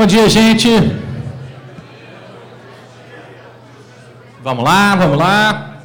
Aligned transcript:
Bom 0.00 0.06
dia, 0.06 0.30
gente. 0.30 0.66
Vamos 4.42 4.64
lá, 4.64 4.96
vamos 4.96 5.18
lá. 5.18 5.82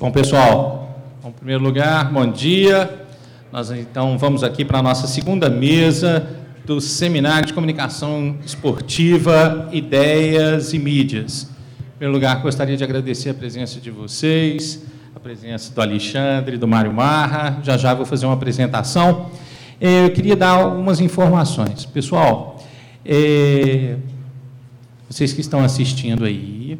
Bom, 0.00 0.10
pessoal, 0.10 1.04
em 1.24 1.30
primeiro 1.30 1.62
lugar, 1.62 2.10
bom 2.10 2.26
dia. 2.26 3.06
Nós 3.52 3.70
então 3.70 4.18
vamos 4.18 4.42
aqui 4.42 4.64
para 4.64 4.80
a 4.80 4.82
nossa 4.82 5.06
segunda 5.06 5.48
mesa 5.48 6.28
do 6.64 6.80
Seminário 6.80 7.46
de 7.46 7.54
Comunicação 7.54 8.36
Esportiva, 8.44 9.68
Ideias 9.70 10.74
e 10.74 10.80
Mídias. 10.80 11.44
Em 11.44 11.98
primeiro 11.98 12.12
lugar, 12.12 12.42
gostaria 12.42 12.76
de 12.76 12.82
agradecer 12.82 13.30
a 13.30 13.34
presença 13.34 13.78
de 13.78 13.92
vocês, 13.92 14.82
a 15.14 15.20
presença 15.20 15.72
do 15.72 15.80
Alexandre, 15.80 16.56
do 16.56 16.66
Mário 16.66 16.92
Marra. 16.92 17.60
Já 17.62 17.76
já 17.76 17.94
vou 17.94 18.04
fazer 18.04 18.26
uma 18.26 18.34
apresentação. 18.34 19.30
É, 19.78 20.06
eu 20.06 20.10
queria 20.10 20.34
dar 20.34 20.52
algumas 20.52 21.00
informações. 21.00 21.84
Pessoal, 21.84 22.64
é, 23.04 23.96
vocês 25.08 25.34
que 25.34 25.42
estão 25.42 25.62
assistindo 25.62 26.24
aí, 26.24 26.78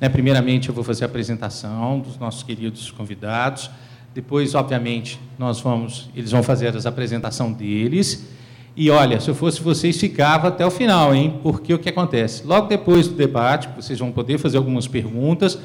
né, 0.00 0.08
primeiramente 0.08 0.68
eu 0.68 0.74
vou 0.74 0.82
fazer 0.82 1.04
a 1.04 1.06
apresentação 1.06 2.00
dos 2.00 2.18
nossos 2.18 2.42
queridos 2.42 2.90
convidados. 2.90 3.70
Depois, 4.12 4.56
obviamente, 4.56 5.20
nós 5.38 5.60
vamos, 5.60 6.10
eles 6.16 6.32
vão 6.32 6.42
fazer 6.42 6.74
a 6.74 6.88
apresentação 6.88 7.52
deles. 7.52 8.26
E 8.74 8.90
olha, 8.90 9.20
se 9.20 9.30
eu 9.30 9.34
fosse 9.34 9.62
vocês, 9.62 9.96
ficava 9.96 10.48
até 10.48 10.66
o 10.66 10.70
final, 10.70 11.14
hein? 11.14 11.38
Porque 11.44 11.72
o 11.72 11.78
que 11.78 11.88
acontece? 11.88 12.44
Logo 12.44 12.66
depois 12.66 13.06
do 13.06 13.14
debate, 13.14 13.68
vocês 13.76 14.00
vão 14.00 14.10
poder 14.10 14.38
fazer 14.38 14.56
algumas 14.56 14.88
perguntas. 14.88 15.58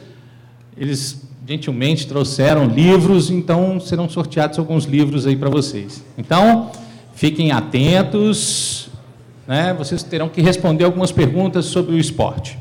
Eles 0.78 1.28
gentilmente 1.46 2.08
trouxeram 2.08 2.66
livros, 2.66 3.30
então 3.30 3.80
serão 3.80 4.08
sorteados 4.08 4.60
alguns 4.60 4.86
livros 4.86 5.26
aí 5.26 5.36
para 5.36 5.50
vocês. 5.50 6.04
Então, 6.18 6.72
fiquem 7.14 7.52
atentos, 7.52 8.90
né? 9.48 9.74
Vocês 9.74 10.04
terão 10.04 10.30
que 10.30 10.42
responder 10.42 10.84
algumas 10.84 11.12
perguntas 11.12 11.66
sobre 11.66 11.96
o 11.96 11.98
esporte, 11.98 12.58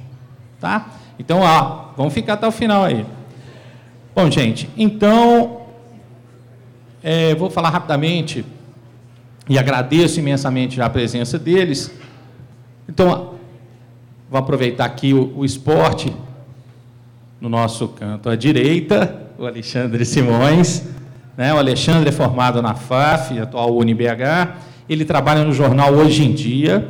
tá? 0.60 0.90
Então, 1.18 1.40
ó, 1.40 1.90
vamos 1.96 2.14
ficar 2.14 2.34
até 2.34 2.46
o 2.46 2.52
final 2.52 2.84
aí. 2.84 3.04
Bom, 4.14 4.30
gente, 4.30 4.68
então 4.76 5.60
é, 7.02 7.34
vou 7.34 7.50
falar 7.50 7.70
rapidamente 7.70 8.44
e 9.48 9.58
agradeço 9.58 10.18
imensamente 10.18 10.80
a 10.80 10.88
presença 10.88 11.38
deles. 11.38 11.92
Então, 12.88 13.34
vou 14.30 14.38
aproveitar 14.38 14.86
aqui 14.86 15.12
o, 15.12 15.38
o 15.38 15.44
esporte 15.44 16.12
no 17.40 17.48
nosso 17.48 17.88
canto 17.88 18.28
à 18.28 18.36
direita, 18.36 19.18
o 19.38 19.46
Alexandre 19.46 20.04
Simões. 20.04 20.84
Né? 21.36 21.54
O 21.54 21.56
Alexandre 21.56 22.10
é 22.10 22.12
formado 22.12 22.60
na 22.60 22.74
FAF, 22.74 23.38
atual 23.38 23.74
UniBH. 23.76 24.58
Ele 24.88 25.04
trabalha 25.04 25.42
no 25.42 25.52
jornal 25.52 25.92
Hoje 25.94 26.22
em 26.22 26.32
Dia. 26.32 26.86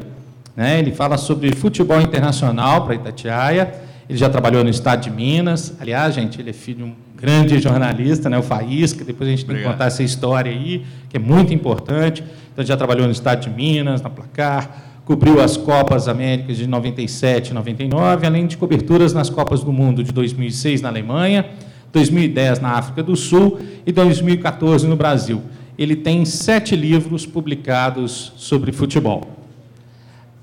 Né? 0.56 0.80
Ele 0.80 0.90
fala 0.90 1.16
sobre 1.16 1.54
futebol 1.54 2.00
internacional 2.00 2.84
para 2.84 2.96
Itatiaia. 2.96 3.72
Ele 4.08 4.18
já 4.18 4.28
trabalhou 4.28 4.64
no 4.64 4.70
Estado 4.70 5.02
de 5.02 5.10
Minas. 5.10 5.74
Aliás, 5.80 6.14
gente, 6.14 6.40
ele 6.40 6.50
é 6.50 6.52
filho 6.52 6.78
de 6.78 6.84
um 6.84 6.94
grande 7.14 7.60
jornalista, 7.60 8.28
né? 8.28 8.36
o 8.36 8.42
Faísca. 8.42 9.04
Depois 9.04 9.28
a 9.28 9.30
gente 9.30 9.44
tem 9.44 9.56
que 9.56 9.62
contar 9.62 9.86
essa 9.86 10.02
história 10.02 10.50
aí, 10.50 10.84
que 11.08 11.16
é 11.16 11.20
muito 11.20 11.54
importante. 11.54 12.22
Então, 12.22 12.62
ele 12.62 12.66
já 12.66 12.76
trabalhou 12.76 13.06
no 13.06 13.12
Estado 13.12 13.42
de 13.42 13.50
Minas, 13.50 14.02
na 14.02 14.10
Placar 14.10 14.89
cobriu 15.10 15.40
as 15.40 15.56
Copas 15.56 16.06
Américas 16.06 16.56
de 16.56 16.68
97 16.68 17.48
e 17.48 17.52
99, 17.52 18.28
além 18.28 18.46
de 18.46 18.56
coberturas 18.56 19.12
nas 19.12 19.28
Copas 19.28 19.60
do 19.64 19.72
Mundo 19.72 20.04
de 20.04 20.12
2006 20.12 20.82
na 20.82 20.88
Alemanha, 20.88 21.46
2010 21.92 22.60
na 22.60 22.74
África 22.74 23.02
do 23.02 23.16
Sul 23.16 23.58
e 23.84 23.90
2014 23.90 24.86
no 24.86 24.94
Brasil. 24.94 25.42
Ele 25.76 25.96
tem 25.96 26.24
sete 26.24 26.76
livros 26.76 27.26
publicados 27.26 28.32
sobre 28.36 28.70
futebol. 28.70 29.28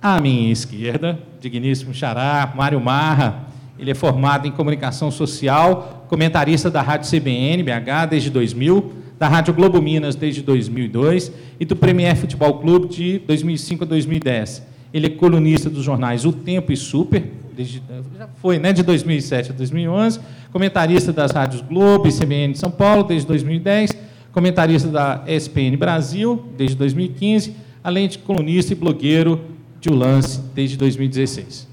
À 0.02 0.20
minha 0.20 0.52
esquerda, 0.52 1.18
digníssimo 1.40 1.94
xará, 1.94 2.52
Mário 2.54 2.82
Marra. 2.82 3.48
Ele 3.80 3.92
é 3.92 3.96
formado 3.96 4.50
em 4.50 4.52
comunicação 4.52 5.10
social, 5.10 6.06
comentarista 6.10 6.70
da 6.70 6.82
Rádio 6.82 7.10
CBN, 7.10 7.64
BH, 7.64 8.10
desde 8.10 8.30
2000, 8.30 8.94
da 9.20 9.28
Rádio 9.28 9.54
Globo 9.54 9.82
Minas 9.82 10.16
desde 10.16 10.42
2002 10.42 11.32
e 11.60 11.66
do 11.66 11.76
Premier 11.76 12.16
Futebol 12.16 12.60
Clube 12.60 12.88
de 12.88 13.20
2005 13.20 13.84
a 13.84 13.88
2010. 13.88 14.64
Ele 14.94 15.08
é 15.08 15.10
colunista 15.10 15.70
dos 15.70 15.84
jornais 15.84 16.26
O 16.26 16.32
Tempo 16.32 16.72
e 16.72 16.78
Super, 16.78 17.24
desde, 17.56 17.82
já 18.18 18.28
foi, 18.42 18.60
né, 18.60 18.72
de 18.72 18.84
2007 18.84 19.52
a 19.52 19.54
2011, 19.54 20.20
comentarista 20.52 21.12
das 21.12 21.32
rádios 21.32 21.62
Globo 21.62 22.08
e 22.08 22.12
CBN 22.12 22.54
de 22.54 22.60
São 22.60 22.72
Paulo 22.72 23.04
desde 23.04 23.28
2010, 23.28 23.98
comentarista 24.32 24.88
da 24.88 25.24
ESPN 25.28 25.76
Brasil 25.78 26.46
desde 26.56 26.76
2015, 26.76 27.56
além 27.84 28.08
de 28.08 28.20
colunista 28.20 28.74
e 28.74 28.76
blogueiro 28.76 29.42
de 29.82 29.90
O 29.90 29.96
Lance 29.96 30.42
desde 30.54 30.78
2016. 30.78 31.68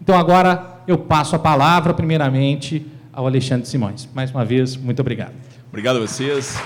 Então 0.00 0.16
agora 0.16 0.82
eu 0.86 0.98
passo 0.98 1.34
a 1.36 1.38
palavra 1.38 1.94
primeiramente 1.94 2.86
ao 3.12 3.26
Alexandre 3.26 3.66
Simões. 3.66 4.08
Mais 4.14 4.30
uma 4.30 4.44
vez, 4.44 4.76
muito 4.76 5.00
obrigado. 5.00 5.32
Obrigado 5.70 5.98
a 5.98 6.00
vocês. 6.00 6.56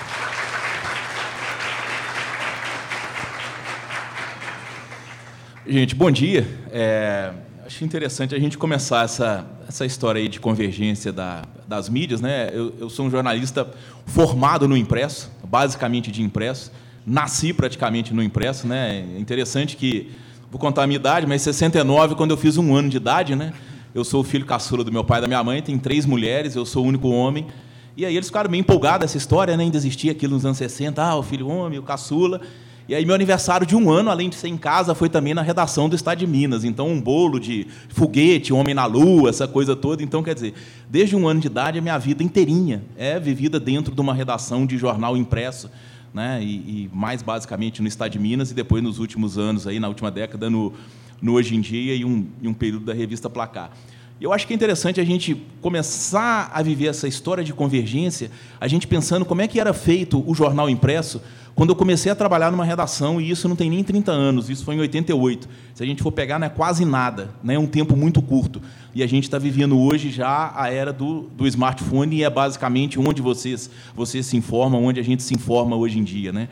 Gente, 5.67 5.95
bom 5.95 6.11
dia. 6.11 6.49
É, 6.73 7.31
acho 7.67 7.85
interessante 7.85 8.35
a 8.35 8.39
gente 8.39 8.57
começar 8.57 9.05
essa, 9.05 9.47
essa 9.69 9.85
história 9.85 10.23
aí 10.23 10.27
de 10.27 10.41
convergência 10.41 11.13
da, 11.13 11.43
das 11.69 11.91
mídias. 11.91 12.23
Né? 12.23 12.49
Eu, 12.55 12.73
eu, 12.81 12.89
sou 12.89 13.05
um 13.05 13.11
jornalista 13.11 13.71
formado 14.07 14.67
no 14.67 14.75
impresso, 14.75 15.31
basicamente 15.47 16.11
de 16.11 16.23
impresso. 16.23 16.73
Nasci 17.07 17.53
praticamente 17.53 18.15
no 18.15 18.23
impresso. 18.23 18.67
Né? 18.67 19.05
É 19.17 19.21
interessante 19.21 19.77
que, 19.77 20.13
vou 20.51 20.59
contar 20.59 20.85
a 20.85 20.87
minha 20.87 20.99
idade, 20.99 21.27
mas 21.27 21.43
69, 21.43 22.15
quando 22.15 22.31
eu 22.31 22.39
fiz 22.39 22.57
um 22.57 22.75
ano 22.75 22.89
de 22.89 22.97
idade, 22.97 23.37
né? 23.37 23.53
eu 23.95 24.03
sou 24.03 24.23
o 24.23 24.25
filho 24.25 24.47
caçula 24.47 24.83
do 24.83 24.91
meu 24.91 25.05
pai 25.05 25.19
e 25.19 25.21
da 25.21 25.29
minha 25.29 25.45
mãe, 25.45 25.61
tem 25.61 25.79
três 25.79 26.07
mulheres, 26.07 26.57
eu 26.57 26.65
sou 26.65 26.83
o 26.87 26.89
único 26.89 27.11
homem. 27.11 27.47
E 27.97 28.05
aí 28.05 28.17
eles 28.17 28.27
ficaram 28.27 28.51
meio 28.51 28.61
empolgados 28.61 29.05
essa 29.05 29.17
história, 29.17 29.57
né? 29.57 29.63
ainda 29.63 29.77
existia 29.77 30.11
aquilo 30.11 30.35
nos 30.35 30.45
anos 30.45 30.59
60, 30.59 31.01
ah, 31.01 31.17
o 31.17 31.23
filho 31.23 31.47
homem, 31.47 31.79
o 31.79 31.83
caçula. 31.83 32.41
E 32.89 32.95
aí 32.95 33.07
meu 33.07 33.15
aniversário 33.15 33.65
de 33.65 33.77
um 33.77 33.89
ano, 33.91 34.11
além 34.11 34.29
de 34.29 34.35
ser 34.35 34.49
em 34.49 34.59
casa, 34.59 34.95
foi 34.95 35.09
também 35.09 35.33
na 35.33 35.43
redação 35.43 35.89
do 35.89 35.95
Estado 35.95 36.19
de 36.19 36.27
Minas. 36.27 36.65
Então, 36.65 36.89
um 36.89 37.01
bolo 37.01 37.39
de 37.39 37.67
foguete, 37.89 38.53
homem 38.53 38.75
na 38.75 38.85
lua, 38.85 39.31
essa 39.31 39.47
coisa 39.47 39.77
toda. 39.77 40.03
Então, 40.03 40.23
quer 40.23 40.35
dizer, 40.35 40.55
desde 40.91 41.15
um 41.15 41.27
ano 41.27 41.41
de 41.41 41.47
idade, 41.47 41.79
a 41.79 41.83
minha 41.83 41.97
vida 41.97 42.23
inteirinha 42.23 42.83
é 42.97 43.19
vivida 43.19 43.61
dentro 43.61 43.95
de 43.95 44.01
uma 44.01 44.13
redação 44.13 44.67
de 44.67 44.77
jornal 44.77 45.17
impresso. 45.17 45.71
Né? 46.13 46.43
E, 46.43 46.47
e 46.47 46.91
mais 46.93 47.23
basicamente 47.23 47.81
no 47.81 47.89
Estado 47.89 48.11
de 48.11 48.19
Minas 48.19 48.51
e 48.51 48.55
depois 48.55 48.83
nos 48.83 48.99
últimos 48.99 49.39
anos, 49.39 49.67
aí, 49.67 49.79
na 49.81 49.89
última 49.89 50.11
década, 50.11 50.51
no, 50.51 50.73
no 51.23 51.33
Hoje 51.33 51.55
em 51.55 51.61
Dia 51.61 51.95
e 51.95 52.05
um, 52.05 52.27
e 52.43 52.49
um 52.49 52.55
período 52.55 52.85
da 52.85 52.93
revista 52.93 53.31
Placar. 53.31 53.71
Eu 54.21 54.33
acho 54.33 54.47
que 54.47 54.53
é 54.53 54.57
interessante 54.57 55.01
a 55.01 55.05
gente 55.05 55.35
começar 55.61 56.51
a 56.55 56.63
viver 56.63 56.87
essa 56.87 57.09
história 57.09 57.43
de 57.43 57.53
convergência, 57.53 58.31
a 58.61 58.69
gente 58.69 58.87
pensando 58.87 59.25
como 59.25 59.43
é 59.43 59.49
que 59.49 59.59
era 59.59 59.75
feito 59.75 60.23
o 60.27 60.35
jornal 60.35 60.71
impresso 60.71 61.21
quando 61.55 61.71
eu 61.71 61.77
comecei 61.77 62.11
a 62.11 62.17
trabalhar 62.17 62.51
numa 62.51 62.65
redação, 62.65 63.21
e 63.21 63.31
isso 63.31 63.49
não 63.49 63.55
tem 63.55 63.71
nem 63.71 63.85
30 63.85 64.11
anos, 64.11 64.51
isso 64.51 64.65
foi 64.65 64.75
em 64.75 64.81
88. 64.81 65.49
Se 65.73 65.83
a 65.85 65.87
gente 65.87 66.03
for 66.03 66.11
pegar, 66.11 66.39
não 66.39 66.47
é 66.49 66.51
quase 66.51 66.85
nada, 66.85 67.31
né? 67.45 67.55
é 67.55 67.59
um 67.59 67.67
tempo 67.67 67.97
muito 67.97 68.21
curto. 68.21 68.61
E 68.93 69.05
a 69.05 69.07
gente 69.07 69.25
está 69.25 69.39
vivendo 69.39 69.79
hoje 69.79 70.11
já 70.11 70.53
a 70.57 70.69
era 70.69 70.93
do, 70.93 71.31
do 71.37 71.47
smartphone, 71.47 72.17
e 72.17 72.25
é 72.25 72.31
basicamente 72.31 72.99
onde 72.99 73.23
vocês, 73.23 73.71
vocês 73.95 74.27
se 74.27 74.37
informam, 74.37 74.85
onde 74.85 74.99
a 74.99 75.05
gente 75.05 75.23
se 75.23 75.33
informa 75.33 75.77
hoje 75.77 75.99
em 75.99 76.05
dia. 76.05 76.33
Né? 76.33 76.49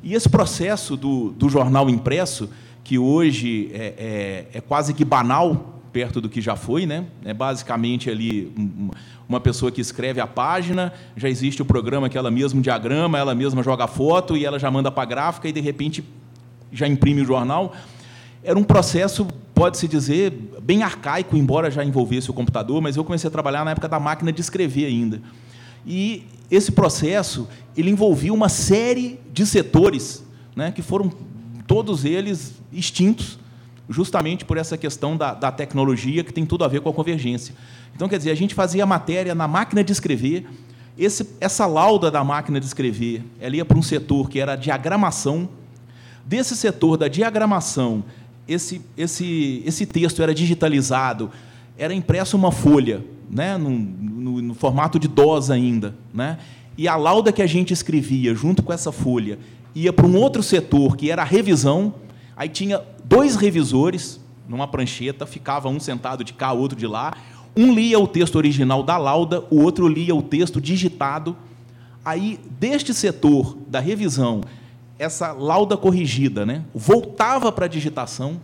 E 0.00 0.14
esse 0.14 0.28
processo 0.28 0.96
do, 0.96 1.30
do 1.30 1.48
jornal 1.48 1.90
impresso, 1.90 2.48
que 2.84 2.98
hoje 2.98 3.70
é, 3.74 4.46
é, 4.52 4.58
é 4.58 4.60
quase 4.60 4.94
que 4.94 5.04
banal, 5.04 5.75
perto 5.96 6.20
do 6.20 6.28
que 6.28 6.42
já 6.42 6.54
foi, 6.54 6.84
né? 6.84 7.06
É 7.24 7.32
basicamente 7.32 8.10
ali 8.10 8.52
uma 9.26 9.40
pessoa 9.40 9.72
que 9.72 9.80
escreve 9.80 10.20
a 10.20 10.26
página, 10.26 10.92
já 11.16 11.26
existe 11.26 11.62
o 11.62 11.64
programa 11.64 12.06
que 12.10 12.18
ela 12.18 12.30
mesma 12.30 12.60
diagrama, 12.60 13.16
ela 13.16 13.34
mesma 13.34 13.62
joga 13.62 13.86
foto 13.86 14.36
e 14.36 14.44
ela 14.44 14.58
já 14.58 14.70
manda 14.70 14.90
para 14.90 15.04
a 15.04 15.06
gráfica 15.06 15.48
e 15.48 15.52
de 15.52 15.60
repente 15.62 16.04
já 16.70 16.86
imprime 16.86 17.22
o 17.22 17.24
jornal. 17.24 17.72
Era 18.44 18.58
um 18.58 18.62
processo, 18.62 19.26
pode-se 19.54 19.88
dizer, 19.88 20.34
bem 20.62 20.82
arcaico, 20.82 21.34
embora 21.34 21.70
já 21.70 21.82
envolvesse 21.82 22.30
o 22.30 22.34
computador, 22.34 22.82
mas 22.82 22.98
eu 22.98 23.02
comecei 23.02 23.28
a 23.28 23.30
trabalhar 23.30 23.64
na 23.64 23.70
época 23.70 23.88
da 23.88 23.98
máquina 23.98 24.30
de 24.30 24.42
escrever 24.42 24.84
ainda. 24.84 25.22
E 25.86 26.26
esse 26.50 26.72
processo, 26.72 27.48
ele 27.74 27.88
envolvia 27.90 28.34
uma 28.34 28.50
série 28.50 29.18
de 29.32 29.46
setores, 29.46 30.22
né, 30.54 30.70
que 30.72 30.82
foram 30.82 31.10
todos 31.66 32.04
eles 32.04 32.60
extintos, 32.70 33.38
justamente 33.88 34.44
por 34.44 34.56
essa 34.56 34.76
questão 34.76 35.16
da, 35.16 35.34
da 35.34 35.52
tecnologia 35.52 36.24
que 36.24 36.32
tem 36.32 36.44
tudo 36.44 36.64
a 36.64 36.68
ver 36.68 36.80
com 36.80 36.88
a 36.88 36.92
convergência. 36.92 37.54
Então, 37.94 38.08
quer 38.08 38.18
dizer, 38.18 38.30
a 38.30 38.34
gente 38.34 38.54
fazia 38.54 38.84
matéria 38.84 39.34
na 39.34 39.46
máquina 39.46 39.82
de 39.82 39.92
escrever, 39.92 40.46
esse, 40.98 41.28
essa 41.40 41.66
lauda 41.66 42.10
da 42.10 42.24
máquina 42.24 42.58
de 42.58 42.66
escrever, 42.66 43.22
ela 43.40 43.56
ia 43.56 43.64
para 43.64 43.78
um 43.78 43.82
setor 43.82 44.28
que 44.28 44.40
era 44.40 44.54
a 44.54 44.56
diagramação. 44.56 45.48
Desse 46.24 46.56
setor 46.56 46.96
da 46.96 47.06
diagramação, 47.06 48.02
esse, 48.48 48.80
esse, 48.96 49.62
esse 49.64 49.86
texto 49.86 50.22
era 50.22 50.34
digitalizado, 50.34 51.30
era 51.78 51.94
impresso 51.94 52.36
uma 52.36 52.50
folha, 52.50 53.04
né, 53.30 53.56
no, 53.56 53.70
no, 53.70 54.42
no 54.42 54.54
formato 54.54 54.98
de 54.98 55.06
DOS 55.06 55.50
ainda. 55.50 55.94
Né, 56.12 56.38
e 56.76 56.88
a 56.88 56.96
lauda 56.96 57.30
que 57.32 57.42
a 57.42 57.46
gente 57.46 57.72
escrevia 57.72 58.34
junto 58.34 58.62
com 58.62 58.72
essa 58.72 58.90
folha 58.90 59.38
ia 59.74 59.92
para 59.92 60.06
um 60.06 60.16
outro 60.16 60.42
setor, 60.42 60.96
que 60.96 61.10
era 61.10 61.20
a 61.22 61.24
revisão, 61.24 61.94
Aí 62.36 62.50
tinha 62.50 62.82
dois 63.08 63.36
revisores 63.36 64.20
numa 64.48 64.66
prancheta, 64.66 65.26
ficava 65.26 65.68
um 65.68 65.80
sentado 65.80 66.22
de 66.22 66.32
cá, 66.32 66.52
outro 66.52 66.78
de 66.78 66.86
lá. 66.86 67.14
Um 67.56 67.72
lia 67.72 67.98
o 67.98 68.06
texto 68.06 68.36
original 68.36 68.82
da 68.82 68.96
lauda, 68.96 69.44
o 69.50 69.62
outro 69.62 69.88
lia 69.88 70.14
o 70.14 70.22
texto 70.22 70.60
digitado. 70.60 71.36
Aí, 72.04 72.38
deste 72.60 72.92
setor 72.94 73.56
da 73.66 73.80
revisão, 73.80 74.42
essa 74.98 75.32
lauda 75.32 75.76
corrigida, 75.76 76.46
né, 76.46 76.64
voltava 76.74 77.50
para 77.50 77.64
a 77.64 77.68
digitação, 77.68 78.40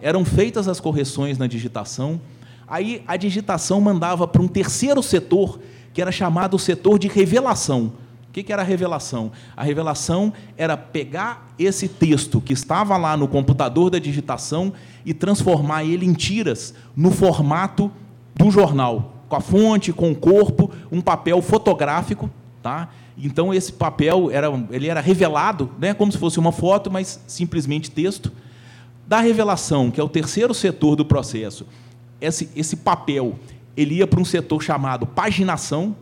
eram 0.00 0.24
feitas 0.24 0.68
as 0.68 0.80
correções 0.80 1.38
na 1.38 1.46
digitação. 1.46 2.20
Aí 2.68 3.02
a 3.06 3.16
digitação 3.16 3.80
mandava 3.80 4.26
para 4.26 4.42
um 4.42 4.48
terceiro 4.48 5.02
setor, 5.02 5.60
que 5.94 6.02
era 6.02 6.12
chamado 6.12 6.58
setor 6.58 6.98
de 6.98 7.08
revelação 7.08 7.92
que, 8.36 8.42
que 8.42 8.52
era 8.52 8.60
a 8.60 8.64
revelação? 8.66 9.32
A 9.56 9.64
revelação 9.64 10.30
era 10.58 10.76
pegar 10.76 11.54
esse 11.58 11.88
texto 11.88 12.38
que 12.38 12.52
estava 12.52 12.94
lá 12.98 13.16
no 13.16 13.26
computador 13.26 13.88
da 13.88 13.98
digitação 13.98 14.74
e 15.06 15.14
transformar 15.14 15.84
ele 15.84 16.04
em 16.04 16.12
tiras 16.12 16.74
no 16.94 17.10
formato 17.10 17.90
do 18.34 18.50
jornal, 18.50 19.22
com 19.26 19.36
a 19.36 19.40
fonte, 19.40 19.90
com 19.90 20.12
o 20.12 20.14
corpo, 20.14 20.70
um 20.92 21.00
papel 21.00 21.40
fotográfico, 21.40 22.30
tá? 22.62 22.90
Então 23.16 23.54
esse 23.54 23.72
papel 23.72 24.30
era, 24.30 24.48
ele 24.70 24.86
era 24.86 25.00
revelado, 25.00 25.70
né, 25.78 25.94
como 25.94 26.12
se 26.12 26.18
fosse 26.18 26.38
uma 26.38 26.52
foto, 26.52 26.90
mas 26.90 27.18
simplesmente 27.26 27.90
texto. 27.90 28.30
Da 29.06 29.20
revelação, 29.20 29.90
que 29.90 29.98
é 29.98 30.04
o 30.04 30.10
terceiro 30.10 30.52
setor 30.52 30.94
do 30.94 31.06
processo, 31.06 31.66
esse, 32.20 32.50
esse 32.54 32.76
papel 32.76 33.36
ele 33.74 33.94
ia 33.94 34.06
para 34.06 34.20
um 34.20 34.26
setor 34.26 34.62
chamado 34.62 35.06
paginação, 35.06 35.96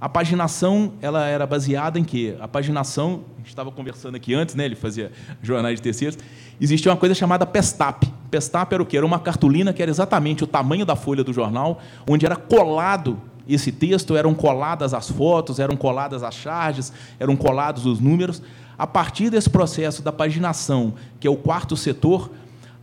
a 0.00 0.08
paginação 0.08 0.92
ela 1.00 1.26
era 1.26 1.44
baseada 1.46 1.98
em 1.98 2.04
quê? 2.04 2.36
A 2.40 2.46
paginação, 2.46 3.24
a 3.34 3.38
gente 3.38 3.48
estava 3.48 3.72
conversando 3.72 4.14
aqui 4.14 4.32
antes, 4.32 4.54
né? 4.54 4.64
ele 4.64 4.76
fazia 4.76 5.10
jornais 5.42 5.76
de 5.76 5.82
terceiros, 5.82 6.16
existia 6.60 6.92
uma 6.92 6.96
coisa 6.96 7.14
chamada 7.14 7.44
Pestap. 7.44 8.06
Pestap 8.30 8.72
era 8.72 8.82
o 8.82 8.86
quê? 8.86 8.96
Era 8.96 9.06
uma 9.06 9.18
cartolina 9.18 9.72
que 9.72 9.82
era 9.82 9.90
exatamente 9.90 10.44
o 10.44 10.46
tamanho 10.46 10.86
da 10.86 10.94
folha 10.94 11.24
do 11.24 11.32
jornal, 11.32 11.80
onde 12.08 12.24
era 12.24 12.36
colado 12.36 13.20
esse 13.48 13.72
texto, 13.72 14.16
eram 14.16 14.34
coladas 14.34 14.94
as 14.94 15.10
fotos, 15.10 15.58
eram 15.58 15.76
coladas 15.76 16.22
as 16.22 16.34
charges, 16.34 16.92
eram 17.18 17.34
colados 17.34 17.86
os 17.86 17.98
números. 17.98 18.42
A 18.78 18.86
partir 18.86 19.30
desse 19.30 19.50
processo 19.50 20.02
da 20.02 20.12
paginação, 20.12 20.94
que 21.18 21.26
é 21.26 21.30
o 21.30 21.36
quarto 21.36 21.76
setor, 21.76 22.30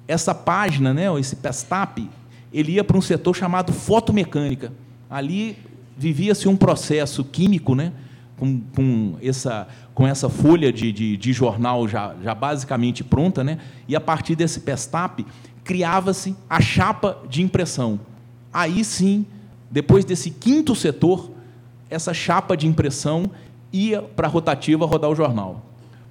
essa 0.08 0.36
página, 0.36 0.94
né, 0.94 1.06
esse 1.20 1.38
Pestap, 1.38 2.10
ele 2.52 2.74
ia 2.74 2.84
para 2.84 2.98
um 2.98 3.02
setor 3.02 3.36
chamado 3.36 3.72
fotomecânica. 3.72 4.74
Ali 5.10 5.58
vivia-se 5.98 6.48
um 6.48 6.56
processo 6.56 7.24
químico, 7.24 7.76
né? 7.76 7.92
Com, 8.38 8.60
com, 8.76 9.16
essa, 9.22 9.68
com 9.94 10.06
essa 10.06 10.28
folha 10.28 10.72
de, 10.72 10.92
de, 10.92 11.16
de, 11.16 11.32
jornal 11.32 11.88
já, 11.88 12.14
já 12.22 12.36
basicamente 12.36 13.02
pronta, 13.02 13.46
né? 13.46 13.60
e 13.88 13.96
a 13.96 14.02
partir 14.02 14.36
desse 14.36 14.60
pestap 14.60 15.26
criava-se 15.64 16.36
a 16.50 16.60
chapa 16.60 17.18
de 17.30 17.42
impressão. 17.42 17.98
Aí 18.52 18.84
sim, 18.84 19.26
depois 19.72 20.04
desse 20.04 20.32
quinto 20.32 20.76
setor, 20.76 21.32
essa 21.90 22.14
chapa 22.14 22.58
de 22.58 22.68
impressão 22.68 23.32
ia 23.72 24.02
para 24.02 24.28
a 24.28 24.30
rotativa 24.30 24.86
rodar 24.86 25.10
o 25.10 25.16
jornal. 25.16 25.66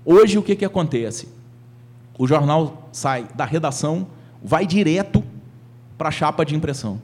Hoje, 0.04 0.38
o 0.38 0.42
que, 0.42 0.56
que 0.56 0.64
acontece? 0.64 1.28
O 2.18 2.26
jornal 2.26 2.88
sai 2.92 3.26
da 3.34 3.44
redação, 3.44 4.06
vai 4.42 4.66
direto 4.66 5.22
para 5.96 6.08
a 6.08 6.12
chapa 6.12 6.44
de 6.44 6.54
impressão. 6.54 7.00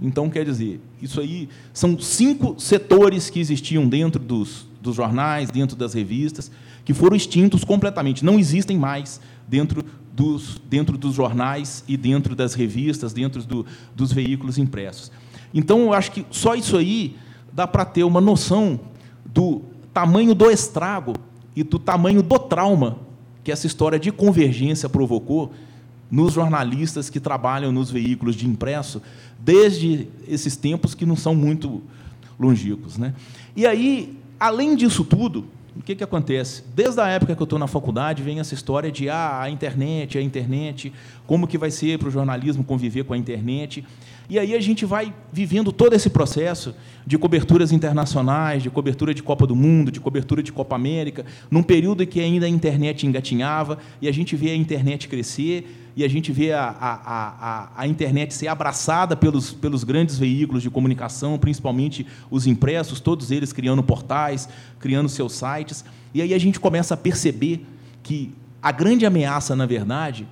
Então, 0.00 0.30
quer 0.30 0.44
dizer, 0.44 0.80
isso 1.02 1.20
aí 1.20 1.48
são 1.72 1.98
cinco 1.98 2.58
setores 2.60 3.28
que 3.28 3.40
existiam 3.40 3.88
dentro 3.88 4.22
dos, 4.22 4.66
dos 4.80 4.94
jornais, 4.94 5.50
dentro 5.50 5.76
das 5.76 5.92
revistas, 5.92 6.50
que 6.84 6.94
foram 6.94 7.16
extintos 7.16 7.64
completamente. 7.64 8.24
Não 8.24 8.38
existem 8.38 8.78
mais 8.78 9.20
dentro 9.46 9.84
dos, 10.12 10.60
dentro 10.68 10.96
dos 10.96 11.14
jornais 11.14 11.82
e 11.88 11.96
dentro 11.96 12.36
das 12.36 12.54
revistas, 12.54 13.12
dentro 13.12 13.42
do, 13.42 13.66
dos 13.94 14.12
veículos 14.12 14.56
impressos. 14.56 15.10
Então, 15.52 15.80
eu 15.80 15.92
acho 15.92 16.12
que 16.12 16.24
só 16.30 16.54
isso 16.54 16.76
aí 16.76 17.16
dá 17.52 17.66
para 17.66 17.84
ter 17.84 18.04
uma 18.04 18.20
noção 18.20 18.78
do 19.24 19.62
tamanho 19.92 20.34
do 20.34 20.50
estrago 20.50 21.14
e 21.56 21.62
do 21.64 21.78
tamanho 21.78 22.22
do 22.22 22.38
trauma 22.38 22.98
que 23.42 23.50
essa 23.50 23.66
história 23.66 23.98
de 23.98 24.12
convergência 24.12 24.88
provocou 24.88 25.52
nos 26.10 26.32
jornalistas 26.32 27.10
que 27.10 27.20
trabalham 27.20 27.70
nos 27.70 27.90
veículos 27.90 28.34
de 28.34 28.46
impresso, 28.46 29.02
desde 29.38 30.08
esses 30.26 30.56
tempos 30.56 30.94
que 30.94 31.04
não 31.04 31.16
são 31.16 31.34
muito 31.34 31.82
longínquos. 32.38 32.96
Né? 32.96 33.14
E 33.54 33.66
aí, 33.66 34.18
além 34.38 34.74
disso 34.74 35.04
tudo, 35.04 35.44
o 35.76 35.82
que, 35.82 35.94
que 35.94 36.02
acontece? 36.02 36.64
Desde 36.74 37.00
a 37.00 37.06
época 37.06 37.36
que 37.36 37.40
eu 37.40 37.44
estou 37.44 37.58
na 37.58 37.68
faculdade, 37.68 38.22
vem 38.22 38.40
essa 38.40 38.52
história 38.52 38.90
de 38.90 39.08
ah, 39.08 39.42
a 39.42 39.50
internet, 39.50 40.18
a 40.18 40.22
internet, 40.22 40.92
como 41.26 41.46
que 41.46 41.56
vai 41.56 41.70
ser 41.70 41.98
para 41.98 42.08
o 42.08 42.10
jornalismo 42.10 42.64
conviver 42.64 43.04
com 43.04 43.14
a 43.14 43.18
internet. 43.18 43.84
E 44.30 44.38
aí 44.38 44.54
a 44.54 44.60
gente 44.60 44.84
vai 44.84 45.14
vivendo 45.32 45.72
todo 45.72 45.94
esse 45.94 46.10
processo 46.10 46.74
de 47.06 47.16
coberturas 47.16 47.72
internacionais, 47.72 48.62
de 48.62 48.68
cobertura 48.68 49.14
de 49.14 49.22
Copa 49.22 49.46
do 49.46 49.56
Mundo, 49.56 49.90
de 49.90 50.00
cobertura 50.00 50.42
de 50.42 50.52
Copa 50.52 50.76
América, 50.76 51.24
num 51.50 51.62
período 51.62 52.02
em 52.02 52.06
que 52.06 52.20
ainda 52.20 52.44
a 52.44 52.48
internet 52.48 53.06
engatinhava, 53.06 53.78
e 54.02 54.06
a 54.06 54.12
gente 54.12 54.36
vê 54.36 54.50
a 54.50 54.54
internet 54.54 55.08
crescer, 55.08 55.92
e 55.96 56.04
a 56.04 56.08
gente 56.08 56.30
vê 56.30 56.52
a, 56.52 56.62
a, 56.62 56.92
a, 56.94 57.70
a 57.74 57.86
internet 57.88 58.34
ser 58.34 58.48
abraçada 58.48 59.16
pelos, 59.16 59.54
pelos 59.54 59.82
grandes 59.82 60.18
veículos 60.18 60.62
de 60.62 60.68
comunicação, 60.68 61.38
principalmente 61.38 62.06
os 62.30 62.46
impressos, 62.46 63.00
todos 63.00 63.30
eles 63.30 63.50
criando 63.50 63.82
portais, 63.82 64.46
criando 64.78 65.08
seus 65.08 65.32
sites. 65.32 65.84
E 66.12 66.20
aí 66.20 66.34
a 66.34 66.38
gente 66.38 66.60
começa 66.60 66.92
a 66.92 66.96
perceber 66.98 67.64
que 68.02 68.34
a 68.62 68.70
grande 68.70 69.06
ameaça, 69.06 69.56
na 69.56 69.64
verdade, 69.64 70.28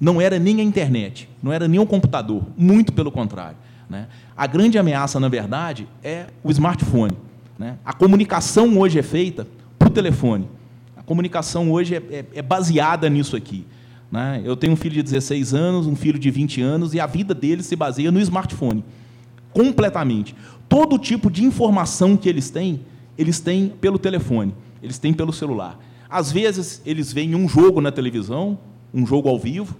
não 0.00 0.20
era 0.20 0.38
nem 0.38 0.60
a 0.60 0.64
internet, 0.64 1.28
não 1.42 1.52
era 1.52 1.68
nem 1.68 1.78
o 1.78 1.86
computador, 1.86 2.42
muito 2.56 2.92
pelo 2.92 3.12
contrário. 3.12 3.56
Né? 3.88 4.06
A 4.36 4.46
grande 4.46 4.78
ameaça, 4.78 5.20
na 5.20 5.28
verdade, 5.28 5.86
é 6.02 6.26
o 6.42 6.50
smartphone. 6.50 7.16
Né? 7.58 7.76
A 7.84 7.92
comunicação 7.92 8.78
hoje 8.78 8.98
é 8.98 9.02
feita 9.02 9.46
por 9.78 9.90
telefone. 9.90 10.48
A 10.96 11.02
comunicação 11.02 11.70
hoje 11.70 11.96
é, 11.96 11.98
é, 12.10 12.24
é 12.36 12.42
baseada 12.42 13.10
nisso 13.10 13.36
aqui. 13.36 13.66
Né? 14.10 14.40
Eu 14.44 14.56
tenho 14.56 14.72
um 14.72 14.76
filho 14.76 14.94
de 14.94 15.02
16 15.02 15.52
anos, 15.52 15.86
um 15.86 15.94
filho 15.94 16.18
de 16.18 16.30
20 16.30 16.62
anos, 16.62 16.94
e 16.94 17.00
a 17.00 17.06
vida 17.06 17.34
dele 17.34 17.62
se 17.62 17.76
baseia 17.76 18.10
no 18.10 18.20
smartphone. 18.20 18.82
Completamente. 19.52 20.34
Todo 20.68 20.98
tipo 20.98 21.30
de 21.30 21.44
informação 21.44 22.16
que 22.16 22.28
eles 22.28 22.48
têm, 22.48 22.80
eles 23.18 23.40
têm 23.40 23.68
pelo 23.68 23.98
telefone, 23.98 24.54
eles 24.82 24.98
têm 24.98 25.12
pelo 25.12 25.32
celular. 25.32 25.78
Às 26.08 26.32
vezes, 26.32 26.80
eles 26.86 27.12
veem 27.12 27.34
um 27.34 27.48
jogo 27.48 27.80
na 27.80 27.92
televisão, 27.92 28.58
um 28.94 29.06
jogo 29.06 29.28
ao 29.28 29.38
vivo, 29.38 29.76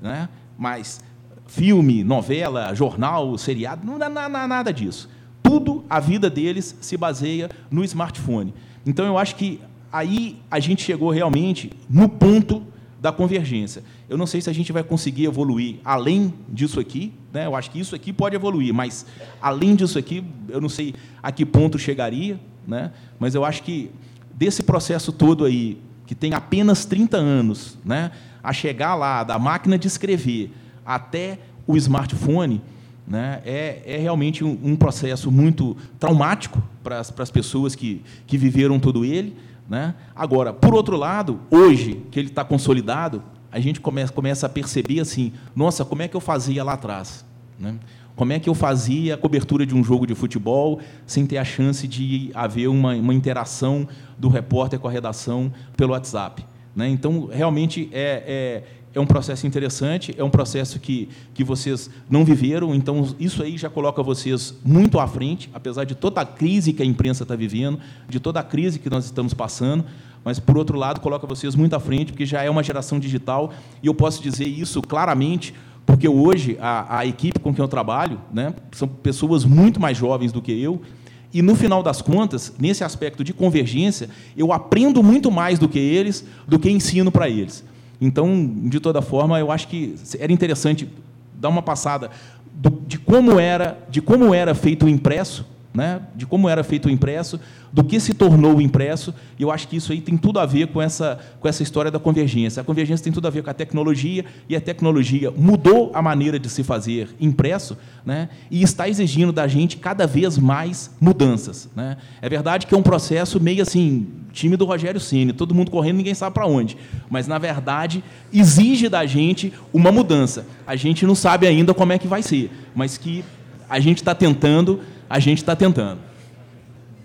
né? 0.00 0.28
mas 0.56 1.02
filme, 1.46 2.04
novela, 2.04 2.72
jornal, 2.74 3.36
seriado, 3.36 3.84
não 3.84 3.98
dá 3.98 4.08
nada 4.08 4.72
disso. 4.72 5.08
Tudo, 5.42 5.84
a 5.90 5.98
vida 5.98 6.30
deles 6.30 6.76
se 6.80 6.96
baseia 6.96 7.50
no 7.70 7.82
smartphone. 7.82 8.54
Então, 8.86 9.04
eu 9.04 9.18
acho 9.18 9.34
que 9.34 9.60
aí 9.92 10.40
a 10.50 10.60
gente 10.60 10.82
chegou 10.82 11.10
realmente 11.10 11.72
no 11.88 12.08
ponto 12.08 12.62
da 13.00 13.10
convergência. 13.10 13.82
Eu 14.08 14.18
não 14.18 14.26
sei 14.26 14.40
se 14.40 14.50
a 14.50 14.52
gente 14.52 14.70
vai 14.72 14.82
conseguir 14.82 15.24
evoluir 15.24 15.76
além 15.84 16.34
disso 16.48 16.78
aqui, 16.78 17.12
né? 17.32 17.46
eu 17.46 17.56
acho 17.56 17.70
que 17.70 17.80
isso 17.80 17.96
aqui 17.96 18.12
pode 18.12 18.36
evoluir, 18.36 18.74
mas 18.74 19.06
além 19.40 19.74
disso 19.74 19.98
aqui, 19.98 20.22
eu 20.48 20.60
não 20.60 20.68
sei 20.68 20.94
a 21.22 21.32
que 21.32 21.46
ponto 21.46 21.78
chegaria, 21.78 22.38
né? 22.66 22.92
mas 23.18 23.34
eu 23.34 23.44
acho 23.44 23.62
que 23.62 23.90
desse 24.34 24.62
processo 24.62 25.12
todo 25.12 25.44
aí, 25.44 25.78
que 26.06 26.14
tem 26.14 26.34
apenas 26.34 26.84
30 26.84 27.16
anos, 27.16 27.78
né? 27.84 28.10
A 28.42 28.52
chegar 28.52 28.94
lá, 28.94 29.22
da 29.24 29.38
máquina 29.38 29.78
de 29.78 29.86
escrever 29.86 30.52
até 30.84 31.38
o 31.66 31.76
smartphone, 31.76 32.60
né? 33.06 33.40
é, 33.44 33.82
é 33.84 33.96
realmente 33.98 34.44
um, 34.44 34.58
um 34.62 34.76
processo 34.76 35.30
muito 35.30 35.76
traumático 35.98 36.62
para 36.82 37.00
as, 37.00 37.30
pessoas 37.30 37.74
que, 37.74 38.02
que 38.26 38.38
viveram 38.38 38.78
todo 38.78 39.04
ele, 39.04 39.36
né? 39.68 39.94
Agora, 40.16 40.52
por 40.52 40.74
outro 40.74 40.96
lado, 40.96 41.40
hoje 41.48 42.02
que 42.10 42.18
ele 42.18 42.28
está 42.28 42.44
consolidado, 42.44 43.22
a 43.52 43.60
gente 43.60 43.80
começa, 43.80 44.12
começa 44.12 44.46
a 44.46 44.48
perceber 44.48 45.00
assim, 45.00 45.32
nossa, 45.54 45.84
como 45.84 46.02
é 46.02 46.08
que 46.08 46.16
eu 46.16 46.20
fazia 46.20 46.64
lá 46.64 46.72
atrás? 46.72 47.24
Né? 47.58 47.76
Como 48.16 48.32
é 48.32 48.38
que 48.38 48.48
eu 48.48 48.54
fazia 48.54 49.14
a 49.14 49.16
cobertura 49.16 49.64
de 49.64 49.74
um 49.74 49.82
jogo 49.82 50.06
de 50.06 50.14
futebol 50.14 50.80
sem 51.06 51.24
ter 51.24 51.38
a 51.38 51.44
chance 51.44 51.86
de 51.86 52.30
haver 52.34 52.68
uma, 52.68 52.94
uma 52.94 53.14
interação 53.14 53.88
do 54.18 54.28
repórter 54.28 54.78
com 54.78 54.88
a 54.88 54.90
redação 54.90 55.52
pelo 55.76 55.92
WhatsApp? 55.92 56.44
Né? 56.74 56.88
Então, 56.88 57.28
realmente, 57.32 57.88
é, 57.92 58.24
é 58.26 58.80
é 58.92 58.98
um 58.98 59.06
processo 59.06 59.46
interessante, 59.46 60.14
é 60.18 60.24
um 60.24 60.30
processo 60.30 60.80
que, 60.80 61.08
que 61.32 61.44
vocês 61.44 61.88
não 62.08 62.24
viveram, 62.24 62.74
então 62.74 63.14
isso 63.20 63.42
aí 63.42 63.56
já 63.56 63.70
coloca 63.70 64.02
vocês 64.02 64.54
muito 64.64 64.98
à 64.98 65.06
frente, 65.06 65.48
apesar 65.54 65.84
de 65.84 65.94
toda 65.94 66.20
a 66.20 66.26
crise 66.26 66.72
que 66.72 66.82
a 66.82 66.84
imprensa 66.84 67.22
está 67.22 67.36
vivendo, 67.36 67.78
de 68.08 68.18
toda 68.18 68.40
a 68.40 68.42
crise 68.42 68.78
que 68.78 68.90
nós 68.90 69.04
estamos 69.04 69.32
passando, 69.32 69.84
mas, 70.24 70.38
por 70.38 70.58
outro 70.58 70.76
lado, 70.76 71.00
coloca 71.00 71.26
vocês 71.26 71.54
muito 71.54 71.74
à 71.74 71.80
frente, 71.80 72.12
porque 72.12 72.26
já 72.26 72.42
é 72.42 72.50
uma 72.50 72.62
geração 72.62 72.98
digital, 72.98 73.52
e 73.82 73.86
eu 73.86 73.94
posso 73.94 74.22
dizer 74.22 74.46
isso 74.46 74.82
claramente, 74.82 75.54
porque 75.86 76.08
hoje 76.08 76.58
a, 76.60 76.98
a 76.98 77.06
equipe 77.06 77.38
com 77.38 77.54
quem 77.54 77.62
eu 77.62 77.68
trabalho 77.68 78.20
né, 78.32 78.54
são 78.72 78.86
pessoas 78.86 79.44
muito 79.44 79.80
mais 79.80 79.96
jovens 79.96 80.30
do 80.30 80.42
que 80.42 80.52
eu, 80.52 80.82
e, 81.32 81.42
no 81.42 81.54
final 81.54 81.82
das 81.82 82.02
contas, 82.02 82.52
nesse 82.58 82.82
aspecto 82.82 83.22
de 83.22 83.32
convergência, 83.32 84.08
eu 84.36 84.52
aprendo 84.52 85.02
muito 85.02 85.30
mais 85.30 85.58
do 85.58 85.68
que 85.68 85.78
eles, 85.78 86.24
do 86.46 86.58
que 86.58 86.68
ensino 86.70 87.12
para 87.12 87.28
eles. 87.28 87.64
Então, 88.00 88.52
de 88.64 88.80
toda 88.80 89.00
forma, 89.00 89.38
eu 89.38 89.50
acho 89.52 89.68
que 89.68 89.94
era 90.18 90.32
interessante 90.32 90.88
dar 91.34 91.48
uma 91.48 91.62
passada 91.62 92.10
do, 92.52 92.70
de 92.86 92.98
como 92.98 93.38
era, 93.38 93.78
de 93.88 94.02
como 94.02 94.34
era 94.34 94.54
feito 94.54 94.86
o 94.86 94.88
impresso, 94.88 95.46
né? 95.72 96.00
de 96.16 96.26
como 96.26 96.48
era 96.48 96.64
feito 96.64 96.86
o 96.86 96.90
impresso, 96.90 97.38
do 97.72 97.84
que 97.84 98.00
se 98.00 98.12
tornou 98.12 98.56
o 98.56 98.60
impresso, 98.60 99.14
e 99.38 99.42
eu 99.42 99.50
acho 99.50 99.68
que 99.68 99.76
isso 99.76 99.92
aí 99.92 100.00
tem 100.00 100.16
tudo 100.16 100.40
a 100.40 100.46
ver 100.46 100.68
com 100.68 100.82
essa, 100.82 101.18
com 101.38 101.48
essa 101.48 101.62
história 101.62 101.90
da 101.90 101.98
convergência. 101.98 102.60
A 102.60 102.64
convergência 102.64 103.04
tem 103.04 103.12
tudo 103.12 103.28
a 103.28 103.30
ver 103.30 103.42
com 103.42 103.50
a 103.50 103.54
tecnologia, 103.54 104.24
e 104.48 104.56
a 104.56 104.60
tecnologia 104.60 105.30
mudou 105.30 105.92
a 105.94 106.02
maneira 106.02 106.38
de 106.38 106.48
se 106.48 106.64
fazer 106.64 107.08
impresso, 107.20 107.78
né? 108.04 108.28
e 108.50 108.62
está 108.62 108.88
exigindo 108.88 109.32
da 109.32 109.46
gente 109.46 109.76
cada 109.76 110.06
vez 110.06 110.36
mais 110.36 110.90
mudanças. 111.00 111.68
Né? 111.76 111.96
É 112.20 112.28
verdade 112.28 112.66
que 112.66 112.74
é 112.74 112.78
um 112.78 112.82
processo 112.82 113.40
meio 113.40 113.62
assim, 113.62 114.08
time 114.32 114.56
do 114.56 114.64
Rogério 114.64 115.00
Ceni, 115.00 115.32
todo 115.32 115.54
mundo 115.54 115.70
correndo, 115.70 115.98
ninguém 115.98 116.14
sabe 116.14 116.34
para 116.34 116.46
onde. 116.46 116.76
Mas, 117.08 117.28
na 117.28 117.38
verdade, 117.38 118.02
exige 118.32 118.88
da 118.88 119.06
gente 119.06 119.52
uma 119.72 119.92
mudança. 119.92 120.46
A 120.66 120.74
gente 120.74 121.06
não 121.06 121.14
sabe 121.14 121.46
ainda 121.46 121.72
como 121.72 121.92
é 121.92 121.98
que 121.98 122.08
vai 122.08 122.22
ser, 122.22 122.50
mas 122.74 122.96
que 122.96 123.24
a 123.68 123.78
gente 123.78 123.98
está 123.98 124.14
tentando, 124.14 124.80
a 125.10 125.18
gente 125.18 125.38
está 125.38 125.56
tentando. 125.56 126.00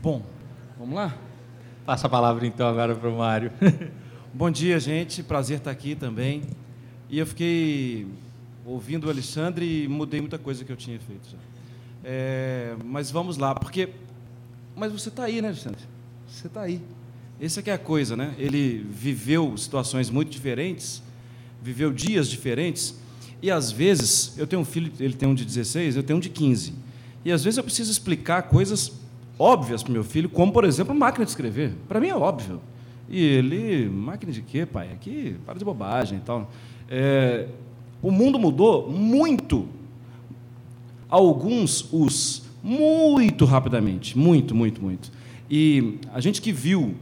Bom, 0.01 0.21
Vamos 0.77 0.93
lá? 0.93 1.17
Passa 1.85 2.05
a 2.05 2.09
palavra 2.09 2.45
então 2.45 2.67
agora 2.67 2.93
para 2.93 3.09
o 3.09 3.17
Mário. 3.17 3.51
Bom 4.31 4.51
dia, 4.51 4.79
gente. 4.79 5.23
Prazer 5.23 5.57
estar 5.57 5.71
aqui 5.71 5.95
também. 5.95 6.43
E 7.09 7.17
eu 7.17 7.25
fiquei 7.25 8.05
ouvindo 8.63 9.07
o 9.07 9.09
Alexandre 9.09 9.85
e 9.85 9.87
mudei 9.87 10.21
muita 10.21 10.37
coisa 10.37 10.63
que 10.63 10.71
eu 10.71 10.75
tinha 10.75 10.99
feito 10.99 11.27
já. 11.31 11.37
É, 12.03 12.75
mas 12.83 13.09
vamos 13.09 13.37
lá, 13.37 13.55
porque. 13.55 13.89
Mas 14.75 14.91
você 14.91 15.09
está 15.09 15.23
aí, 15.23 15.41
né, 15.41 15.47
Alexandre? 15.47 15.81
Você 16.27 16.45
está 16.45 16.61
aí. 16.61 16.81
Essa 17.41 17.63
é 17.65 17.71
a 17.71 17.79
coisa, 17.79 18.15
né? 18.15 18.35
Ele 18.37 18.85
viveu 18.87 19.57
situações 19.57 20.11
muito 20.11 20.29
diferentes, 20.29 21.01
viveu 21.63 21.91
dias 21.91 22.29
diferentes, 22.29 22.95
e 23.41 23.49
às 23.49 23.71
vezes, 23.71 24.37
eu 24.37 24.45
tenho 24.45 24.61
um 24.61 24.65
filho, 24.65 24.91
ele 24.99 25.15
tem 25.15 25.27
um 25.27 25.33
de 25.33 25.43
16, 25.43 25.95
eu 25.95 26.03
tenho 26.03 26.17
um 26.17 26.21
de 26.21 26.29
15. 26.29 26.84
E 27.25 27.31
às 27.31 27.43
vezes 27.43 27.57
eu 27.57 27.63
preciso 27.63 27.91
explicar 27.91 28.43
coisas 28.43 28.91
óbvias 29.39 29.81
para 29.81 29.91
meu 29.91 30.03
filho, 30.03 30.29
como, 30.29 30.53
por 30.53 30.63
exemplo, 30.63 30.93
máquina 30.93 31.25
de 31.25 31.31
escrever. 31.31 31.73
Para 31.87 31.99
mim 31.99 32.07
é 32.07 32.15
óbvio. 32.15 32.61
E 33.09 33.19
ele, 33.19 33.89
máquina 33.89 34.31
de 34.31 34.43
quê, 34.43 34.65
pai? 34.65 34.91
Aqui, 34.93 35.35
para 35.43 35.57
de 35.57 35.65
bobagem 35.65 36.19
e 36.19 36.21
tal. 36.21 36.51
É, 36.87 37.47
o 38.01 38.11
mundo 38.11 38.37
mudou 38.37 38.91
muito. 38.91 39.67
Alguns 41.09 41.91
os 41.91 42.43
muito 42.61 43.45
rapidamente, 43.45 44.17
muito, 44.17 44.53
muito, 44.53 44.81
muito. 44.81 45.11
E 45.49 45.99
a 46.13 46.19
gente 46.19 46.41
que 46.41 46.51
viu 46.51 46.95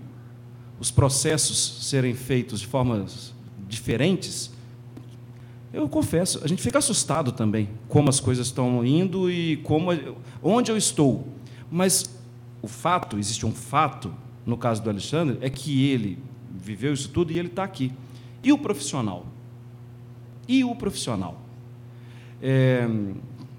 os 0.80 0.90
processos 0.90 1.88
serem 1.88 2.14
feitos 2.14 2.62
de 2.62 2.68
formas 2.68 3.34
diferentes, 3.68 4.52
eu 5.74 5.90
confesso, 5.90 6.40
a 6.44 6.48
gente 6.48 6.62
fica 6.62 6.78
assustado 6.78 7.32
também 7.32 7.68
como 7.90 8.08
as 8.08 8.20
coisas 8.20 8.46
estão 8.46 8.86
indo 8.86 9.30
e 9.30 9.58
como 9.58 9.90
onde 10.42 10.72
eu 10.72 10.78
estou. 10.78 11.28
Mas 11.70 12.16
o 12.62 12.68
fato, 12.68 13.18
existe 13.18 13.44
um 13.44 13.52
fato, 13.52 14.14
no 14.46 14.56
caso 14.56 14.84
do 14.84 14.90
Alexandre, 14.92 15.40
é 15.42 15.50
que 15.50 15.90
ele 15.90 16.20
viveu 16.54 16.94
isso 16.94 17.10
tudo 17.10 17.32
e 17.32 17.40
ele 17.40 17.48
está 17.48 17.64
aqui. 17.64 17.92
E 18.44 18.52
o 18.52 18.58
profissional? 18.58 19.26
E 20.48 20.64
o 20.64 20.76
profissional? 20.76 21.42
É, 22.40 22.88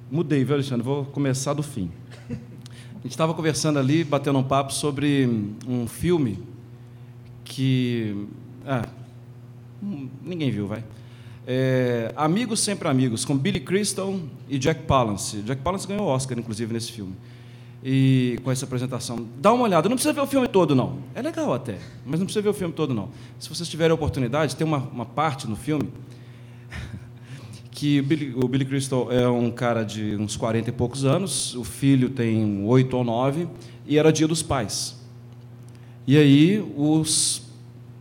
mudei, 0.09 0.45
viu, 0.45 0.55
Alexandre? 0.55 0.85
Vou 0.85 1.05
começar 1.07 1.53
do 1.53 1.65
fim. 1.65 1.91
A 2.31 3.03
gente 3.03 3.11
estava 3.11 3.35
conversando 3.35 3.79
ali, 3.79 4.05
batendo 4.05 4.39
um 4.39 4.45
papo 4.45 4.73
sobre 4.73 5.29
um 5.67 5.89
filme 5.89 6.39
que. 7.45 8.27
Ah, 8.65 8.87
ninguém 10.23 10.51
viu, 10.51 10.67
vai. 10.67 10.85
É, 11.47 12.13
amigos 12.17 12.61
Sempre 12.61 12.89
Amigos, 12.89 13.25
com 13.25 13.37
Billy 13.37 13.61
Crystal 13.61 14.19
e 14.49 14.59
Jack 14.59 14.85
Palance. 14.85 15.39
Jack 15.43 15.63
Palance 15.63 15.87
ganhou 15.87 16.07
o 16.07 16.09
Oscar, 16.09 16.39
inclusive, 16.39 16.73
nesse 16.73 16.93
filme 16.93 17.15
e 17.85 18.41
com 18.43 18.51
essa 18.51 18.65
apresentação. 18.65 19.29
Dá 19.39 19.53
uma 19.53 19.65
olhada, 19.65 19.91
não 19.91 19.97
precisa 19.97 20.15
ver 20.15 20.23
o 20.23 20.27
filme 20.27 20.49
todo, 20.49 20.75
não. 20.75 21.01
É 21.15 21.21
legal 21.21 21.53
até, 21.53 21.77
mas 22.07 22.19
não 22.19 22.25
precisa 22.25 22.43
ver 22.43 22.49
o 22.49 22.55
filme 22.55 22.73
todo, 22.73 22.95
não. 22.95 23.11
Se 23.39 23.47
vocês 23.51 23.69
tiverem 23.69 23.91
a 23.91 23.95
oportunidade, 23.95 24.57
tem 24.57 24.67
uma, 24.67 24.79
uma 24.79 25.05
parte 25.05 25.47
no 25.47 25.55
filme 25.55 25.91
que 27.71 28.01
o 28.01 28.03
Billy, 28.03 28.35
o 28.35 28.49
Billy 28.49 28.65
Crystal 28.65 29.13
é 29.13 29.29
um 29.29 29.51
cara 29.51 29.85
de 29.85 30.17
uns 30.17 30.35
40 30.35 30.71
e 30.71 30.73
poucos 30.73 31.05
anos, 31.05 31.55
o 31.55 31.63
filho 31.63 32.09
tem 32.09 32.65
oito 32.65 32.97
ou 32.97 33.05
nove, 33.05 33.47
e 33.87 33.99
era 33.99 34.11
dia 34.11 34.27
dos 34.27 34.43
pais. 34.43 34.97
E 36.07 36.17
aí 36.17 36.65
os 36.75 37.43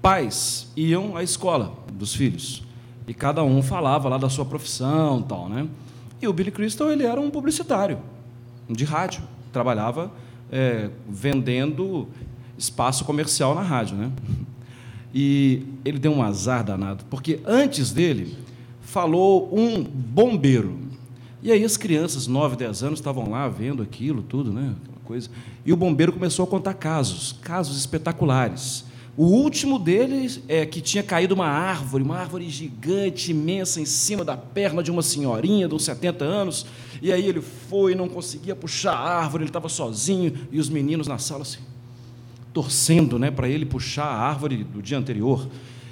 pais 0.02 0.72
iam 0.78 1.18
à 1.18 1.24
escola 1.24 1.74
dos 1.92 2.16
filhos, 2.16 2.63
e 3.08 3.14
cada 3.14 3.44
um 3.44 3.62
falava 3.62 4.10
lá 4.10 4.18
da 4.18 4.30
sua 4.30 4.46
profissão 4.46 5.22
tal, 5.22 5.50
né? 5.50 5.68
E 6.22 6.28
o 6.28 6.34
Billy 6.34 6.52
Crystal, 6.52 6.92
ele 6.92 7.04
era 7.04 7.20
um 7.20 7.30
publicitário 7.30 8.00
de 8.70 8.86
rádio 8.86 9.22
trabalhava 9.54 10.12
é, 10.52 10.90
vendendo 11.08 12.08
espaço 12.58 13.06
comercial 13.06 13.54
na 13.56 13.62
rádio. 13.62 13.96
Né? 13.96 14.12
E 15.14 15.64
ele 15.86 16.00
deu 16.00 16.12
um 16.12 16.24
azar 16.24 16.64
danado, 16.64 17.06
porque 17.10 17.40
antes 17.46 17.92
dele 17.92 18.36
falou 18.82 19.50
um 19.56 19.84
bombeiro. 19.84 20.80
E 21.42 21.52
aí 21.52 21.64
as 21.64 21.78
crianças, 21.78 22.26
9, 22.26 22.56
10 22.56 22.84
anos, 22.84 23.00
estavam 23.00 23.30
lá 23.30 23.48
vendo 23.48 23.84
aquilo, 23.84 24.24
tudo, 24.24 24.52
né? 24.52 24.74
Aquela 24.82 25.00
coisa. 25.04 25.30
E 25.66 25.74
o 25.74 25.78
bombeiro 25.78 26.14
começou 26.14 26.44
a 26.46 26.48
contar 26.48 26.74
casos, 26.74 27.34
casos 27.42 27.78
espetaculares. 27.78 28.86
O 29.16 29.26
último 29.26 29.78
deles 29.78 30.42
é 30.48 30.66
que 30.66 30.82
tinha 30.82 31.04
caído 31.04 31.36
uma 31.36 31.46
árvore, 31.46 32.04
uma 32.04 32.18
árvore 32.18 32.50
gigante, 32.50 33.30
imensa, 33.30 33.80
em 33.80 33.86
cima 33.86 34.26
da 34.26 34.36
perna 34.36 34.82
de 34.82 34.90
uma 34.90 35.04
senhorinha 35.04 35.68
de 35.68 35.76
uns 35.76 35.84
70 35.84 36.26
anos. 36.26 36.66
E 37.00 37.12
aí 37.12 37.28
ele 37.28 37.40
foi, 37.40 37.94
não 37.94 38.10
conseguia 38.10 38.56
puxar 38.56 38.94
a 38.94 39.20
árvore, 39.20 39.44
ele 39.44 39.50
estava 39.50 39.70
sozinho, 39.70 40.34
e 40.52 40.60
os 40.60 40.68
meninos 40.68 41.06
na 41.08 41.20
sala 41.20 41.44
assim, 41.44 41.60
torcendo 42.52 43.20
né, 43.20 43.30
para 43.30 43.48
ele 43.48 43.68
puxar 43.68 44.06
a 44.06 44.20
árvore 44.20 44.64
do 44.64 44.82
dia 44.82 44.98
anterior. 44.98 45.48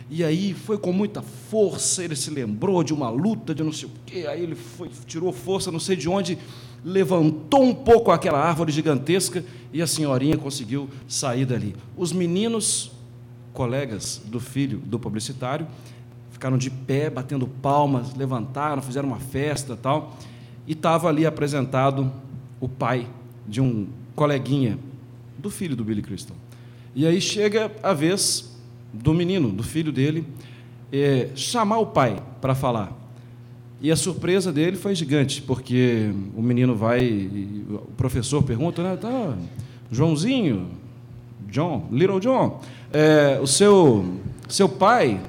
E 0.10 0.24
aí 0.24 0.56
foi 0.56 0.80
com 0.80 0.92
muita 0.92 1.22
força, 1.22 2.04
ele 2.04 2.16
se 2.16 2.32
lembrou 2.32 2.84
de 2.84 2.92
uma 2.92 3.10
luta, 3.10 3.54
de 3.54 3.64
não 3.64 3.72
sei 3.72 3.88
o 3.88 3.92
quê, 4.04 4.26
aí 4.28 4.42
ele 4.42 4.56
foi, 4.56 4.90
tirou 5.06 5.32
força, 5.32 5.72
não 5.72 5.80
sei 5.80 5.96
de 5.96 6.10
onde, 6.10 6.40
levantou 6.84 7.64
um 7.64 7.74
pouco 7.74 8.10
aquela 8.10 8.40
árvore 8.40 8.72
gigantesca 8.72 9.46
e 9.72 9.80
a 9.80 9.86
senhorinha 9.86 10.38
conseguiu 10.38 10.90
sair 11.08 11.46
dali. 11.46 11.76
Os 11.96 12.12
meninos 12.12 12.92
colegas 13.54 14.22
do 14.26 14.40
filho 14.40 14.78
do 14.80 15.00
publicitário 15.00 15.68
ficaram 16.42 16.58
de 16.58 16.72
pé, 16.72 17.08
batendo 17.08 17.46
palmas, 17.48 18.16
levantaram, 18.16 18.82
fizeram 18.82 19.08
uma 19.08 19.20
festa 19.20 19.76
tal. 19.76 20.18
E 20.66 20.72
estava 20.72 21.08
ali 21.08 21.24
apresentado 21.24 22.12
o 22.60 22.68
pai 22.68 23.08
de 23.48 23.62
um 23.62 23.88
coleguinha 24.16 24.80
do 25.38 25.52
filho 25.52 25.76
do 25.76 25.84
Billy 25.84 26.02
Crystal. 26.02 26.36
E 26.96 27.06
aí 27.06 27.22
chega 27.22 27.72
a 27.84 27.94
vez 27.94 28.58
do 28.92 29.14
menino, 29.14 29.50
do 29.50 29.62
filho 29.62 29.92
dele, 29.92 30.26
é, 30.92 31.30
chamar 31.36 31.78
o 31.78 31.86
pai 31.86 32.22
para 32.42 32.56
falar. 32.56 32.92
E 33.80 33.92
a 33.92 33.96
surpresa 33.96 34.52
dele 34.52 34.78
foi 34.78 34.96
gigante, 34.96 35.44
porque 35.44 36.12
o 36.36 36.42
menino 36.42 36.76
vai, 36.76 37.30
o 37.70 37.92
professor 37.96 38.42
pergunta, 38.42 38.82
né, 38.82 38.96
tá, 38.96 39.38
Joãozinho, 39.92 40.70
John, 41.50 41.88
Little 41.92 42.20
John, 42.20 42.62
é, 42.94 43.40
o 43.42 43.48
seu, 43.48 44.20
seu 44.48 44.68
pai, 44.68 45.22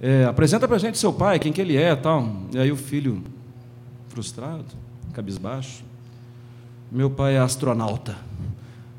é, 0.00 0.24
apresenta 0.24 0.66
para 0.66 0.76
a 0.76 0.80
gente 0.80 0.98
seu 0.98 1.12
pai, 1.12 1.38
quem 1.38 1.52
que 1.52 1.60
ele 1.60 1.76
é 1.76 1.94
tal. 1.94 2.28
E 2.52 2.58
aí 2.58 2.70
o 2.70 2.76
filho, 2.76 3.22
frustrado, 4.08 4.64
cabisbaixo, 5.12 5.84
meu 6.90 7.10
pai 7.10 7.36
é 7.36 7.38
astronauta. 7.38 8.16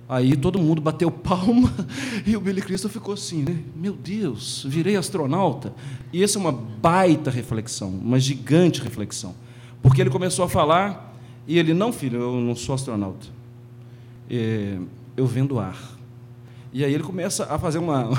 Aí 0.07 0.36
todo 0.36 0.60
mundo 0.60 0.81
bateu 0.81 1.10
palma 1.10 1.74
e 2.25 2.36
o 2.36 2.41
Billy 2.41 2.62
Crystal 2.62 2.91
ficou 2.91 3.13
assim, 3.13 3.43
né? 3.43 3.57
Meu 3.75 3.93
Deus, 3.93 4.65
virei 4.67 4.95
astronauta. 4.95 5.74
E 6.12 6.24
essa 6.24 6.38
é 6.38 6.41
uma 6.41 6.51
baita 6.51 7.31
reflexão, 7.31 7.89
uma 7.89 8.19
gigante 8.19 8.81
reflexão. 8.81 9.33
Porque 9.81 10.01
ele 10.01 10.10
começou 10.10 10.45
a 10.45 10.50
falar 10.50 11.15
e 11.48 11.57
ele, 11.57 11.74
não, 11.74 11.91
filho, 11.91 12.19
eu 12.19 12.36
não 12.39 12.55
sou 12.55 12.75
astronauta. 12.75 13.27
É, 14.29 14.77
eu 15.15 15.25
vendo 15.25 15.60
ar. 15.60 15.92
E 16.74 16.84
aí 16.84 16.92
ele 16.92 17.03
começa 17.03 17.46
a 17.46 17.60
fazer 17.60 17.77
uma, 17.77 18.10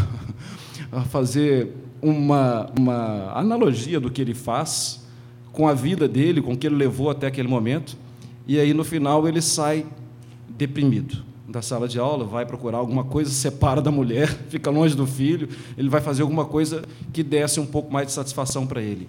a 0.93 1.01
fazer 1.03 1.73
uma, 2.01 2.71
uma 2.79 3.33
analogia 3.37 3.99
do 3.99 4.09
que 4.09 4.23
ele 4.23 4.33
faz 4.33 5.05
com 5.51 5.67
a 5.67 5.75
vida 5.75 6.07
dele, 6.07 6.41
com 6.41 6.53
o 6.53 6.57
que 6.57 6.69
ele 6.69 6.77
levou 6.77 7.11
até 7.11 7.27
aquele 7.27 7.49
momento. 7.49 7.97
E 8.47 8.61
aí, 8.61 8.73
no 8.73 8.85
final, 8.85 9.27
ele 9.27 9.43
sai 9.43 9.85
deprimido 10.49 11.25
da 11.49 11.63
sala 11.63 11.89
de 11.89 11.99
aula, 11.99 12.25
vai 12.25 12.47
procurar 12.47 12.79
alguma 12.79 13.03
coisa, 13.03 13.31
separa 13.35 13.83
da 13.83 13.91
mulher, 13.91 14.29
fica 14.49 14.71
longe 14.71 14.95
do 14.95 15.07
filho, 15.07 15.49
ele 15.77 15.89
vai 15.89 16.01
fazer 16.01 16.23
alguma 16.23 16.45
coisa 16.45 16.83
que 17.13 17.23
desse 17.23 17.59
um 17.59 17.67
pouco 17.67 17.93
mais 17.93 18.07
de 18.07 18.13
satisfação 18.13 18.67
para 18.67 18.81
ele. 18.81 19.09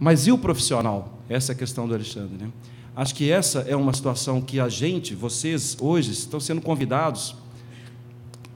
Mas 0.00 0.26
e 0.26 0.32
o 0.32 0.38
profissional? 0.38 1.20
Essa 1.28 1.52
é 1.52 1.54
a 1.54 1.56
questão 1.56 1.86
do 1.86 1.94
Alexandre. 1.94 2.36
Né? 2.38 2.50
Acho 2.94 3.14
que 3.14 3.30
essa 3.30 3.60
é 3.60 3.76
uma 3.76 3.92
situação 3.92 4.40
que 4.40 4.58
a 4.58 4.68
gente, 4.68 5.14
vocês, 5.14 5.76
hoje, 5.80 6.10
estão 6.12 6.40
sendo 6.40 6.60
convidados 6.60 7.36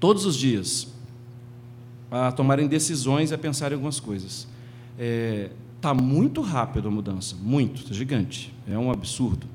todos 0.01 0.25
os 0.25 0.35
dias, 0.35 0.89
a 2.11 2.33
tomarem 2.33 2.67
decisões 2.67 3.31
e 3.31 3.35
a 3.35 3.39
pensar 3.39 3.71
em 3.71 3.75
algumas 3.75 4.01
coisas. 4.01 4.49
Está 5.77 5.91
é, 5.91 5.95
muito 5.95 6.41
rápido 6.41 6.89
a 6.89 6.91
mudança, 6.91 7.37
muito, 7.41 7.85
tá 7.85 7.95
gigante, 7.95 8.53
é 8.67 8.77
um 8.77 8.91
absurdo. 8.91 9.47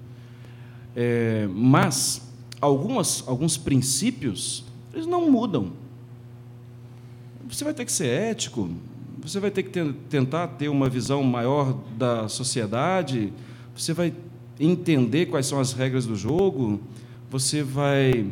É, 0.96 1.50
mas 1.54 2.22
algumas, 2.62 3.24
alguns 3.28 3.58
princípios 3.58 4.64
eles 4.94 5.06
não 5.06 5.30
mudam. 5.30 5.74
Você 7.50 7.64
vai 7.64 7.74
ter 7.74 7.84
que 7.84 7.92
ser 7.92 8.08
ético, 8.08 8.70
você 9.22 9.40
vai 9.40 9.52
ter 9.52 9.64
que 9.64 9.70
ter, 9.70 9.94
tentar 10.10 10.48
ter 10.48 10.70
uma 10.70 10.88
visão 10.88 11.22
maior 11.24 11.78
da 11.98 12.30
sociedade, 12.30 13.34
você 13.76 13.94
vai 13.94 14.14
entender 14.60 15.26
quais 15.26 15.48
são 15.48 15.60
as 15.60 15.74
regras 15.74 16.06
do 16.06 16.16
jogo, 16.16 16.80
você 17.30 17.62
vai 17.62 18.32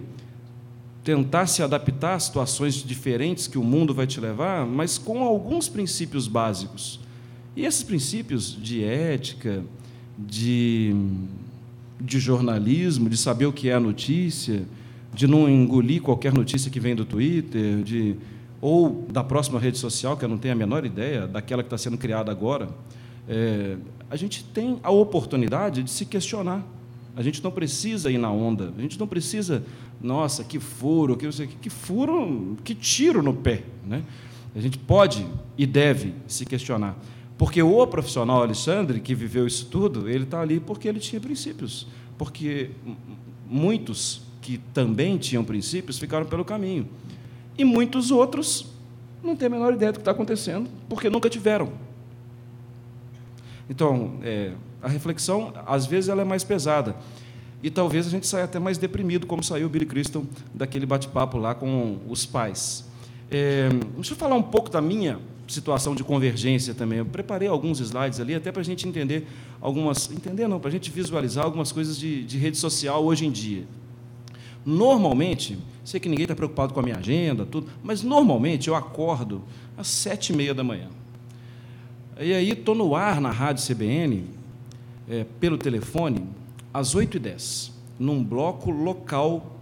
tentar 1.04 1.48
se 1.48 1.62
adaptar 1.62 2.16
a 2.16 2.20
situações 2.20 2.76
diferentes 2.76 3.48
que 3.48 3.58
o 3.58 3.64
mundo 3.64 3.94
vai 3.94 4.08
te 4.08 4.20
levar, 4.20 4.66
mas 4.66 4.98
com 4.98 5.24
alguns 5.24 5.68
princípios 5.68 6.28
básicos. 6.28 7.00
E 7.56 7.66
esses 7.66 7.84
princípios 7.84 8.58
de 8.62 8.84
ética, 8.84 9.64
de, 10.18 10.96
de 12.00 12.20
jornalismo, 12.20 13.10
de 13.10 13.18
saber 13.18 13.46
o 13.46 13.54
que 13.54 13.70
é 13.70 13.74
a 13.74 13.80
notícia, 13.80 14.64
de 15.14 15.28
não 15.28 15.48
engolir 15.48 16.02
qualquer 16.02 16.34
notícia 16.34 16.72
que 16.72 16.80
vem 16.80 16.96
do 16.96 17.06
Twitter, 17.06 17.84
de, 17.84 18.16
ou 18.62 19.06
da 19.12 19.24
próxima 19.24 19.60
rede 19.60 19.78
social, 19.78 20.18
que 20.18 20.26
eu 20.26 20.30
não 20.30 20.38
tenho 20.38 20.54
a 20.54 20.58
menor 20.58 20.86
ideia, 20.86 21.28
daquela 21.28 21.62
que 21.62 21.68
está 21.68 21.78
sendo 21.78 21.98
criada 21.98 22.32
agora, 22.32 22.70
é, 23.28 23.78
a 24.10 24.16
gente 24.16 24.44
tem 24.44 24.80
a 24.82 24.90
oportunidade 24.90 25.84
de 25.84 25.92
se 25.92 26.06
questionar. 26.06 26.66
A 27.16 27.22
gente 27.22 27.44
não 27.44 27.52
precisa 27.52 28.10
ir 28.10 28.18
na 28.18 28.32
onda, 28.32 28.74
a 28.76 28.82
gente 28.82 29.00
não 29.00 29.08
precisa, 29.08 29.64
nossa, 30.02 30.44
que 30.44 30.60
furo, 30.60 31.16
que, 31.16 31.28
que 31.62 31.70
furo, 31.70 32.58
que 32.64 32.76
tiro 32.76 33.22
no 33.24 33.34
pé. 33.34 33.64
Né? 33.86 34.04
A 34.56 34.60
gente 34.60 34.78
pode 34.78 35.26
e 35.58 35.66
deve 35.66 36.14
se 36.28 36.46
questionar. 36.46 36.98
Porque 37.38 37.62
o 37.62 37.88
profissional 37.88 38.42
Alexandre, 38.42 39.00
que 39.00 39.16
viveu 39.16 39.48
isso 39.48 39.66
tudo, 39.66 40.10
ele 40.10 40.24
está 40.24 40.42
ali 40.42 40.60
porque 40.60 40.88
ele 40.88 41.00
tinha 41.00 41.20
princípios. 41.20 41.88
Porque 42.18 42.70
muitos 43.50 44.22
que 44.42 44.58
também 44.74 45.18
tinham 45.18 45.44
princípios 45.44 45.98
ficaram 45.98 46.26
pelo 46.26 46.46
caminho. 46.46 46.88
E 47.58 47.64
muitos 47.64 48.12
outros 48.12 48.68
não 49.24 49.36
têm 49.36 49.48
a 49.48 49.50
menor 49.50 49.74
ideia 49.74 49.92
do 49.92 49.96
que 49.96 50.02
está 50.02 50.12
acontecendo, 50.12 50.70
porque 50.90 51.10
nunca 51.10 51.30
tiveram. 51.30 51.72
Então, 53.70 54.20
é, 54.22 54.52
a 54.82 54.88
reflexão, 54.88 55.54
às 55.66 55.86
vezes, 55.86 56.10
ela 56.10 56.22
é 56.22 56.26
mais 56.26 56.44
pesada. 56.44 56.96
E 57.64 57.70
talvez 57.70 58.06
a 58.06 58.10
gente 58.10 58.28
saia 58.28 58.44
até 58.44 58.60
mais 58.60 58.78
deprimido, 58.78 59.26
como 59.26 59.42
saiu 59.42 59.68
o 59.68 59.70
Billy 59.70 59.86
Crystal 59.86 60.26
daquele 60.54 60.86
bate-papo 60.86 61.38
lá 61.38 61.56
com 61.56 61.98
os 62.10 62.26
pais. 62.26 62.86
É, 63.32 63.70
deixa 63.96 64.12
eu 64.12 64.18
falar 64.18 64.36
um 64.36 64.44
pouco 64.44 64.70
da 64.70 64.82
minha 64.82 65.18
situação 65.48 65.96
de 65.96 66.04
convergência 66.04 66.74
também. 66.74 67.00
Eu 67.00 67.06
preparei 67.06 67.48
alguns 67.48 67.80
slides 67.80 68.20
ali, 68.20 68.36
até 68.36 68.52
para 68.52 68.60
a 68.60 68.66
gente 68.66 68.86
entender 68.86 69.26
algumas. 69.62 70.12
Entender 70.12 70.46
não, 70.46 70.60
para 70.60 70.68
a 70.68 70.72
gente 70.72 70.92
visualizar 70.92 71.46
algumas 71.46 71.72
coisas 71.72 71.98
de, 71.98 72.26
de 72.26 72.38
rede 72.38 72.58
social 72.58 73.02
hoje 73.04 73.26
em 73.26 73.32
dia. 73.32 73.64
Normalmente, 74.66 75.58
sei 75.86 76.02
que 76.02 76.10
ninguém 76.10 76.24
está 76.24 76.36
preocupado 76.36 76.74
com 76.74 76.82
a 76.82 76.84
minha 76.84 76.98
agenda, 76.98 77.46
tudo, 77.46 77.68
mas 77.82 78.04
normalmente 78.04 78.68
eu 78.68 78.76
acordo 78.76 79.42
às 79.78 79.88
sete 79.88 80.34
e 80.34 80.36
meia 80.36 80.54
da 80.54 80.64
manhã. 80.64 80.90
E 82.20 82.34
aí 82.34 82.52
estou 82.52 82.76
no 82.76 82.94
ar 82.94 83.22
na 83.22 83.32
rádio 83.32 83.66
CBN, 83.66 84.26
é, 85.10 85.26
pelo 85.40 85.58
telefone, 85.58 86.26
às 86.74 86.96
oito 86.96 87.18
e 87.18 87.20
dez, 87.20 87.72
num 88.00 88.24
bloco 88.24 88.72
local 88.72 89.60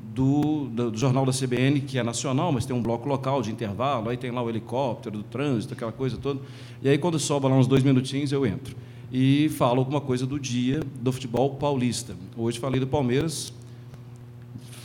do, 0.00 0.66
do, 0.66 0.96
jornal 0.96 1.26
da 1.26 1.32
CBN, 1.32 1.80
que 1.80 1.98
é 1.98 2.02
nacional, 2.02 2.50
mas 2.50 2.64
tem 2.64 2.74
um 2.74 2.80
bloco 2.80 3.06
local 3.06 3.42
de 3.42 3.50
intervalo, 3.50 4.08
aí 4.08 4.16
tem 4.16 4.30
lá 4.30 4.42
o 4.42 4.48
helicóptero 4.48 5.18
do 5.18 5.22
trânsito, 5.22 5.74
aquela 5.74 5.92
coisa 5.92 6.16
toda. 6.16 6.40
E 6.82 6.88
aí, 6.88 6.96
quando 6.96 7.18
sobra 7.18 7.50
lá 7.50 7.56
uns 7.56 7.66
dois 7.66 7.82
minutinhos, 7.82 8.32
eu 8.32 8.46
entro. 8.46 8.74
E 9.12 9.50
falo 9.50 9.80
alguma 9.80 10.00
coisa 10.00 10.26
do 10.26 10.40
dia 10.40 10.80
do 11.00 11.12
futebol 11.12 11.50
paulista. 11.56 12.16
Hoje 12.36 12.58
falei 12.58 12.80
do 12.80 12.86
Palmeiras, 12.86 13.52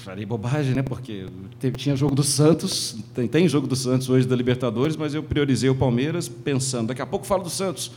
falei 0.04 0.26
bobagem, 0.26 0.76
né? 0.76 0.82
Porque 0.82 1.28
teve, 1.60 1.78
tinha 1.78 1.96
jogo 1.96 2.14
do 2.14 2.24
Santos, 2.24 2.98
tem, 3.16 3.28
tem, 3.28 3.48
jogo 3.48 3.68
do 3.68 3.76
Santos 3.76 4.10
hoje 4.10 4.28
da 4.28 4.36
Libertadores, 4.36 4.98
mas 4.98 5.14
eu 5.14 5.24
priorizei 5.24 5.70
o 5.70 5.76
Palmeiras 5.76 6.28
pensando, 6.28 6.90
daqui 6.90 7.02
a 7.02 7.06
pouco 7.06 7.26
falo 7.26 7.44
do 7.44 7.50
Santos. 7.50 7.92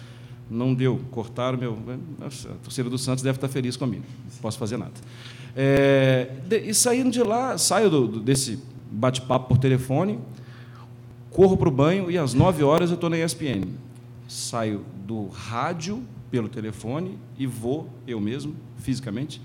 Não 0.50 0.74
deu, 0.74 1.00
cortaram 1.10 1.58
meu. 1.58 1.78
Nossa, 2.18 2.50
a 2.50 2.54
torcida 2.54 2.90
do 2.90 2.98
Santos 2.98 3.22
deve 3.22 3.36
estar 3.36 3.48
feliz 3.48 3.76
comigo, 3.76 4.04
não 4.24 4.40
posso 4.40 4.58
fazer 4.58 4.76
nada. 4.76 4.92
É, 5.56 6.30
e 6.64 6.74
saindo 6.74 7.10
de 7.10 7.22
lá, 7.22 7.56
saio 7.56 7.88
do, 7.88 8.20
desse 8.20 8.58
bate-papo 8.90 9.48
por 9.48 9.58
telefone, 9.58 10.18
corro 11.30 11.56
para 11.56 11.68
o 11.68 11.72
banho 11.72 12.10
e 12.10 12.18
às 12.18 12.34
9 12.34 12.62
horas 12.62 12.90
eu 12.90 12.94
estou 12.94 13.08
na 13.08 13.18
ESPN. 13.18 13.66
Saio 14.28 14.84
do 15.06 15.28
rádio 15.28 16.02
pelo 16.30 16.48
telefone 16.48 17.18
e 17.38 17.46
vou, 17.46 17.88
eu 18.06 18.20
mesmo, 18.20 18.54
fisicamente, 18.78 19.40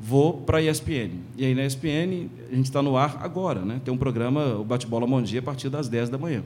vou 0.00 0.34
para 0.34 0.58
a 0.58 0.62
ESPN. 0.62 1.12
E 1.36 1.44
aí 1.44 1.54
na 1.54 1.64
ESPN 1.64 2.28
a 2.50 2.54
gente 2.54 2.66
está 2.66 2.82
no 2.82 2.96
ar 2.96 3.18
agora, 3.22 3.60
né? 3.62 3.80
Tem 3.84 3.92
um 3.92 3.96
programa, 3.96 4.56
o 4.56 4.64
Bate-Bola 4.64 5.06
Bom 5.06 5.22
Dia, 5.22 5.40
a 5.40 5.42
partir 5.42 5.68
das 5.68 5.88
10 5.88 6.10
da 6.10 6.18
manhã. 6.18 6.42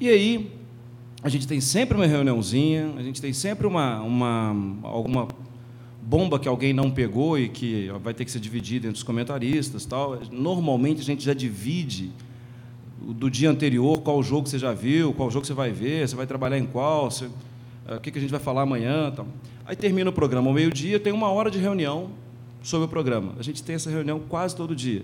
E 0.00 0.08
aí 0.08 0.52
a 1.22 1.28
gente 1.28 1.46
tem 1.46 1.60
sempre 1.60 1.96
uma 1.96 2.06
reuniãozinha, 2.06 2.92
a 2.96 3.02
gente 3.02 3.20
tem 3.20 3.32
sempre 3.32 3.66
uma, 3.66 4.00
uma 4.00 4.56
alguma 4.82 5.28
bomba 6.02 6.38
que 6.38 6.48
alguém 6.48 6.72
não 6.72 6.90
pegou 6.90 7.38
e 7.38 7.48
que 7.48 7.88
vai 8.02 8.12
ter 8.12 8.24
que 8.24 8.30
ser 8.30 8.40
dividida 8.40 8.88
entre 8.88 8.96
os 8.96 9.04
comentaristas, 9.04 9.86
tal. 9.86 10.18
Normalmente 10.32 11.00
a 11.00 11.04
gente 11.04 11.24
já 11.24 11.32
divide 11.32 12.10
do 13.00 13.30
dia 13.30 13.48
anterior 13.48 14.00
qual 14.00 14.20
jogo 14.22 14.48
você 14.48 14.58
já 14.58 14.72
viu, 14.72 15.12
qual 15.12 15.30
jogo 15.30 15.46
você 15.46 15.54
vai 15.54 15.70
ver, 15.70 16.08
você 16.08 16.16
vai 16.16 16.26
trabalhar 16.26 16.58
em 16.58 16.66
qual, 16.66 17.10
você, 17.10 17.28
eh, 17.86 17.96
o 17.96 18.00
que, 18.00 18.16
a 18.16 18.20
gente 18.20 18.30
vai 18.30 18.40
falar 18.40 18.62
amanhã, 18.62 19.12
tal. 19.14 19.26
Aí 19.64 19.76
termina 19.76 20.10
o 20.10 20.12
programa 20.12 20.48
ao 20.48 20.54
meio-dia, 20.54 20.98
tem 20.98 21.12
uma 21.12 21.30
hora 21.30 21.50
de 21.50 21.58
reunião 21.58 22.10
sobre 22.62 22.86
o 22.86 22.88
programa. 22.88 23.34
A 23.38 23.42
gente 23.42 23.62
tem 23.62 23.76
essa 23.76 23.90
reunião 23.90 24.20
quase 24.20 24.56
todo 24.56 24.74
dia. 24.74 25.02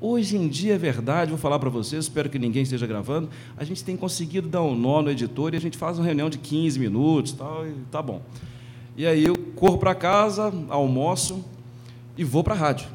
Hoje 0.00 0.36
em 0.36 0.46
dia 0.46 0.74
é 0.74 0.78
verdade, 0.78 1.30
vou 1.30 1.38
falar 1.38 1.58
para 1.58 1.68
vocês, 1.68 2.04
espero 2.04 2.30
que 2.30 2.38
ninguém 2.38 2.62
esteja 2.62 2.86
gravando, 2.86 3.28
a 3.56 3.64
gente 3.64 3.82
tem 3.82 3.96
conseguido 3.96 4.48
dar 4.48 4.62
um 4.62 4.72
nó 4.72 5.02
no 5.02 5.10
editor 5.10 5.54
e 5.54 5.56
a 5.56 5.60
gente 5.60 5.76
faz 5.76 5.98
uma 5.98 6.04
reunião 6.04 6.30
de 6.30 6.38
15 6.38 6.78
minutos, 6.78 7.32
tal, 7.32 7.66
e 7.66 7.72
tá 7.90 8.00
bom. 8.00 8.22
E 8.96 9.04
aí 9.04 9.24
eu 9.24 9.36
corro 9.56 9.76
para 9.76 9.96
casa, 9.96 10.54
almoço 10.68 11.44
e 12.16 12.22
vou 12.22 12.44
para 12.44 12.54
a 12.54 12.56
rádio. 12.56 12.86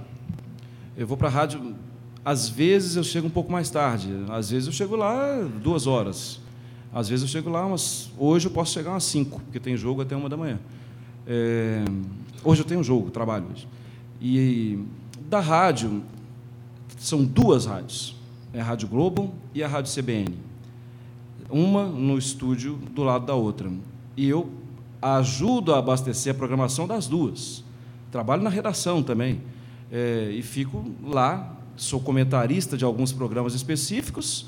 Eu 0.95 1.05
vou 1.05 1.17
para 1.17 1.27
a 1.27 1.31
rádio, 1.31 1.75
às 2.23 2.47
vezes 2.47 2.95
eu 2.95 3.03
chego 3.03 3.27
um 3.27 3.31
pouco 3.31 3.51
mais 3.51 3.69
tarde, 3.69 4.09
às 4.29 4.51
vezes 4.51 4.67
eu 4.67 4.73
chego 4.73 4.95
lá 4.95 5.45
duas 5.61 5.87
horas, 5.87 6.39
às 6.93 7.09
vezes 7.09 7.23
eu 7.23 7.29
chego 7.29 7.49
lá 7.49 7.65
umas. 7.65 8.11
Hoje 8.17 8.47
eu 8.47 8.51
posso 8.51 8.71
chegar 8.71 8.91
umas 8.91 9.03
cinco, 9.03 9.41
porque 9.41 9.59
tem 9.59 9.75
jogo 9.75 10.01
até 10.01 10.15
uma 10.15 10.29
da 10.29 10.37
manhã. 10.37 10.57
É, 11.27 11.83
hoje 12.45 12.61
eu 12.61 12.65
tenho 12.65 12.79
um 12.79 12.83
jogo, 12.83 13.11
trabalho 13.11 13.45
hoje. 13.51 13.67
E 14.21 14.79
da 15.27 15.41
rádio, 15.41 16.01
são 16.97 17.23
duas 17.23 17.65
rádios, 17.65 18.15
é 18.53 18.61
a 18.61 18.63
Rádio 18.63 18.87
Globo 18.87 19.33
e 19.53 19.63
a 19.63 19.67
Rádio 19.67 19.93
CBN. 19.93 20.35
Uma 21.49 21.85
no 21.85 22.17
estúdio 22.17 22.79
do 22.91 23.03
lado 23.03 23.25
da 23.25 23.35
outra. 23.35 23.71
E 24.15 24.27
eu 24.27 24.49
ajudo 25.01 25.73
a 25.73 25.79
abastecer 25.79 26.33
a 26.33 26.37
programação 26.37 26.87
das 26.87 27.07
duas. 27.07 27.63
Trabalho 28.11 28.41
na 28.41 28.49
redação 28.49 29.03
também. 29.03 29.41
É, 29.91 30.31
e 30.31 30.41
fico 30.41 30.85
lá, 31.03 31.55
sou 31.75 31.99
comentarista 31.99 32.77
de 32.77 32.85
alguns 32.85 33.11
programas 33.11 33.53
específicos 33.53 34.47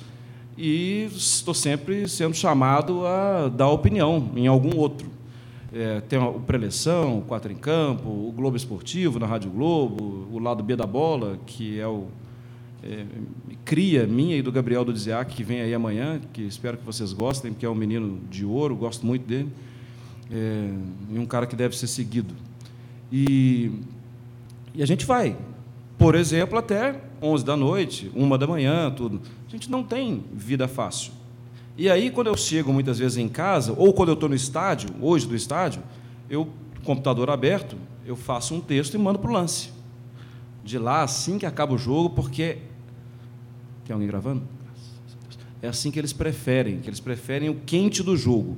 e 0.58 1.10
estou 1.13 1.54
sempre 1.54 2.08
sendo 2.08 2.34
chamado 2.34 3.06
a 3.06 3.50
dar 3.50 3.69
opinião 3.69 4.32
em 4.36 4.48
algum 4.48 4.76
outro. 4.78 5.14
É, 5.78 6.00
tem 6.00 6.18
o 6.18 6.40
Preleção, 6.40 7.20
o 7.20 7.22
Quatro 7.22 7.52
em 7.52 7.56
Campo, 7.56 8.08
o 8.08 8.32
Globo 8.34 8.56
Esportivo 8.56 9.20
na 9.20 9.28
Rádio 9.28 9.52
Globo, 9.52 10.26
o 10.32 10.40
lado 10.40 10.64
B 10.64 10.74
da 10.74 10.88
bola, 10.88 11.38
que 11.46 11.78
é 11.78 11.86
o 11.86 12.08
é, 12.82 13.04
cria 13.66 14.08
minha 14.08 14.38
e 14.38 14.42
do 14.42 14.54
Gabriel 14.54 14.86
do 14.86 14.94
Diziac, 14.94 15.36
que 15.36 15.44
vem 15.44 15.60
aí 15.60 15.74
amanhã, 15.74 16.22
que 16.32 16.44
espero 16.44 16.78
que 16.78 16.86
vocês 16.86 17.12
gostem, 17.12 17.52
porque 17.52 17.66
é 17.66 17.70
um 17.70 17.76
menino 17.76 18.22
de 18.32 18.46
ouro, 18.46 18.74
gosto 18.74 19.06
muito 19.06 19.28
dele, 19.28 19.50
é, 20.32 20.70
e 21.12 21.20
um 21.20 21.26
cara 21.26 21.46
que 21.46 21.58
deve 21.58 21.76
ser 21.76 21.88
seguido. 21.88 22.34
E, 23.12 23.70
e 24.74 24.82
a 24.82 24.86
gente 24.86 25.06
vai, 25.06 25.36
por 25.98 26.16
exemplo, 26.16 26.58
até 26.58 27.02
11 27.22 27.44
da 27.44 27.58
noite, 27.58 28.10
uma 28.16 28.38
da 28.38 28.48
manhã, 28.48 28.90
tudo. 28.92 29.22
A 29.46 29.52
gente 29.52 29.70
não 29.70 29.84
tem 29.84 30.24
vida 30.32 30.70
fácil. 30.70 31.12
E 31.78 31.90
aí, 31.90 32.10
quando 32.10 32.28
eu 32.28 32.38
chego 32.38 32.72
muitas 32.72 33.00
vezes 33.00 33.18
em 33.18 33.28
casa, 33.28 33.74
ou 33.78 33.94
quando 33.94 34.10
eu 34.10 34.14
estou 34.14 34.30
no 34.30 34.36
estádio, 34.36 34.90
hoje 35.02 35.28
do 35.28 35.36
estádio, 35.36 35.84
eu, 36.30 36.48
computador 36.84 37.30
aberto, 37.30 37.78
eu 38.06 38.16
faço 38.16 38.54
um 38.56 38.62
texto 38.62 38.94
e 38.94 38.98
mando 38.98 39.20
para 39.20 39.30
o 39.30 39.34
lance. 39.34 39.70
De 40.64 40.80
lá, 40.80 41.04
assim 41.04 41.38
que 41.38 41.46
acaba 41.46 41.74
o 41.74 41.78
jogo, 41.78 42.12
porque. 42.12 42.60
Tem 43.84 43.94
alguém 43.94 44.08
gravando? 44.08 44.44
É 45.62 45.68
assim 45.68 45.92
que 45.92 46.00
eles 46.00 46.14
preferem, 46.14 46.80
que 46.80 46.90
eles 46.90 47.00
preferem 47.00 47.50
o 47.50 47.56
quente 47.56 48.02
do 48.02 48.16
jogo. 48.16 48.58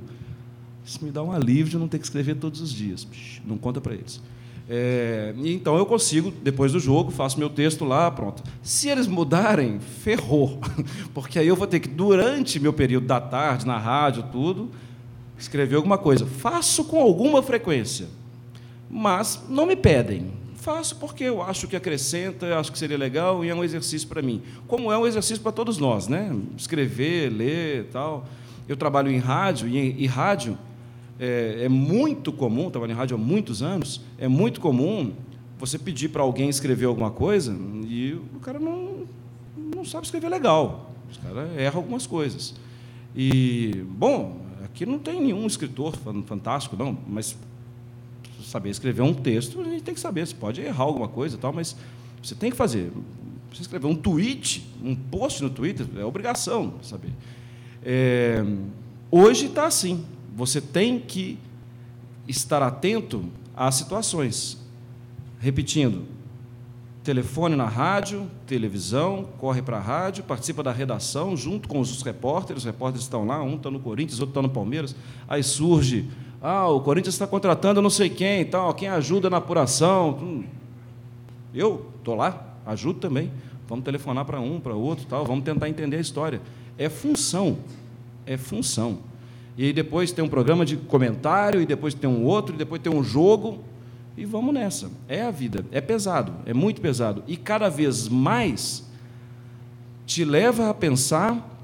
Isso 0.84 1.04
me 1.04 1.10
dá 1.10 1.22
um 1.22 1.32
alívio 1.32 1.70
de 1.70 1.78
não 1.78 1.88
ter 1.88 1.98
que 1.98 2.04
escrever 2.04 2.36
todos 2.36 2.60
os 2.60 2.72
dias. 2.72 3.06
Não 3.44 3.58
conta 3.58 3.80
para 3.80 3.94
eles. 3.94 4.22
É, 4.70 5.32
então 5.38 5.78
eu 5.78 5.86
consigo, 5.86 6.30
depois 6.30 6.72
do 6.72 6.78
jogo, 6.78 7.10
faço 7.10 7.38
meu 7.38 7.48
texto 7.48 7.86
lá, 7.86 8.10
pronto. 8.10 8.42
Se 8.62 8.88
eles 8.88 9.06
mudarem, 9.06 9.80
ferrou. 9.80 10.60
Porque 11.14 11.38
aí 11.38 11.48
eu 11.48 11.56
vou 11.56 11.66
ter 11.66 11.80
que, 11.80 11.88
durante 11.88 12.60
meu 12.60 12.72
período 12.72 13.06
da 13.06 13.20
tarde, 13.20 13.66
na 13.66 13.78
rádio, 13.78 14.24
tudo, 14.30 14.70
escrever 15.38 15.76
alguma 15.76 15.96
coisa. 15.96 16.26
Faço 16.26 16.84
com 16.84 17.00
alguma 17.00 17.42
frequência, 17.42 18.08
mas 18.90 19.42
não 19.48 19.64
me 19.64 19.74
pedem. 19.74 20.36
Faço 20.56 20.96
porque 20.96 21.24
eu 21.24 21.40
acho 21.40 21.66
que 21.66 21.76
acrescenta, 21.76 22.58
acho 22.58 22.70
que 22.70 22.78
seria 22.78 22.98
legal 22.98 23.42
e 23.44 23.48
é 23.48 23.54
um 23.54 23.64
exercício 23.64 24.06
para 24.06 24.20
mim. 24.20 24.42
Como 24.66 24.92
é 24.92 24.98
um 24.98 25.06
exercício 25.06 25.42
para 25.42 25.52
todos 25.52 25.78
nós, 25.78 26.08
né? 26.08 26.36
Escrever, 26.56 27.30
ler 27.30 27.88
tal. 27.90 28.26
Eu 28.68 28.76
trabalho 28.76 29.10
em 29.10 29.18
rádio 29.18 29.66
e, 29.68 30.02
e 30.02 30.06
rádio 30.06 30.58
é, 31.18 31.64
é 31.64 31.68
muito 31.68 32.32
comum, 32.32 32.70
trabalho 32.70 32.92
em 32.92 32.94
rádio 32.94 33.16
há 33.16 33.18
muitos 33.18 33.62
anos, 33.62 34.00
é 34.18 34.28
muito 34.28 34.60
comum 34.60 35.12
você 35.58 35.78
pedir 35.78 36.08
para 36.08 36.22
alguém 36.22 36.48
escrever 36.48 36.86
alguma 36.86 37.10
coisa 37.10 37.56
e 37.84 38.12
o 38.12 38.40
cara 38.40 38.58
não, 38.58 39.04
não 39.56 39.84
sabe 39.84 40.06
escrever 40.06 40.28
legal. 40.28 40.92
Os 41.10 41.16
caras 41.16 41.50
erram 41.58 41.78
algumas 41.78 42.06
coisas. 42.06 42.54
E, 43.16 43.84
bom, 43.88 44.40
aqui 44.64 44.86
não 44.86 44.98
tem 44.98 45.20
nenhum 45.20 45.46
escritor 45.46 45.96
fantástico, 46.26 46.76
não, 46.76 46.96
mas 47.06 47.36
saber 48.44 48.70
escrever 48.70 49.02
um 49.02 49.12
texto, 49.12 49.60
a 49.60 49.64
gente 49.64 49.82
tem 49.82 49.94
que 49.94 50.00
saber. 50.00 50.26
Você 50.26 50.34
pode 50.34 50.60
errar 50.60 50.84
alguma 50.84 51.08
coisa 51.08 51.36
e 51.36 51.38
tal, 51.38 51.52
mas 51.52 51.76
você 52.22 52.34
tem 52.34 52.50
que 52.50 52.56
fazer. 52.56 52.92
Você 53.52 53.62
escrever 53.62 53.86
um 53.86 53.94
tweet, 53.94 54.66
um 54.82 54.94
post 54.94 55.42
no 55.42 55.50
Twitter, 55.50 55.86
é 55.96 56.04
obrigação 56.04 56.74
saber. 56.82 57.10
É, 57.82 58.44
hoje 59.10 59.46
está 59.46 59.66
assim. 59.66 60.04
Você 60.38 60.60
tem 60.60 61.00
que 61.00 61.36
estar 62.28 62.62
atento 62.62 63.24
às 63.56 63.74
situações. 63.74 64.56
Repetindo, 65.40 66.04
telefone 67.02 67.56
na 67.56 67.66
rádio, 67.66 68.30
televisão, 68.46 69.26
corre 69.38 69.60
para 69.60 69.78
a 69.78 69.80
rádio, 69.80 70.22
participa 70.22 70.62
da 70.62 70.70
redação 70.70 71.36
junto 71.36 71.68
com 71.68 71.80
os 71.80 72.02
repórteres, 72.02 72.62
os 72.62 72.66
repórteres 72.66 73.02
estão 73.02 73.26
lá, 73.26 73.42
um 73.42 73.56
está 73.56 73.68
no 73.68 73.80
Corinthians, 73.80 74.20
outro 74.20 74.30
está 74.30 74.40
no 74.40 74.48
Palmeiras, 74.48 74.94
aí 75.26 75.42
surge, 75.42 76.08
ah, 76.40 76.68
o 76.68 76.82
Corinthians 76.82 77.16
está 77.16 77.26
contratando 77.26 77.82
não 77.82 77.90
sei 77.90 78.08
quem, 78.08 78.44
tal, 78.44 78.72
quem 78.74 78.86
ajuda 78.86 79.28
na 79.28 79.38
apuração. 79.38 80.20
Hum. 80.22 80.44
Eu 81.52 81.90
estou 81.98 82.14
lá, 82.14 82.54
ajudo 82.64 83.00
também. 83.00 83.32
Vamos 83.66 83.84
telefonar 83.84 84.24
para 84.24 84.38
um, 84.38 84.60
para 84.60 84.72
outro, 84.72 85.04
tal, 85.04 85.24
vamos 85.24 85.44
tentar 85.44 85.68
entender 85.68 85.96
a 85.96 86.00
história. 86.00 86.40
É 86.78 86.88
função, 86.88 87.58
é 88.24 88.36
função. 88.36 89.00
E 89.58 89.72
depois 89.72 90.12
tem 90.12 90.24
um 90.24 90.28
programa 90.28 90.64
de 90.64 90.76
comentário, 90.76 91.60
e 91.60 91.66
depois 91.66 91.92
tem 91.92 92.08
um 92.08 92.22
outro, 92.22 92.54
e 92.54 92.58
depois 92.58 92.80
tem 92.80 92.94
um 92.94 93.02
jogo. 93.02 93.64
E 94.16 94.24
vamos 94.24 94.54
nessa. 94.54 94.88
É 95.08 95.22
a 95.22 95.32
vida. 95.32 95.66
É 95.72 95.80
pesado, 95.80 96.32
é 96.46 96.54
muito 96.54 96.80
pesado. 96.80 97.24
E 97.26 97.36
cada 97.36 97.68
vez 97.68 98.08
mais 98.08 98.88
te 100.06 100.24
leva 100.24 100.70
a 100.70 100.74
pensar 100.74 101.58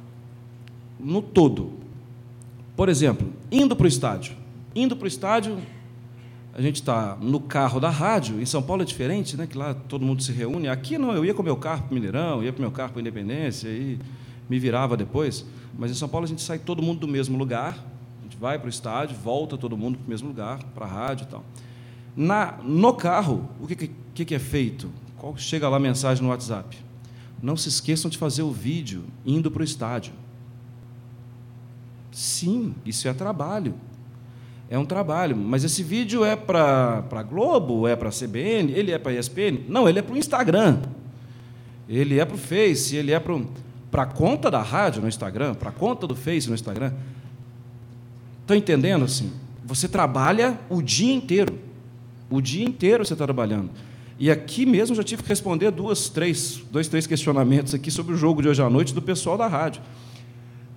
no 0.99 1.23
todo. 1.23 1.73
Por 2.77 2.89
exemplo, 2.89 3.33
indo 3.49 3.77
para 3.77 3.85
o 3.85 3.89
estádio. 3.89 4.35
Indo 4.75 4.97
para 4.97 5.05
o 5.05 5.09
estádio, 5.09 5.59
a 6.53 6.61
gente 6.61 6.77
está 6.77 7.17
no 7.21 7.39
carro 7.39 7.79
da 7.79 7.91
rádio. 7.91 8.41
Em 8.41 8.47
São 8.47 8.61
Paulo 8.61 8.83
é 8.83 8.85
diferente, 8.85 9.37
né? 9.37 9.47
Que 9.47 9.57
lá 9.57 9.73
todo 9.73 10.05
mundo 10.05 10.21
se 10.21 10.33
reúne. 10.33 10.67
Aqui 10.67 10.99
não, 10.99 11.13
eu 11.13 11.25
ia 11.25 11.33
com 11.33 11.43
o 11.43 11.45
meu 11.45 11.57
carro 11.57 11.83
para 11.83 11.93
o 11.93 11.95
Mineirão, 11.95 12.43
ia 12.43 12.53
com 12.53 12.59
o 12.59 12.63
meu 12.63 12.73
carro 12.73 12.91
para 12.91 12.99
a 12.99 13.03
Independência, 13.03 13.69
e 13.69 14.01
me 14.49 14.59
virava 14.59 14.97
depois. 14.97 15.45
Mas 15.79 15.91
em 15.91 15.95
São 15.95 16.09
Paulo 16.09 16.25
a 16.25 16.29
gente 16.29 16.43
sai 16.43 16.59
todo 16.59 16.83
mundo 16.83 17.01
do 17.01 17.09
mesmo 17.09 17.37
lugar, 17.37 17.79
a 18.21 18.23
gente 18.23 18.37
vai 18.37 18.59
para 18.59 18.67
o 18.67 18.71
estádio, 18.71 19.17
volta 19.17 19.57
todo 19.57 19.77
mundo 19.77 19.99
para 19.99 20.07
o 20.07 20.11
mesmo 20.11 20.29
lugar, 20.29 20.63
para 20.75 20.87
a 20.87 20.89
rádio 20.89 21.25
e 21.25 21.29
tal. 21.29 21.45
Na, 22.17 22.59
no 22.63 22.95
carro, 22.95 23.49
o 23.61 23.67
que, 23.67 23.91
que, 24.15 24.25
que 24.25 24.35
é 24.35 24.39
feito? 24.39 24.91
Qual, 25.17 25.37
chega 25.37 25.69
lá 25.69 25.79
mensagem 25.79 26.23
no 26.23 26.31
WhatsApp. 26.31 26.77
Não 27.43 27.57
se 27.57 27.69
esqueçam 27.69 28.11
de 28.11 28.17
fazer 28.17 28.43
o 28.43 28.51
vídeo 28.51 29.05
indo 29.27 29.51
para 29.51 29.63
o 29.63 29.65
estádio. 29.65 30.13
Sim, 32.13 32.75
isso 32.87 33.09
é 33.09 33.13
trabalho. 33.13 33.75
É 34.71 34.79
um 34.79 34.87
trabalho, 34.87 35.37
mas 35.37 35.63
esse 35.63 35.83
vídeo 35.83 36.25
é 36.25 36.35
para 36.35 37.05
a 37.11 37.23
Globo, 37.23 37.87
é 37.87 37.95
para 37.95 38.09
a 38.09 38.13
CBN, 38.13 38.73
ele 38.73 38.93
é 38.93 38.99
para 38.99 39.13
a 39.13 39.15
ESPN? 39.15 39.65
Não, 39.69 39.89
ele 39.89 39.99
é 39.99 40.03
para 40.03 40.15
o 40.15 40.17
Instagram, 40.17 40.81
ele 41.89 42.19
é 42.19 42.25
para 42.25 42.35
o 42.35 42.39
Face, 42.39 42.97
ele 42.97 43.13
é 43.13 43.21
para 43.21 43.35
para 43.95 44.03
a 44.03 44.07
conta 44.07 44.51
da 44.51 44.61
rádio 44.61 45.01
no 45.01 45.07
Instagram, 45.07 45.55
para 45.55 45.69
a 45.69 45.73
conta 45.73 46.05
do 46.05 46.17
Face 46.17 46.49
no 46.49 46.55
Instagram. 46.57 46.93
Estão 48.41 48.57
entendendo 48.57 49.05
assim? 49.05 49.33
Você 49.65 49.87
trabalha 49.87 50.59
o 50.69 50.83
dia 50.83 51.15
inteiro. 51.15 51.57
O 52.29 52.41
dia 52.41 52.65
inteiro 52.65 53.07
você 53.07 53.13
está 53.13 53.25
trabalhando. 53.25 53.71
E 54.19 54.33
aqui 54.33 54.67
mesmo 54.67 54.97
já 54.97 55.05
tive 55.05 55.23
que 55.23 55.29
responder 55.29 55.71
duas, 55.71 56.09
três, 56.09 56.61
dois, 56.73 56.89
três 56.89 57.07
questionamentos 57.07 57.73
aqui 57.73 57.89
sobre 57.89 58.15
o 58.15 58.17
jogo 58.17 58.43
de 58.43 58.49
hoje 58.49 58.61
à 58.61 58.69
noite 58.69 58.93
do 58.93 59.01
pessoal 59.01 59.39
da 59.39 59.47
rádio. 59.47 59.81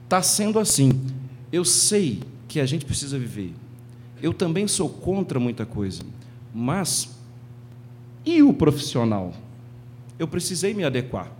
Está 0.04 0.22
sendo 0.22 0.60
assim. 0.60 1.02
Eu 1.52 1.66
sei 1.66 2.22
que 2.48 2.60
a 2.60 2.68
gente 2.68 2.86
precisa 2.86 3.18
viver. 3.18 3.52
Eu 4.22 4.32
também 4.32 4.68
sou 4.68 4.90
contra 4.90 5.40
muita 5.40 5.66
coisa. 5.66 6.04
Mas 6.54 7.10
e 8.24 8.44
o 8.44 8.54
profissional? 8.54 9.34
Eu 10.20 10.28
precisei 10.28 10.76
me 10.76 10.84
adequar. 10.84 11.32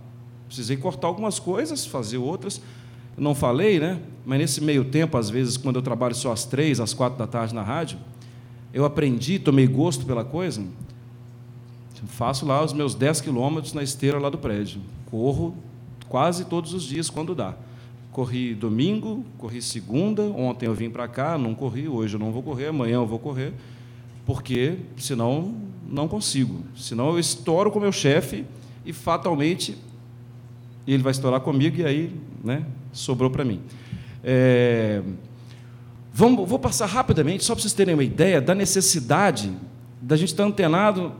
Precisei 0.48 0.76
cortar 0.76 1.06
algumas 1.06 1.38
coisas, 1.38 1.86
fazer 1.86 2.18
outras. 2.18 2.60
Eu 3.16 3.22
não 3.22 3.34
falei, 3.34 3.78
né? 3.78 4.00
Mas 4.26 4.38
nesse 4.38 4.60
meio 4.60 4.84
tempo, 4.84 5.16
às 5.16 5.30
vezes, 5.30 5.56
quando 5.56 5.76
eu 5.76 5.82
trabalho 5.82 6.14
só 6.14 6.32
às 6.32 6.44
três, 6.44 6.80
às 6.80 6.92
quatro 6.92 7.18
da 7.18 7.26
tarde 7.26 7.54
na 7.54 7.62
rádio, 7.62 7.98
eu 8.72 8.84
aprendi, 8.84 9.38
tomei 9.38 9.66
gosto 9.66 10.04
pela 10.04 10.24
coisa. 10.24 10.64
Faço 12.06 12.46
lá 12.46 12.64
os 12.64 12.72
meus 12.72 12.94
10 12.94 13.20
quilômetros 13.20 13.72
na 13.72 13.82
esteira 13.82 14.18
lá 14.18 14.30
do 14.30 14.38
prédio. 14.38 14.80
Corro 15.10 15.54
quase 16.08 16.44
todos 16.44 16.72
os 16.72 16.82
dias 16.82 17.10
quando 17.10 17.34
dá. 17.34 17.54
Corri 18.12 18.54
domingo, 18.54 19.24
corri 19.36 19.60
segunda, 19.60 20.22
ontem 20.22 20.66
eu 20.66 20.74
vim 20.74 20.90
para 20.90 21.06
cá, 21.06 21.36
não 21.36 21.54
corri, 21.54 21.88
hoje 21.88 22.16
eu 22.16 22.20
não 22.20 22.32
vou 22.32 22.42
correr, 22.42 22.68
amanhã 22.68 22.94
eu 22.94 23.06
vou 23.06 23.18
correr, 23.18 23.52
porque 24.24 24.78
senão 24.96 25.54
não 25.88 26.08
consigo. 26.08 26.62
Senão 26.76 27.10
eu 27.10 27.18
estouro 27.18 27.70
com 27.70 27.78
meu 27.78 27.92
chefe 27.92 28.44
e 28.84 28.92
fatalmente 28.92 29.76
e 30.88 30.94
ele 30.94 31.02
vai 31.02 31.10
estourar 31.10 31.42
comigo, 31.42 31.82
e 31.82 31.84
aí 31.84 32.18
né, 32.42 32.64
sobrou 32.94 33.28
para 33.28 33.44
mim. 33.44 33.60
É, 34.24 35.02
vamos, 36.14 36.48
vou 36.48 36.58
passar 36.58 36.86
rapidamente, 36.86 37.44
só 37.44 37.54
para 37.54 37.60
vocês 37.60 37.74
terem 37.74 37.92
uma 37.92 38.02
ideia 38.02 38.40
da 38.40 38.54
necessidade 38.54 39.52
da 40.00 40.16
gente 40.16 40.30
estar 40.30 40.44
antenado 40.44 41.12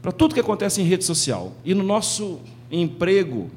para 0.00 0.10
tudo 0.10 0.32
que 0.32 0.40
acontece 0.40 0.80
em 0.80 0.84
rede 0.86 1.04
social. 1.04 1.52
E 1.62 1.74
no 1.74 1.84
nosso 1.84 2.40
emprego, 2.70 3.50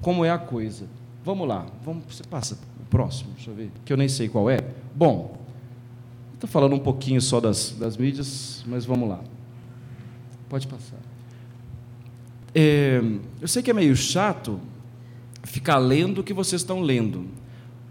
como 0.00 0.24
é 0.24 0.30
a 0.30 0.38
coisa. 0.38 0.86
Vamos 1.22 1.46
lá, 1.46 1.66
vamos, 1.84 2.04
você 2.08 2.22
passa 2.24 2.58
o 2.80 2.86
próximo, 2.86 3.32
deixa 3.34 3.50
eu 3.50 3.54
ver, 3.54 3.70
que 3.84 3.92
eu 3.92 3.98
nem 3.98 4.08
sei 4.08 4.30
qual 4.30 4.48
é. 4.48 4.60
Bom, 4.94 5.36
estou 6.32 6.48
falando 6.48 6.74
um 6.74 6.78
pouquinho 6.78 7.20
só 7.20 7.38
das, 7.38 7.72
das 7.72 7.98
mídias, 7.98 8.64
mas 8.66 8.86
vamos 8.86 9.10
lá. 9.10 9.20
Pode 10.48 10.66
passar. 10.66 11.07
É, 12.54 13.00
eu 13.40 13.48
sei 13.48 13.62
que 13.62 13.70
é 13.70 13.74
meio 13.74 13.94
chato 13.94 14.58
ficar 15.44 15.78
lendo 15.78 16.20
o 16.20 16.24
que 16.24 16.32
vocês 16.32 16.62
estão 16.62 16.80
lendo, 16.80 17.26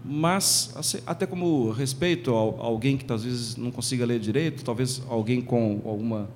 mas 0.04 0.72
assim, 0.76 0.98
até 1.06 1.26
como 1.26 1.70
respeito 1.70 2.34
a 2.34 2.38
alguém 2.64 2.96
que 2.96 3.12
às 3.12 3.24
vezes 3.24 3.56
não 3.56 3.70
consiga 3.70 4.04
ler 4.04 4.18
direito, 4.18 4.64
talvez 4.64 5.02
alguém 5.08 5.40
com 5.40 5.80
alguma 5.84 6.28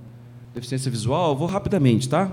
deficiência 0.55 0.91
visual, 0.91 1.37
vou 1.37 1.47
rapidamente, 1.47 2.09
tá? 2.09 2.31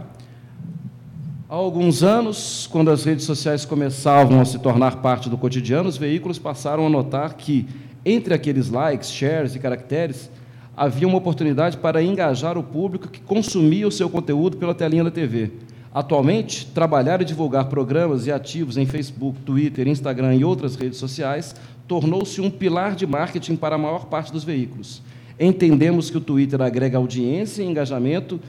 Há 1.48 1.56
alguns 1.56 2.04
anos, 2.04 2.68
quando 2.72 2.92
as 2.92 3.04
redes 3.04 3.26
sociais 3.26 3.66
começavam 3.66 4.40
a 4.40 4.46
se 4.46 4.60
tornar 4.60 4.98
parte 4.98 5.30
do 5.30 5.38
cotidiano, 5.38 5.90
os 5.90 5.98
veículos 5.98 6.38
passaram 6.38 6.86
a 6.86 6.90
notar 6.90 7.34
que, 7.34 7.66
entre 8.06 8.36
aqueles 8.36 8.70
likes, 8.70 9.10
shares 9.10 9.56
e 9.56 9.60
caracteres, 9.60 10.30
havia 10.78 11.08
uma 11.08 11.18
oportunidade 11.18 11.78
para 11.78 12.04
engajar 12.04 12.58
o 12.58 12.64
público 12.64 13.08
que 13.08 13.20
consumia 13.20 13.88
o 13.88 13.92
seu 13.92 14.10
conteúdo 14.10 14.58
pela 14.58 14.76
telinha 14.76 15.04
da 15.04 15.10
TV. 15.10 15.52
Atualmente, 15.94 16.68
trabalhar 16.68 17.22
e 17.22 17.26
divulgar 17.26 17.66
programas 17.66 18.28
e 18.28 18.32
ativos 18.32 18.78
em 18.78 18.86
Facebook, 18.86 19.40
Twitter, 19.42 19.88
Instagram 19.88 20.36
e 20.36 20.46
outras 20.46 20.76
redes 20.76 21.00
sociais 21.00 21.56
tornou-se 21.88 22.40
um 22.40 22.52
pilar 22.52 22.96
de 22.96 23.08
marketing 23.08 23.56
para 23.56 23.74
a 23.74 23.78
maior 23.78 24.06
parte 24.06 24.32
dos 24.32 24.44
veículos. 24.44 25.02
Entendemos 25.40 26.12
que 26.12 26.18
o 26.18 26.22
Twitter 26.22 26.62
agrega 26.62 27.00
audiência 27.00 27.64
e 27.64 27.66
engajamento 27.66 28.40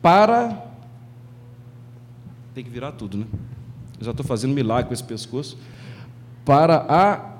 para. 0.00 0.64
Tem 2.54 2.64
que 2.64 2.70
virar 2.70 2.92
tudo, 2.92 3.18
né? 3.18 3.26
Eu 3.98 4.06
já 4.06 4.10
estou 4.12 4.24
fazendo 4.24 4.54
milagre 4.54 4.86
com 4.86 4.94
esse 4.94 5.04
pescoço. 5.04 5.58
Para 6.44 6.86
a. 6.88 7.32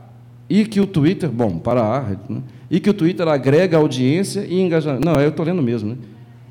E 0.50 0.66
que 0.66 0.80
o 0.80 0.86
Twitter. 0.86 1.30
Bom, 1.30 1.58
para 1.58 1.82
a. 1.82 2.00
Né? 2.30 2.42
E 2.70 2.78
que 2.78 2.90
o 2.90 2.94
Twitter 2.94 3.26
agrega 3.26 3.78
audiência 3.78 4.44
e 4.44 4.60
engajamento. 4.60 5.04
Não, 5.04 5.18
eu 5.20 5.30
estou 5.30 5.46
lendo 5.46 5.62
mesmo, 5.62 5.90
né? 5.90 5.96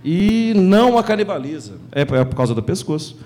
E 0.04 0.54
não 0.56 0.98
a 0.98 1.04
canibaliza. 1.04 1.74
É, 1.92 2.02
é 2.02 2.06
por 2.06 2.36
causa 2.36 2.54
do 2.54 2.64
pescoço. 2.64 3.18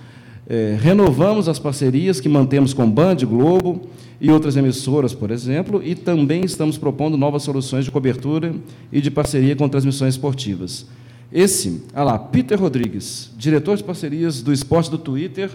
É, 0.47 0.77
renovamos 0.79 1.49
as 1.49 1.57
parcerias 1.57 2.19
que 2.19 2.29
mantemos 2.29 2.73
com 2.73 2.89
Band, 2.89 3.17
Globo 3.17 3.89
e 4.21 4.29
outras 4.29 4.55
emissoras, 4.55 5.13
por 5.13 5.31
exemplo, 5.31 5.81
e 5.83 5.95
também 5.95 6.43
estamos 6.45 6.77
propondo 6.77 7.17
novas 7.17 7.43
soluções 7.43 7.83
de 7.83 7.91
cobertura 7.91 8.53
e 8.91 9.01
de 9.01 9.09
parceria 9.09 9.55
com 9.55 9.67
transmissões 9.67 10.13
esportivas. 10.13 10.85
Esse, 11.31 11.83
olha 11.93 12.03
lá, 12.03 12.19
Peter 12.19 12.59
Rodrigues, 12.59 13.31
diretor 13.37 13.75
de 13.75 13.83
parcerias 13.83 14.41
do 14.41 14.53
esporte 14.53 14.89
do 14.91 14.97
Twitter 14.97 15.49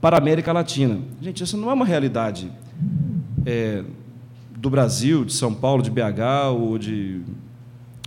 para 0.00 0.16
a 0.16 0.18
América 0.18 0.52
Latina. 0.52 0.98
Gente, 1.20 1.42
isso 1.44 1.56
não 1.56 1.70
é 1.70 1.74
uma 1.74 1.84
realidade 1.84 2.50
é, 3.46 3.82
do 4.56 4.68
Brasil, 4.68 5.24
de 5.24 5.32
São 5.32 5.54
Paulo, 5.54 5.82
de 5.82 5.90
BH 5.90 6.50
ou 6.58 6.78
de. 6.78 7.20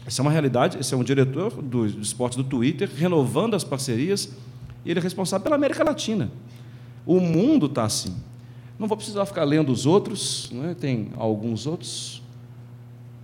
Isso 0.08 0.22
é 0.22 0.24
uma 0.24 0.32
realidade. 0.32 0.78
Esse 0.80 0.94
é 0.94 0.98
um 0.98 1.04
diretor 1.04 1.52
do, 1.62 1.88
do 1.88 2.02
esporte 2.02 2.38
do 2.38 2.44
Twitter, 2.44 2.90
renovando 2.96 3.56
as 3.56 3.64
parcerias 3.64 4.30
e 4.84 4.92
ele 4.92 5.00
é 5.00 5.04
responsável 5.04 5.44
pela 5.44 5.56
América 5.56 5.84
Latina. 5.84 6.32
O 7.06 7.20
mundo 7.20 7.68
está 7.68 7.84
assim. 7.84 8.16
Não 8.78 8.88
vou 8.88 8.98
precisar 8.98 9.26
ficar 9.26 9.44
lendo 9.44 9.72
os 9.72 9.86
outros, 9.86 10.50
né? 10.52 10.76
tem 10.80 11.10
alguns 11.16 11.68
outros, 11.68 12.22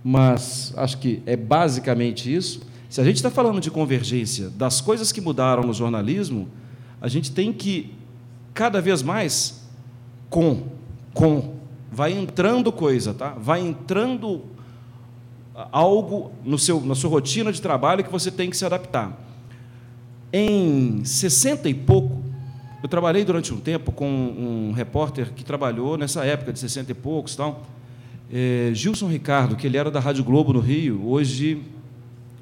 mas 0.04 0.72
acho 0.76 0.98
que 0.98 1.20
é 1.26 1.36
basicamente 1.36 2.32
isso. 2.32 2.60
Se 2.88 3.00
a 3.00 3.04
gente 3.04 3.16
está 3.16 3.30
falando 3.30 3.60
de 3.60 3.70
convergência 3.70 4.50
das 4.50 4.80
coisas 4.80 5.10
que 5.10 5.20
mudaram 5.20 5.64
no 5.64 5.74
jornalismo, 5.74 6.48
a 7.00 7.08
gente 7.08 7.32
tem 7.32 7.52
que, 7.52 7.92
cada 8.54 8.80
vez 8.80 9.02
mais, 9.02 9.68
com, 10.30 10.62
com, 11.12 11.54
vai 11.90 12.12
entrando 12.12 12.70
coisa, 12.70 13.12
tá? 13.12 13.30
vai 13.30 13.60
entrando 13.60 14.42
algo 15.72 16.30
no 16.44 16.58
seu, 16.58 16.80
na 16.80 16.94
sua 16.94 17.10
rotina 17.10 17.52
de 17.52 17.60
trabalho 17.60 18.04
que 18.04 18.10
você 18.10 18.30
tem 18.30 18.48
que 18.48 18.56
se 18.56 18.64
adaptar. 18.64 19.18
Em 20.32 21.04
60 21.04 21.68
e 21.68 21.74
pouco, 21.74 22.22
eu 22.82 22.88
trabalhei 22.88 23.24
durante 23.24 23.52
um 23.52 23.58
tempo 23.58 23.90
com 23.90 24.06
um 24.06 24.72
repórter 24.72 25.32
que 25.32 25.44
trabalhou 25.44 25.96
nessa 25.96 26.24
época 26.24 26.52
de 26.52 26.58
60 26.60 26.92
e 26.92 26.94
poucos, 26.94 27.34
tal, 27.34 27.62
é, 28.32 28.70
Gilson 28.72 29.08
Ricardo, 29.08 29.56
que 29.56 29.66
ele 29.66 29.76
era 29.76 29.90
da 29.90 29.98
Rádio 29.98 30.22
Globo 30.22 30.52
no 30.52 30.60
Rio, 30.60 31.00
hoje, 31.04 31.62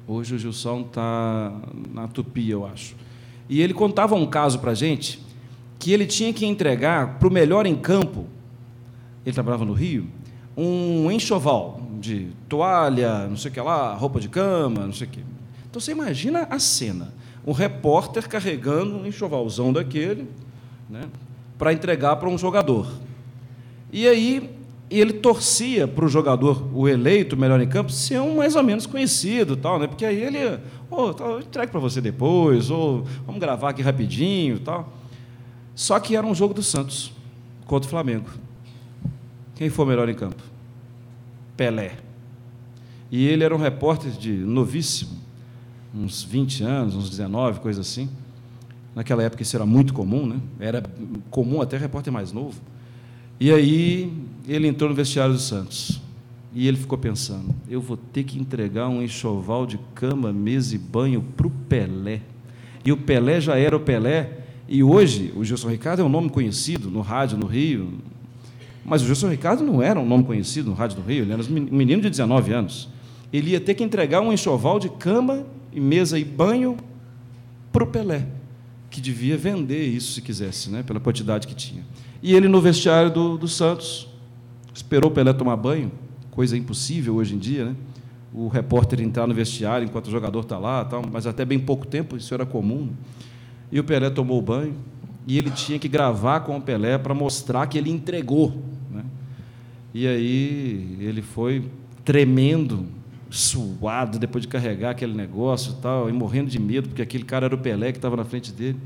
hoje 0.07 0.35
o 0.35 0.37
Gilson 0.37 0.81
está 0.81 1.53
na 1.91 2.07
Tupi, 2.07 2.49
eu 2.49 2.65
acho. 2.65 2.95
E 3.49 3.61
ele 3.61 3.73
contava 3.73 4.13
um 4.13 4.27
caso 4.27 4.59
para 4.59 4.71
a 4.71 4.75
gente 4.75 5.19
que 5.79 5.93
ele 5.93 6.05
tinha 6.05 6.33
que 6.33 6.45
entregar 6.45 7.17
para 7.17 7.27
o 7.27 7.31
melhor 7.31 7.65
em 7.65 7.75
campo, 7.75 8.25
ele 9.25 9.33
trabalhava 9.33 9.63
no 9.63 9.73
Rio, 9.73 10.07
um 10.55 11.09
enxoval 11.09 11.86
de 11.99 12.29
toalha, 12.47 13.27
não 13.27 13.37
sei 13.37 13.51
o 13.51 13.53
que 13.53 13.61
lá, 13.61 13.93
roupa 13.93 14.19
de 14.19 14.29
cama, 14.29 14.85
não 14.85 14.93
sei 14.93 15.07
o 15.07 15.09
que. 15.09 15.23
Então 15.69 15.81
você 15.81 15.91
imagina 15.91 16.47
a 16.49 16.59
cena 16.59 17.13
um 17.45 17.53
repórter 17.53 18.27
carregando 18.27 18.97
um 18.97 19.05
enxovalzão 19.05 19.71
daquele 19.71 20.27
né, 20.89 21.03
para 21.57 21.71
entregar 21.71 22.17
para 22.17 22.27
um 22.27 22.37
jogador. 22.37 22.87
E 23.91 24.05
aí 24.05 24.57
ele 24.89 25.13
torcia 25.13 25.87
para 25.87 26.03
o 26.03 26.09
jogador, 26.09 26.67
o 26.73 26.87
eleito 26.87 27.37
melhor 27.37 27.61
em 27.61 27.67
campo, 27.67 27.91
ser 27.91 28.19
um 28.19 28.35
mais 28.35 28.55
ou 28.55 28.63
menos 28.63 28.85
conhecido, 28.85 29.55
tal, 29.55 29.79
né? 29.79 29.87
Porque 29.87 30.05
aí 30.05 30.21
ele, 30.21 30.59
oh, 30.89 31.39
entrego 31.39 31.71
para 31.71 31.79
você 31.79 32.01
depois, 32.01 32.69
ou 32.69 33.03
vamos 33.25 33.39
gravar 33.39 33.69
aqui 33.69 33.81
rapidinho, 33.81 34.59
tal. 34.59 34.93
Só 35.73 35.99
que 35.99 36.15
era 36.15 36.25
um 36.25 36.35
jogo 36.35 36.53
do 36.53 36.63
Santos 36.63 37.13
contra 37.65 37.87
o 37.87 37.89
Flamengo. 37.89 38.29
Quem 39.55 39.69
foi 39.69 39.85
melhor 39.85 40.07
em 40.09 40.15
campo? 40.15 40.41
Pelé. 41.57 41.97
E 43.11 43.25
ele 43.25 43.43
era 43.43 43.53
um 43.55 43.59
repórter 43.59 44.11
de 44.11 44.31
novíssimo, 44.31 45.17
uns 45.93 46.23
20 46.23 46.63
anos, 46.63 46.95
uns 46.95 47.09
19, 47.09 47.59
coisa 47.59 47.81
assim. 47.81 48.09
Naquela 48.95 49.23
época 49.23 49.43
isso 49.43 49.55
era 49.55 49.65
muito 49.65 49.93
comum, 49.93 50.25
né? 50.25 50.39
Era 50.59 50.83
comum 51.29 51.61
até 51.61 51.77
repórter 51.77 52.13
mais 52.13 52.31
novo. 52.31 52.59
E 53.39 53.51
aí 53.51 54.11
ele 54.47 54.67
entrou 54.67 54.89
no 54.89 54.95
vestiário 54.95 55.33
do 55.33 55.39
Santos. 55.39 56.01
E 56.53 56.67
ele 56.67 56.77
ficou 56.77 56.97
pensando: 56.97 57.53
eu 57.69 57.79
vou 57.79 57.97
ter 57.97 58.23
que 58.23 58.39
entregar 58.39 58.87
um 58.87 59.01
enxoval 59.01 59.65
de 59.65 59.79
cama, 59.93 60.33
mesa 60.33 60.75
e 60.75 60.77
banho 60.77 61.21
para 61.21 61.47
o 61.47 61.51
Pelé. 61.51 62.21
E 62.83 62.91
o 62.91 62.97
Pelé 62.97 63.39
já 63.39 63.57
era 63.57 63.75
o 63.75 63.79
Pelé. 63.79 64.39
E 64.67 64.83
hoje 64.83 65.31
o 65.35 65.45
Gilson 65.45 65.69
Ricardo 65.69 66.01
é 66.01 66.03
um 66.03 66.09
nome 66.09 66.29
conhecido 66.29 66.89
no 66.89 67.01
rádio 67.01 67.37
no 67.37 67.45
Rio. 67.45 67.93
Mas 68.87 69.01
o 69.01 69.05
Gilson 69.05 69.27
Ricardo 69.27 69.65
não 69.65 69.83
era 69.83 69.99
um 69.99 70.05
nome 70.05 70.23
conhecido 70.23 70.69
no 70.69 70.75
rádio 70.75 70.99
no 70.99 71.05
Rio, 71.05 71.23
ele 71.23 71.33
era 71.33 71.43
um 71.43 71.75
menino 71.75 72.01
de 72.01 72.09
19 72.09 72.53
anos. 72.53 72.87
Ele 73.33 73.51
ia 73.51 73.59
ter 73.59 73.73
que 73.73 73.83
entregar 73.83 74.21
um 74.21 74.31
enxoval 74.31 74.79
de 74.79 74.87
cama 74.87 75.45
e 75.73 75.81
mesa 75.81 76.17
e 76.17 76.23
banho 76.23 76.77
para 77.69 77.83
o 77.83 77.87
Pelé, 77.87 78.25
que 78.89 79.01
devia 79.01 79.37
vender 79.37 79.85
isso 79.85 80.13
se 80.13 80.21
quisesse, 80.21 80.69
né, 80.69 80.83
pela 80.83 81.01
quantidade 81.01 81.45
que 81.45 81.53
tinha. 81.53 81.83
E 82.23 82.33
ele 82.33 82.47
no 82.47 82.61
vestiário 82.61 83.11
do, 83.11 83.37
do 83.37 83.47
Santos 83.47 84.07
esperou 84.73 85.11
o 85.11 85.13
Pelé 85.13 85.33
tomar 85.33 85.57
banho, 85.57 85.91
coisa 86.31 86.55
impossível 86.57 87.15
hoje 87.15 87.35
em 87.35 87.37
dia, 87.37 87.65
né? 87.65 87.75
O 88.33 88.47
repórter 88.47 89.01
entrar 89.01 89.27
no 89.27 89.33
vestiário 89.33 89.85
enquanto 89.85 90.07
o 90.07 90.11
jogador 90.11 90.41
está 90.41 90.57
lá, 90.57 90.85
tal, 90.85 91.01
mas 91.11 91.27
até 91.27 91.43
bem 91.43 91.59
pouco 91.59 91.85
tempo 91.85 92.15
isso 92.15 92.33
era 92.33 92.45
comum. 92.45 92.89
E 93.69 93.79
o 93.81 93.83
Pelé 93.83 94.09
tomou 94.09 94.41
banho 94.41 94.75
e 95.27 95.37
ele 95.37 95.51
tinha 95.51 95.77
que 95.77 95.89
gravar 95.89 96.39
com 96.39 96.55
o 96.55 96.61
Pelé 96.61 96.97
para 96.97 97.13
mostrar 97.13 97.67
que 97.67 97.77
ele 97.77 97.89
entregou. 97.89 98.63
E 99.99 100.07
aí 100.07 100.95
ele 100.99 101.23
foi 101.23 101.63
tremendo 102.05 102.85
suado 103.31 104.19
depois 104.19 104.43
de 104.43 104.47
carregar 104.47 104.91
aquele 104.91 105.15
negócio 105.15 105.71
e 105.71 105.81
tal, 105.81 106.07
e 106.07 106.13
morrendo 106.13 106.51
de 106.51 106.59
medo, 106.59 106.89
porque 106.89 107.01
aquele 107.01 107.23
cara 107.23 107.47
era 107.47 107.55
o 107.55 107.57
Pelé 107.57 107.91
que 107.91 107.97
estava 107.97 108.15
na 108.15 108.23
frente 108.23 108.51
dele. 108.51 108.77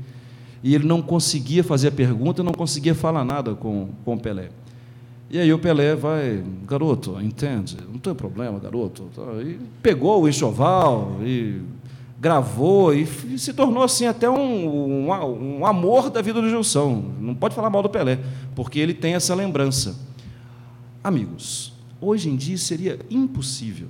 E 0.62 0.74
ele 0.74 0.86
não 0.86 1.02
conseguia 1.02 1.62
fazer 1.62 1.88
a 1.88 1.90
pergunta, 1.90 2.42
não 2.42 2.54
conseguia 2.54 2.94
falar 2.94 3.26
nada 3.26 3.54
com, 3.54 3.90
com 4.06 4.14
o 4.14 4.18
Pelé. 4.18 4.48
E 5.28 5.38
aí 5.38 5.52
o 5.52 5.58
Pelé 5.58 5.94
vai, 5.94 6.42
garoto, 6.66 7.20
entende? 7.20 7.76
Não 7.92 7.98
tem 7.98 8.14
problema, 8.14 8.58
garoto. 8.58 9.10
E 9.44 9.58
pegou 9.82 10.22
o 10.22 10.26
enxoval 10.26 11.18
e 11.22 11.60
gravou 12.18 12.94
e 12.94 13.06
se 13.36 13.52
tornou 13.52 13.82
assim 13.82 14.06
até 14.06 14.30
um, 14.30 15.06
um, 15.06 15.58
um 15.58 15.66
amor 15.66 16.08
da 16.08 16.22
vida 16.22 16.40
do 16.40 16.48
Gilson. 16.48 17.04
Não 17.20 17.34
pode 17.34 17.54
falar 17.54 17.68
mal 17.68 17.82
do 17.82 17.90
Pelé, 17.90 18.18
porque 18.54 18.78
ele 18.78 18.94
tem 18.94 19.12
essa 19.12 19.34
lembrança. 19.34 20.10
Amigos, 21.02 21.72
hoje 22.00 22.28
em 22.28 22.36
dia 22.36 22.56
seria 22.56 22.98
impossível 23.10 23.88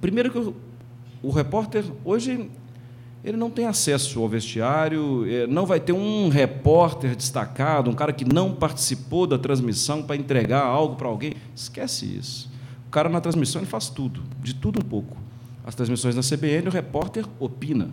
Primeiro 0.00 0.30
que 0.30 0.38
o, 0.38 0.54
o 1.22 1.30
repórter 1.30 1.84
hoje 2.04 2.48
ele 3.24 3.36
não 3.36 3.50
tem 3.50 3.66
acesso 3.66 4.20
ao 4.20 4.28
vestiário, 4.28 5.26
é, 5.28 5.46
não 5.46 5.66
vai 5.66 5.80
ter 5.80 5.92
um 5.92 6.28
repórter 6.28 7.16
destacado, 7.16 7.90
um 7.90 7.94
cara 7.94 8.12
que 8.12 8.24
não 8.24 8.54
participou 8.54 9.26
da 9.26 9.36
transmissão 9.36 10.02
para 10.02 10.16
entregar 10.16 10.62
algo 10.62 10.94
para 10.94 11.08
alguém. 11.08 11.34
Esquece 11.54 12.06
isso. 12.06 12.48
O 12.86 12.90
cara 12.90 13.08
na 13.08 13.20
transmissão 13.20 13.60
ele 13.60 13.68
faz 13.68 13.88
tudo, 13.88 14.22
de 14.40 14.54
tudo 14.54 14.78
um 14.80 14.84
pouco. 14.88 15.16
As 15.66 15.74
transmissões 15.74 16.14
na 16.14 16.22
CBN, 16.22 16.68
o 16.68 16.70
repórter 16.70 17.26
opina. 17.40 17.90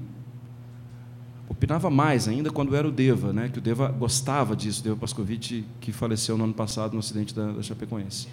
Opinava 1.47 1.89
mais 1.89 2.27
ainda 2.27 2.49
quando 2.49 2.75
era 2.75 2.87
o 2.87 2.91
Deva, 2.91 3.31
né? 3.31 3.49
que 3.49 3.59
o 3.59 3.61
Deva 3.61 3.89
gostava 3.89 4.55
disso, 4.55 4.81
o 4.81 4.83
Deva 4.83 4.95
Pascovitch, 4.95 5.63
que 5.79 5.91
faleceu 5.91 6.37
no 6.37 6.43
ano 6.43 6.53
passado 6.53 6.93
no 6.93 6.99
acidente 6.99 7.33
da, 7.33 7.51
da 7.51 7.61
Chapecoense. 7.61 8.27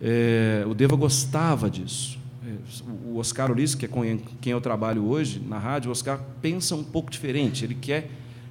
É, 0.00 0.64
o 0.68 0.74
Deva 0.74 0.96
gostava 0.96 1.70
disso 1.70 2.20
o 3.04 3.18
Oscar 3.18 3.50
Ulisses, 3.50 3.74
que 3.74 3.84
é 3.84 3.88
com 3.88 4.02
quem 4.40 4.52
eu 4.52 4.60
trabalho 4.60 5.04
hoje 5.04 5.40
na 5.46 5.58
rádio, 5.58 5.88
o 5.88 5.92
Oscar 5.92 6.20
pensa 6.40 6.74
um 6.74 6.82
pouco 6.82 7.10
diferente. 7.10 7.64
Ele 7.64 7.74
quer 7.74 8.10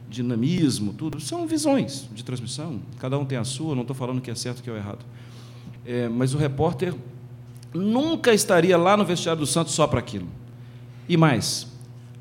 dinamismo, 0.10 0.94
tudo. 0.94 1.20
São 1.20 1.48
visões 1.48 2.08
de 2.14 2.24
transmissão. 2.24 2.80
Cada 3.00 3.18
um 3.18 3.26
tem 3.26 3.38
a 3.38 3.44
sua. 3.44 3.76
Não 3.76 3.82
estou 3.82 3.96
falando 3.96 4.22
que 4.22 4.30
é 4.30 4.36
certo, 4.36 4.62
que 4.62 4.70
é 4.70 4.76
errado. 4.76 5.04
É, 5.86 6.08
mas 6.08 6.34
o 6.34 6.38
repórter 6.38 6.94
nunca 7.74 8.34
estaria 8.34 8.78
lá 8.78 8.96
no 8.96 9.06
vestiário 9.06 9.40
do 9.40 9.48
Santos 9.48 9.74
só 9.74 9.88
para 9.88 10.00
aquilo. 10.00 10.28
E 11.08 11.18
mais, 11.18 11.68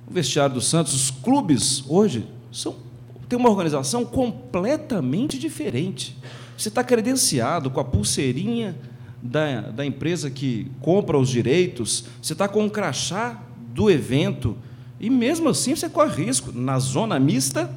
o 0.08 0.12
vestiário 0.12 0.54
do 0.54 0.60
Santos, 0.60 0.94
os 0.94 1.10
clubes 1.10 1.84
hoje 1.86 2.26
são 2.50 2.88
tem 3.28 3.38
uma 3.38 3.50
organização 3.50 4.06
completamente 4.06 5.38
diferente. 5.38 6.16
Você 6.56 6.70
está 6.70 6.82
credenciado 6.82 7.70
com 7.70 7.78
a 7.78 7.84
pulseirinha 7.84 8.74
da, 9.22 9.60
da 9.60 9.84
empresa 9.84 10.30
que 10.30 10.70
compra 10.80 11.18
os 11.18 11.28
direitos, 11.28 12.06
você 12.22 12.32
está 12.32 12.48
com 12.48 12.62
um 12.62 12.70
crachá 12.70 13.42
do 13.74 13.90
evento, 13.90 14.56
e 14.98 15.10
mesmo 15.10 15.50
assim 15.50 15.76
você 15.76 15.90
corre 15.90 16.24
risco, 16.24 16.52
na 16.52 16.78
zona 16.78 17.20
mista, 17.20 17.70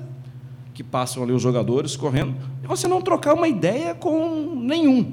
que 0.74 0.84
passam 0.84 1.22
ali 1.22 1.34
os 1.34 1.42
jogadores 1.42 1.98
correndo, 1.98 2.34
e 2.64 2.68
você 2.68 2.88
não 2.88 3.02
trocar 3.02 3.34
uma 3.34 3.50
ideia 3.50 3.94
com 3.94 4.56
nenhum. 4.56 5.12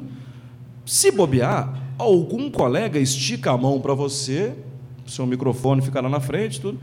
Se 0.87 1.11
bobear, 1.11 1.83
algum 1.99 2.49
colega 2.49 2.97
estica 2.97 3.51
a 3.51 3.59
mão 3.59 3.81
para 3.81 3.93
você, 3.93 4.55
seu 5.05 5.27
microfone 5.27 5.83
fica 5.83 6.01
lá 6.01 6.09
na 6.09 6.21
frente, 6.21 6.61
tudo. 6.61 6.79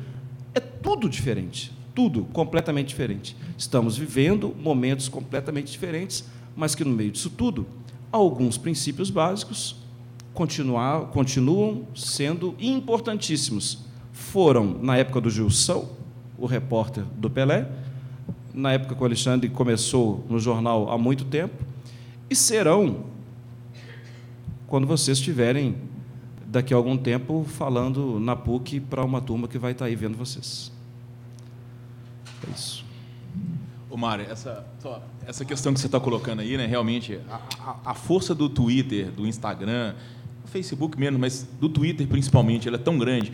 É 0.56 0.60
tudo 0.60 1.10
diferente, 1.10 1.72
tudo 1.94 2.24
completamente 2.34 2.88
diferente. 2.88 3.36
Estamos 3.58 3.98
vivendo 3.98 4.56
momentos 4.58 5.10
completamente 5.10 5.72
diferentes, 5.72 6.24
mas 6.56 6.74
que 6.74 6.84
no 6.86 6.92
meio 6.92 7.12
disso 7.12 7.30
tudo 7.30 7.68
alguns 8.12 8.58
princípios 8.58 9.10
básicos 9.10 9.76
continuar, 10.34 11.08
continuam 11.08 11.86
sendo 11.94 12.56
importantíssimos. 12.60 13.80
Foram, 14.14 14.80
na 14.82 14.96
época 14.96 15.20
do 15.20 15.30
Gilson, 15.30 15.90
o 16.38 16.46
repórter 16.46 17.04
do 17.18 17.30
Pelé, 17.30 17.70
na 18.54 18.72
época 18.72 18.96
que 18.96 19.02
o 19.02 19.06
Alexandre 19.06 19.50
começou 19.50 20.26
no 20.30 20.40
jornal 20.40 20.90
há 20.90 20.98
muito 20.98 21.26
tempo, 21.26 21.66
e 22.30 22.36
serão 22.36 23.06
quando 24.68 24.88
vocês 24.88 25.18
estiverem, 25.18 25.76
daqui 26.46 26.74
a 26.74 26.78
algum 26.78 26.98
tempo, 26.98 27.46
falando 27.48 28.20
na 28.20 28.36
PUC 28.36 28.80
para 28.80 29.04
uma 29.04 29.22
turma 29.22 29.48
que 29.48 29.58
vai 29.58 29.72
estar 29.72 29.86
aí 29.86 29.96
vendo 29.96 30.18
vocês. 30.18 30.72
É 32.48 32.52
isso. 32.52 32.86
Ô 33.90 33.98
Mário, 33.98 34.26
essa, 34.30 34.66
essa 35.26 35.46
questão 35.46 35.74
que 35.74 35.80
você 35.80 35.86
está 35.86 36.00
colocando 36.00 36.42
aí, 36.42 36.58
né, 36.58 36.66
realmente, 36.66 37.20
a, 37.30 37.40
a, 37.60 37.92
a, 37.92 37.94
força 37.94 38.36
do 38.36 38.50
Twitter, 38.50 39.10
do 39.10 39.26
Instagram, 39.26 39.94
do 40.44 40.50
Facebook 40.50 41.00
mesmo, 41.00 41.18
mas 41.18 41.48
do 41.60 41.70
Twitter 41.70 42.06
principalmente, 42.06 42.68
ela 42.68 42.78
é 42.78 42.80
tão 42.80 42.98
grande. 42.98 43.32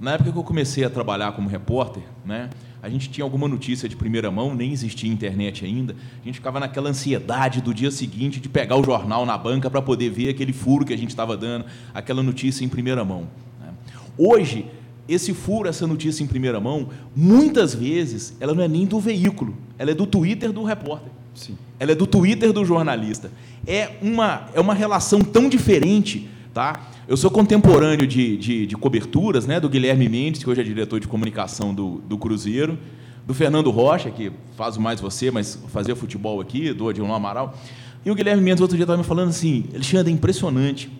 Na 0.00 0.12
época 0.12 0.32
que 0.32 0.38
eu 0.38 0.44
comecei 0.44 0.84
a 0.84 0.90
trabalhar 0.90 1.32
como 1.32 1.48
repórter, 1.48 2.04
né, 2.24 2.48
a 2.84 2.90
gente 2.90 3.08
tinha 3.08 3.24
alguma 3.24 3.48
notícia 3.48 3.88
de 3.88 3.96
primeira 3.96 4.30
mão, 4.30 4.54
nem 4.54 4.70
existia 4.70 5.10
internet 5.10 5.64
ainda. 5.64 5.96
A 6.20 6.26
gente 6.26 6.34
ficava 6.34 6.60
naquela 6.60 6.90
ansiedade 6.90 7.62
do 7.62 7.72
dia 7.72 7.90
seguinte 7.90 8.38
de 8.38 8.46
pegar 8.46 8.76
o 8.76 8.84
jornal 8.84 9.24
na 9.24 9.38
banca 9.38 9.70
para 9.70 9.80
poder 9.80 10.10
ver 10.10 10.28
aquele 10.28 10.52
furo 10.52 10.84
que 10.84 10.92
a 10.92 10.98
gente 10.98 11.08
estava 11.08 11.34
dando, 11.34 11.64
aquela 11.94 12.22
notícia 12.22 12.62
em 12.62 12.68
primeira 12.68 13.02
mão. 13.02 13.26
Né. 13.58 13.72
Hoje, 14.18 14.66
esse 15.08 15.32
furo, 15.32 15.66
essa 15.66 15.86
notícia 15.86 16.22
em 16.22 16.26
primeira 16.26 16.60
mão, 16.60 16.90
muitas 17.16 17.74
vezes 17.74 18.36
ela 18.38 18.52
não 18.52 18.62
é 18.62 18.68
nem 18.68 18.84
do 18.84 19.00
veículo, 19.00 19.56
ela 19.78 19.90
é 19.90 19.94
do 19.94 20.04
Twitter 20.04 20.52
do 20.52 20.62
repórter. 20.62 21.10
Sim. 21.34 21.56
Ela 21.80 21.92
é 21.92 21.94
do 21.94 22.06
Twitter 22.06 22.52
do 22.52 22.66
jornalista. 22.66 23.32
É 23.66 23.92
uma, 24.02 24.50
é 24.52 24.60
uma 24.60 24.74
relação 24.74 25.22
tão 25.22 25.48
diferente. 25.48 26.28
Tá? 26.52 26.88
Eu 27.06 27.18
sou 27.18 27.30
contemporâneo 27.30 28.06
de, 28.06 28.34
de, 28.38 28.66
de, 28.66 28.76
coberturas, 28.78 29.46
né, 29.46 29.60
do 29.60 29.68
Guilherme 29.68 30.08
Mendes, 30.08 30.42
que 30.42 30.48
hoje 30.48 30.62
é 30.62 30.64
diretor 30.64 30.98
de 30.98 31.06
comunicação 31.06 31.74
do, 31.74 32.00
do 32.08 32.16
Cruzeiro, 32.16 32.78
do 33.26 33.34
Fernando 33.34 33.70
Rocha, 33.70 34.10
que 34.10 34.32
faz 34.56 34.78
mais 34.78 35.02
você, 35.02 35.30
mas 35.30 35.58
fazia 35.68 35.94
futebol 35.94 36.40
aqui, 36.40 36.72
do 36.72 36.88
Adilson 36.88 37.12
Amaral. 37.12 37.58
E 38.06 38.10
o 38.10 38.14
Guilherme 38.14 38.42
Mendes 38.42 38.62
outro 38.62 38.74
dia 38.74 38.84
estava 38.84 38.96
me 38.96 39.04
falando 39.04 39.28
assim, 39.28 39.64
Alexandre, 39.74 40.10
é 40.10 40.14
impressionante. 40.14 40.90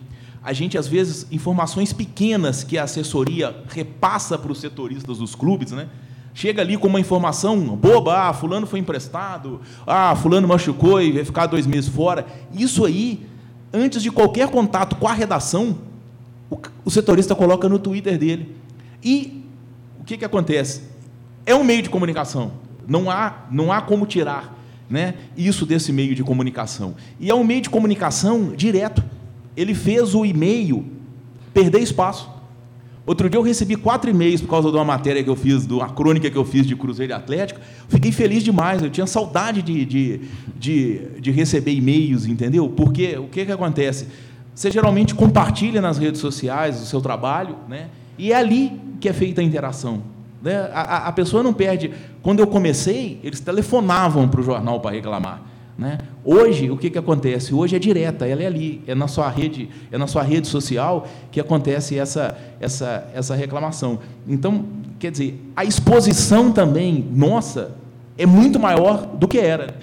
A 0.43 0.53
gente, 0.53 0.77
às 0.77 0.87
vezes, 0.87 1.25
informações 1.31 1.91
pequenas 1.91 2.63
que 2.63 2.77
a 2.77 2.83
assessoria 2.83 3.55
repassa 3.67 4.37
para 4.37 4.51
os 4.51 4.59
setoristas 4.59 5.17
dos 5.17 5.33
clubes, 5.33 5.71
né? 5.71 5.87
Chega 6.35 6.61
ali 6.61 6.77
com 6.77 6.87
uma 6.87 6.99
informação 6.99 7.75
boba, 7.75 8.29
ah, 8.29 8.33
fulano 8.33 8.67
foi 8.67 8.77
emprestado, 8.77 9.59
ah, 9.87 10.15
fulano 10.15 10.47
machucou 10.47 11.01
e 11.01 11.13
vai 11.13 11.25
ficar 11.25 11.47
dois 11.47 11.65
meses 11.65 11.89
fora. 11.89 12.27
Isso 12.53 12.85
aí 12.85 13.25
antes 13.75 14.01
de 14.01 14.09
qualquer 14.09 14.49
contato 14.49 14.95
com 14.95 15.07
a 15.07 15.13
redação, 15.13 15.77
o, 16.49 16.89
setorista 16.89 17.35
coloca 17.35 17.67
no 17.67 17.79
Twitter 17.79 18.17
dele. 18.17 18.55
E 19.03 19.43
o 19.99 20.03
que, 20.03 20.17
que 20.17 20.25
acontece? 20.25 20.81
É 21.45 21.55
um 21.55 21.63
meio 21.63 21.81
de 21.81 21.89
comunicação. 21.89 22.53
Não 22.87 23.09
há, 23.09 23.45
não 23.51 23.71
há 23.71 23.81
como 23.81 24.05
tirar 24.05 24.55
né, 24.89 25.15
isso 25.35 25.65
desse 25.65 25.91
meio 25.91 26.13
de 26.13 26.23
comunicação. 26.23 26.95
E 27.19 27.29
é 27.29 27.35
um 27.35 27.43
meio 27.43 27.61
de 27.61 27.69
comunicação 27.69 28.53
direto. 28.55 29.03
Ele 29.57 29.73
fez 29.73 30.13
o 30.13 30.25
e-mail 30.25 30.85
perder 31.53 31.79
espaço. 31.79 32.35
Outro 33.05 33.29
dia 33.29 33.37
eu 33.37 33.43
recebi 33.43 33.75
quatro 33.75 34.09
e-mails 34.09 34.41
por 34.41 34.49
causa 34.49 34.69
de 34.69 34.75
uma 34.75 34.83
matéria 34.83 35.23
que 35.23 35.29
eu 35.29 35.35
fiz, 35.35 35.67
de 35.67 35.73
uma 35.73 35.89
crônica 35.89 36.29
que 36.29 36.35
eu 36.35 36.43
fiz 36.43 36.65
de 36.65 36.75
Cruzeiro 36.75 37.13
Atlético. 37.13 37.59
Fiquei 37.87 38.11
feliz 38.11 38.43
demais, 38.43 38.81
eu 38.81 38.89
tinha 38.89 39.05
saudade 39.05 39.61
de, 39.61 39.85
de, 39.85 40.21
de, 40.57 41.01
de 41.19 41.31
receber 41.31 41.71
e-mails, 41.71 42.25
entendeu? 42.25 42.67
Porque 42.67 43.15
o 43.17 43.27
que, 43.27 43.45
que 43.45 43.51
acontece? 43.51 44.07
Você 44.55 44.71
geralmente 44.71 45.13
compartilha 45.13 45.81
nas 45.81 45.97
redes 45.97 46.21
sociais 46.21 46.81
o 46.81 46.85
seu 46.85 47.01
trabalho, 47.01 47.57
né? 47.67 47.89
e 48.17 48.31
é 48.31 48.37
ali 48.37 48.79
que 49.01 49.09
é 49.09 49.13
feita 49.13 49.41
a 49.41 49.43
interação. 49.43 50.01
Né? 50.41 50.69
A, 50.73 51.09
a 51.09 51.11
pessoa 51.11 51.43
não 51.43 51.53
perde. 51.53 51.91
Quando 52.23 52.39
eu 52.39 52.47
comecei, 52.47 53.19
eles 53.21 53.41
telefonavam 53.41 54.29
para 54.29 54.39
o 54.39 54.43
jornal 54.43 54.79
para 54.79 54.91
reclamar. 54.91 55.41
Né? 55.77 55.97
Hoje, 56.23 56.71
o 56.71 56.77
que, 56.77 56.89
que 56.89 56.97
acontece? 56.97 57.53
Hoje 57.53 57.75
é 57.75 57.79
direta, 57.79 58.25
ela 58.25 58.43
é 58.43 58.45
ali, 58.45 58.81
é 58.87 58.95
na 58.95 59.09
sua 59.09 59.29
rede, 59.29 59.69
é 59.91 59.97
na 59.97 60.07
sua 60.07 60.23
rede 60.23 60.47
social 60.47 61.05
que 61.29 61.39
acontece 61.41 61.99
essa, 61.99 62.37
essa, 62.61 63.09
essa 63.13 63.35
reclamação. 63.35 63.99
Então, 64.25 64.63
quer 64.97 65.11
dizer, 65.11 65.37
a 65.53 65.65
exposição 65.65 66.49
também 66.53 67.05
nossa 67.11 67.71
é 68.17 68.25
muito 68.25 68.57
maior 68.57 69.05
do 69.05 69.27
que 69.27 69.37
era. 69.37 69.75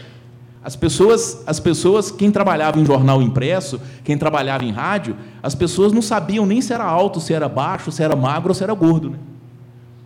As 0.64 0.76
pessoas, 0.76 1.42
as 1.46 1.58
pessoas, 1.58 2.10
quem 2.10 2.30
trabalhava 2.30 2.78
em 2.78 2.86
jornal 2.86 3.20
impresso, 3.20 3.80
quem 4.04 4.16
trabalhava 4.16 4.64
em 4.64 4.70
rádio, 4.70 5.16
as 5.42 5.54
pessoas 5.54 5.92
não 5.92 6.00
sabiam 6.00 6.46
nem 6.46 6.60
se 6.60 6.72
era 6.72 6.84
alto, 6.84 7.20
se 7.20 7.34
era 7.34 7.48
baixo, 7.48 7.90
se 7.90 8.02
era 8.02 8.14
magro 8.14 8.50
ou 8.50 8.54
se 8.54 8.62
era 8.62 8.72
gordo. 8.72 9.10
Né? 9.10 9.18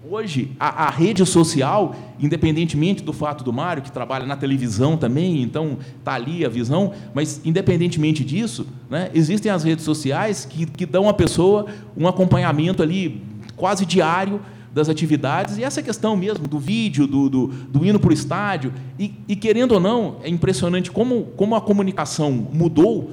Hoje, 0.08 0.52
a, 0.58 0.86
a, 0.86 0.90
rede 0.90 1.26
social, 1.26 1.94
independentemente 2.18 3.02
do 3.02 3.12
fato 3.12 3.44
do 3.44 3.52
Mário, 3.52 3.82
que 3.82 3.90
trabalha 3.90 4.24
na 4.24 4.36
televisão 4.36 4.96
também, 4.96 5.42
então 5.42 5.78
está 5.98 6.14
ali 6.14 6.46
a 6.46 6.48
visão, 6.48 6.92
mas 7.12 7.40
independentemente 7.44 8.24
disso, 8.24 8.66
né, 8.88 9.10
existem 9.12 9.50
as 9.50 9.64
redes 9.64 9.84
sociais 9.84 10.44
que, 10.44 10.64
que 10.64 10.86
dão 10.86 11.08
à 11.08 11.12
pessoa 11.12 11.66
um 11.96 12.06
acompanhamento 12.06 12.82
ali 12.82 13.20
quase 13.56 13.84
diário 13.84 14.40
das 14.76 14.90
atividades, 14.90 15.56
e 15.56 15.64
essa 15.64 15.82
questão 15.82 16.14
mesmo 16.14 16.46
do 16.46 16.58
vídeo, 16.58 17.06
do, 17.06 17.30
do, 17.30 17.46
do 17.46 17.82
hino 17.82 17.98
para 17.98 18.10
o 18.10 18.12
estádio, 18.12 18.74
e, 18.98 19.14
e, 19.26 19.34
querendo 19.34 19.72
ou 19.72 19.80
não, 19.80 20.18
é 20.22 20.28
impressionante 20.28 20.90
como, 20.90 21.28
como 21.34 21.54
a 21.56 21.62
comunicação 21.62 22.30
mudou, 22.52 23.10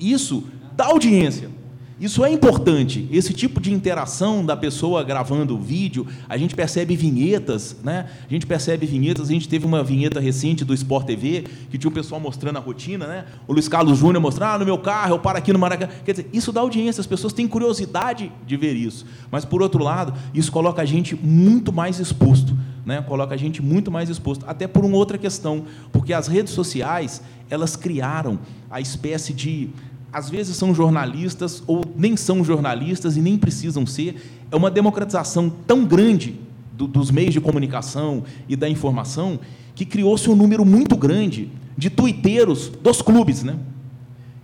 isso 0.00 0.44
dá 0.74 0.86
audiência. 0.86 1.50
Isso 2.00 2.24
é 2.24 2.30
importante, 2.30 3.08
esse 3.10 3.34
tipo 3.34 3.60
de 3.60 3.72
interação 3.72 4.46
da 4.46 4.56
pessoa 4.56 5.02
gravando 5.02 5.56
o 5.56 5.60
vídeo, 5.60 6.06
a 6.28 6.36
gente 6.36 6.54
percebe 6.54 6.94
vinhetas, 6.94 7.76
né? 7.82 8.06
A 8.24 8.32
gente 8.32 8.46
percebe 8.46 8.86
vinhetas, 8.86 9.28
a 9.28 9.32
gente 9.32 9.48
teve 9.48 9.66
uma 9.66 9.82
vinheta 9.82 10.20
recente 10.20 10.64
do 10.64 10.72
Sport 10.72 11.06
TV, 11.06 11.44
que 11.68 11.76
tinha 11.76 11.90
o 11.90 11.92
pessoal 11.92 12.20
mostrando 12.20 12.56
a 12.56 12.60
rotina, 12.60 13.04
né? 13.04 13.24
O 13.48 13.52
Luiz 13.52 13.66
Carlos 13.66 13.98
Júnior 13.98 14.22
mostrando, 14.22 14.54
ah, 14.54 14.58
no 14.60 14.64
meu 14.64 14.78
carro, 14.78 15.14
eu 15.14 15.18
paro 15.18 15.38
aqui 15.38 15.52
no 15.52 15.58
Maracanã. 15.58 15.90
Quer 16.04 16.12
dizer, 16.12 16.30
isso 16.32 16.52
dá 16.52 16.60
audiência, 16.60 17.00
as 17.00 17.06
pessoas 17.06 17.32
têm 17.32 17.48
curiosidade 17.48 18.30
de 18.46 18.56
ver 18.56 18.74
isso. 18.74 19.04
Mas, 19.28 19.44
por 19.44 19.60
outro 19.60 19.82
lado, 19.82 20.14
isso 20.32 20.52
coloca 20.52 20.80
a 20.80 20.84
gente 20.84 21.16
muito 21.16 21.72
mais 21.72 21.98
exposto, 21.98 22.56
né? 22.86 23.02
Coloca 23.02 23.34
a 23.34 23.38
gente 23.38 23.60
muito 23.60 23.90
mais 23.90 24.08
exposto, 24.08 24.44
até 24.46 24.68
por 24.68 24.84
uma 24.84 24.96
outra 24.96 25.18
questão, 25.18 25.64
porque 25.90 26.12
as 26.12 26.28
redes 26.28 26.52
sociais, 26.52 27.20
elas 27.50 27.74
criaram 27.74 28.38
a 28.70 28.80
espécie 28.80 29.32
de 29.32 29.70
às 30.12 30.30
vezes 30.30 30.56
são 30.56 30.74
jornalistas 30.74 31.62
ou 31.66 31.84
nem 31.96 32.16
são 32.16 32.42
jornalistas 32.42 33.16
e 33.16 33.20
nem 33.20 33.36
precisam 33.36 33.86
ser. 33.86 34.20
É 34.50 34.56
uma 34.56 34.70
democratização 34.70 35.50
tão 35.66 35.84
grande 35.84 36.36
do, 36.72 36.86
dos 36.86 37.10
meios 37.10 37.34
de 37.34 37.40
comunicação 37.40 38.24
e 38.48 38.56
da 38.56 38.68
informação 38.68 39.38
que 39.74 39.84
criou-se 39.84 40.28
um 40.28 40.34
número 40.34 40.64
muito 40.64 40.96
grande 40.96 41.50
de 41.76 41.90
tuiteiros 41.90 42.68
dos 42.68 43.02
clubes. 43.02 43.42
Né? 43.42 43.56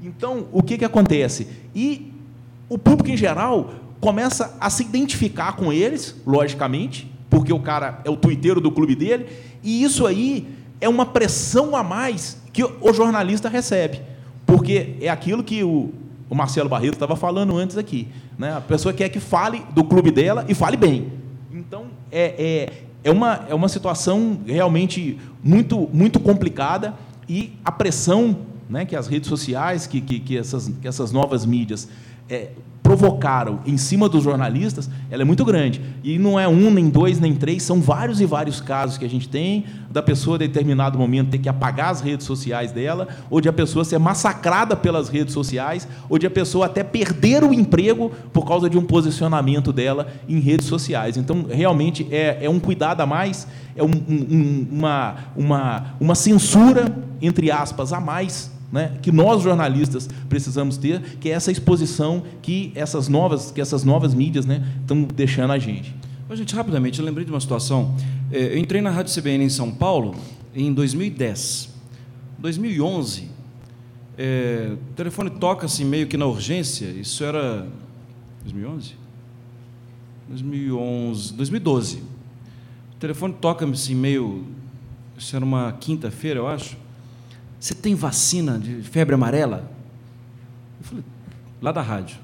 Então, 0.03 0.47
o 0.53 0.63
que, 0.63 0.79
que 0.79 0.85
acontece? 0.85 1.49
E 1.75 2.13
o 2.69 2.79
público 2.79 3.11
em 3.11 3.17
geral 3.17 3.75
começa 4.01 4.57
a 4.61 4.69
se 4.69 4.83
identificar 4.83 5.55
com 5.55 5.73
eles, 5.73 6.15
logicamente, 6.27 7.11
porque 7.31 7.53
o 7.53 7.59
cara 7.59 8.01
é 8.05 8.11
o 8.11 8.17
tuiteiro 8.17 8.61
do 8.61 8.71
clube 8.71 8.95
dele, 8.95 9.27
e 9.63 9.83
isso 9.83 10.07
aí 10.07 10.47
é 10.81 10.89
uma 10.89 11.07
pressão 11.07 11.75
a 11.75 11.83
mais 11.83 12.39
que 12.53 12.63
o 12.63 12.93
jornalista 12.93 13.49
recebe. 13.49 14.01
Porque 14.47 14.97
é 15.01 15.09
aquilo 15.09 15.43
que 15.43 15.63
o, 15.63 15.93
o 16.29 16.35
Marcelo 16.35 16.69
Barreto 16.69 16.95
estava 16.95 17.17
falando 17.17 17.57
antes 17.57 17.77
aqui. 17.77 18.09
Né? 18.39 18.53
A 18.57 18.61
pessoa 18.61 18.93
quer 18.93 19.09
que 19.09 19.21
fale 19.21 19.65
do 19.75 19.85
clube 19.85 20.11
dela 20.11 20.45
e 20.49 20.55
fale 20.55 20.77
bem. 20.77 21.13
Então, 21.53 21.87
é, 22.11 22.35
é, 22.39 22.73
é, 23.05 23.11
uma, 23.11 23.45
é 23.49 23.55
uma 23.55 23.69
situação 23.69 24.39
realmente 24.47 25.19
muito, 25.43 25.89
muito 25.93 26.19
complicada 26.19 26.95
e 27.29 27.53
a 27.65 27.73
pressão 27.73 28.37
né, 28.69 28.85
que 28.85 28.97
as 28.97 29.07
redes 29.07 29.29
sociais, 29.29 29.87
que, 29.87 30.01
que, 30.01 30.21
que, 30.21 30.39
essas, 30.39 30.69
que 30.69 30.89
essas 30.89 31.13
novas 31.13 31.45
mídias 31.47 31.89
é, 32.29 32.51
provocaram 32.85 33.61
em 33.65 33.79
cima 33.79 34.11
dos 34.11 34.23
jornalistas, 34.23 34.91
ela 35.11 35.23
é 35.23 35.25
muito 35.25 35.43
grande. 35.43 35.81
E 36.05 36.19
não 36.19 36.39
é 36.39 36.47
um, 36.47 36.71
nem 36.71 36.91
dois, 36.91 37.19
nem 37.19 37.35
três, 37.35 37.63
são 37.63 37.81
vários 37.81 38.21
e 38.21 38.27
vários 38.27 38.61
casos 38.61 38.99
que 38.99 39.07
a 39.07 39.09
gente 39.09 39.27
tem 39.27 39.65
da 39.91 40.03
pessoa, 40.03 40.37
em 40.37 40.41
determinado 40.41 40.99
momento, 40.99 41.31
ter 41.31 41.39
que 41.39 41.49
apagar 41.49 41.91
as 41.91 42.03
redes 42.03 42.27
sociais 42.27 42.73
dela, 42.73 43.09
ou 43.31 43.41
de 43.41 43.49
a 43.49 43.53
pessoa 43.55 43.87
ser 43.87 43.99
massacrada 43.99 44.77
pelas 44.77 45.09
redes 45.09 45.33
sociais, 45.33 45.89
ou 46.11 46.19
de 46.19 46.27
a 46.27 46.31
pessoa 46.31 46.67
até 46.67 46.85
perder 46.85 47.43
o 47.43 47.55
emprego 47.55 48.13
por 48.35 48.45
causa 48.45 48.69
de 48.69 48.77
um 48.77 48.85
posicionamento 48.85 49.73
dela 49.73 50.09
em 50.29 50.39
redes 50.39 50.67
sociais. 50.67 51.17
Então, 51.17 51.47
realmente, 51.49 52.07
é, 52.11 52.45
é 52.45 52.51
um 52.51 52.61
cuidado 52.61 53.01
a 53.01 53.07
mais, 53.07 53.49
é 53.75 53.83
um, 53.83 53.91
um, 54.09 54.67
uma, 54.71 55.15
uma, 55.35 55.85
uma 55.99 56.15
censura, 56.15 56.95
entre 57.23 57.51
aspas, 57.51 57.95
a 57.95 58.01
mais 58.01 58.54
né, 58.75 58.99
que 59.01 59.13
nós 59.13 59.41
jornalistas 59.41 60.09
precisamos 60.29 60.77
ter, 60.77 61.01
que 61.21 61.31
é 61.31 61.33
essa 61.33 61.53
exposição 61.53 62.25
que 62.43 62.73
essas 62.75 63.07
novas, 63.07 63.53
que 63.53 63.61
essas 63.61 63.85
novas 63.85 64.13
mídias 64.13 64.45
né, 64.45 64.67
estão 64.81 65.05
deixando 65.05 65.53
a 65.53 65.59
gente. 65.61 65.95
Ô, 66.29 66.35
gente, 66.35 66.53
rapidamente, 66.57 66.99
eu 66.99 67.05
lembrei 67.05 67.25
de 67.25 67.31
uma 67.31 67.39
situação. 67.39 67.95
É, 68.33 68.55
eu 68.55 68.59
entrei 68.59 68.81
na 68.83 68.91
Rádio 68.91 69.15
CBN 69.15 69.45
em 69.45 69.49
São 69.49 69.71
Paulo 69.71 70.17
em 70.53 70.75
2010. 70.75 71.73
2011, 72.41 73.29
é, 74.19 74.73
o 74.73 74.95
telefone 74.95 75.31
toca 75.31 75.67
assim 75.67 75.85
meio 75.85 76.09
que 76.09 76.17
na 76.17 76.27
urgência. 76.27 76.87
Isso 76.87 77.23
era 77.23 77.69
2011? 78.43 78.97
2011, 80.29 81.33
2012. 81.35 81.99
O 81.99 82.97
telefone 82.99 83.35
toca 83.35 83.65
assim 83.65 83.95
meio 83.95 84.45
isso 85.17 85.37
era 85.37 85.45
uma 85.45 85.71
quinta-feira, 85.71 86.41
eu 86.41 86.49
acho. 86.49 86.77
Você 87.65 87.75
tem 87.75 87.95
vacina 87.95 88.59
de 88.59 88.83
febre 88.83 89.15
amarela? 89.15 89.73
Eu 90.81 90.87
falei, 90.87 91.05
lá 91.63 91.73
da 91.73 91.81
rádio. 91.81 92.19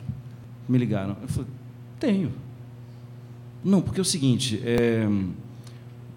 Me 0.68 0.76
ligaram. 0.76 1.16
Eu 1.22 1.28
falei, 1.28 1.48
tenho. 1.98 2.30
Não, 3.64 3.80
porque 3.80 3.98
é 3.98 4.02
o 4.02 4.04
seguinte, 4.04 4.60
é, 4.62 5.06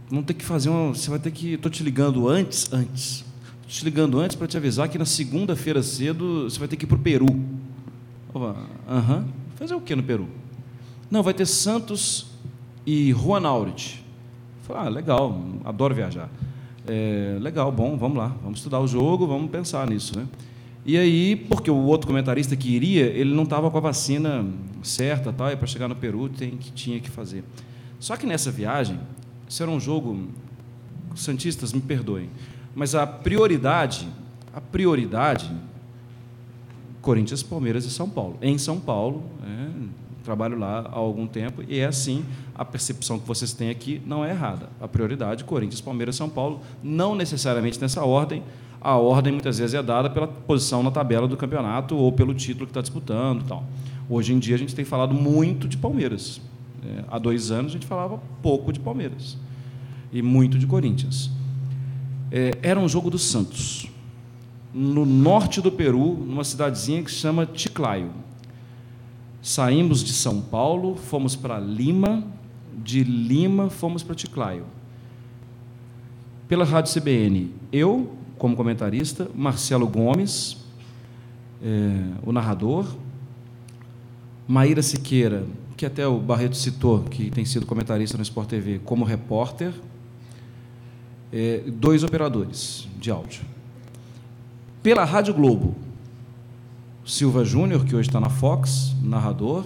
vamos 0.10 0.26
ter 0.26 0.34
que 0.34 0.44
fazer 0.44 0.68
uma. 0.68 0.90
Você 0.90 1.10
vai 1.10 1.20
ter 1.20 1.32
que. 1.32 1.54
Estou 1.54 1.72
te 1.72 1.84
ligando 1.84 2.28
antes, 2.28 2.68
antes. 2.74 3.24
Estou 3.62 3.70
te 3.70 3.86
ligando 3.86 4.20
antes 4.20 4.36
para 4.36 4.46
te 4.46 4.58
avisar 4.58 4.90
que 4.90 4.98
na 4.98 5.06
segunda-feira 5.06 5.82
cedo 5.82 6.44
você 6.44 6.60
vai 6.60 6.68
ter 6.68 6.76
que 6.76 6.84
ir 6.84 6.88
para 6.90 6.98
o 6.98 7.00
Peru. 7.00 7.28
Aham. 8.36 9.20
Uhum. 9.20 9.26
Fazer 9.56 9.74
o 9.74 9.80
que 9.80 9.96
no 9.96 10.04
Peru? 10.04 10.28
Não, 11.10 11.24
vai 11.24 11.34
ter 11.34 11.46
Santos 11.46 12.26
e 12.86 13.14
Juan 13.14 13.48
Aurit. 13.48 14.04
Falei, 14.64 14.86
ah, 14.86 14.90
legal, 14.90 15.42
adoro 15.64 15.96
viajar. 15.96 16.30
É, 16.88 17.38
legal, 17.40 17.72
bom, 17.72 17.98
vamos 17.98 18.18
lá, 18.18 18.36
vamos 18.42 18.60
estudar 18.60 18.80
o 18.80 18.88
jogo, 18.88 19.26
vamos 19.26 19.50
pensar 19.50 19.88
nisso, 19.90 20.18
né? 20.18 20.28
E 20.86 20.98
aí, 20.98 21.36
porque 21.36 21.72
o 21.72 21.78
outro 21.78 22.08
comentarista 22.08 22.56
que 22.58 22.70
iria, 22.70 23.06
ele 23.06 23.34
não 23.34 23.44
estava 23.44 23.72
com 23.72 23.78
a 23.78 23.82
vacina 23.82 24.46
certa, 24.82 25.32
tal, 25.32 25.50
e 25.50 25.56
para 25.56 25.66
chegar 25.66 25.88
no 25.88 25.96
Peru 25.96 26.28
tem 26.28 26.58
que 26.58 26.72
tinha 26.72 27.00
que 27.00 27.10
fazer. 27.10 27.44
Só 28.00 28.18
que 28.18 28.26
nessa 28.26 28.52
viagem, 28.52 29.00
isso 29.48 29.64
era 29.64 29.72
um 29.72 29.80
jogo, 29.80 30.28
santistas 31.16 31.72
me 31.72 31.80
perdoem, 31.80 32.30
mas 32.76 32.96
a 32.96 33.08
prioridade, 33.08 34.08
a 34.54 34.60
prioridade, 34.60 35.50
Corinthians, 37.02 37.42
Palmeiras 37.44 37.86
e 37.86 37.90
São 37.90 38.10
Paulo. 38.10 38.38
Em 38.42 38.58
São 38.58 38.78
Paulo, 38.78 39.24
é, 39.42 39.70
trabalho 40.24 40.58
lá 40.58 40.90
há 40.92 40.98
algum 40.98 41.28
tempo 41.28 41.64
e 41.68 41.80
é 41.80 41.86
assim 41.86 42.26
a 42.56 42.64
percepção 42.64 43.20
que 43.20 43.28
vocês 43.28 43.54
têm 43.54 43.70
aqui 43.70 44.02
não 44.06 44.24
é 44.24 44.30
errada. 44.30 44.70
A 44.80 44.88
prioridade 44.88 45.44
Corinthians, 45.44 45.82
Palmeiras, 45.82 46.16
São 46.16 46.30
Paulo, 46.30 46.62
não 46.82 47.16
necessariamente 47.16 47.80
nessa 47.80 48.04
ordem, 48.04 48.44
a 48.80 48.98
ordem 48.98 49.32
muitas 49.32 49.60
vezes 49.60 49.74
é 49.74 49.82
dada 49.82 50.10
pela 50.10 50.28
posição 50.28 50.84
na 50.84 50.92
tabela 50.92 51.28
do 51.28 51.38
campeonato 51.38 51.96
ou 51.96 52.12
pelo 52.12 52.34
título 52.34 52.66
que 52.66 52.72
está 52.72 52.82
disputando. 52.82 53.46
Tal. 53.48 53.64
Hoje 54.10 54.34
em 54.34 54.40
dia 54.40 54.56
a 54.56 54.60
gente 54.60 54.76
tem 54.76 54.84
falado 54.84 55.14
muito 55.14 55.68
de 55.68 55.78
Palmeiras. 55.78 56.42
É, 56.86 57.06
há 57.08 57.18
dois 57.18 57.50
anos 57.50 57.72
a 57.72 57.74
gente 57.74 57.86
falava 57.86 58.20
pouco 58.42 58.74
de 58.74 58.80
Palmeiras 58.80 59.38
e 60.12 60.22
muito 60.22 60.60
de 60.60 60.68
Corinthians. 60.68 61.32
É, 62.30 62.52
era 62.62 62.80
um 62.80 62.90
jogo 62.90 63.10
do 63.10 63.18
Santos, 63.18 63.88
no 64.74 65.06
norte 65.06 65.62
do 65.62 65.72
Peru, 65.72 66.16
numa 66.16 66.44
cidadezinha 66.44 67.04
que 67.04 67.12
se 67.12 67.18
chama 67.18 67.48
Chiclayo. 67.54 68.12
Saímos 69.44 70.02
de 70.02 70.14
São 70.14 70.40
Paulo, 70.40 70.96
fomos 70.96 71.36
para 71.36 71.60
Lima, 71.60 72.24
de 72.82 73.04
Lima 73.04 73.70
fomos 73.70 74.02
para 74.02 74.18
Chiclayo. 74.18 74.64
Pela 76.48 76.64
Rádio 76.64 76.94
CBN, 76.94 77.52
eu, 77.70 78.16
como 78.38 78.56
comentarista, 78.56 79.30
Marcelo 79.36 79.86
Gomes, 79.86 80.56
é, 81.62 81.92
o 82.26 82.32
narrador, 82.32 82.88
Maíra 84.48 84.82
Siqueira, 84.82 85.46
que 85.76 85.86
até 85.86 86.08
o 86.08 86.20
Barreto 86.20 86.56
citou, 86.56 87.04
que 87.04 87.30
tem 87.30 87.44
sido 87.44 87.66
comentarista 87.66 88.16
no 88.16 88.24
Sport 88.24 88.48
TV, 88.48 88.80
como 88.86 89.04
repórter, 89.04 89.74
é, 91.34 91.64
dois 91.68 92.02
operadores 92.02 92.88
de 92.98 93.12
áudio. 93.12 93.42
Pela 94.82 95.04
Rádio 95.04 95.34
Globo, 95.34 95.76
Silva 97.06 97.44
Júnior, 97.44 97.84
que 97.84 97.94
hoje 97.96 98.08
está 98.08 98.20
na 98.20 98.30
Fox, 98.30 98.96
narrador, 99.02 99.66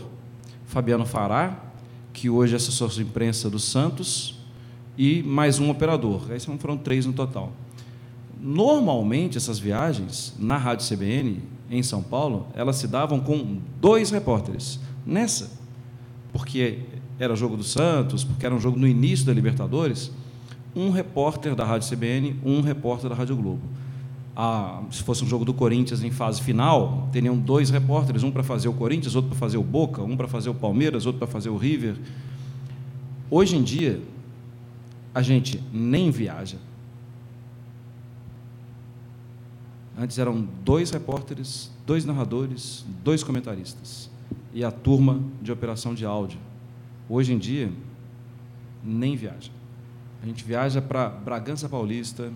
Fabiano 0.66 1.06
Fará, 1.06 1.66
que 2.12 2.32
hoje 2.32 2.54
é 2.54 2.56
assessor 2.56 2.90
de 2.90 3.04
imprensa 3.04 3.48
do 3.48 3.60
Santos, 3.60 4.40
e 4.98 5.22
mais 5.22 5.60
um 5.60 5.70
operador. 5.70 6.24
Aí 6.32 6.40
foram 6.40 6.76
três 6.76 7.06
no 7.06 7.14
total. 7.14 7.52
Normalmente, 8.42 9.38
essas 9.38 9.60
viagens 9.60 10.34
na 10.40 10.58
Rádio 10.58 10.88
CBN, 10.88 11.44
em 11.70 11.84
São 11.84 12.02
Paulo, 12.02 12.48
elas 12.56 12.78
se 12.78 12.88
davam 12.88 13.20
com 13.20 13.60
dois 13.80 14.10
repórteres. 14.10 14.80
Nessa, 15.06 15.52
porque 16.34 16.80
era 17.20 17.36
jogo 17.36 17.56
do 17.56 17.64
Santos, 17.64 18.24
porque 18.24 18.48
era 18.48 18.56
um 18.56 18.60
jogo 18.60 18.80
no 18.80 18.88
início 18.88 19.28
da 19.28 19.34
Libertadores, 19.34 20.12
um 20.76 20.90
repórter 20.90 21.54
da 21.54 21.64
Rádio 21.64 21.88
CBN, 21.88 22.40
um 22.44 22.62
repórter 22.62 23.10
da 23.10 23.16
Rádio 23.16 23.36
Globo. 23.36 23.62
Ah, 24.40 24.84
se 24.92 25.02
fosse 25.02 25.24
um 25.24 25.28
jogo 25.28 25.44
do 25.44 25.54
Corinthians 25.54 26.04
em 26.04 26.12
fase 26.12 26.42
final, 26.44 27.10
teriam 27.12 27.36
dois 27.36 27.72
repórteres, 27.72 28.22
um 28.22 28.30
para 28.30 28.44
fazer 28.44 28.68
o 28.68 28.74
Corinthians, 28.74 29.16
outro 29.16 29.32
para 29.32 29.40
fazer 29.40 29.58
o 29.58 29.64
Boca, 29.64 30.04
um 30.04 30.16
para 30.16 30.28
fazer 30.28 30.50
o 30.50 30.54
Palmeiras, 30.54 31.08
outro 31.08 31.18
para 31.18 31.28
fazer 31.28 31.50
o 31.50 31.58
River. 31.58 31.96
Hoje 33.32 33.58
em 33.58 33.64
dia, 33.64 34.00
a 35.16 35.24
gente 35.24 35.64
nem 35.74 36.12
viaja, 36.12 36.58
Antes 40.00 40.20
eram 40.20 40.48
dois 40.64 40.92
repórteres, 40.92 41.72
dois 41.84 42.06
narradores, 42.06 42.86
dois 43.04 43.24
comentaristas 43.24 44.12
e 44.54 44.64
a 44.64 44.70
turma 44.70 45.20
de 45.42 45.52
operação 45.52 45.96
de 45.96 46.06
áudio. 46.06 46.38
Hoje 47.10 47.34
em 47.34 47.40
dia, 47.40 47.72
nem 48.84 49.16
viaja. 49.16 49.50
A 50.22 50.26
gente 50.28 50.44
viaja 50.44 50.84
para 50.84 51.10
Bragança 51.10 51.68
Paulista, 51.68 52.32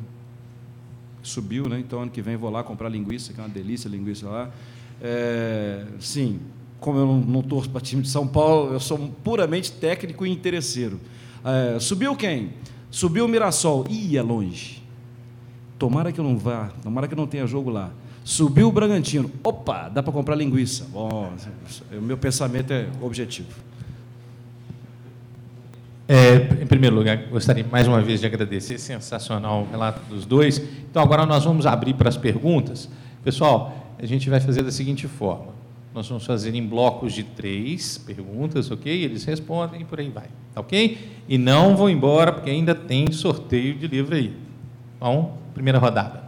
subiu, 1.24 1.68
né? 1.68 1.80
então 1.80 2.02
ano 2.02 2.12
que 2.12 2.22
vem 2.22 2.36
vou 2.36 2.50
lá 2.50 2.64
comprar 2.64 2.90
linguiça, 2.90 3.34
que 3.34 3.40
é 3.40 3.44
uma 3.44 3.50
delícia 3.50 3.88
linguiça 3.88 4.28
lá. 4.28 4.50
É, 5.02 5.86
sim, 6.00 6.40
como 6.80 7.00
eu 7.00 7.06
não, 7.06 7.42
torço 7.42 7.70
para 7.70 7.82
time 7.82 8.02
de 8.02 8.10
São 8.10 8.28
Paulo, 8.28 8.74
eu 8.74 8.80
sou 8.80 8.98
puramente 9.24 9.72
técnico 9.72 10.26
e 10.26 10.30
interesseiro. 10.30 11.00
É, 11.44 11.80
subiu 11.80 12.16
quem? 12.16 12.54
Subiu 12.90 13.26
o 13.26 13.28
Mirassol. 13.28 13.86
Ia 13.90 14.20
é 14.20 14.24
longe. 14.24 14.84
Tomara 15.80 16.12
que 16.12 16.20
eu 16.20 16.24
não 16.24 16.38
vá, 16.38 16.72
tomara 16.84 17.08
que 17.08 17.16
não 17.16 17.26
tenha 17.26 17.48
jogo 17.48 17.70
lá. 17.70 17.92
Subiu 18.24 18.68
o 18.68 18.72
Bragantino. 18.72 19.32
Opa, 19.44 19.90
dá 19.90 20.04
para 20.04 20.14
comprar 20.14 20.36
linguiça. 20.36 20.88
Bom, 20.92 21.34
o 21.92 22.02
meu 22.02 22.18
pensamento 22.18 22.72
é 22.72 22.88
objetivo. 23.02 23.50
É, 26.14 26.62
em 26.62 26.68
primeiro 26.68 26.94
lugar, 26.94 27.16
gostaria 27.30 27.66
mais 27.72 27.88
uma 27.88 28.02
vez 28.02 28.20
de 28.20 28.26
agradecer, 28.26 28.78
sensacional 28.78 29.62
o 29.62 29.72
relato 29.72 30.02
dos 30.10 30.26
dois. 30.26 30.62
Então, 30.90 31.02
agora 31.02 31.26
nós 31.26 31.46
vamos 31.46 31.66
abrir 31.66 31.94
para 31.94 32.10
as 32.10 32.18
perguntas. 32.18 32.90
Pessoal, 33.24 33.96
a 33.98 34.06
gente 34.06 34.30
vai 34.30 34.42
fazer 34.42 34.62
da 34.62 34.74
seguinte 34.74 35.08
forma: 35.08 35.54
nós 35.96 36.10
vamos 36.10 36.26
fazer 36.26 36.54
em 36.54 36.68
blocos 36.68 37.14
de 37.14 37.24
três 37.24 37.98
perguntas, 37.98 38.70
ok? 38.70 38.92
Eles 38.92 39.24
respondem 39.24 39.84
e 39.84 39.86
por 39.86 40.02
aí 40.02 40.10
vai, 40.10 40.28
tá 40.54 40.60
ok? 40.60 40.98
E 41.30 41.38
não 41.38 41.78
vão 41.78 41.90
embora, 41.90 42.34
porque 42.34 42.50
ainda 42.50 42.76
tem 42.76 43.10
sorteio 43.14 43.76
de 43.76 43.88
livro 43.88 44.14
aí. 44.14 44.36
Bom, 45.00 45.38
primeira 45.54 45.80
rodada. 45.80 46.21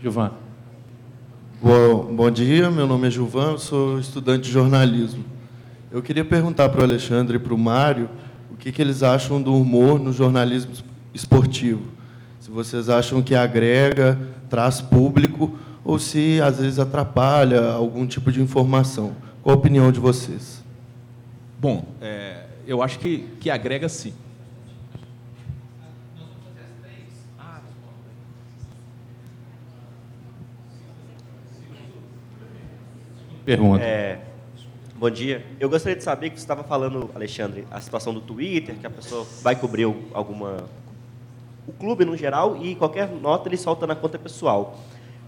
Gilvan. 0.00 0.32
Bom, 1.62 2.14
bom 2.14 2.30
dia, 2.30 2.70
meu 2.70 2.86
nome 2.86 3.08
é 3.08 3.10
Gilvan, 3.10 3.52
eu 3.52 3.58
sou 3.58 3.98
estudante 3.98 4.44
de 4.44 4.50
jornalismo. 4.50 5.24
Eu 5.90 6.02
queria 6.02 6.24
perguntar 6.24 6.68
para 6.68 6.80
o 6.80 6.84
Alexandre 6.84 7.36
e 7.36 7.40
para 7.40 7.54
o 7.54 7.58
Mário 7.58 8.10
o 8.50 8.56
que, 8.56 8.70
que 8.70 8.82
eles 8.82 9.02
acham 9.02 9.40
do 9.40 9.54
humor 9.54 9.98
no 9.98 10.12
jornalismo 10.12 10.72
esportivo. 11.14 11.82
Se 12.38 12.50
vocês 12.50 12.90
acham 12.90 13.22
que 13.22 13.34
agrega, 13.34 14.18
traz 14.50 14.82
público, 14.82 15.58
ou 15.82 15.98
se 15.98 16.40
às 16.42 16.58
vezes 16.60 16.78
atrapalha 16.78 17.70
algum 17.70 18.06
tipo 18.06 18.30
de 18.30 18.42
informação. 18.42 19.16
Qual 19.42 19.56
a 19.56 19.58
opinião 19.58 19.90
de 19.90 19.98
vocês? 19.98 20.62
Bom, 21.58 21.86
é, 22.02 22.44
eu 22.66 22.82
acho 22.82 22.98
que, 22.98 23.26
que 23.40 23.48
agrega 23.48 23.88
sim. 23.88 24.12
Pergunta. 33.46 33.80
É, 33.80 34.18
bom 34.96 35.08
dia. 35.08 35.46
Eu 35.60 35.70
gostaria 35.70 35.96
de 35.96 36.02
saber 36.02 36.30
que 36.30 36.36
você 36.36 36.42
estava 36.42 36.64
falando, 36.64 37.08
Alexandre, 37.14 37.64
a 37.70 37.80
situação 37.80 38.12
do 38.12 38.20
Twitter, 38.20 38.74
que 38.74 38.84
a 38.84 38.90
pessoa 38.90 39.24
vai 39.40 39.54
cobrir 39.54 39.84
alguma 40.12 40.64
o 41.64 41.72
clube 41.72 42.04
no 42.04 42.16
geral 42.16 42.56
e 42.60 42.74
qualquer 42.74 43.08
nota 43.08 43.48
ele 43.48 43.56
solta 43.56 43.86
na 43.86 43.94
conta 43.94 44.18
pessoal. 44.18 44.76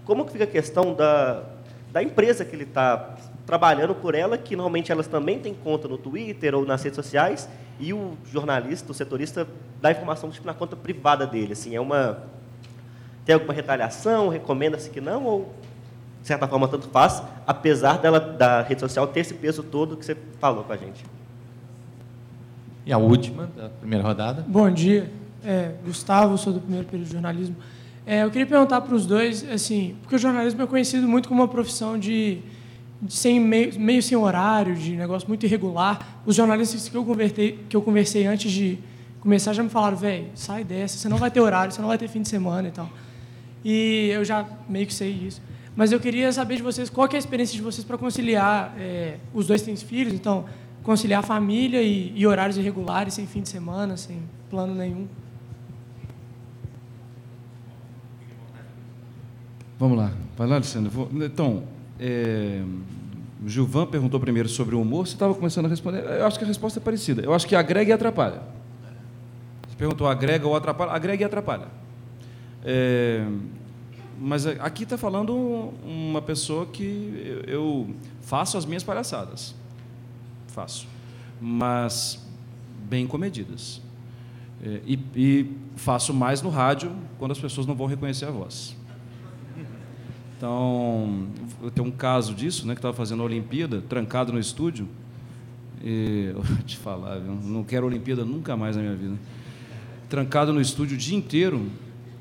Como 0.03 0.25
que 0.25 0.33
fica 0.33 0.43
a 0.43 0.47
questão 0.47 0.93
da, 0.93 1.43
da 1.93 2.03
empresa 2.03 2.43
que 2.43 2.53
ele 2.53 2.65
está 2.65 3.15
trabalhando 3.45 3.95
por 3.95 4.13
ela, 4.13 4.37
que 4.37 4.53
normalmente 4.53 4.91
elas 4.91 5.07
também 5.07 5.39
têm 5.39 5.53
conta 5.53 5.87
no 5.87 5.97
Twitter 5.97 6.53
ou 6.53 6.65
nas 6.65 6.83
redes 6.83 6.97
sociais, 6.97 7.47
e 7.79 7.93
o 7.93 8.17
jornalista, 8.29 8.91
o 8.91 8.93
setorista, 8.93 9.47
dá 9.81 9.91
informação 9.91 10.29
tipo, 10.29 10.45
na 10.45 10.53
conta 10.53 10.75
privada 10.75 11.25
dele. 11.25 11.53
Assim, 11.53 11.73
é 11.73 11.79
uma 11.79 12.21
tem 13.25 13.33
alguma 13.33 13.53
retaliação? 13.53 14.27
Recomenda-se 14.27 14.89
que 14.89 14.99
não? 14.99 15.23
Ou, 15.23 15.53
de 16.21 16.27
certa 16.27 16.47
forma, 16.47 16.67
tanto 16.67 16.87
faz, 16.89 17.23
apesar 17.47 17.97
dela, 17.99 18.19
da 18.19 18.61
rede 18.61 18.81
social 18.81 19.07
ter 19.07 19.21
esse 19.21 19.33
peso 19.33 19.63
todo 19.63 19.95
que 19.95 20.05
você 20.05 20.17
falou 20.39 20.63
com 20.63 20.73
a 20.73 20.77
gente? 20.77 21.05
E 22.85 22.91
a 22.91 22.97
última, 22.97 23.49
da 23.55 23.69
primeira 23.69 24.03
rodada? 24.03 24.43
Bom 24.47 24.69
dia. 24.71 25.09
É, 25.43 25.71
Gustavo, 25.85 26.37
sou 26.37 26.51
do 26.51 26.59
primeiro 26.59 26.85
período 26.87 27.07
de 27.07 27.13
jornalismo. 27.13 27.55
É, 28.05 28.23
eu 28.23 28.31
queria 28.31 28.47
perguntar 28.47 28.81
para 28.81 28.95
os 28.95 29.05
dois, 29.05 29.47
assim, 29.49 29.95
porque 30.01 30.15
o 30.15 30.19
jornalismo 30.19 30.61
é 30.61 30.67
conhecido 30.67 31.07
muito 31.07 31.29
como 31.29 31.41
uma 31.41 31.47
profissão 31.47 31.97
de 31.97 32.39
sem 33.07 33.39
meio, 33.39 33.79
meio 33.79 34.01
sem 34.01 34.17
horário, 34.17 34.75
de 34.75 34.95
negócio 34.95 35.27
muito 35.27 35.45
irregular. 35.45 36.21
Os 36.25 36.35
jornalistas 36.35 36.89
que 36.89 36.97
eu 36.97 37.05
conversei, 37.05 37.59
que 37.69 37.75
eu 37.75 37.81
conversei 37.81 38.25
antes 38.25 38.51
de 38.51 38.79
começar 39.21 39.53
já 39.53 39.63
me 39.63 39.69
falaram, 39.69 39.95
velho, 39.95 40.27
sai 40.33 40.63
dessa, 40.63 40.97
você 40.97 41.07
não 41.07 41.17
vai 41.17 41.29
ter 41.29 41.39
horário, 41.39 41.71
você 41.71 41.81
não 41.81 41.87
vai 41.87 41.97
ter 41.97 42.07
fim 42.07 42.21
de 42.21 42.29
semana 42.29 42.67
e 42.67 42.71
tal. 42.71 42.89
E 43.63 44.09
eu 44.11 44.25
já 44.25 44.45
meio 44.67 44.87
que 44.87 44.93
sei 44.93 45.11
isso. 45.11 45.41
Mas 45.79 45.93
eu 45.93 45.99
queria 46.01 46.29
saber 46.33 46.57
de 46.57 46.61
vocês 46.61 46.89
qual 46.89 47.07
é 47.09 47.15
a 47.15 47.17
experiência 47.17 47.55
de 47.55 47.61
vocês 47.61 47.87
para 47.87 47.97
conciliar. 47.97 48.75
É, 48.77 49.15
os 49.33 49.47
dois 49.47 49.61
têm 49.61 49.77
filhos, 49.77 50.13
então 50.13 50.43
conciliar 50.83 51.23
família 51.23 51.81
e, 51.81 52.11
e, 52.13 52.27
horários 52.27 52.57
irregulares, 52.57 53.13
sem 53.13 53.25
fim 53.25 53.41
de 53.41 53.47
semana, 53.47 53.95
sem 53.95 54.21
plano 54.49 54.75
nenhum. 54.75 55.07
Vamos 59.79 59.97
lá, 59.97 60.11
vai 60.37 60.47
lá, 60.49 60.55
Alessandro. 60.55 61.07
Então, 61.13 61.63
é, 61.97 62.61
Gilvan 63.47 63.85
perguntou 63.85 64.19
primeiro 64.19 64.49
sobre 64.49 64.75
o 64.75 64.81
humor, 64.81 65.07
você 65.07 65.13
estava 65.13 65.33
começando 65.33 65.67
a 65.67 65.69
responder. 65.69 66.03
Eu 66.03 66.25
acho 66.25 66.37
que 66.37 66.43
a 66.43 66.47
resposta 66.47 66.81
é 66.81 66.83
parecida. 66.83 67.21
Eu 67.21 67.33
acho 67.33 67.47
que 67.47 67.55
agrega 67.55 67.91
e 67.91 67.93
atrapalha. 67.93 68.41
Você 69.65 69.77
perguntou 69.77 70.09
agrega 70.09 70.45
ou 70.45 70.57
atrapalha? 70.57 70.91
Agrega 70.91 71.23
e 71.23 71.25
atrapalha. 71.25 71.67
É, 72.65 73.25
mas 74.19 74.45
aqui 74.45 74.83
está 74.83 74.97
falando 74.97 75.33
uma 75.83 76.21
pessoa 76.21 76.65
que 76.65 77.41
eu 77.47 77.89
faço 78.21 78.57
as 78.57 78.65
minhas 78.65 78.83
palhaçadas. 78.83 79.55
Faço. 80.47 80.87
Mas 81.39 82.27
bem 82.89 83.07
comedidas. 83.07 83.81
É, 84.61 84.81
e, 84.85 84.99
e 85.15 85.51
faço 85.77 86.13
mais 86.13 86.41
no 86.41 86.49
rádio 86.49 86.91
quando 87.17 87.31
as 87.31 87.39
pessoas 87.39 87.65
não 87.65 87.75
vão 87.75 87.87
reconhecer 87.87 88.25
a 88.25 88.31
voz. 88.31 88.75
Então, 90.37 91.27
eu 91.61 91.69
tenho 91.69 91.87
um 91.87 91.91
caso 91.91 92.33
disso, 92.33 92.65
né, 92.65 92.73
que 92.73 92.79
estava 92.79 92.95
fazendo 92.95 93.21
a 93.21 93.25
Olimpíada, 93.25 93.81
trancado 93.81 94.31
no 94.31 94.39
estúdio. 94.39 94.87
E, 95.83 96.31
eu 96.33 96.41
vou 96.43 96.57
te 96.59 96.77
falar, 96.77 97.19
não 97.19 97.63
quero 97.63 97.85
Olimpíada 97.85 98.23
nunca 98.23 98.55
mais 98.55 98.75
na 98.75 98.81
minha 98.81 98.95
vida. 98.95 99.15
Trancado 100.07 100.53
no 100.53 100.61
estúdio 100.61 100.95
o 100.95 100.97
dia 100.97 101.17
inteiro. 101.17 101.69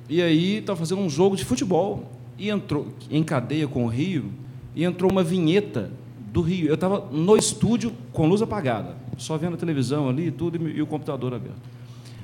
E 0.09 0.22
aí 0.22 0.59
estava 0.59 0.78
fazendo 0.78 1.00
um 1.00 1.11
jogo 1.11 1.36
de 1.36 1.44
futebol. 1.44 2.11
E 2.38 2.50
entrou 2.50 2.88
em 3.11 3.22
cadeia 3.22 3.66
com 3.66 3.84
o 3.84 3.88
Rio. 3.88 4.30
E 4.74 4.84
entrou 4.84 5.11
uma 5.11 5.22
vinheta 5.22 5.90
do 6.32 6.40
Rio. 6.40 6.68
Eu 6.68 6.74
estava 6.74 7.09
no 7.11 7.36
estúdio 7.36 7.92
com 8.12 8.26
luz 8.26 8.42
apagada, 8.42 8.96
só 9.16 9.36
vendo 9.36 9.54
a 9.54 9.56
televisão 9.56 10.09
ali 10.09 10.30
tudo 10.30 10.68
e 10.68 10.80
o 10.80 10.86
computador 10.86 11.34
aberto. 11.34 11.56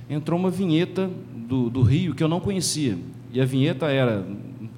Entrou 0.09 0.39
uma 0.39 0.51
vinheta 0.51 1.11
do, 1.35 1.71
do 1.71 1.83
Rio 1.83 2.15
que 2.15 2.23
eu 2.23 2.29
não 2.29 2.41
conhecia. 2.41 2.99
E 3.33 3.41
a 3.41 3.45
vinheta 3.45 3.87
era 3.87 4.25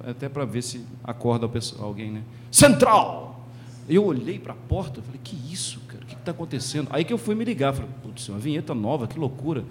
até 0.03 0.27
para 0.29 0.45
ver 0.45 0.63
se 0.63 0.81
acorda 1.03 1.49
alguém, 1.79 2.11
né? 2.11 2.21
Central! 2.49 3.45
Eu 3.89 4.05
olhei 4.05 4.37
para 4.37 4.51
a 4.51 4.55
porta, 4.55 5.01
falei, 5.01 5.19
que 5.23 5.37
isso, 5.51 5.79
cara? 5.87 6.03
O 6.03 6.07
que 6.07 6.15
está 6.15 6.31
acontecendo? 6.31 6.87
Aí 6.91 7.05
que 7.05 7.13
eu 7.13 7.17
fui 7.17 7.35
me 7.35 7.45
ligar, 7.45 7.73
falei, 7.73 7.89
putz, 8.03 8.27
uma 8.27 8.37
vinheta 8.37 8.73
nova, 8.73 9.07
que 9.07 9.17
loucura. 9.17 9.63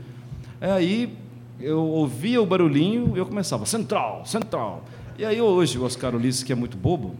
Aí 0.59 1.15
eu 1.61 1.81
ouvia 1.81 2.41
o 2.41 2.47
barulhinho 2.47 3.13
e 3.15 3.19
eu 3.19 3.27
começava, 3.27 3.65
central, 3.67 4.25
central. 4.27 4.85
E 5.19 5.25
aí 5.25 5.41
hoje 5.41 5.79
o 5.79 5.85
Oscar 5.85 6.15
Ulisses, 6.15 6.43
que 6.43 6.53
é 6.53 6.57
muito 6.57 6.77
bobo, 6.77 7.15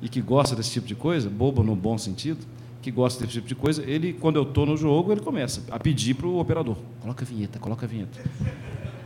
e 0.00 0.08
que 0.08 0.20
gosta 0.20 0.54
desse 0.54 0.70
tipo 0.70 0.86
de 0.86 0.94
coisa, 0.94 1.28
bobo 1.28 1.62
no 1.62 1.74
bom 1.74 1.98
sentido, 1.98 2.38
que 2.80 2.90
gosta 2.90 3.20
desse 3.20 3.34
tipo 3.34 3.48
de 3.48 3.54
coisa, 3.54 3.82
ele, 3.82 4.12
quando 4.12 4.36
eu 4.36 4.44
estou 4.44 4.64
no 4.64 4.76
jogo, 4.76 5.12
ele 5.12 5.20
começa 5.20 5.62
a 5.70 5.78
pedir 5.78 6.14
para 6.14 6.26
o 6.26 6.38
operador, 6.38 6.76
coloca 7.00 7.24
a 7.24 7.28
vinheta, 7.28 7.58
coloca 7.58 7.84
a 7.84 7.88
vinheta. 7.88 8.18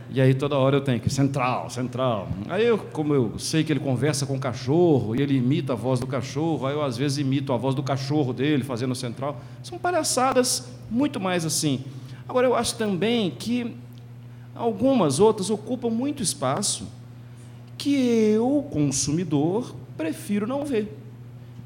E 0.09 0.21
aí 0.21 0.35
toda 0.35 0.55
hora 0.55 0.77
eu 0.77 0.81
tenho 0.81 0.99
que, 0.99 1.09
central, 1.09 1.71
central. 1.71 2.29
Aí 2.47 2.63
eu, 2.63 2.77
como 2.77 3.15
eu 3.15 3.39
sei 3.39 3.63
que 3.63 3.73
ele 3.73 3.79
conversa 3.79 4.27
com 4.27 4.35
o 4.35 4.39
cachorro, 4.39 5.15
e 5.15 5.21
ele 5.21 5.35
imita 5.35 5.73
a 5.73 5.75
voz 5.75 5.99
do 5.99 6.05
cachorro, 6.05 6.67
aí 6.67 6.75
eu 6.75 6.83
às 6.83 6.95
vezes 6.95 7.17
imito 7.17 7.51
a 7.51 7.57
voz 7.57 7.73
do 7.73 7.81
cachorro 7.81 8.31
dele 8.31 8.63
fazendo 8.63 8.93
central. 8.93 9.41
São 9.63 9.79
palhaçadas 9.79 10.71
muito 10.89 11.19
mais 11.19 11.43
assim. 11.43 11.83
Agora 12.29 12.45
eu 12.45 12.55
acho 12.55 12.77
também 12.77 13.31
que 13.31 13.75
algumas 14.55 15.19
outras 15.19 15.49
ocupam 15.49 15.89
muito 15.89 16.21
espaço 16.21 16.87
que 17.77 17.95
eu, 17.95 18.65
consumidor, 18.71 19.75
prefiro 19.97 20.47
não 20.47 20.65
ver. 20.65 20.97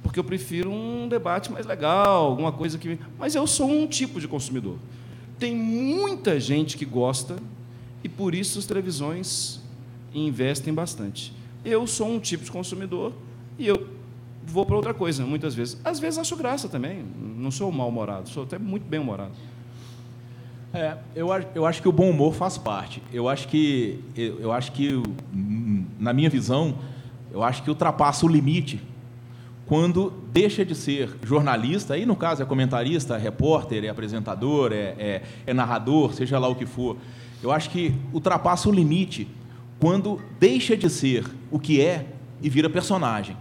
Porque 0.01 0.19
eu 0.19 0.23
prefiro 0.23 0.71
um 0.71 1.07
debate 1.07 1.51
mais 1.51 1.65
legal, 1.65 2.25
alguma 2.25 2.51
coisa 2.51 2.77
que. 2.77 2.97
Mas 3.19 3.35
eu 3.35 3.45
sou 3.45 3.69
um 3.69 3.85
tipo 3.85 4.19
de 4.19 4.27
consumidor. 4.27 4.77
Tem 5.38 5.55
muita 5.55 6.39
gente 6.39 6.77
que 6.77 6.85
gosta 6.85 7.38
e 8.03 8.09
por 8.09 8.33
isso 8.33 8.57
as 8.57 8.65
televisões 8.65 9.59
investem 10.13 10.73
bastante. 10.73 11.33
Eu 11.63 11.85
sou 11.85 12.07
um 12.07 12.19
tipo 12.19 12.43
de 12.43 12.51
consumidor 12.51 13.13
e 13.59 13.67
eu 13.67 13.88
vou 14.45 14.65
para 14.65 14.75
outra 14.75 14.93
coisa, 14.93 15.25
muitas 15.25 15.53
vezes. 15.53 15.77
Às 15.83 15.99
vezes 15.99 16.17
acho 16.17 16.35
graça 16.35 16.69
também, 16.69 17.03
não 17.38 17.51
sou 17.51 17.71
mal-humorado, 17.71 18.29
sou 18.29 18.43
até 18.43 18.57
muito 18.57 18.88
bem-humorado. 18.88 19.33
É, 20.74 20.97
eu, 21.15 21.30
eu 21.55 21.65
acho 21.65 21.82
que 21.82 21.88
o 21.88 21.91
bom 21.91 22.09
humor 22.09 22.34
faz 22.34 22.57
parte. 22.57 23.01
Eu 23.11 23.30
acho 23.30 23.47
que, 23.47 24.03
eu, 24.15 24.39
eu 24.39 24.51
acho 24.51 24.72
que, 24.72 25.01
na 25.99 26.13
minha 26.13 26.30
visão, 26.30 26.76
eu 27.32 27.43
acho 27.43 27.63
que 27.63 27.70
ultrapassa 27.70 28.26
o 28.26 28.30
limite 28.30 28.82
quando 29.68 30.13
deixa 30.32 30.63
de 30.63 30.74
ser 30.74 31.09
jornalista, 31.24 31.93
aí 31.93 32.05
no 32.05 32.15
caso 32.15 32.41
é 32.41 32.45
comentarista, 32.45 33.15
é 33.15 33.20
repórter, 33.20 33.84
é 33.84 33.89
apresentador, 33.89 34.72
é, 34.72 34.95
é, 34.97 35.22
é 35.45 35.53
narrador, 35.53 36.13
seja 36.13 36.39
lá 36.39 36.47
o 36.47 36.55
que 36.55 36.65
for. 36.65 36.95
Eu 37.43 37.51
acho 37.51 37.70
que 37.70 37.93
ultrapassa 38.13 38.70
o 38.70 38.72
limite 38.72 39.28
quando 39.80 40.22
deixa 40.39 40.76
de 40.76 40.89
ser 40.89 41.26
o 41.51 41.59
que 41.59 41.82
é 41.82 42.05
e 42.41 42.49
vira 42.49 42.70
personagem. 42.70 43.36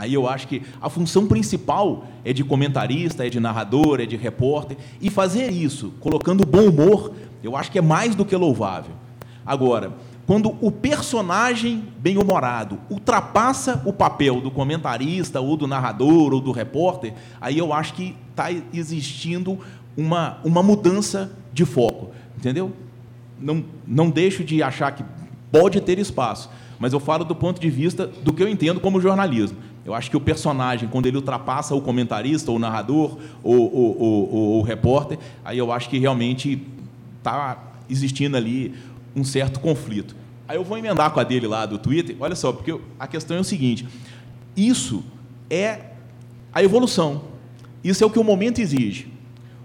Aí 0.00 0.14
eu 0.14 0.26
acho 0.26 0.48
que 0.48 0.62
a 0.80 0.88
função 0.88 1.26
principal 1.26 2.04
é 2.24 2.32
de 2.32 2.42
comentarista, 2.42 3.26
é 3.26 3.28
de 3.28 3.38
narrador, 3.38 4.00
é 4.00 4.06
de 4.06 4.16
repórter, 4.16 4.78
e 5.00 5.10
fazer 5.10 5.52
isso, 5.52 5.92
colocando 6.00 6.46
bom 6.46 6.68
humor, 6.68 7.12
eu 7.42 7.54
acho 7.54 7.70
que 7.70 7.78
é 7.78 7.82
mais 7.82 8.14
do 8.14 8.24
que 8.24 8.34
louvável. 8.34 8.92
Agora, 9.44 9.92
quando 10.26 10.56
o 10.60 10.70
personagem 10.70 11.84
bem-humorado 11.98 12.78
ultrapassa 12.88 13.82
o 13.84 13.92
papel 13.92 14.40
do 14.40 14.50
comentarista, 14.50 15.38
ou 15.40 15.54
do 15.54 15.66
narrador, 15.66 16.32
ou 16.32 16.40
do 16.40 16.52
repórter, 16.52 17.12
aí 17.38 17.58
eu 17.58 17.72
acho 17.72 17.92
que 17.92 18.16
está 18.30 18.50
existindo 18.72 19.58
uma, 19.94 20.38
uma 20.42 20.62
mudança 20.62 21.30
de 21.52 21.66
foco. 21.66 22.10
Entendeu? 22.38 22.72
não, 23.40 23.64
não 23.86 24.10
deixo 24.10 24.44
de 24.44 24.62
achar 24.62 24.92
que 24.92 25.04
pode 25.50 25.80
ter 25.80 25.98
espaço, 25.98 26.50
mas 26.78 26.92
eu 26.92 27.00
falo 27.00 27.24
do 27.24 27.34
ponto 27.34 27.60
de 27.60 27.70
vista 27.70 28.06
do 28.06 28.32
que 28.32 28.42
eu 28.42 28.48
entendo 28.48 28.80
como 28.80 29.00
jornalismo. 29.00 29.58
Eu 29.84 29.94
acho 29.94 30.10
que 30.10 30.16
o 30.16 30.20
personagem, 30.20 30.88
quando 30.88 31.06
ele 31.06 31.16
ultrapassa 31.16 31.74
o 31.74 31.80
comentarista, 31.80 32.50
ou 32.50 32.56
o 32.56 32.60
narrador, 32.60 33.16
ou, 33.42 33.74
ou, 33.74 34.02
ou 34.32 34.58
o 34.58 34.62
repórter, 34.62 35.18
aí 35.44 35.58
eu 35.58 35.72
acho 35.72 35.88
que 35.88 35.98
realmente 35.98 36.62
está 37.18 37.58
existindo 37.88 38.36
ali 38.36 38.74
um 39.16 39.24
certo 39.24 39.58
conflito. 39.58 40.14
Aí 40.46 40.56
eu 40.56 40.64
vou 40.64 40.76
emendar 40.76 41.10
com 41.12 41.20
a 41.20 41.24
dele 41.24 41.46
lá 41.46 41.64
do 41.64 41.78
Twitter. 41.78 42.16
Olha 42.20 42.34
só, 42.34 42.52
porque 42.52 42.78
a 42.98 43.06
questão 43.06 43.36
é 43.36 43.40
o 43.40 43.44
seguinte: 43.44 43.86
isso 44.56 45.02
é 45.48 45.80
a 46.52 46.62
evolução. 46.62 47.22
Isso 47.82 48.04
é 48.04 48.06
o 48.06 48.10
que 48.10 48.18
o 48.18 48.24
momento 48.24 48.60
exige. 48.60 49.10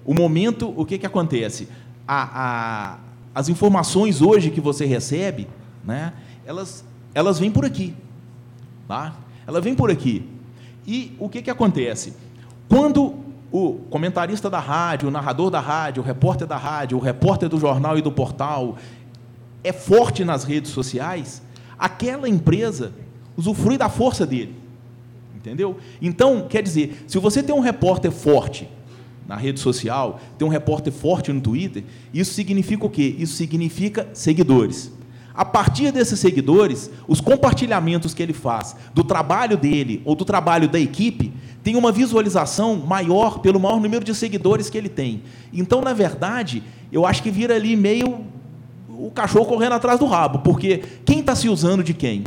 O 0.06 0.14
momento, 0.14 0.74
o 0.78 0.86
que, 0.86 0.98
que 0.98 1.06
acontece? 1.06 1.68
A, 2.08 2.44
a, 2.44 2.98
as 3.34 3.50
informações 3.50 4.22
hoje 4.22 4.52
que 4.52 4.62
você 4.62 4.86
recebe, 4.86 5.48
né, 5.84 6.14
elas, 6.46 6.86
elas 7.14 7.40
vêm 7.40 7.52
por 7.52 7.66
aqui. 7.66 7.94
Tá? 8.88 9.16
Ela 9.48 9.62
vem 9.62 9.76
por 9.76 9.92
aqui. 9.92 10.28
E 10.88 11.16
o 11.20 11.30
que, 11.30 11.42
que 11.42 11.50
acontece? 11.50 12.14
Quando 12.68 13.16
o 13.52 13.76
comentarista 13.90 14.50
da 14.50 14.60
rádio, 14.60 15.08
o 15.08 15.12
narrador 15.12 15.50
da 15.50 15.60
rádio, 15.60 16.04
o 16.04 16.06
repórter 16.06 16.48
da 16.48 16.58
rádio, 16.58 16.98
o 16.98 17.02
repórter 17.02 17.48
do 17.48 17.60
jornal 17.60 17.98
e 17.98 18.02
do 18.02 18.12
portal 18.12 18.78
é 19.64 19.72
forte 19.72 20.24
nas 20.24 20.44
redes 20.44 20.72
sociais, 20.72 21.42
aquela 21.78 22.28
empresa 22.28 22.94
usufrui 23.38 23.78
da 23.78 23.90
força 23.90 24.26
dele. 24.26 24.56
Entendeu? 25.36 25.78
Então, 26.02 26.48
quer 26.50 26.64
dizer, 26.64 27.06
se 27.08 27.18
você 27.20 27.42
tem 27.42 27.54
um 27.54 27.60
repórter 27.60 28.12
forte 28.12 28.68
na 29.28 29.36
rede 29.36 29.60
social, 29.60 30.20
tem 30.38 30.48
um 30.48 30.52
repórter 30.52 30.92
forte 30.92 31.32
no 31.32 31.42
Twitter, 31.42 31.84
isso 32.14 32.34
significa 32.34 32.86
o 32.86 32.90
quê? 32.90 33.16
Isso 33.18 33.36
significa 33.36 34.08
seguidores. 34.14 34.92
A 35.36 35.44
partir 35.44 35.92
desses 35.92 36.20
seguidores, 36.20 36.90
os 37.08 37.20
compartilhamentos 37.20 38.14
que 38.14 38.24
ele 38.24 38.32
faz 38.32 38.76
do 38.94 39.04
trabalho 39.04 39.58
dele 39.58 40.02
ou 40.06 40.16
do 40.16 40.24
trabalho 40.24 40.70
da 40.70 40.80
equipe 40.80 41.34
tem 41.62 41.76
uma 41.76 41.92
visualização 41.92 42.78
maior 42.78 43.40
pelo 43.40 43.60
maior 43.60 43.82
número 43.82 44.06
de 44.06 44.16
seguidores 44.16 44.70
que 44.70 44.78
ele 44.78 44.88
tem. 44.88 45.24
Então, 45.52 45.82
na 45.82 45.94
verdade, 45.94 46.64
eu 46.92 47.06
acho 47.06 47.22
que 47.22 47.30
vira 47.30 47.56
ali 47.56 47.76
meio 47.76 48.24
o 48.88 49.12
cachorro 49.12 49.46
correndo 49.46 49.74
atrás 49.74 50.00
do 50.00 50.06
rabo, 50.06 50.40
porque 50.40 50.84
quem 51.04 51.20
está 51.20 51.36
se 51.36 51.50
usando 51.50 51.84
de 51.84 51.94
quem? 51.94 52.24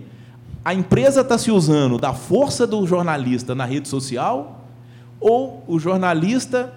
A 0.62 0.74
empresa 0.74 1.22
está 1.22 1.38
se 1.38 1.50
usando 1.50 1.96
da 1.96 2.12
força 2.12 2.66
do 2.66 2.86
jornalista 2.86 3.54
na 3.54 3.64
rede 3.64 3.88
social 3.88 4.66
ou 5.18 5.64
o 5.66 5.78
jornalista 5.78 6.74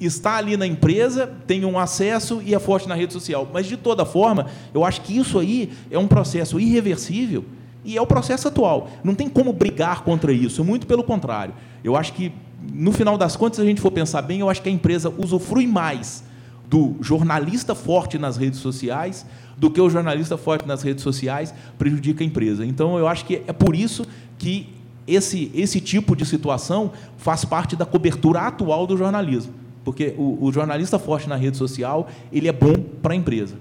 está 0.00 0.36
ali 0.36 0.56
na 0.56 0.66
empresa, 0.66 1.30
tem 1.46 1.64
um 1.64 1.78
acesso 1.78 2.42
e 2.44 2.54
é 2.54 2.58
forte 2.58 2.88
na 2.88 2.94
rede 2.94 3.12
social. 3.12 3.48
Mas, 3.52 3.66
de 3.66 3.76
toda 3.76 4.04
forma, 4.04 4.46
eu 4.74 4.84
acho 4.84 5.00
que 5.02 5.16
isso 5.16 5.38
aí 5.38 5.72
é 5.90 5.98
um 5.98 6.08
processo 6.08 6.58
irreversível 6.58 7.44
E 7.84 7.96
é 7.96 8.00
o 8.00 8.06
processo 8.06 8.46
atual. 8.48 8.88
Não 9.02 9.14
tem 9.14 9.28
como 9.28 9.52
brigar 9.52 10.02
contra 10.02 10.32
isso, 10.32 10.64
muito 10.64 10.86
pelo 10.86 11.02
contrário. 11.02 11.54
Eu 11.82 11.96
acho 11.96 12.12
que, 12.12 12.32
no 12.72 12.92
final 12.92 13.18
das 13.18 13.34
contas, 13.34 13.56
se 13.56 13.62
a 13.62 13.64
gente 13.64 13.80
for 13.80 13.90
pensar 13.90 14.22
bem, 14.22 14.40
eu 14.40 14.48
acho 14.48 14.62
que 14.62 14.68
a 14.68 14.72
empresa 14.72 15.12
usufrui 15.18 15.66
mais 15.66 16.22
do 16.68 16.96
jornalista 17.00 17.74
forte 17.74 18.18
nas 18.18 18.36
redes 18.36 18.60
sociais 18.60 19.26
do 19.56 19.70
que 19.70 19.80
o 19.80 19.90
jornalista 19.90 20.36
forte 20.36 20.66
nas 20.66 20.82
redes 20.82 21.02
sociais 21.02 21.54
prejudica 21.78 22.24
a 22.24 22.26
empresa. 22.26 22.64
Então, 22.64 22.98
eu 22.98 23.06
acho 23.06 23.24
que 23.24 23.42
é 23.46 23.52
por 23.52 23.76
isso 23.76 24.06
que 24.38 24.68
esse, 25.06 25.50
esse 25.54 25.80
tipo 25.80 26.16
de 26.16 26.24
situação 26.24 26.92
faz 27.16 27.44
parte 27.44 27.76
da 27.76 27.84
cobertura 27.84 28.40
atual 28.40 28.86
do 28.86 28.96
jornalismo. 28.96 29.52
Porque 29.84 30.14
o, 30.16 30.44
o 30.44 30.52
jornalista 30.52 30.98
forte 30.98 31.28
na 31.28 31.36
rede 31.36 31.56
social, 31.56 32.08
ele 32.32 32.48
é 32.48 32.52
bom 32.52 32.74
para 33.02 33.12
a 33.14 33.16
empresa. 33.16 33.56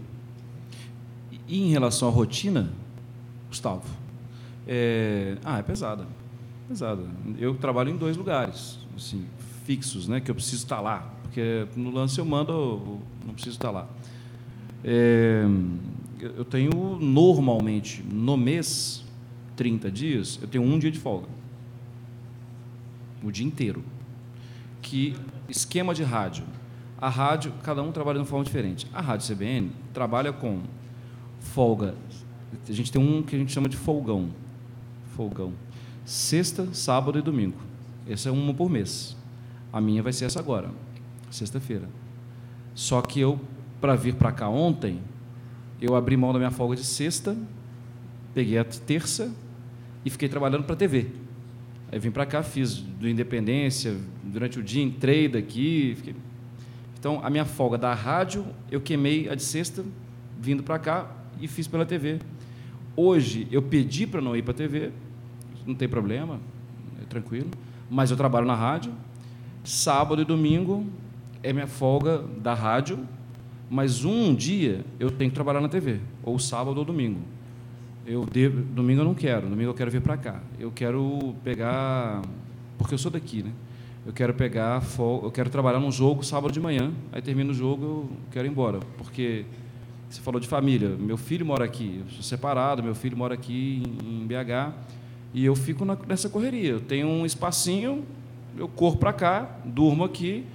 E 1.47 1.63
em 1.63 1.71
relação 1.71 2.07
à 2.07 2.11
rotina, 2.11 2.71
Gustavo, 3.49 3.83
é, 4.67 5.37
ah, 5.43 5.59
é 5.59 5.63
pesada, 5.63 6.05
pesada. 6.67 7.03
Eu 7.37 7.55
trabalho 7.55 7.89
em 7.89 7.97
dois 7.97 8.15
lugares, 8.15 8.79
assim, 8.95 9.25
fixos, 9.65 10.07
né, 10.07 10.21
que 10.21 10.29
eu 10.29 10.35
preciso 10.35 10.63
estar 10.63 10.79
lá, 10.79 11.11
porque 11.23 11.67
no 11.75 11.91
lance 11.91 12.19
eu 12.19 12.25
mando, 12.25 12.51
eu 12.51 12.99
não 13.25 13.33
preciso 13.33 13.55
estar 13.55 13.71
lá. 13.71 13.87
É, 14.83 15.43
eu 16.19 16.45
tenho 16.45 16.97
normalmente 16.99 18.03
no 18.03 18.37
mês 18.37 19.03
30 19.55 19.91
dias, 19.91 20.39
eu 20.41 20.47
tenho 20.47 20.63
um 20.63 20.77
dia 20.77 20.91
de 20.91 20.99
folga. 20.99 21.27
O 23.23 23.31
dia 23.31 23.45
inteiro. 23.45 23.83
Que 24.81 25.15
esquema 25.51 25.93
de 25.93 26.03
rádio. 26.03 26.43
A 26.99 27.09
rádio, 27.09 27.53
cada 27.63 27.81
um 27.81 27.91
trabalha 27.91 28.15
de 28.15 28.21
uma 28.21 28.25
forma 28.25 28.45
diferente. 28.45 28.87
A 28.93 29.01
rádio 29.01 29.35
CBN 29.35 29.71
trabalha 29.93 30.31
com 30.31 30.61
folga. 31.39 31.95
A 32.67 32.71
gente 32.71 32.91
tem 32.91 33.01
um 33.01 33.21
que 33.21 33.35
a 33.35 33.39
gente 33.39 33.51
chama 33.51 33.67
de 33.67 33.77
folgão. 33.77 34.29
Folgão. 35.15 35.53
Sexta, 36.05 36.67
sábado 36.73 37.17
e 37.17 37.21
domingo. 37.21 37.57
Essa 38.07 38.29
é 38.29 38.31
uma 38.31 38.53
por 38.53 38.69
mês. 38.69 39.15
A 39.71 39.79
minha 39.79 40.03
vai 40.03 40.13
ser 40.13 40.25
essa 40.25 40.39
agora, 40.39 40.69
sexta-feira. 41.29 41.87
Só 42.73 43.01
que 43.01 43.19
eu, 43.19 43.39
para 43.79 43.95
vir 43.95 44.15
para 44.15 44.31
cá 44.31 44.49
ontem, 44.49 44.99
eu 45.81 45.95
abri 45.95 46.15
mão 46.15 46.31
da 46.33 46.39
minha 46.39 46.51
folga 46.51 46.75
de 46.75 46.83
sexta, 46.83 47.35
peguei 48.33 48.57
a 48.57 48.63
terça 48.63 49.33
e 50.05 50.09
fiquei 50.09 50.29
trabalhando 50.29 50.63
para 50.63 50.73
a 50.73 50.77
TV. 50.77 51.20
Aí 51.91 51.99
vim 51.99 52.09
para 52.09 52.25
cá, 52.25 52.41
fiz 52.41 52.77
do 52.77 53.07
Independência, 53.07 53.97
durante 54.23 54.57
o 54.57 54.63
dia 54.63 54.81
entrei 54.81 55.27
daqui. 55.27 55.93
Fiquei... 55.97 56.15
Então, 56.97 57.19
a 57.23 57.29
minha 57.29 57.45
folga 57.45 57.77
da 57.77 57.93
rádio, 57.93 58.45
eu 58.69 58.79
queimei 58.79 59.27
a 59.27 59.35
de 59.35 59.43
sexta, 59.43 59.83
vindo 60.39 60.63
para 60.63 60.79
cá 60.79 61.11
e 61.41 61.47
fiz 61.47 61.67
pela 61.67 61.85
TV. 61.85 62.19
Hoje, 62.95 63.47
eu 63.51 63.61
pedi 63.61 64.07
para 64.07 64.21
não 64.21 64.35
ir 64.35 64.41
para 64.41 64.51
a 64.51 64.55
TV, 64.55 64.91
não 65.65 65.75
tem 65.75 65.89
problema, 65.89 66.39
é 67.01 67.05
tranquilo, 67.05 67.49
mas 67.89 68.11
eu 68.11 68.17
trabalho 68.17 68.45
na 68.45 68.55
rádio. 68.55 68.93
Sábado 69.63 70.21
e 70.21 70.25
domingo 70.25 70.85
é 71.43 71.51
minha 71.51 71.67
folga 71.67 72.19
da 72.37 72.53
rádio, 72.53 72.99
mas 73.69 74.05
um 74.05 74.33
dia 74.33 74.85
eu 74.99 75.11
tenho 75.11 75.29
que 75.29 75.35
trabalhar 75.35 75.61
na 75.61 75.69
TV, 75.69 75.99
ou 76.23 76.37
sábado 76.39 76.77
ou 76.77 76.85
domingo. 76.85 77.19
Eu 78.05 78.25
domingo 78.25 79.01
eu 79.01 79.05
não 79.05 79.13
quero, 79.13 79.47
domingo 79.47 79.69
eu 79.69 79.73
quero 79.73 79.91
vir 79.91 80.01
para 80.01 80.17
cá. 80.17 80.39
Eu 80.59 80.71
quero 80.71 81.35
pegar, 81.43 82.21
porque 82.77 82.93
eu 82.93 82.97
sou 82.97 83.11
daqui, 83.11 83.43
né? 83.43 83.51
Eu 84.05 84.11
quero 84.11 84.33
pegar, 84.33 84.81
eu 84.97 85.31
quero 85.31 85.49
trabalhar 85.51 85.79
num 85.79 85.91
jogo 85.91 86.23
sábado 86.23 86.51
de 86.51 86.59
manhã, 86.59 86.91
aí 87.11 87.21
termina 87.21 87.51
o 87.51 87.53
jogo, 87.53 87.85
eu 87.85 88.09
quero 88.31 88.47
ir 88.47 88.49
embora, 88.49 88.79
porque 88.97 89.45
você 90.09 90.19
falou 90.19 90.39
de 90.39 90.47
família, 90.47 90.89
meu 90.89 91.17
filho 91.17 91.45
mora 91.45 91.63
aqui, 91.63 92.01
eu 92.03 92.11
sou 92.11 92.23
separado, 92.23 92.81
meu 92.81 92.95
filho 92.95 93.15
mora 93.15 93.35
aqui 93.35 93.83
em 94.03 94.25
BH, 94.25 94.73
e 95.35 95.45
eu 95.45 95.55
fico 95.55 95.85
nessa 96.07 96.27
correria. 96.29 96.71
Eu 96.71 96.81
tenho 96.81 97.07
um 97.07 97.25
espacinho, 97.27 98.03
eu 98.57 98.67
corro 98.67 98.97
para 98.97 99.13
cá, 99.13 99.57
durmo 99.63 100.03
aqui, 100.03 100.45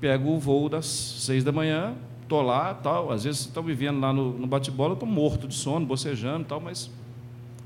pego 0.00 0.30
o 0.30 0.40
voo 0.40 0.68
das 0.68 0.86
seis 0.86 1.44
da 1.44 1.52
manhã, 1.52 1.94
tô 2.28 2.42
lá, 2.42 2.74
tal. 2.74 3.10
Às 3.10 3.24
vezes 3.24 3.40
estão 3.40 3.62
vivendo 3.62 4.00
lá 4.00 4.12
no, 4.12 4.32
no 4.32 4.46
bate-bola, 4.46 4.96
tô 4.96 5.06
morto 5.06 5.48
de 5.48 5.54
sono, 5.54 5.86
bocejando, 5.86 6.44
tal, 6.44 6.60
mas 6.60 6.90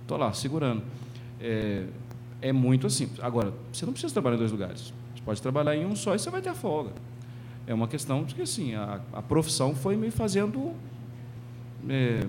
tô 0.06 0.16
lá 0.16 0.32
segurando. 0.32 0.82
É, 1.40 1.84
é 2.42 2.52
muito 2.52 2.86
assim. 2.86 3.10
Agora, 3.20 3.52
você 3.72 3.84
não 3.84 3.92
precisa 3.92 4.12
trabalhar 4.12 4.36
em 4.36 4.38
dois 4.38 4.52
lugares. 4.52 4.92
Você 5.14 5.22
pode 5.24 5.42
trabalhar 5.42 5.76
em 5.76 5.84
um 5.84 5.94
só 5.94 6.14
e 6.14 6.18
você 6.18 6.30
vai 6.30 6.40
ter 6.40 6.50
a 6.50 6.54
folga. 6.54 6.92
É 7.66 7.74
uma 7.74 7.86
questão 7.86 8.24
de 8.24 8.34
que 8.34 8.42
assim 8.42 8.74
a, 8.74 9.00
a 9.12 9.22
profissão 9.22 9.74
foi 9.74 9.96
me 9.96 10.10
fazendo, 10.10 10.72
é, 11.88 12.26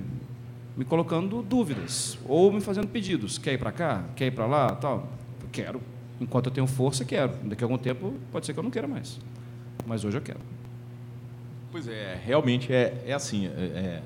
me 0.75 0.85
colocando 0.85 1.41
dúvidas 1.41 2.17
ou 2.27 2.51
me 2.51 2.61
fazendo 2.61 2.87
pedidos. 2.87 3.37
Quer 3.37 3.53
ir 3.53 3.57
para 3.57 3.71
cá? 3.71 4.03
Quer 4.15 4.27
ir 4.27 4.31
para 4.31 4.45
lá? 4.45 4.75
Tal. 4.75 5.07
quero. 5.51 5.81
Enquanto 6.19 6.47
eu 6.47 6.51
tenho 6.51 6.67
força, 6.67 7.03
quero. 7.03 7.33
Daqui 7.43 7.63
a 7.63 7.65
algum 7.65 7.77
tempo 7.77 8.13
pode 8.31 8.45
ser 8.45 8.53
que 8.53 8.59
eu 8.59 8.63
não 8.63 8.69
queira 8.69 8.87
mais. 8.87 9.19
Mas 9.87 10.05
hoje 10.05 10.17
eu 10.17 10.21
quero. 10.21 10.39
Pois 11.71 11.87
é, 11.87 12.19
realmente 12.25 12.73
é, 12.73 13.01
é 13.05 13.13
assim. 13.13 13.47
É, 13.47 13.49
é, 13.49 14.01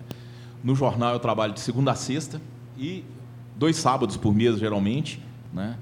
no 0.63 0.75
jornal 0.75 1.13
eu 1.13 1.19
trabalho 1.19 1.53
de 1.53 1.59
segunda 1.59 1.91
a 1.91 1.95
sexta 1.95 2.41
e 2.77 3.03
dois 3.55 3.75
sábados 3.75 4.17
por 4.17 4.33
mês, 4.33 4.59
geralmente. 4.59 5.19
Né? 5.53 5.75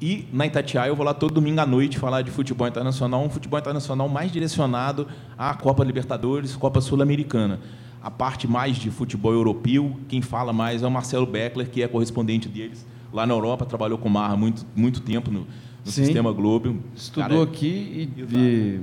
E 0.00 0.26
na 0.32 0.46
Itatiaia 0.46 0.88
eu 0.88 0.96
vou 0.96 1.04
lá 1.04 1.14
todo 1.14 1.34
domingo 1.34 1.60
à 1.60 1.66
noite 1.66 1.98
falar 1.98 2.22
de 2.22 2.30
futebol 2.30 2.66
internacional, 2.66 3.22
um 3.22 3.30
futebol 3.30 3.58
internacional 3.58 4.08
mais 4.08 4.30
direcionado 4.32 5.06
à 5.36 5.54
Copa 5.54 5.84
Libertadores, 5.84 6.56
Copa 6.56 6.80
Sul-Americana. 6.80 7.60
A 8.02 8.10
parte 8.10 8.46
mais 8.46 8.76
de 8.76 8.90
futebol 8.90 9.32
europeu, 9.32 9.98
quem 10.08 10.22
fala 10.22 10.52
mais 10.52 10.82
é 10.82 10.86
o 10.86 10.90
Marcelo 10.90 11.26
Beckler, 11.26 11.68
que 11.68 11.82
é 11.82 11.88
correspondente 11.88 12.48
deles 12.48 12.86
lá 13.12 13.26
na 13.26 13.32
Europa, 13.32 13.64
trabalhou 13.64 13.98
com 13.98 14.08
Marra 14.08 14.36
muito, 14.36 14.66
muito 14.74 15.00
tempo 15.00 15.30
no, 15.30 15.46
no 15.84 15.90
Sistema 15.90 16.30
Globo. 16.32 16.78
Estudou 16.94 17.28
Cara, 17.28 17.42
aqui 17.42 18.10
e, 18.16 18.22
e 18.36 18.80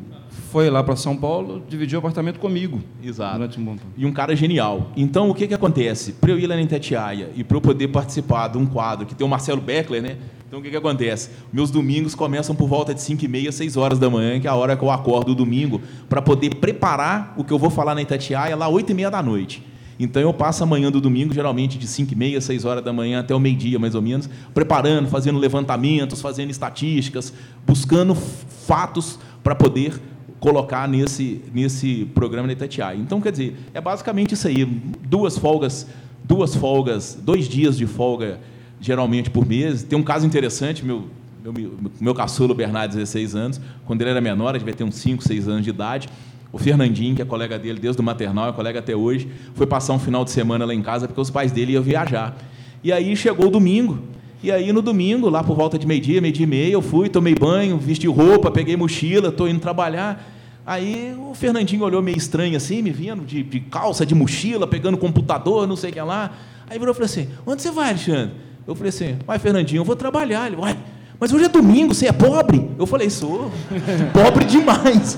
foi 0.51 0.69
lá 0.69 0.83
para 0.83 0.95
São 0.95 1.15
Paulo, 1.15 1.63
dividiu 1.67 1.97
o 1.97 1.99
apartamento 1.99 2.39
comigo. 2.39 2.81
Exato. 3.03 3.37
Durante 3.37 3.59
um 3.59 3.65
bom 3.65 3.75
tempo. 3.75 3.87
E 3.97 4.05
um 4.05 4.11
cara 4.11 4.35
genial. 4.35 4.91
Então, 4.95 5.29
o 5.29 5.33
que, 5.33 5.47
que 5.47 5.53
acontece? 5.53 6.13
Para 6.13 6.31
eu 6.31 6.39
ir 6.39 6.47
lá 6.47 6.55
na 6.55 6.61
Itatiaia 6.61 7.29
e 7.35 7.43
para 7.43 7.57
eu 7.57 7.61
poder 7.61 7.87
participar 7.87 8.49
de 8.49 8.57
um 8.57 8.65
quadro 8.65 9.05
que 9.05 9.15
tem 9.15 9.25
o 9.25 9.29
Marcelo 9.29 9.61
Beckler, 9.61 10.01
né? 10.01 10.17
Então, 10.47 10.59
o 10.59 10.63
que, 10.63 10.69
que 10.69 10.77
acontece? 10.77 11.31
Meus 11.51 11.71
domingos 11.71 12.13
começam 12.13 12.55
por 12.55 12.67
volta 12.67 12.93
de 12.93 13.01
5 13.01 13.25
e 13.25 13.27
meia, 13.27 13.51
6 13.51 13.75
horas 13.75 13.97
da 13.97 14.09
manhã, 14.09 14.39
que 14.39 14.47
é 14.47 14.49
a 14.49 14.55
hora 14.55 14.77
que 14.77 14.83
eu 14.83 14.91
acordo 14.91 15.31
o 15.31 15.35
domingo, 15.35 15.81
para 16.07 16.21
poder 16.21 16.55
preparar 16.55 17.33
o 17.35 17.43
que 17.43 17.51
eu 17.51 17.57
vou 17.57 17.71
falar 17.71 17.95
na 17.95 18.01
Itatiaia 18.01 18.55
lá 18.55 18.67
8 18.67 18.91
e 18.91 18.93
meia 18.93 19.09
da 19.09 19.23
noite. 19.23 19.63
Então 19.99 20.21
eu 20.21 20.33
passo 20.33 20.63
a 20.63 20.65
manhã 20.65 20.91
do 20.91 20.99
domingo, 20.99 21.33
geralmente 21.33 21.77
de 21.77 21.87
5 21.87 22.13
e 22.13 22.15
meia, 22.15 22.41
6 22.41 22.65
horas 22.65 22.83
da 22.83 22.91
manhã 22.91 23.19
até 23.19 23.33
o 23.33 23.39
meio-dia, 23.39 23.79
mais 23.79 23.95
ou 23.95 24.01
menos, 24.01 24.29
preparando, 24.53 25.07
fazendo 25.07 25.39
levantamentos, 25.39 26.21
fazendo 26.21 26.49
estatísticas, 26.49 27.33
buscando 27.65 28.15
fatos 28.15 29.19
para 29.43 29.55
poder 29.55 29.99
colocar 30.43 30.89
nesse, 30.89 31.41
nesse 31.53 32.03
programa 32.13 32.47
da 32.47 32.51
Itatiaia. 32.51 32.97
Então, 32.97 33.21
quer 33.21 33.31
dizer, 33.31 33.55
é 33.73 33.79
basicamente 33.79 34.33
isso 34.33 34.45
aí, 34.45 34.65
duas 34.65 35.37
folgas, 35.37 35.87
duas 36.21 36.53
folgas, 36.53 37.17
dois 37.23 37.47
dias 37.47 37.77
de 37.77 37.87
folga, 37.87 38.41
geralmente 38.81 39.29
por 39.29 39.47
mês. 39.47 39.83
Tem 39.83 39.97
um 39.97 40.03
caso 40.03 40.25
interessante, 40.27 40.83
meu, 40.83 41.05
meu, 41.41 41.75
meu 41.97 42.13
caçulo 42.13 42.53
Bernardo, 42.53 42.91
16 42.91 43.35
anos, 43.35 43.61
quando 43.85 44.01
ele 44.01 44.09
era 44.09 44.19
menor, 44.19 44.53
ele 44.53 44.65
vai 44.65 44.73
ter 44.73 44.83
uns 44.83 44.95
5, 44.95 45.23
6 45.23 45.47
anos 45.47 45.63
de 45.63 45.69
idade, 45.69 46.09
o 46.51 46.57
Fernandinho, 46.57 47.15
que 47.15 47.21
é 47.21 47.25
colega 47.25 47.57
dele 47.57 47.79
desde 47.79 48.01
o 48.01 48.03
maternal, 48.03 48.49
é 48.49 48.51
colega 48.51 48.79
até 48.79 48.93
hoje, 48.93 49.29
foi 49.55 49.65
passar 49.65 49.93
um 49.93 49.99
final 49.99 50.25
de 50.25 50.31
semana 50.31 50.65
lá 50.65 50.73
em 50.73 50.81
casa 50.81 51.07
porque 51.07 51.21
os 51.21 51.29
pais 51.29 51.53
dele 51.53 51.71
iam 51.71 51.81
viajar. 51.81 52.35
E 52.83 52.91
aí 52.91 53.15
chegou 53.15 53.47
o 53.47 53.49
domingo, 53.49 53.97
e 54.43 54.51
aí 54.51 54.73
no 54.73 54.81
domingo, 54.81 55.29
lá 55.29 55.41
por 55.41 55.55
volta 55.55 55.79
de 55.79 55.87
meio-dia, 55.87 56.19
meio-dia 56.19 56.43
e 56.43 56.47
meia, 56.47 56.73
eu 56.73 56.81
fui, 56.81 57.07
tomei 57.07 57.33
banho, 57.33 57.77
vesti 57.77 58.07
roupa, 58.07 58.51
peguei 58.51 58.75
mochila, 58.75 59.29
estou 59.29 59.47
indo 59.47 59.61
trabalhar. 59.61 60.21
Aí 60.65 61.15
o 61.17 61.33
Fernandinho 61.33 61.81
olhou 61.81 62.01
meio 62.01 62.17
estranho 62.17 62.57
assim, 62.57 62.81
me 62.81 62.91
vendo 62.91 63.23
de, 63.25 63.41
de 63.41 63.61
calça, 63.61 64.05
de 64.05 64.13
mochila, 64.13 64.67
pegando 64.67 64.97
computador, 64.97 65.65
não 65.65 65.77
sei 65.77 65.91
o 65.91 65.93
que 65.93 66.01
lá. 66.01 66.31
Aí 66.69 66.77
virou 66.77 66.91
e 66.91 66.93
falou 66.93 67.05
assim: 67.05 67.29
Onde 67.45 67.61
você 67.61 67.71
vai, 67.71 67.91
Alexandre? 67.91 68.35
Eu 68.67 68.75
falei 68.75 68.89
assim: 68.89 69.17
Vai, 69.25 69.39
Fernandinho, 69.39 69.79
eu 69.79 69.85
vou 69.85 69.95
trabalhar. 69.95 70.47
Ele, 70.47 70.57
vai, 70.57 70.77
mas 71.17 71.31
hoje 71.31 71.45
é 71.45 71.49
domingo, 71.49 71.93
você 71.93 72.07
é 72.07 72.11
pobre? 72.11 72.69
Eu 72.77 72.85
falei: 72.85 73.09
Sou. 73.09 73.49
pobre 74.11 74.43
demais. 74.43 75.17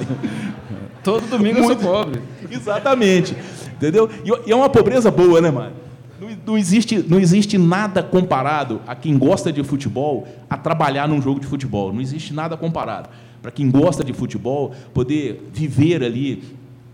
Todo 1.03 1.27
domingo 1.27 1.61
Muito, 1.61 1.73
eu 1.73 1.79
sou 1.81 1.91
pobre. 1.93 2.21
Exatamente. 2.51 3.35
Entendeu? 3.75 4.07
E 4.45 4.51
é 4.51 4.55
uma 4.55 4.69
pobreza 4.69 5.09
boa, 5.09 5.41
né, 5.41 5.49
mano? 5.49 5.84
Não, 6.45 6.57
existe, 6.57 7.03
não 7.07 7.19
existe 7.19 7.57
nada 7.57 8.03
comparado 8.03 8.81
a 8.85 8.95
quem 8.95 9.17
gosta 9.17 9.51
de 9.51 9.63
futebol 9.63 10.27
a 10.49 10.57
trabalhar 10.57 11.07
num 11.07 11.21
jogo 11.21 11.39
de 11.39 11.47
futebol. 11.47 11.91
Não 11.91 12.01
existe 12.01 12.33
nada 12.33 12.55
comparado. 12.55 13.09
Para 13.41 13.51
quem 13.51 13.69
gosta 13.69 14.03
de 14.03 14.13
futebol, 14.13 14.73
poder 14.93 15.49
viver 15.53 16.03
ali 16.03 16.43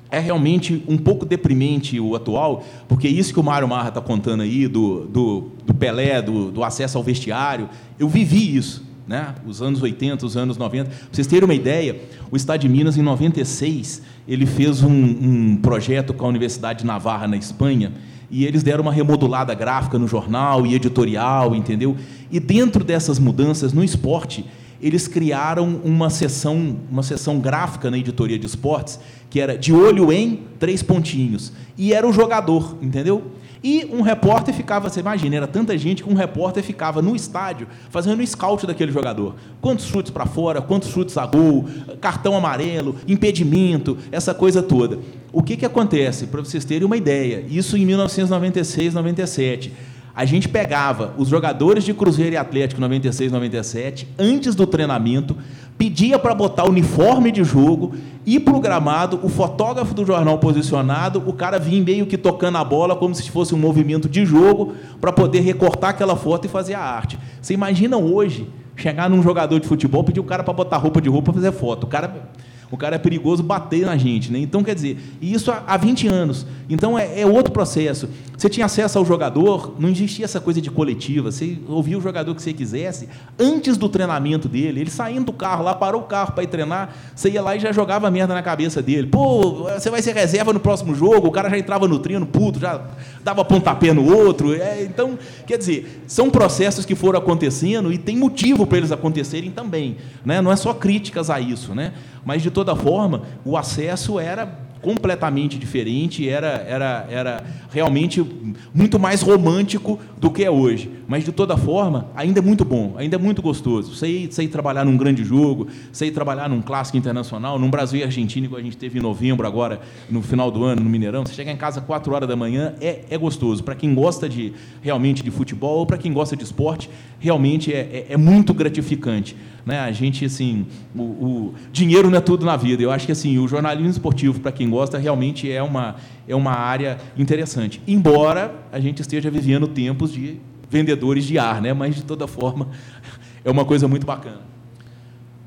é 0.10 0.20
realmente 0.20 0.84
um 0.88 0.98
pouco 0.98 1.26
deprimente 1.26 1.98
o 1.98 2.16
atual, 2.16 2.66
porque 2.88 3.08
isso 3.08 3.34
que 3.34 3.40
o 3.40 3.44
Mário 3.44 3.68
Marra 3.68 3.88
está 3.88 4.02
contando 4.02 4.44
aí, 4.44 4.68
do, 4.68 5.06
do, 5.06 5.52
do 5.66 5.74
Pelé, 5.74 6.22
do, 6.22 6.52
do, 6.52 6.64
acesso 6.66 6.98
ao 6.98 7.04
vestiário, 7.04 7.70
eu 7.98 8.10
vivi 8.10 8.58
isso 8.58 8.92
né? 9.08 9.36
os 9.46 9.62
anos 9.62 9.82
80, 9.82 10.26
os 10.26 10.38
anos 10.38 10.58
90. 10.58 10.90
Para 10.90 10.98
vocês 11.12 11.28
terem 11.28 11.44
uma 11.44 11.54
ideia, 11.54 12.00
o 12.32 12.38
Estado 12.38 12.62
de 12.62 12.70
Minas, 12.70 12.98
em 12.98 13.02
96, 13.02 14.02
ele 14.28 14.46
fez 14.46 14.82
um, 14.84 14.90
um 14.90 15.58
projeto 15.58 16.14
com 16.14 16.26
a 16.26 16.30
Universidade 16.30 16.80
de 16.80 16.86
Navarra, 16.86 17.28
na 17.28 17.36
Espanha, 17.36 17.92
e 18.32 18.46
eles 18.46 18.64
deram 18.64 18.82
uma 18.82 18.94
remodulada 18.94 19.54
gráfica 19.54 20.00
no 20.00 20.08
jornal 20.08 20.66
e 20.66 20.74
editorial, 20.74 21.54
entendeu? 21.54 21.98
E 22.32 22.40
dentro 22.40 22.82
dessas 22.82 23.20
mudanças 23.20 23.74
no 23.74 23.84
esporte, 23.84 24.46
eles 24.82 25.08
criaram 25.08 25.82
uma 25.84 26.10
sessão, 26.10 26.78
uma 26.90 27.04
sessão 27.04 27.40
gráfica 27.40 27.92
na 27.92 27.98
editoria 27.98 28.40
de 28.40 28.46
esportes, 28.46 29.00
que 29.30 29.40
era 29.40 29.58
de 29.58 29.74
olho 29.74 30.12
em 30.12 30.44
três 30.58 30.82
pontinhos. 30.82 31.52
E 31.78 31.94
era 31.94 32.08
o 32.08 32.14
jogador, 32.14 32.78
entendeu? 32.82 33.32
E 33.64 33.88
um 33.92 34.02
repórter 34.02 34.54
ficava, 34.54 34.90
você 34.90 35.00
imagina, 35.02 35.36
era 35.36 35.48
tanta 35.48 35.78
gente 35.78 36.04
que 36.04 36.10
um 36.10 36.16
repórter 36.16 36.64
ficava 36.64 37.02
no 37.02 37.16
estádio 37.16 37.68
fazendo 37.90 38.20
o 38.20 38.28
scout 38.28 38.66
daquele 38.66 38.92
jogador. 38.92 39.36
Quantos 39.62 39.86
chutes 39.86 40.12
para 40.12 40.26
fora, 40.26 40.62
quantos 40.62 40.90
chutes 40.90 41.16
a 41.16 41.26
gol, 41.28 41.68
cartão 42.00 42.36
amarelo, 42.36 42.96
impedimento, 43.08 43.98
essa 44.12 44.34
coisa 44.34 44.64
toda. 44.64 44.98
O 45.32 45.44
que, 45.44 45.56
que 45.56 45.66
acontece? 45.66 46.26
Para 46.28 46.44
vocês 46.44 46.66
terem 46.66 46.86
uma 46.86 46.98
ideia, 46.98 47.46
isso 47.48 47.78
em 47.78 47.86
1996, 47.86 48.96
97 48.96 49.72
a 50.14 50.26
gente 50.26 50.50
pegava 50.50 51.14
os 51.18 51.30
jogadores 51.30 51.84
de 51.84 51.94
Cruzeiro 51.94 52.34
e 52.34 52.38
Atlético 52.38 52.82
96, 52.82 53.32
97, 53.32 54.08
antes 54.20 54.56
do 54.56 54.68
treinamento, 54.68 55.38
pedia 55.78 56.20
para 56.20 56.36
botar 56.36 56.66
uniforme 56.66 57.32
de 57.32 57.44
jogo, 57.44 57.94
ir 58.26 58.42
para 58.42 58.56
o 58.56 58.60
gramado, 58.60 59.20
o 59.24 59.30
fotógrafo 59.30 59.94
do 59.94 60.06
jornal 60.06 60.38
posicionado, 60.38 61.24
o 61.26 61.34
cara 61.34 61.58
vinha 61.58 61.84
meio 61.84 62.06
que 62.06 62.18
tocando 62.18 62.58
a 62.58 62.64
bola 62.64 62.96
como 62.96 63.16
se 63.16 63.30
fosse 63.32 63.56
um 63.56 63.58
movimento 63.58 64.08
de 64.08 64.26
jogo, 64.26 64.74
para 65.00 65.12
poder 65.12 65.40
recortar 65.42 65.92
aquela 65.92 66.16
foto 66.16 66.46
e 66.46 66.50
fazer 66.50 66.76
a 66.76 66.82
arte. 66.82 67.18
Você 67.42 67.54
imagina 67.54 67.98
hoje 67.98 68.48
chegar 68.76 69.10
num 69.10 69.22
jogador 69.22 69.60
de 69.60 69.68
futebol, 69.68 70.04
pedir 70.04 70.20
o 70.20 70.24
cara 70.24 70.44
para 70.44 70.54
botar 70.54 70.78
roupa 70.78 71.02
de 71.02 71.10
roupa 71.10 71.32
para 71.32 71.42
fazer 71.42 71.52
foto. 71.52 71.86
O 71.86 71.88
cara 71.88 72.30
o 72.72 72.78
cara 72.78 72.96
é 72.96 73.00
perigoso 73.00 73.44
bater 73.44 73.86
na 73.86 73.98
gente. 73.98 74.32
Né? 74.32 74.40
Então, 74.40 74.64
quer 74.64 74.74
dizer, 74.74 74.98
e 75.20 75.34
isso 75.34 75.52
há, 75.52 75.76
20 75.76 76.08
anos. 76.08 76.46
Então, 76.70 76.98
é, 76.98 77.20
é, 77.20 77.26
outro 77.26 77.52
processo. 77.52 78.08
Você 78.38 78.50
tinha 78.50 78.66
acesso 78.66 78.98
ao 78.98 79.06
jogador, 79.06 79.76
não 79.78 79.90
existia 79.90 80.24
essa 80.24 80.40
coisa 80.40 80.62
de 80.62 80.72
coletiva. 80.72 81.32
Você 81.32 81.60
ouvia 81.68 81.98
o 81.98 82.02
jogador 82.02 82.34
que 82.34 82.42
você 82.42 82.54
quisesse 82.54 83.10
antes 83.38 83.76
do 83.76 83.90
treinamento 83.90 84.48
dele. 84.48 84.80
Ele 84.80 84.90
saindo 84.90 85.26
do 85.26 85.34
carro 85.34 85.64
lá, 85.66 85.76
parou 85.76 86.02
o 86.02 86.06
carro 86.06 86.32
para 86.32 86.44
ir 86.44 86.48
treinar, 86.48 86.96
você 87.14 87.30
ia 87.30 87.42
lá 87.42 87.56
e 87.56 87.60
já 87.60 87.74
jogava 87.74 88.10
merda 88.10 88.34
na 88.34 88.42
cabeça 88.42 88.82
dele. 88.82 89.08
Pô, 89.08 89.66
você 89.66 89.90
vai 89.90 90.02
ser 90.02 90.16
reserva 90.16 90.54
no 90.54 90.60
próximo 90.60 90.96
jogo, 90.96 91.28
o 91.28 91.32
cara 91.32 91.50
já 91.50 91.58
entrava 91.58 91.88
no 91.88 92.00
treino, 92.00 92.26
puto, 92.26 92.60
já 92.60 92.82
dava 93.22 93.44
pontapé 93.44 93.94
no 93.94 94.06
outro. 94.16 94.54
É, 94.56 94.82
então, 94.84 95.20
quer 95.46 95.58
dizer, 95.58 96.04
são 96.08 96.30
processos 96.30 96.86
que 96.86 96.96
foram 96.96 97.20
acontecendo 97.20 97.92
e 97.92 97.98
tem 97.98 98.16
motivo 98.16 98.66
para 98.66 98.78
eles 98.78 98.92
acontecerem 98.92 99.52
também. 99.52 99.98
Né? 100.26 100.42
Não 100.42 100.52
é 100.52 100.56
só 100.56 100.74
críticas 100.74 101.30
a 101.30 101.40
isso. 101.40 101.76
Né? 101.76 101.94
Mas, 102.26 102.42
de 102.42 102.52
toda 102.52 102.76
forma, 102.76 103.24
o 103.44 103.58
acesso 103.58 104.20
era 104.20 104.72
completamente 104.82 105.58
diferente, 105.58 106.28
era, 106.28 106.66
era, 106.68 107.08
era 107.10 107.44
realmente 107.72 108.26
muito 108.74 109.00
mais 109.00 109.22
romântico 109.22 110.00
do 110.18 110.32
que 110.32 110.44
é 110.44 110.50
hoje. 110.50 110.90
Mas, 111.08 111.24
de 111.24 111.32
toda 111.32 111.56
forma, 111.56 112.08
ainda 112.16 112.40
é 112.40 112.42
muito 112.42 112.66
bom, 112.66 112.96
ainda 112.98 113.16
é 113.16 113.20
muito 113.20 113.42
gostoso. 113.42 113.94
Sei, 113.96 114.28
sei 114.32 114.48
trabalhar 114.48 114.84
num 114.84 114.98
grande 114.98 115.24
jogo, 115.24 115.68
sei 115.92 116.10
trabalhar 116.10 116.50
num 116.50 116.62
clássico 116.62 116.98
internacional, 116.98 117.60
num 117.60 117.70
Brasil 117.70 118.00
e 118.00 118.04
Argentina, 118.04 118.46
igual 118.46 118.60
a 118.60 118.64
gente 118.64 118.78
teve 118.78 118.98
em 118.98 119.02
novembro, 119.02 119.46
agora, 119.46 119.82
no 120.10 120.22
final 120.22 120.50
do 120.50 120.64
ano, 120.64 120.82
no 120.82 120.90
Mineirão. 120.90 121.26
Você 121.26 121.34
chegar 121.34 121.52
em 121.52 121.58
casa 121.58 121.82
4 121.82 122.14
horas 122.14 122.28
da 122.28 122.36
manhã, 122.36 122.74
é, 122.82 123.02
é 123.10 123.18
gostoso. 123.18 123.64
Para 123.64 123.76
quem 123.76 123.94
gosta 123.94 124.28
de 124.28 124.54
realmente 124.82 125.24
de 125.24 125.30
futebol 125.30 125.80
ou 125.80 125.86
para 125.86 125.98
quem 125.98 126.12
gosta 126.12 126.36
de 126.36 126.44
esporte, 126.44 126.90
realmente 127.20 127.72
é, 127.72 128.06
é, 128.10 128.14
é 128.14 128.18
muito 128.18 128.54
gratificante. 128.54 129.36
Né? 129.66 129.80
A 129.80 129.92
gente, 129.92 130.26
assim, 130.26 130.66
o, 130.96 131.02
o, 131.02 131.56
dinheiro 131.72 132.10
não 132.10 132.18
é 132.18 132.22
tudo 132.22 132.46
na 132.46 132.56
vida. 132.56 132.82
Eu 132.82 132.92
acho 132.92 133.06
que 133.06 133.12
assim, 133.12 133.38
o 133.38 133.48
jornalismo 133.48 133.92
esportivo, 133.92 134.40
para 134.40 134.52
quem 134.52 134.70
gosta, 134.70 134.98
realmente 134.98 135.52
é 135.52 135.62
uma, 135.62 135.96
é 136.28 136.36
uma 136.36 136.54
área 136.54 136.98
interessante. 137.18 137.82
Embora 137.88 138.54
a 138.72 138.80
gente 138.80 139.02
esteja 139.02 139.30
vivendo 139.30 139.68
tempos 139.68 140.12
de 140.12 140.38
vendedores 140.70 141.26
de 141.26 141.38
ar, 141.38 141.62
né? 141.62 141.74
mas 141.74 141.96
de 141.96 142.04
toda 142.04 142.28
forma 142.28 142.70
é 143.44 143.52
uma 143.52 143.66
coisa 143.66 143.88
muito 143.88 144.06
bacana. 144.06 144.42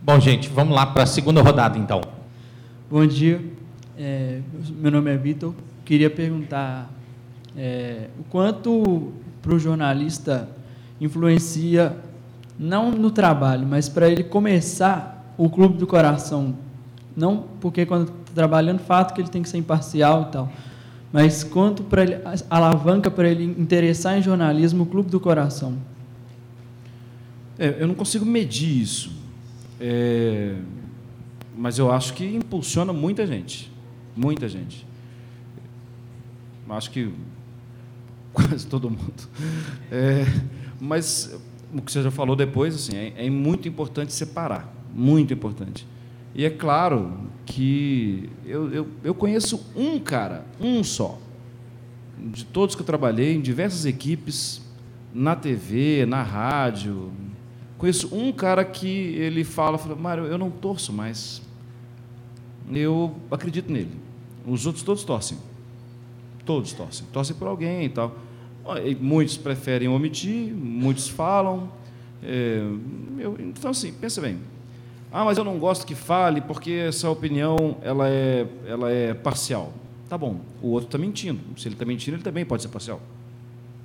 Bom, 0.02 0.20
gente, 0.20 0.48
vamos 0.48 0.74
lá 0.74 0.86
para 0.86 1.04
a 1.04 1.06
segunda 1.06 1.40
rodada, 1.40 1.78
então. 1.78 2.02
Bom 2.90 3.06
dia, 3.06 3.42
é, 3.98 4.40
meu 4.78 4.90
nome 4.90 5.10
é 5.10 5.16
Vitor. 5.16 5.54
Queria 5.82 6.10
perguntar 6.10 6.90
é, 7.56 8.08
o 8.18 8.24
quanto 8.24 9.12
para 9.40 9.54
o 9.54 9.58
jornalista 9.58 10.48
influencia 11.00 11.96
não 12.58 12.90
no 12.90 13.10
trabalho, 13.10 13.66
mas 13.66 13.88
para 13.88 14.08
ele 14.08 14.24
começar 14.24 15.34
o 15.36 15.48
clube 15.48 15.76
do 15.76 15.86
coração. 15.86 16.56
Não 17.16 17.44
porque 17.60 17.86
quando 17.86 18.08
está 18.08 18.32
trabalhando, 18.34 18.78
fato 18.80 19.14
que 19.14 19.20
ele 19.20 19.28
tem 19.28 19.42
que 19.42 19.48
ser 19.48 19.58
imparcial 19.58 20.26
e 20.28 20.32
tal. 20.32 20.52
Mas 21.12 21.44
quanto 21.44 21.84
para 21.84 22.02
ele, 22.02 22.16
alavanca 22.50 23.10
para 23.10 23.28
ele 23.28 23.44
interessar 23.44 24.18
em 24.18 24.22
jornalismo 24.22 24.82
o 24.82 24.86
clube 24.86 25.10
do 25.10 25.20
coração. 25.20 25.78
É, 27.58 27.76
eu 27.78 27.86
não 27.86 27.94
consigo 27.94 28.24
medir 28.24 28.82
isso. 28.82 29.12
É, 29.80 30.56
mas 31.56 31.78
eu 31.78 31.92
acho 31.92 32.14
que 32.14 32.24
impulsiona 32.24 32.92
muita 32.92 33.26
gente. 33.26 33.70
Muita 34.16 34.48
gente. 34.48 34.84
Acho 36.68 36.90
que 36.90 37.12
quase 38.34 38.66
todo 38.66 38.90
mundo. 38.90 39.28
É, 39.92 40.24
mas 40.80 41.38
o 41.74 41.82
que 41.82 41.90
você 41.90 42.02
já 42.02 42.10
falou 42.10 42.36
depois, 42.36 42.74
assim, 42.74 42.96
é, 42.96 43.26
é 43.26 43.30
muito 43.30 43.68
importante 43.68 44.12
separar, 44.12 44.72
muito 44.94 45.34
importante. 45.34 45.86
E 46.34 46.44
é 46.44 46.50
claro 46.50 47.12
que 47.44 48.30
eu, 48.46 48.72
eu, 48.72 48.88
eu 49.02 49.14
conheço 49.14 49.64
um 49.76 49.98
cara, 49.98 50.44
um 50.60 50.82
só, 50.82 51.18
de 52.18 52.44
todos 52.44 52.74
que 52.74 52.82
eu 52.82 52.86
trabalhei, 52.86 53.34
em 53.34 53.40
diversas 53.40 53.84
equipes, 53.84 54.62
na 55.12 55.36
TV, 55.36 56.06
na 56.06 56.22
rádio. 56.22 57.12
Conheço 57.76 58.14
um 58.14 58.32
cara 58.32 58.64
que 58.64 58.88
ele 58.88 59.44
fala, 59.44 59.78
fala 59.78 59.94
Mário, 59.94 60.24
eu 60.24 60.38
não 60.38 60.50
torço 60.50 60.92
mais. 60.92 61.42
Eu 62.72 63.14
acredito 63.30 63.70
nele. 63.70 63.92
Os 64.46 64.66
outros 64.66 64.84
todos 64.84 65.04
torcem. 65.04 65.38
Todos 66.44 66.72
torcem. 66.72 67.06
Torcem 67.12 67.36
por 67.36 67.48
alguém 67.48 67.84
e 67.84 67.88
tal. 67.88 68.16
Muitos 69.00 69.36
preferem 69.36 69.88
omitir, 69.88 70.54
muitos 70.54 71.08
falam. 71.08 71.68
É, 72.22 72.62
eu, 73.18 73.36
então, 73.38 73.70
assim, 73.70 73.92
pensa 73.92 74.20
bem. 74.20 74.38
Ah, 75.12 75.24
mas 75.24 75.36
eu 75.36 75.44
não 75.44 75.58
gosto 75.58 75.86
que 75.86 75.94
fale 75.94 76.40
porque 76.40 76.72
essa 76.88 77.08
opinião 77.08 77.76
ela 77.82 78.08
é, 78.08 78.46
ela 78.66 78.90
é 78.90 79.12
parcial. 79.12 79.72
Tá 80.08 80.16
bom, 80.16 80.40
o 80.62 80.68
outro 80.68 80.88
está 80.88 80.98
mentindo. 80.98 81.40
Se 81.56 81.68
ele 81.68 81.74
está 81.74 81.84
mentindo, 81.84 82.16
ele 82.16 82.22
também 82.22 82.44
pode 82.44 82.62
ser 82.62 82.68
parcial. 82.68 83.00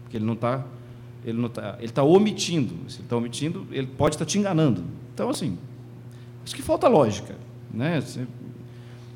Porque 0.03 0.17
ele 0.17 0.25
não 0.25 0.33
está 0.33 0.65
ele 1.25 1.37
não 1.37 1.49
tá, 1.49 1.77
está 1.81 2.01
omitindo. 2.01 2.89
Se 2.89 2.97
ele 2.97 3.03
está 3.03 3.17
omitindo, 3.17 3.67
ele 3.71 3.87
pode 3.87 4.15
estar 4.15 4.25
tá 4.25 4.31
te 4.31 4.39
enganando. 4.39 4.83
Então, 5.13 5.29
assim, 5.29 5.57
acho 6.43 6.55
que 6.55 6.61
falta 6.61 6.87
lógica. 6.87 7.35
Né? 7.71 8.01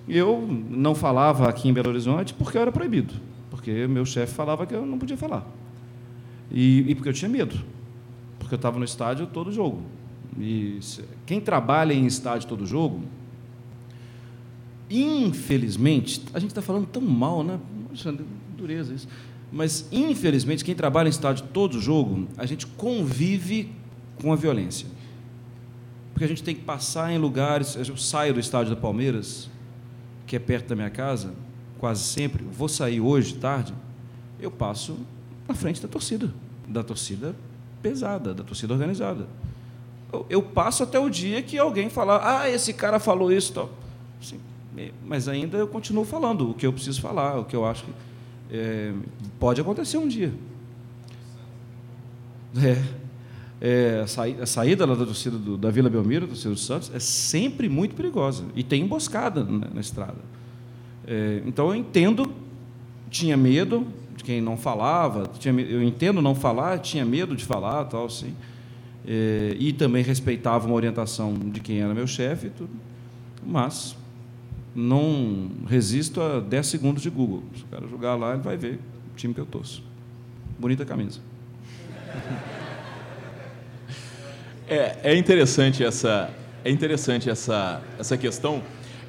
Eu 0.07 0.45
não 0.69 0.93
falava 0.93 1.47
aqui 1.47 1.69
em 1.69 1.73
Belo 1.73 1.89
Horizonte 1.89 2.33
porque 2.33 2.57
eu 2.57 2.61
era 2.61 2.71
proibido 2.71 3.13
porque 3.63 3.87
meu 3.87 4.05
chefe 4.05 4.33
falava 4.33 4.65
que 4.65 4.75
eu 4.75 4.85
não 4.85 4.99
podia 4.99 5.15
falar. 5.15 5.49
E, 6.51 6.79
e 6.85 6.95
porque 6.95 7.07
eu 7.07 7.13
tinha 7.13 7.29
medo, 7.29 7.57
porque 8.37 8.53
eu 8.53 8.57
estava 8.57 8.77
no 8.77 8.83
estádio 8.83 9.25
todo 9.25 9.53
jogo. 9.53 9.81
E 10.37 10.79
quem 11.25 11.39
trabalha 11.39 11.93
em 11.93 12.05
estádio 12.05 12.49
todo 12.49 12.65
jogo, 12.65 13.01
infelizmente, 14.89 16.21
a 16.33 16.39
gente 16.39 16.49
está 16.49 16.61
falando 16.61 16.87
tão 16.87 17.01
mal, 17.01 17.41
né? 17.41 17.57
Dureza 18.57 18.93
isso. 18.93 19.07
Mas, 19.49 19.87
infelizmente, 19.93 20.65
quem 20.65 20.75
trabalha 20.75 21.07
em 21.07 21.11
estádio 21.11 21.45
todo 21.53 21.79
jogo, 21.79 22.27
a 22.37 22.45
gente 22.45 22.67
convive 22.67 23.71
com 24.21 24.33
a 24.33 24.35
violência. 24.35 24.87
Porque 26.11 26.25
a 26.25 26.27
gente 26.27 26.43
tem 26.43 26.53
que 26.53 26.63
passar 26.63 27.13
em 27.13 27.17
lugares. 27.17 27.75
Eu 27.75 27.95
saio 27.95 28.33
do 28.33 28.41
estádio 28.41 28.75
da 28.75 28.81
Palmeiras, 28.81 29.49
que 30.27 30.35
é 30.35 30.39
perto 30.39 30.67
da 30.67 30.75
minha 30.75 30.89
casa, 30.89 31.33
quase 31.83 32.01
sempre, 32.01 32.45
vou 32.45 32.69
sair 32.69 33.01
hoje 33.01 33.33
tarde, 33.33 33.73
eu 34.39 34.49
passo 34.49 34.97
na 35.45 35.53
frente 35.53 35.81
da 35.81 35.87
torcida, 35.89 36.33
da 36.65 36.81
torcida 36.81 37.35
pesada, 37.81 38.33
da 38.33 38.41
torcida 38.41 38.73
organizada. 38.73 39.27
Eu, 40.09 40.25
eu 40.29 40.41
passo 40.41 40.83
até 40.83 40.97
o 40.97 41.09
dia 41.09 41.43
que 41.43 41.57
alguém 41.57 41.89
falar, 41.89 42.21
ah, 42.23 42.49
esse 42.49 42.71
cara 42.71 42.99
falou 42.99 43.33
isso, 43.33 43.51
tal. 43.51 43.69
Sim, 44.21 44.39
mas 45.05 45.27
ainda 45.27 45.57
eu 45.57 45.67
continuo 45.67 46.05
falando 46.05 46.51
o 46.51 46.53
que 46.53 46.65
eu 46.65 46.71
preciso 46.71 47.01
falar, 47.01 47.37
o 47.37 47.43
que 47.43 47.53
eu 47.53 47.65
acho 47.65 47.83
que 47.83 47.91
é, 48.49 48.93
pode 49.37 49.59
acontecer 49.59 49.97
um 49.97 50.07
dia. 50.07 50.33
É, 53.61 53.99
é, 53.99 54.39
a 54.41 54.45
saída 54.45 54.87
da 54.87 54.95
torcida 54.95 55.37
do, 55.37 55.57
da 55.57 55.69
Vila 55.69 55.89
Belmiro, 55.89 56.27
torcida 56.27 56.53
do 56.53 56.59
Santos, 56.59 56.89
é 56.93 56.99
sempre 56.99 57.67
muito 57.67 57.93
perigosa. 57.93 58.45
E 58.55 58.63
tem 58.63 58.83
emboscada 58.83 59.43
na, 59.43 59.67
na 59.67 59.81
estrada. 59.81 60.19
É, 61.07 61.41
então 61.45 61.67
eu 61.67 61.75
entendo, 61.75 62.31
tinha 63.09 63.35
medo 63.35 63.87
de 64.15 64.23
quem 64.23 64.41
não 64.41 64.57
falava, 64.57 65.29
tinha, 65.39 65.53
eu 65.61 65.83
entendo 65.83 66.21
não 66.21 66.35
falar, 66.35 66.79
tinha 66.79 67.05
medo 67.05 67.35
de 67.35 67.43
falar, 67.43 67.85
tal, 67.85 68.05
assim, 68.05 68.33
é, 69.05 69.55
e 69.59 69.73
também 69.73 70.03
respeitava 70.03 70.65
uma 70.65 70.75
orientação 70.75 71.33
de 71.33 71.59
quem 71.59 71.81
era 71.81 71.93
meu 71.93 72.07
chefe, 72.07 72.51
mas 73.45 73.95
não 74.75 75.49
resisto 75.67 76.21
a 76.21 76.39
10 76.39 76.65
segundos 76.65 77.03
de 77.03 77.09
Google. 77.09 77.43
Se 77.55 77.63
o 77.63 77.67
cara 77.67 77.87
jogar 77.87 78.15
lá, 78.15 78.33
ele 78.33 78.43
vai 78.43 78.57
ver 78.57 78.79
time 79.15 79.33
que 79.33 79.39
eu 79.39 79.45
torço. 79.45 79.83
Bonita 80.57 80.85
camisa. 80.85 81.19
É, 84.67 85.11
é 85.11 85.17
interessante 85.17 85.83
essa, 85.83 86.29
é 86.63 86.71
interessante 86.71 87.29
essa, 87.29 87.81
essa 87.99 88.17
questão. 88.17 88.63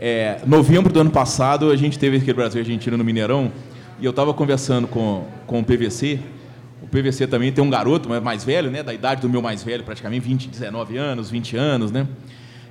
É, 0.07 0.43
novembro 0.47 0.93
do 0.93 1.01
ano 1.01 1.11
passado, 1.11 1.71
a 1.71 1.77
gente 1.77 1.99
teve 1.99 2.19
aqui 2.19 2.27
no 2.27 2.35
Brasil 2.35 2.61
Argentina 2.61 2.95
no 2.95 3.03
Mineirão, 3.03 3.51
e 3.99 4.05
eu 4.05 4.11
estava 4.11 4.35
conversando 4.35 4.87
com, 4.87 5.25
com 5.47 5.61
o 5.61 5.65
PVC. 5.65 6.21
O 6.83 6.87
PVC 6.87 7.27
também 7.27 7.51
tem 7.51 7.65
um 7.65 7.71
garoto 7.71 8.07
mais 8.23 8.45
velho, 8.45 8.71
né, 8.71 8.83
da 8.83 8.93
idade 8.93 9.23
do 9.23 9.31
meu 9.31 9.41
mais 9.41 9.63
velho, 9.63 9.83
praticamente 9.83 10.29
20, 10.29 10.49
19 10.49 10.99
anos, 10.99 11.31
20 11.31 11.57
anos, 11.57 11.91
né? 11.91 12.07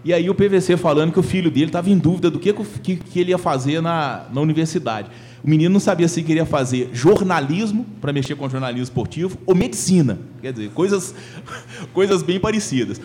E 0.05 0.13
aí 0.13 0.29
o 0.29 0.35
PVC 0.35 0.77
falando 0.77 1.11
que 1.11 1.19
o 1.19 1.23
filho 1.23 1.49
dele 1.49 1.65
estava 1.65 1.89
em 1.89 1.97
dúvida 1.97 2.29
do 2.29 2.37
que, 2.37 2.53
que, 2.53 2.97
que 2.97 3.19
ele 3.19 3.31
ia 3.31 3.39
fazer 3.39 3.81
na, 3.81 4.27
na 4.31 4.39
universidade. 4.39 5.09
O 5.43 5.49
menino 5.49 5.73
não 5.73 5.79
sabia 5.79 6.07
se 6.07 6.21
queria 6.21 6.45
fazer 6.45 6.91
jornalismo, 6.93 7.83
para 7.99 8.13
mexer 8.13 8.35
com 8.35 8.47
jornalismo 8.47 8.83
esportivo, 8.83 9.39
ou 9.47 9.55
medicina. 9.55 10.19
Quer 10.39 10.53
dizer, 10.53 10.69
coisas, 10.69 11.15
coisas 11.93 12.21
bem 12.21 12.39
parecidas. 12.39 13.01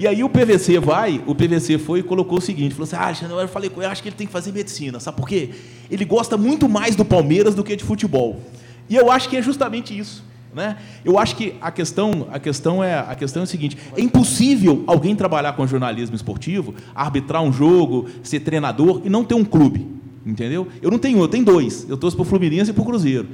E 0.00 0.06
aí 0.06 0.24
o 0.24 0.30
PVC 0.30 0.78
vai, 0.78 1.22
o 1.26 1.34
PVC 1.34 1.76
foi 1.76 1.98
e 1.98 2.02
colocou 2.02 2.38
o 2.38 2.40
seguinte, 2.40 2.74
falou 2.74 2.88
assim, 2.90 2.96
ah, 2.98 3.42
eu 3.42 3.46
falei 3.46 3.68
com 3.68 3.82
ele, 3.82 3.92
acho 3.92 4.02
que 4.02 4.08
ele 4.08 4.16
tem 4.16 4.26
que 4.26 4.32
fazer 4.32 4.50
medicina, 4.50 4.98
sabe 4.98 5.18
por 5.18 5.28
quê? 5.28 5.50
Ele 5.90 6.06
gosta 6.06 6.38
muito 6.38 6.66
mais 6.70 6.96
do 6.96 7.04
Palmeiras 7.04 7.54
do 7.54 7.62
que 7.62 7.76
de 7.76 7.84
futebol. 7.84 8.40
E 8.88 8.96
eu 8.96 9.10
acho 9.10 9.28
que 9.28 9.36
é 9.36 9.42
justamente 9.42 9.96
isso. 9.96 10.24
Né? 10.54 10.78
Eu 11.04 11.18
acho 11.18 11.36
que 11.36 11.54
a 11.60 11.70
questão, 11.70 12.26
a, 12.32 12.38
questão 12.38 12.82
é, 12.82 12.98
a 12.98 13.14
questão 13.14 13.42
é 13.42 13.44
a 13.44 13.46
seguinte: 13.46 13.76
é 13.94 14.00
impossível 14.00 14.84
alguém 14.86 15.14
trabalhar 15.14 15.52
com 15.52 15.66
jornalismo 15.66 16.16
esportivo, 16.16 16.74
arbitrar 16.94 17.42
um 17.42 17.52
jogo, 17.52 18.08
ser 18.22 18.40
treinador 18.40 19.02
e 19.04 19.10
não 19.10 19.22
ter 19.22 19.34
um 19.34 19.44
clube. 19.44 19.86
Entendeu? 20.24 20.66
Eu 20.80 20.90
não 20.90 20.98
tenho, 20.98 21.18
eu 21.18 21.28
tenho 21.28 21.44
dois. 21.44 21.86
Eu 21.90 21.98
torço 21.98 22.16
para 22.16 22.22
o 22.22 22.26
Fluminense 22.26 22.70
e 22.70 22.72
para 22.72 22.82
o 22.82 22.86
Cruzeiro. 22.86 23.28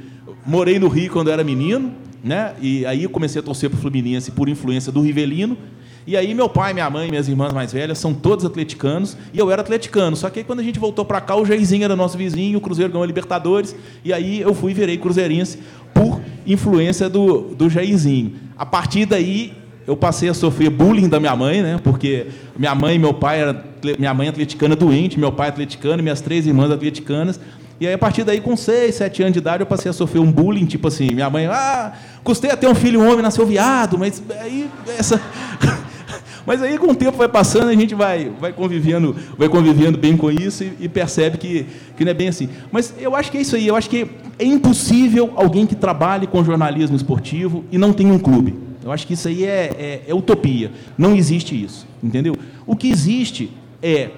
Morei 0.44 0.80
no 0.80 0.88
Rio 0.88 1.12
quando 1.12 1.28
eu 1.28 1.32
era 1.32 1.44
menino, 1.44 1.92
né? 2.24 2.54
e 2.60 2.84
aí 2.84 3.06
comecei 3.06 3.40
a 3.40 3.42
torcer 3.42 3.70
para 3.70 3.78
o 3.78 3.80
Fluminense 3.80 4.32
por 4.32 4.48
influência 4.48 4.90
do 4.90 5.00
Rivelino. 5.00 5.56
E 6.06 6.16
aí 6.16 6.34
meu 6.34 6.48
pai, 6.48 6.72
minha 6.72 6.88
mãe, 6.88 7.10
minhas 7.10 7.28
irmãs 7.28 7.52
mais 7.52 7.72
velhas 7.72 7.98
são 7.98 8.14
todos 8.14 8.44
atleticanos 8.44 9.16
e 9.34 9.38
eu 9.38 9.50
era 9.50 9.62
atleticano. 9.62 10.14
Só 10.14 10.30
que 10.30 10.38
aí 10.38 10.44
quando 10.44 10.60
a 10.60 10.62
gente 10.62 10.78
voltou 10.78 11.04
para 11.04 11.20
cá, 11.20 11.34
o 11.34 11.44
Jairzinho 11.44 11.84
era 11.84 11.96
nosso 11.96 12.16
vizinho, 12.16 12.58
o 12.58 12.60
Cruzeiro 12.60 12.92
ganhou 12.92 13.02
a 13.02 13.06
Libertadores 13.06 13.74
e 14.04 14.12
aí 14.12 14.40
eu 14.40 14.54
fui 14.54 14.70
e 14.70 14.74
virei 14.74 14.96
cruzeirense 14.98 15.58
por 15.92 16.20
influência 16.46 17.08
do, 17.08 17.54
do 17.54 17.68
Jairzinho. 17.68 18.34
A 18.56 18.64
partir 18.64 19.04
daí, 19.04 19.52
eu 19.86 19.96
passei 19.96 20.28
a 20.28 20.34
sofrer 20.34 20.70
bullying 20.70 21.08
da 21.08 21.18
minha 21.18 21.34
mãe, 21.34 21.62
né? 21.62 21.80
Porque 21.82 22.26
minha 22.56 22.74
mãe 22.74 22.96
e 22.96 22.98
meu 22.98 23.14
pai 23.14 23.40
era 23.40 23.64
minha 23.98 24.12
mãe 24.12 24.28
atleticana 24.28 24.76
doente, 24.76 25.18
meu 25.18 25.32
pai 25.32 25.48
atleticano, 25.48 26.02
minhas 26.02 26.20
três 26.20 26.46
irmãs 26.46 26.70
atleticanas. 26.70 27.40
E 27.78 27.86
aí, 27.86 27.92
a 27.92 27.98
partir 27.98 28.24
daí, 28.24 28.40
com 28.40 28.56
seis, 28.56 28.94
sete 28.94 29.22
anos 29.22 29.34
de 29.34 29.38
idade, 29.38 29.62
eu 29.62 29.66
passei 29.66 29.90
a 29.90 29.92
sofrer 29.92 30.18
um 30.18 30.32
bullying, 30.32 30.64
tipo 30.64 30.88
assim, 30.88 31.10
minha 31.12 31.28
mãe, 31.28 31.46
ah, 31.46 31.92
custei 32.24 32.50
a 32.50 32.56
ter 32.56 32.66
um 32.66 32.74
filho 32.74 33.02
homem, 33.02 33.20
nasceu 33.20 33.44
viado, 33.44 33.98
mas 33.98 34.22
aí 34.40 34.68
essa. 34.98 35.20
Mas 36.46 36.62
aí 36.62 36.78
com 36.78 36.92
o 36.92 36.94
tempo 36.94 37.18
vai 37.18 37.28
passando, 37.28 37.68
a 37.68 37.74
gente 37.74 37.94
vai, 37.94 38.30
vai 38.40 38.52
convivendo, 38.52 39.16
vai 39.36 39.48
convivendo 39.48 39.98
bem 39.98 40.16
com 40.16 40.30
isso 40.30 40.62
e, 40.62 40.76
e, 40.80 40.88
percebe 40.88 41.36
que, 41.36 41.66
que 41.96 42.04
não 42.04 42.12
é 42.12 42.14
bem 42.14 42.28
assim. 42.28 42.48
Mas 42.70 42.94
eu 42.98 43.16
acho 43.16 43.32
que 43.32 43.38
é 43.38 43.40
isso 43.40 43.56
aí, 43.56 43.66
eu 43.66 43.74
acho 43.74 43.90
que 43.90 44.06
é 44.38 44.44
impossível 44.44 45.32
alguém 45.34 45.66
que 45.66 45.74
trabalhe 45.74 46.26
com 46.26 46.44
jornalismo 46.44 46.96
esportivo 46.96 47.64
e 47.72 47.76
não 47.76 47.92
tenha 47.92 48.12
um 48.12 48.18
clube. 48.18 48.54
Eu 48.84 48.92
acho 48.92 49.04
que 49.04 49.14
isso 49.14 49.26
aí 49.26 49.44
é, 49.44 49.72
é, 49.76 50.02
é 50.06 50.14
utopia. 50.14 50.70
Não 50.96 51.16
existe 51.16 51.60
isso, 51.60 51.84
entendeu? 52.00 52.36
O 52.64 52.76
que 52.76 52.88
existe 52.88 53.50
é 53.82 54.10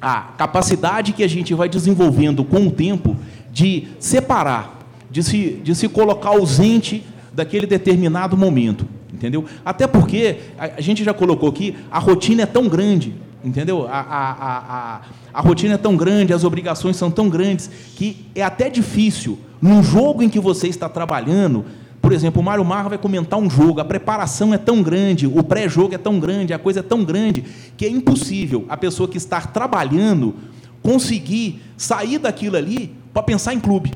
a 0.00 0.20
capacidade 0.36 1.14
que 1.14 1.22
a 1.22 1.28
gente 1.28 1.54
vai 1.54 1.66
desenvolvendo 1.66 2.44
com 2.44 2.66
o 2.66 2.70
tempo 2.70 3.16
de 3.50 3.88
separar, 3.98 4.80
de 5.10 5.22
se, 5.22 5.60
de 5.64 5.74
se 5.74 5.88
colocar 5.88 6.30
ausente 6.30 7.02
daquele 7.34 7.66
determinado 7.66 8.36
momento 8.36 8.86
entendeu? 9.14 9.44
Até 9.64 9.86
porque, 9.86 10.38
a, 10.58 10.80
gente 10.80 11.04
já 11.04 11.14
colocou 11.14 11.48
aqui, 11.48 11.76
a 11.90 11.98
rotina 11.98 12.42
é 12.42 12.46
tão 12.46 12.68
grande, 12.68 13.14
entendeu? 13.44 13.86
A, 13.86 14.00
a, 14.00 14.30
a, 14.32 15.00
a, 15.32 15.40
rotina 15.40 15.74
é 15.74 15.78
tão 15.78 15.96
grande, 15.96 16.32
as 16.32 16.44
obrigações 16.44 16.96
são 16.96 17.10
tão 17.10 17.28
grandes, 17.28 17.70
que 17.96 18.26
é 18.34 18.42
até 18.42 18.68
difícil, 18.68 19.38
num 19.62 19.82
jogo 19.82 20.22
em 20.22 20.28
que 20.28 20.40
você 20.40 20.68
está 20.68 20.88
trabalhando, 20.88 21.64
por 22.02 22.12
exemplo, 22.12 22.42
o 22.42 22.44
Mário 22.44 22.64
Marra 22.64 22.90
vai 22.90 22.98
comentar 22.98 23.38
um 23.38 23.48
jogo, 23.48 23.80
a 23.80 23.84
preparação 23.84 24.52
é 24.52 24.58
tão 24.58 24.82
grande, 24.82 25.26
o 25.26 25.42
pré-jogo 25.42 25.94
é 25.94 25.98
tão 25.98 26.20
grande, 26.20 26.52
a 26.52 26.58
coisa 26.58 26.80
é 26.80 26.82
tão 26.82 27.02
grande, 27.02 27.44
que 27.78 27.86
é 27.86 27.88
impossível 27.88 28.66
a 28.68 28.76
pessoa 28.76 29.08
que 29.08 29.16
está 29.16 29.40
trabalhando 29.40 30.34
conseguir 30.82 31.62
sair 31.78 32.18
daquilo 32.18 32.58
ali 32.58 32.94
para 33.10 33.22
pensar 33.22 33.54
em 33.54 33.60
clube. 33.60 33.92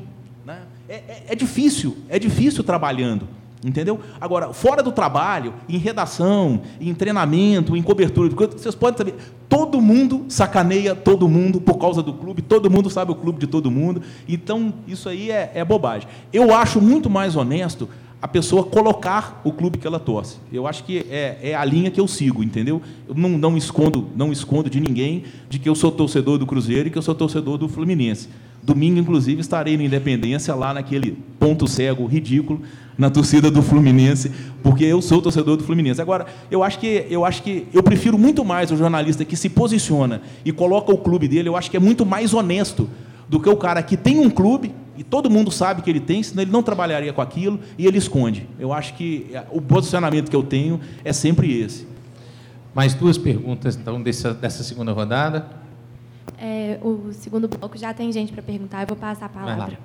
É, 0.89 0.95
é, 0.95 1.23
é 1.29 1.35
difícil, 1.35 1.97
é 2.09 2.17
difícil 2.17 2.63
trabalhando. 2.63 3.27
Entendeu? 3.63 3.99
Agora, 4.21 4.53
fora 4.53 4.81
do 4.81 4.91
trabalho, 4.91 5.53
em 5.67 5.77
redação, 5.77 6.61
em 6.79 6.93
treinamento, 6.93 7.75
em 7.75 7.81
cobertura, 7.81 8.29
vocês 8.29 8.73
podem 8.73 8.97
saber, 8.97 9.15
todo 9.49 9.81
mundo 9.81 10.25
sacaneia 10.29 10.95
todo 10.95 11.27
mundo 11.27 11.59
por 11.59 11.77
causa 11.77 12.01
do 12.01 12.13
clube, 12.13 12.41
todo 12.41 12.71
mundo 12.71 12.89
sabe 12.89 13.11
o 13.11 13.15
clube 13.15 13.37
de 13.37 13.47
todo 13.47 13.69
mundo, 13.69 14.01
então 14.29 14.73
isso 14.87 15.09
aí 15.09 15.29
é, 15.29 15.51
é 15.53 15.65
bobagem. 15.65 16.07
Eu 16.31 16.55
acho 16.55 16.79
muito 16.79 17.09
mais 17.09 17.35
honesto 17.35 17.89
a 18.21 18.27
pessoa 18.29 18.63
colocar 18.63 19.41
o 19.43 19.51
clube 19.51 19.77
que 19.77 19.85
ela 19.85 19.99
torce. 19.99 20.37
Eu 20.51 20.65
acho 20.65 20.85
que 20.85 21.05
é, 21.09 21.37
é 21.41 21.55
a 21.55 21.65
linha 21.65 21.91
que 21.91 21.99
eu 21.99 22.07
sigo, 22.07 22.41
entendeu? 22.41 22.81
Eu 23.07 23.13
não, 23.13 23.29
não, 23.29 23.57
escondo, 23.57 24.07
não 24.15 24.31
escondo 24.31 24.69
de 24.69 24.79
ninguém 24.79 25.25
de 25.49 25.59
que 25.59 25.67
eu 25.67 25.75
sou 25.75 25.91
torcedor 25.91 26.37
do 26.37 26.45
Cruzeiro 26.45 26.87
e 26.87 26.91
que 26.91 26.97
eu 26.97 27.01
sou 27.01 27.13
torcedor 27.15 27.57
do 27.57 27.67
Fluminense. 27.67 28.29
Domingo, 28.73 28.99
inclusive, 28.99 29.41
estarei 29.41 29.75
na 29.75 29.83
Independência, 29.83 30.53
lá 30.53 30.73
naquele 30.73 31.17
ponto 31.39 31.67
cego 31.67 32.05
ridículo, 32.05 32.61
na 32.95 33.09
torcida 33.09 33.49
do 33.49 33.63
Fluminense, 33.63 34.31
porque 34.61 34.83
eu 34.83 35.01
sou 35.01 35.21
torcedor 35.21 35.57
do 35.57 35.63
Fluminense. 35.63 35.99
Agora, 35.99 36.27
eu 36.51 36.63
acho 36.63 36.77
que 36.77 37.07
eu 37.09 37.25
acho 37.25 37.41
que 37.41 37.65
eu 37.73 37.81
prefiro 37.81 38.15
muito 38.15 38.45
mais 38.45 38.71
o 38.71 38.77
jornalista 38.77 39.25
que 39.25 39.35
se 39.35 39.49
posiciona 39.49 40.21
e 40.45 40.51
coloca 40.51 40.91
o 40.91 40.97
clube 40.99 41.27
dele, 41.27 41.49
eu 41.49 41.57
acho 41.57 41.71
que 41.71 41.77
é 41.77 41.79
muito 41.79 42.05
mais 42.05 42.31
honesto 42.31 42.87
do 43.27 43.39
que 43.39 43.49
o 43.49 43.57
cara 43.57 43.81
que 43.81 43.97
tem 43.97 44.19
um 44.19 44.29
clube 44.29 44.71
e 44.95 45.03
todo 45.03 45.29
mundo 45.31 45.49
sabe 45.49 45.81
que 45.81 45.89
ele 45.89 45.99
tem, 45.99 46.21
senão 46.21 46.43
ele 46.43 46.51
não 46.51 46.61
trabalharia 46.61 47.11
com 47.11 47.21
aquilo 47.21 47.59
e 47.75 47.87
ele 47.87 47.97
esconde. 47.97 48.47
Eu 48.59 48.71
acho 48.71 48.93
que 48.93 49.31
é, 49.33 49.43
o 49.51 49.61
posicionamento 49.61 50.29
que 50.29 50.35
eu 50.35 50.43
tenho 50.43 50.79
é 51.03 51.11
sempre 51.11 51.59
esse. 51.59 51.87
Mais 52.75 52.93
duas 52.93 53.17
perguntas, 53.17 53.75
então, 53.75 53.99
dessa, 53.99 54.31
dessa 54.31 54.61
segunda 54.61 54.91
rodada. 54.91 55.58
É, 56.41 56.79
o 56.81 57.11
segundo 57.11 57.49
bloco 57.49 57.77
já 57.77 57.93
tem 57.93 58.09
gente 58.13 58.31
para 58.31 58.41
perguntar, 58.41 58.83
eu 58.83 58.87
vou 58.87 58.95
passar 58.95 59.25
a 59.25 59.29
palavra. 59.29 59.77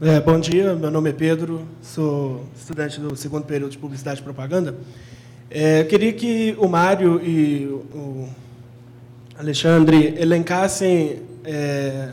É, 0.00 0.18
bom 0.20 0.40
dia, 0.40 0.74
meu 0.74 0.90
nome 0.90 1.10
é 1.10 1.12
Pedro, 1.12 1.68
sou 1.82 2.46
estudante 2.56 2.98
do 2.98 3.14
segundo 3.14 3.44
período 3.44 3.72
de 3.72 3.78
Publicidade 3.78 4.20
e 4.20 4.22
Propaganda. 4.22 4.74
É, 5.50 5.82
eu 5.82 5.86
queria 5.86 6.14
que 6.14 6.56
o 6.58 6.66
Mário 6.66 7.20
e 7.22 7.66
o 7.66 8.26
Alexandre 9.38 10.14
elencassem 10.18 11.20
é, 11.44 12.10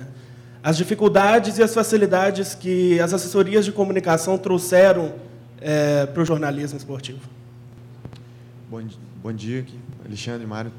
as 0.62 0.76
dificuldades 0.76 1.58
e 1.58 1.64
as 1.64 1.74
facilidades 1.74 2.54
que 2.54 3.00
as 3.00 3.14
assessorias 3.14 3.64
de 3.64 3.72
comunicação 3.72 4.38
trouxeram 4.38 5.14
é, 5.62 6.06
para 6.06 6.22
o 6.22 6.26
jornalismo 6.26 6.78
esportivo. 6.78 7.22
Bom, 8.70 8.82
bom 9.24 9.32
dia, 9.32 9.62
aqui, 9.62 9.80
Alexandre, 10.06 10.46
Mário. 10.46 10.72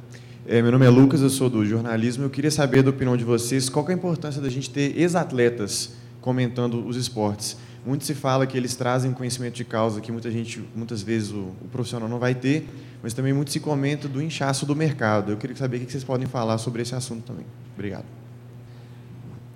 É, 0.47 0.61
meu 0.61 0.71
nome 0.71 0.85
é 0.85 0.91
Lucas, 0.91 1.23
eu 1.23 1.31
sou 1.31 1.49
do 1.49 1.65
jornalismo. 1.65 2.23
Eu 2.23 2.29
queria 2.29 2.51
saber 2.51 2.83
da 2.83 2.91
opinião 2.91 3.17
de 3.17 3.25
vocês 3.25 3.71
qual 3.71 3.89
é 3.89 3.93
a 3.93 3.95
importância 3.95 4.43
da 4.43 4.51
gente 4.51 4.69
ter 4.69 4.95
ex-atletas 4.95 5.95
comentando 6.21 6.87
os 6.87 6.99
esportes. 6.99 7.57
Muito 7.85 8.05
se 8.05 8.15
fala 8.15 8.47
que 8.47 8.55
eles 8.55 8.77
trazem 8.77 9.11
conhecimento 9.13 9.55
de 9.55 9.65
causa 9.65 10.03
que 10.03 10.13
muita 10.13 10.31
gente, 10.31 10.63
muitas 10.77 11.01
vezes 11.01 11.31
o, 11.31 11.49
o, 11.63 11.69
profissional 11.73 12.11
não 12.11 12.19
vai 12.19 12.35
ter, 12.35 12.69
mas 13.03 13.15
também 13.15 13.33
muito 13.33 13.51
se 13.51 13.59
comenta 13.59 14.07
do 14.07 14.21
inchaço 14.21 14.67
do 14.67 14.77
mercado. 14.77 15.33
Eu 15.33 15.39
queria 15.39 15.57
saber 15.57 15.79
o 15.79 15.81
que 15.81 15.91
vocês 15.91 16.05
podem 16.05 16.27
falar 16.27 16.59
sobre 16.59 16.83
esse 16.83 16.95
assunto 16.95 17.23
também. 17.23 17.47
Obrigado. 17.75 18.05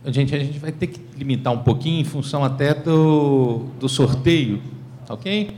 Gente, 0.07 0.35
a 0.35 0.39
gente 0.39 0.59
vai 0.59 0.73
ter 0.73 0.87
que 0.87 1.01
limitar 1.19 1.53
um 1.53 1.63
pouquinho 1.63 2.01
em 2.01 2.05
função 2.05 2.43
até 2.43 2.73
do, 2.73 3.67
do 3.79 3.91
sorteio, 3.91 4.63
ok? 5.07 5.51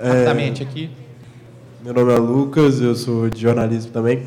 É, 0.00 0.08
Rapidamente 0.08 0.60
aqui. 0.60 0.90
Meu 1.84 1.94
nome 1.94 2.12
é 2.12 2.18
Lucas, 2.18 2.80
eu 2.80 2.96
sou 2.96 3.30
de 3.30 3.40
jornalismo 3.40 3.92
também. 3.92 4.26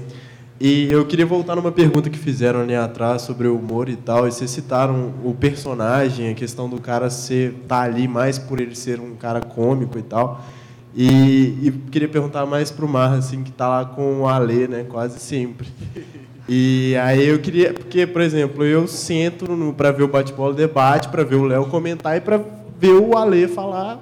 E 0.59 0.91
eu 0.91 1.05
queria 1.05 1.25
voltar 1.25 1.55
numa 1.55 1.71
pergunta 1.71 2.09
que 2.09 2.19
fizeram 2.19 2.59
ali 2.59 2.75
atrás 2.75 3.21
sobre 3.21 3.47
o 3.47 3.55
humor 3.55 3.87
e 3.87 3.95
tal, 3.95 4.27
e 4.27 4.31
vocês 4.31 4.51
citaram 4.51 5.13
o 5.23 5.33
personagem, 5.33 6.29
a 6.29 6.33
questão 6.33 6.67
do 6.67 6.81
cara 6.81 7.09
ser 7.09 7.53
tá 7.65 7.81
ali 7.81 8.09
mais 8.09 8.37
por 8.37 8.59
ele 8.59 8.75
ser 8.75 8.99
um 8.99 9.15
cara 9.15 9.39
cômico 9.39 9.97
e 9.97 10.01
tal. 10.01 10.43
E, 10.93 11.57
e 11.63 11.71
queria 11.89 12.09
perguntar 12.09 12.45
mais 12.45 12.71
pro 12.71 12.89
Mar, 12.89 13.13
assim, 13.13 13.41
que 13.41 13.51
tá 13.53 13.69
lá 13.69 13.85
com 13.85 14.21
o 14.21 14.27
Alê, 14.27 14.67
né, 14.67 14.85
quase 14.89 15.17
sempre. 15.19 15.65
E 16.49 16.93
aí 16.97 17.25
eu 17.25 17.39
queria, 17.39 17.73
porque, 17.73 18.05
por 18.05 18.21
exemplo, 18.21 18.65
eu 18.65 18.85
sento 18.85 19.73
para 19.77 19.91
ver 19.91 20.03
o 20.03 20.09
bate-bola 20.09 20.53
debate, 20.53 21.07
para 21.07 21.23
ver 21.23 21.35
o 21.35 21.45
Léo 21.45 21.67
comentar 21.67 22.17
e 22.17 22.19
para 22.19 22.41
ver 22.77 22.95
o 22.95 23.15
Alê 23.15 23.47
falar 23.47 23.97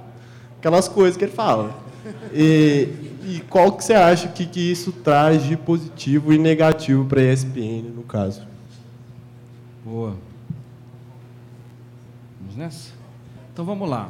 aquelas 0.57 0.87
coisas 0.87 1.15
que 1.15 1.25
ele 1.25 1.31
fala. 1.31 1.71
E, 2.33 2.87
e 3.27 3.41
qual 3.41 3.73
que 3.73 3.83
você 3.83 3.93
acha 3.93 4.29
que, 4.29 4.45
que 4.45 4.71
isso 4.71 4.93
traz 4.93 5.43
de 5.43 5.57
positivo 5.57 6.31
e 6.31 6.37
negativo 6.37 7.03
para 7.03 7.19
a 7.19 7.23
ESPN, 7.25 7.91
no 7.93 8.03
caso? 8.03 8.47
Boa. 9.83 10.15
Vamos 12.39 12.55
nessa? 12.55 12.91
Então 13.51 13.65
vamos 13.65 13.89
lá. 13.89 14.09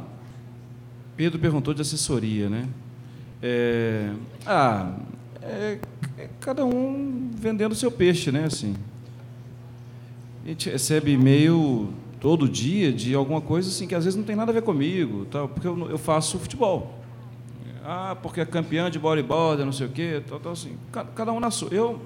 Pedro 1.16 1.36
perguntou 1.40 1.74
de 1.74 1.82
assessoria, 1.82 2.48
né? 2.48 2.68
É, 3.42 4.12
ah, 4.46 4.92
é, 5.42 5.78
é 6.16 6.28
cada 6.38 6.64
um 6.64 7.28
vendendo 7.34 7.74
seu 7.74 7.90
peixe, 7.90 8.30
né? 8.30 8.44
Assim, 8.44 8.76
a 10.44 10.48
gente 10.48 10.70
recebe 10.70 11.10
e-mail 11.10 11.92
todo 12.20 12.48
dia 12.48 12.92
de 12.92 13.16
alguma 13.16 13.40
coisa 13.40 13.68
assim 13.68 13.88
que 13.88 13.96
às 13.96 14.04
vezes 14.04 14.16
não 14.16 14.24
tem 14.24 14.36
nada 14.36 14.52
a 14.52 14.54
ver 14.54 14.62
comigo, 14.62 15.24
tal, 15.24 15.48
porque 15.48 15.66
eu, 15.66 15.90
eu 15.90 15.98
faço 15.98 16.38
futebol. 16.38 16.97
Ah, 17.90 18.14
porque 18.14 18.42
é 18.42 18.44
campeão 18.44 18.90
de 18.90 18.98
bodyboard, 18.98 19.64
não 19.64 19.72
sei 19.72 19.86
o 19.86 19.88
quê, 19.88 20.22
tal, 20.28 20.38
tal 20.38 20.52
assim. 20.52 20.76
Cada, 21.14 21.32
um 21.32 21.40
na 21.40 21.50
sua. 21.50 21.70
Eu 21.72 21.98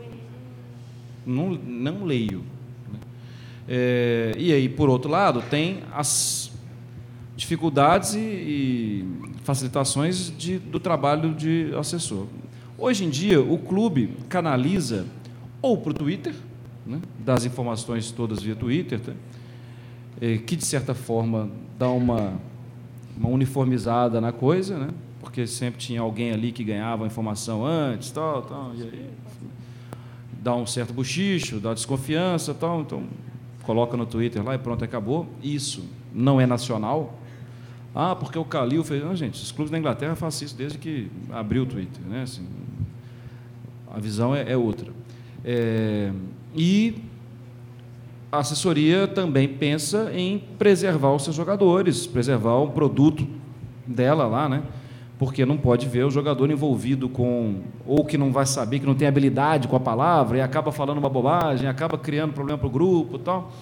não, 1.26 1.51
não 1.51 2.05
leio. 2.05 2.45
né? 2.93 3.01
É, 3.66 4.33
e 4.39 4.53
aí, 4.53 4.68
por 4.68 4.89
outro 4.89 5.11
lado, 5.11 5.43
tem 5.51 5.83
as 5.93 6.53
dificuldades 7.37 8.14
e, 8.14 8.20
e 8.20 9.09
facilitações 9.43 10.33
de, 10.39 10.57
do 10.57 10.78
trabalho 10.78 11.35
de 11.35 11.74
assessor. 11.76 12.28
Hoje 12.78 13.05
em 13.05 13.11
dia, 13.11 13.41
o 13.41 13.59
clube 13.59 14.16
canaliza 14.28 15.05
ou 15.61 15.76
para 15.78 15.91
o 15.91 15.95
Twitter, 15.95 16.33
né, 16.87 17.01
das 17.18 17.45
informações 17.45 18.12
todas 18.12 18.41
via 18.41 18.55
Twitter, 18.55 19.01
tá? 19.01 19.12
eh, 20.20 20.39
que 20.39 20.55
de 20.55 20.64
certa 20.64 20.95
forma 20.95 21.51
dá 21.76 21.89
uma, 21.89 22.35
uma 23.16 23.28
uniformizada 23.30 24.20
na 24.20 24.30
coisa, 24.30 24.78
né, 24.78 24.89
porque 25.23 25.47
sempre 25.47 25.81
tinha 25.81 26.01
alguém 26.01 26.33
ali 26.33 26.53
que 26.53 26.64
ganhava 26.64 27.05
a 27.05 27.07
informação 27.07 27.64
antes, 27.64 28.11
tal, 28.11 28.43
tal, 28.43 28.73
e 28.75 28.83
aí 28.83 29.11
dá 30.43 30.55
um 30.55 30.66
certo 30.66 30.93
bochicho, 30.93 31.61
dá 31.61 31.73
desconfiança, 31.73 32.53
tal, 32.53 32.81
então 32.81 33.05
coloca 33.62 33.97
no 33.97 34.05
Twitter 34.05 34.45
lá 34.45 34.57
e 34.57 34.59
pronto, 34.59 34.85
acabou. 34.85 35.27
Isso 35.43 35.85
não 36.12 36.41
é 36.41 36.47
nacional. 36.47 37.16
Ah, 37.95 38.16
porque 38.16 38.39
o 38.39 38.45
Calil 38.45 38.83
fez. 38.83 39.05
Não, 39.05 39.14
gente, 39.14 39.41
os 39.41 39.53
clubes 39.53 39.70
da 39.70 39.79
Inglaterra 39.79 40.16
fazem 40.16 40.47
isso 40.47 40.57
desde 40.57 40.79
que 40.79 41.09
abriu 41.31 41.62
o 41.62 41.66
Twitter. 41.66 42.03
Né? 42.05 42.23
Assim, 42.23 42.45
a 43.95 44.01
visão 44.01 44.35
é, 44.35 44.51
é 44.51 44.57
outra. 44.57 44.93
É, 45.45 46.11
e 46.57 46.97
a 48.33 48.39
assessoria 48.39 49.07
também 49.07 49.47
pensa 49.47 50.11
em 50.12 50.39
preservar 50.59 51.14
os 51.14 51.23
seus 51.23 51.37
jogadores, 51.37 52.07
preservar 52.07 52.57
o 52.57 52.70
produto 52.70 53.27
dela 53.87 54.27
lá, 54.27 54.49
né? 54.49 54.62
Porque 55.23 55.47
não 55.47 55.57
pode 55.57 55.87
ver 55.87 56.05
o 56.05 56.11
jogador 56.11 56.51
envolvido 56.51 57.09
com 57.09 57.61
ou 57.87 58.05
que 58.05 58.18
não 58.18 58.33
vai 58.33 58.45
saber, 58.45 58.81
que 58.81 58.87
não 58.87 58.97
tem 58.97 59.07
habilidade 59.07 59.68
com 59.68 59.77
a 59.77 59.79
palavra 59.79 60.39
e 60.39 60.41
acaba 60.41 60.73
falando 60.73 60.99
uma 60.99 61.09
bobagem, 61.09 61.68
acaba 61.68 61.97
criando 61.97 62.33
problema 62.33 62.59
para 62.59 62.66
o 62.66 62.70
grupo, 62.70 63.20
tal. 63.20 63.53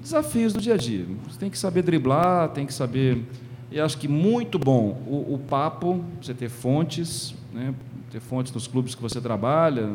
Desafios 0.00 0.52
do 0.52 0.60
dia 0.60 0.74
a 0.74 0.76
dia. 0.76 1.04
Você 1.28 1.36
tem 1.36 1.50
que 1.50 1.58
saber 1.58 1.82
driblar, 1.82 2.50
tem 2.50 2.64
que 2.64 2.72
saber. 2.72 3.24
E 3.72 3.80
acho 3.80 3.98
que 3.98 4.06
muito 4.06 4.56
bom 4.56 5.02
o, 5.04 5.34
o 5.34 5.40
papo, 5.48 6.00
você 6.22 6.32
ter 6.32 6.48
fontes, 6.48 7.34
né? 7.52 7.74
ter 8.12 8.20
fontes 8.20 8.52
nos 8.52 8.68
clubes 8.68 8.94
que 8.94 9.02
você 9.02 9.20
trabalha, 9.20 9.90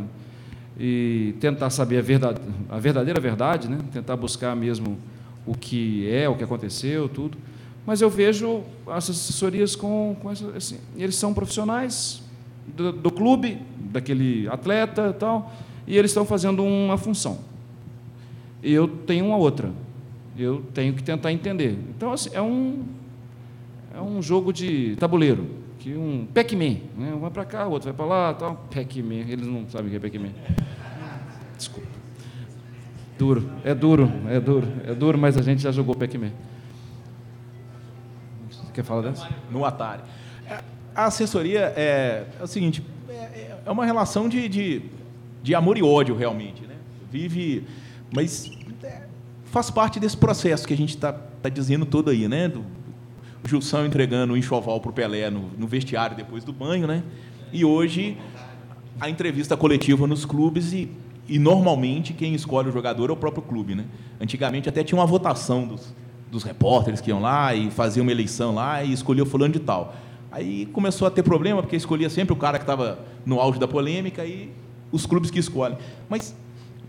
e 0.77 1.33
tentar 1.39 1.69
saber 1.69 1.99
a, 1.99 2.01
verdade, 2.01 2.41
a 2.69 2.77
verdadeira 2.77 3.21
verdade, 3.21 3.69
né? 3.69 3.77
tentar 3.93 4.17
buscar 4.17 4.53
mesmo 4.53 4.97
o 5.45 5.55
que 5.55 6.09
é, 6.09 6.27
o 6.27 6.35
que 6.35 6.43
aconteceu, 6.43 7.07
tudo. 7.07 7.37
Mas 7.85 8.01
eu 8.01 8.09
vejo 8.09 8.63
as 8.87 9.09
assessorias 9.09 9.75
com, 9.75 10.15
com 10.21 10.31
essa, 10.31 10.47
assim, 10.55 10.77
eles 10.95 11.15
são 11.15 11.33
profissionais 11.33 12.21
do, 12.67 12.91
do 12.91 13.11
clube, 13.11 13.59
daquele 13.77 14.47
atleta 14.47 15.13
tal, 15.13 15.53
e 15.85 15.97
eles 15.97 16.11
estão 16.11 16.25
fazendo 16.25 16.63
uma 16.63 16.97
função. 16.97 17.39
E 18.61 18.71
eu 18.71 18.87
tenho 18.87 19.25
uma 19.25 19.37
outra. 19.37 19.71
Eu 20.37 20.63
tenho 20.73 20.93
que 20.93 21.03
tentar 21.03 21.31
entender. 21.31 21.77
Então, 21.89 22.13
assim, 22.13 22.29
é 22.33 22.41
um, 22.41 22.83
é 23.93 24.01
um 24.01 24.21
jogo 24.21 24.53
de 24.53 24.95
tabuleiro 24.95 25.63
que 25.83 25.97
um 25.97 26.25
Pac-Man, 26.33 26.77
né? 26.97 27.13
um 27.13 27.19
vai 27.19 27.29
para 27.29 27.43
cá, 27.43 27.67
o 27.67 27.71
outro 27.71 27.91
vai 27.91 27.93
para 27.93 28.05
lá, 28.05 28.33
tal. 28.33 28.55
Pac-Man, 28.73 29.25
eles 29.27 29.45
não 29.45 29.67
sabem 29.67 29.87
o 29.87 29.89
que 29.89 29.97
é 29.97 29.99
Pac-Man. 29.99 30.31
Desculpa. 31.57 31.89
Duro, 33.19 33.49
é 33.65 33.75
duro, 33.75 34.09
é 34.29 34.39
duro, 34.39 34.67
é 34.85 34.93
duro, 34.95 35.17
mas 35.17 35.37
a 35.37 35.41
gente 35.41 35.61
já 35.61 35.73
jogou 35.73 35.93
Pac-Man. 35.93 36.31
Quer 38.73 38.83
falar 38.83 39.01
dessa? 39.01 39.29
No 39.51 39.63
Atari. 39.63 40.01
É, 40.49 40.59
A 40.95 41.05
assessoria 41.05 41.73
é, 41.75 42.25
é 42.39 42.43
o 42.43 42.47
seguinte, 42.47 42.83
é, 43.07 43.57
é 43.65 43.71
uma 43.71 43.85
relação 43.85 44.27
de, 44.27 44.49
de, 44.49 44.81
de 45.41 45.55
amor 45.55 45.77
e 45.77 45.83
ódio, 45.83 46.15
realmente. 46.15 46.63
Né? 46.63 46.75
Vive, 47.11 47.65
mas 48.13 48.49
é, 48.83 49.03
faz 49.45 49.69
parte 49.69 49.99
desse 49.99 50.17
processo 50.17 50.67
que 50.67 50.73
a 50.73 50.77
gente 50.77 50.95
está 50.95 51.13
tá 51.13 51.49
dizendo 51.49 51.85
todo 51.85 52.09
aí, 52.09 52.27
né? 52.27 52.47
Do, 52.47 52.61
o 53.43 53.47
Gilson 53.47 53.85
entregando 53.85 54.33
o 54.33 54.37
enxoval 54.37 54.79
para 54.79 54.89
o 54.89 54.93
Pelé 54.93 55.29
no, 55.29 55.49
no 55.57 55.67
vestiário 55.67 56.15
depois 56.15 56.43
do 56.43 56.53
banho, 56.53 56.87
né? 56.87 57.03
E 57.51 57.65
hoje 57.65 58.17
a 58.99 59.09
entrevista 59.09 59.57
coletiva 59.57 60.07
nos 60.07 60.25
clubes 60.25 60.71
e, 60.71 60.89
e 61.27 61.37
normalmente 61.37 62.13
quem 62.13 62.33
escolhe 62.33 62.69
o 62.69 62.71
jogador 62.71 63.09
é 63.09 63.13
o 63.13 63.17
próprio 63.17 63.43
clube, 63.43 63.75
né? 63.75 63.85
Antigamente 64.19 64.69
até 64.69 64.83
tinha 64.83 64.97
uma 64.97 65.05
votação 65.05 65.67
dos, 65.67 65.93
dos 66.33 66.43
repórteres 66.43 66.99
que 66.99 67.11
iam 67.11 67.21
lá 67.21 67.53
e 67.53 67.69
faziam 67.69 68.03
uma 68.03 68.11
eleição 68.11 68.55
lá 68.55 68.83
e 68.83 68.91
escolhia 68.91 69.21
o 69.21 69.25
fulano 69.25 69.53
de 69.53 69.59
tal. 69.59 69.95
Aí 70.31 70.65
começou 70.73 71.07
a 71.07 71.11
ter 71.11 71.21
problema 71.21 71.61
porque 71.61 71.75
escolhia 71.75 72.09
sempre 72.09 72.33
o 72.33 72.35
cara 72.35 72.57
que 72.57 72.63
estava 72.63 72.97
no 73.23 73.39
auge 73.39 73.59
da 73.59 73.67
polêmica 73.67 74.25
e 74.25 74.49
os 74.91 75.05
clubes 75.05 75.29
que 75.29 75.37
escolhem. 75.37 75.77
Mas 76.09 76.35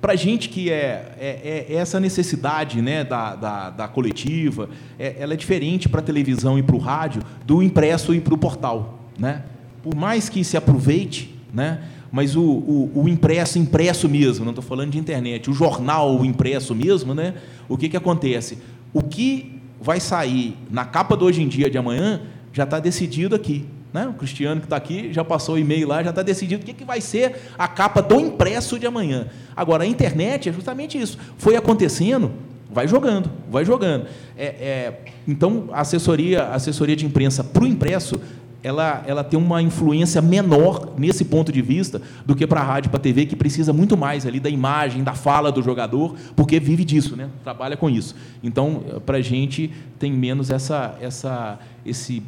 para 0.01 0.14
a 0.14 0.16
gente 0.16 0.49
que 0.49 0.70
é, 0.70 1.14
é, 1.18 1.66
é 1.68 1.74
essa 1.74 2.01
necessidade 2.01 2.80
né, 2.80 3.05
da, 3.05 3.36
da, 3.36 3.70
da 3.70 3.88
coletiva, 3.88 4.70
é, 4.99 5.16
ela 5.18 5.34
é 5.34 5.36
diferente 5.36 5.90
para 5.90 6.01
a 6.01 6.03
televisão 6.03 6.59
e 6.59 6.62
para 6.62 6.74
o 6.74 6.78
rádio 6.78 7.22
do 7.45 7.62
impresso 7.62 8.14
e 8.14 8.22
para 8.22 8.32
o 8.32 8.38
portal. 8.38 8.99
Né? 9.18 9.42
Por 9.82 9.95
mais 9.95 10.30
que 10.30 10.42
se 10.42 10.57
aproveite, 10.57 11.38
né, 11.53 11.82
mas 12.11 12.34
o, 12.34 12.42
o, 12.42 13.03
o 13.03 13.09
impresso, 13.09 13.59
impresso 13.59 14.09
mesmo, 14.09 14.45
não 14.45 14.53
estou 14.53 14.64
falando 14.64 14.92
de 14.92 14.99
internet, 14.99 15.51
o 15.51 15.53
jornal, 15.53 16.18
o 16.18 16.24
impresso 16.24 16.74
mesmo, 16.74 17.14
né, 17.14 17.34
o 17.68 17.76
que, 17.76 17.88
que 17.88 17.97
acontece? 17.97 18.59
O 18.95 19.03
que 19.03 19.61
vai 19.80 20.01
sair 20.01 20.57
na 20.70 20.86
capa 20.86 21.14
do 21.14 21.26
Hoje 21.26 21.42
em 21.42 21.49
Dia 21.49 21.68
de 21.68 21.76
amanhã 21.76 22.22
já 22.53 22.64
está 22.64 22.78
decidido 22.80 23.34
aqui. 23.34 23.66
Né? 23.92 24.09
O 24.09 24.14
Cristiano 24.14 24.61
que 24.61 24.66
está 24.66 24.76
aqui 24.76 25.12
já 25.12 25.24
passou 25.24 25.57
o 25.57 25.59
e-mail 25.59 25.86
lá, 25.86 26.03
já 26.03 26.11
está 26.11 26.22
decidido 26.22 26.62
o 26.62 26.66
que, 26.66 26.72
que 26.72 26.84
vai 26.84 27.01
ser 27.01 27.36
a 27.59 27.68
capa 27.68 28.01
do 28.01 28.18
impresso 28.18 28.78
de 28.78 28.86
amanhã. 28.86 29.26
Agora, 29.55 29.84
a 29.84 29.86
internet 29.86 30.49
é 30.49 30.53
justamente 30.53 30.99
isso. 30.99 31.18
Foi 31.36 31.55
acontecendo, 31.55 32.32
vai 32.70 32.88
jogando, 32.88 33.30
vai 33.51 33.64
jogando. 33.64 34.07
É, 34.36 34.47
é, 34.47 35.01
então, 35.28 35.68
a 35.72 35.82
assessoria, 35.82 36.42
a 36.42 36.55
assessoria 36.55 36.97
de 36.97 37.07
imprensa 37.07 37.45
para 37.45 37.62
o 37.62 37.66
impresso, 37.66 38.20
ela, 38.64 39.04
ela 39.06 39.22
tem 39.22 39.38
uma 39.38 39.60
influência 39.60 40.22
menor 40.22 40.94
nesse 40.96 41.26
ponto 41.26 41.52
de 41.52 41.60
vista 41.60 42.00
do 42.24 42.34
que 42.34 42.46
para 42.46 42.62
a 42.62 42.64
rádio, 42.64 42.90
para 42.90 42.98
a 42.98 43.02
TV, 43.02 43.26
que 43.26 43.36
precisa 43.36 43.74
muito 43.74 43.94
mais 43.94 44.24
ali 44.24 44.40
da 44.40 44.48
imagem, 44.48 45.04
da 45.04 45.12
fala 45.12 45.52
do 45.52 45.62
jogador, 45.62 46.16
porque 46.34 46.58
vive 46.58 46.82
disso, 46.82 47.14
né? 47.14 47.28
trabalha 47.44 47.76
com 47.76 47.90
isso. 47.90 48.16
Então, 48.42 48.82
para 49.04 49.18
a 49.18 49.20
gente, 49.20 49.70
tem 49.98 50.10
menos 50.10 50.48
essa, 50.48 50.96
essa, 50.98 51.58
esse. 51.84 52.22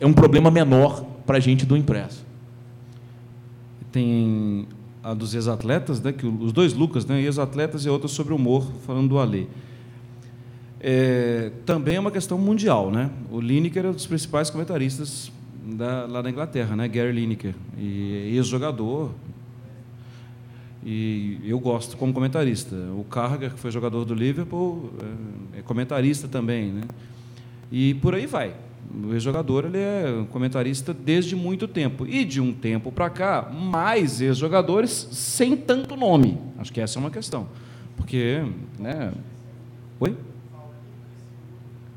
É 0.00 0.06
um 0.06 0.14
problema 0.14 0.50
menor 0.50 1.04
para 1.26 1.36
a 1.36 1.40
gente 1.40 1.66
do 1.66 1.76
impresso. 1.76 2.24
Tem 3.92 4.66
a 5.02 5.12
dos 5.12 5.34
ex-atletas, 5.34 6.00
né, 6.00 6.12
que 6.12 6.26
os 6.26 6.50
dois 6.50 6.72
Lucas, 6.72 7.04
né, 7.04 7.20
ex-atletas 7.20 7.84
e 7.84 7.90
outra 7.90 8.08
sobre 8.08 8.32
humor, 8.32 8.66
falando 8.86 9.10
do 9.10 9.18
Alê. 9.18 9.44
É, 10.80 11.52
também 11.66 11.96
é 11.96 12.00
uma 12.00 12.10
questão 12.10 12.38
mundial, 12.38 12.90
né? 12.90 13.10
O 13.30 13.38
Lineker 13.38 13.84
é 13.84 13.88
um 13.88 13.92
dos 13.92 14.06
principais 14.06 14.48
comentaristas 14.48 15.30
da, 15.64 16.06
lá 16.06 16.22
na 16.22 16.30
Inglaterra, 16.30 16.76
né? 16.76 16.86
Gary 16.86 17.12
Lineker, 17.12 17.54
e 17.78 18.34
ex-jogador. 18.36 19.10
E 20.84 21.40
eu 21.44 21.58
gosto 21.58 21.96
como 21.96 22.12
comentarista. 22.12 22.76
O 22.76 23.04
Carragher, 23.04 23.52
que 23.52 23.58
foi 23.58 23.70
jogador 23.70 24.04
do 24.04 24.14
Liverpool, 24.14 24.90
é, 25.54 25.60
é 25.60 25.62
comentarista 25.62 26.28
também, 26.28 26.70
né? 26.70 26.82
E 27.72 27.94
por 27.94 28.14
aí 28.14 28.26
vai. 28.26 28.54
O 29.02 29.14
ex-jogador 29.14 29.64
ele 29.64 29.78
é 29.78 30.26
comentarista 30.30 30.92
desde 30.92 31.34
muito 31.34 31.66
tempo. 31.66 32.06
E 32.06 32.22
de 32.24 32.38
um 32.40 32.52
tempo 32.52 32.92
para 32.92 33.08
cá, 33.08 33.50
mais 33.50 34.20
ex-jogadores 34.20 35.08
sem 35.10 35.56
tanto 35.56 35.96
nome. 35.96 36.38
Acho 36.58 36.70
que 36.70 36.80
essa 36.82 36.98
é 36.98 37.00
uma 37.00 37.10
questão. 37.10 37.48
Porque, 37.96 38.44
né? 38.78 39.12
Oi? 39.98 40.14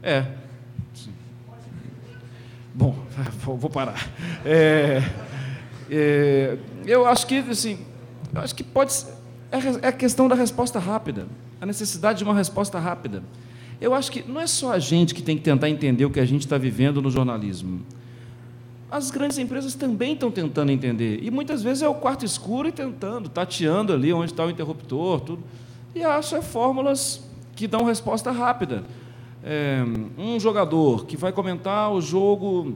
É. 0.02 0.47
Bom, 2.78 2.96
vou 3.42 3.72
parar. 3.72 4.08
É, 4.46 5.02
é, 5.90 6.58
eu 6.86 7.08
acho 7.08 7.26
que, 7.26 7.40
assim, 7.40 7.80
eu 8.32 8.40
acho 8.40 8.54
que 8.54 8.64
pode 8.64 8.94
ser, 8.94 9.14
é 9.82 9.88
a 9.88 9.92
questão 9.92 10.28
da 10.28 10.36
resposta 10.36 10.78
rápida, 10.78 11.26
a 11.60 11.66
necessidade 11.66 12.20
de 12.20 12.24
uma 12.24 12.36
resposta 12.36 12.78
rápida. 12.78 13.24
Eu 13.82 13.96
acho 13.96 14.12
que 14.12 14.24
não 14.30 14.40
é 14.40 14.46
só 14.46 14.74
a 14.74 14.80
gente 14.80 15.16
que 15.16 15.24
tem 15.24 15.36
que 15.36 15.44
tentar 15.44 15.68
entender 15.70 16.06
o 16.06 16.12
que 16.12 16.20
a 16.20 16.26
gente 16.26 16.42
está 16.42 16.56
vivendo 16.56 17.02
no 17.02 17.10
jornalismo. 17.10 17.82
As 18.92 19.10
grandes 19.10 19.40
empresas 19.40 19.74
também 19.74 20.14
estão 20.14 20.30
tentando 20.30 20.72
entender. 20.72 21.20
E 21.24 21.32
muitas 21.32 21.64
vezes 21.64 21.82
é 21.82 21.90
o 21.90 21.96
quarto 21.96 22.24
escuro 22.26 22.68
e 22.68 22.72
tentando, 22.72 23.28
tateando 23.28 23.92
ali 23.92 24.14
onde 24.14 24.32
está 24.32 24.46
o 24.46 24.52
interruptor, 24.52 25.20
tudo. 25.22 25.44
E 25.96 26.04
acha 26.04 26.44
fórmulas 26.44 27.28
que 27.56 27.68
dão 27.68 27.84
resposta 27.86 28.30
rápida. 28.30 28.84
É, 29.50 29.82
um 30.18 30.38
jogador 30.38 31.06
que 31.06 31.16
vai 31.16 31.32
comentar 31.32 31.90
o 31.94 32.02
jogo. 32.02 32.76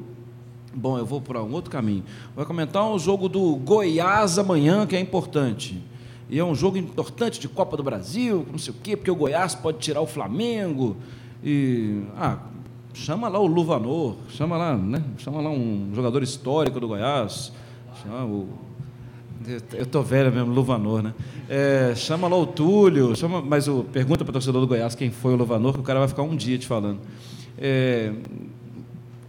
Bom, 0.73 0.97
eu 0.97 1.05
vou 1.05 1.19
para 1.19 1.43
um 1.43 1.51
outro 1.51 1.69
caminho. 1.69 2.05
Vai 2.33 2.45
comentar 2.45 2.89
o 2.89 2.97
jogo 2.97 3.27
do 3.27 3.57
Goiás 3.57 4.39
amanhã, 4.39 4.87
que 4.87 4.95
é 4.95 4.99
importante. 5.01 5.83
E 6.29 6.39
é 6.39 6.45
um 6.45 6.55
jogo 6.55 6.77
importante 6.77 7.41
de 7.41 7.49
Copa 7.49 7.75
do 7.75 7.83
Brasil, 7.83 8.47
não 8.49 8.57
sei 8.57 8.73
o 8.73 8.77
quê, 8.81 8.95
porque 8.95 9.11
o 9.11 9.15
Goiás 9.15 9.53
pode 9.53 9.79
tirar 9.79 9.99
o 9.99 10.07
Flamengo. 10.07 10.95
E. 11.43 12.03
Ah, 12.15 12.37
chama 12.93 13.27
lá 13.27 13.37
o 13.37 13.47
Luvanor, 13.47 14.15
chama 14.29 14.55
lá, 14.55 14.77
né? 14.77 15.03
Chama 15.17 15.41
lá 15.41 15.49
um 15.49 15.91
jogador 15.93 16.23
histórico 16.23 16.79
do 16.79 16.87
Goiás. 16.87 17.51
Chama 18.01 18.23
o 18.23 18.47
eu 19.73 19.83
estou 19.83 20.03
velho 20.03 20.31
mesmo, 20.31 20.51
Luvanor, 20.51 21.01
né? 21.01 21.13
É, 21.49 21.93
chama 21.95 22.27
lá 22.27 22.35
o 22.35 22.45
Túlio, 22.45 23.15
chama, 23.15 23.41
mas 23.41 23.67
o, 23.67 23.83
pergunta 23.83 24.23
para 24.23 24.29
o 24.29 24.33
torcedor 24.33 24.61
do 24.61 24.67
Goiás 24.67 24.95
quem 24.95 25.11
foi 25.11 25.33
o 25.33 25.35
Luvanor, 25.35 25.73
que 25.73 25.79
o 25.79 25.83
cara 25.83 25.99
vai 25.99 26.07
ficar 26.07 26.23
um 26.23 26.35
dia 26.35 26.57
te 26.57 26.67
falando. 26.67 26.99
É, 27.57 28.13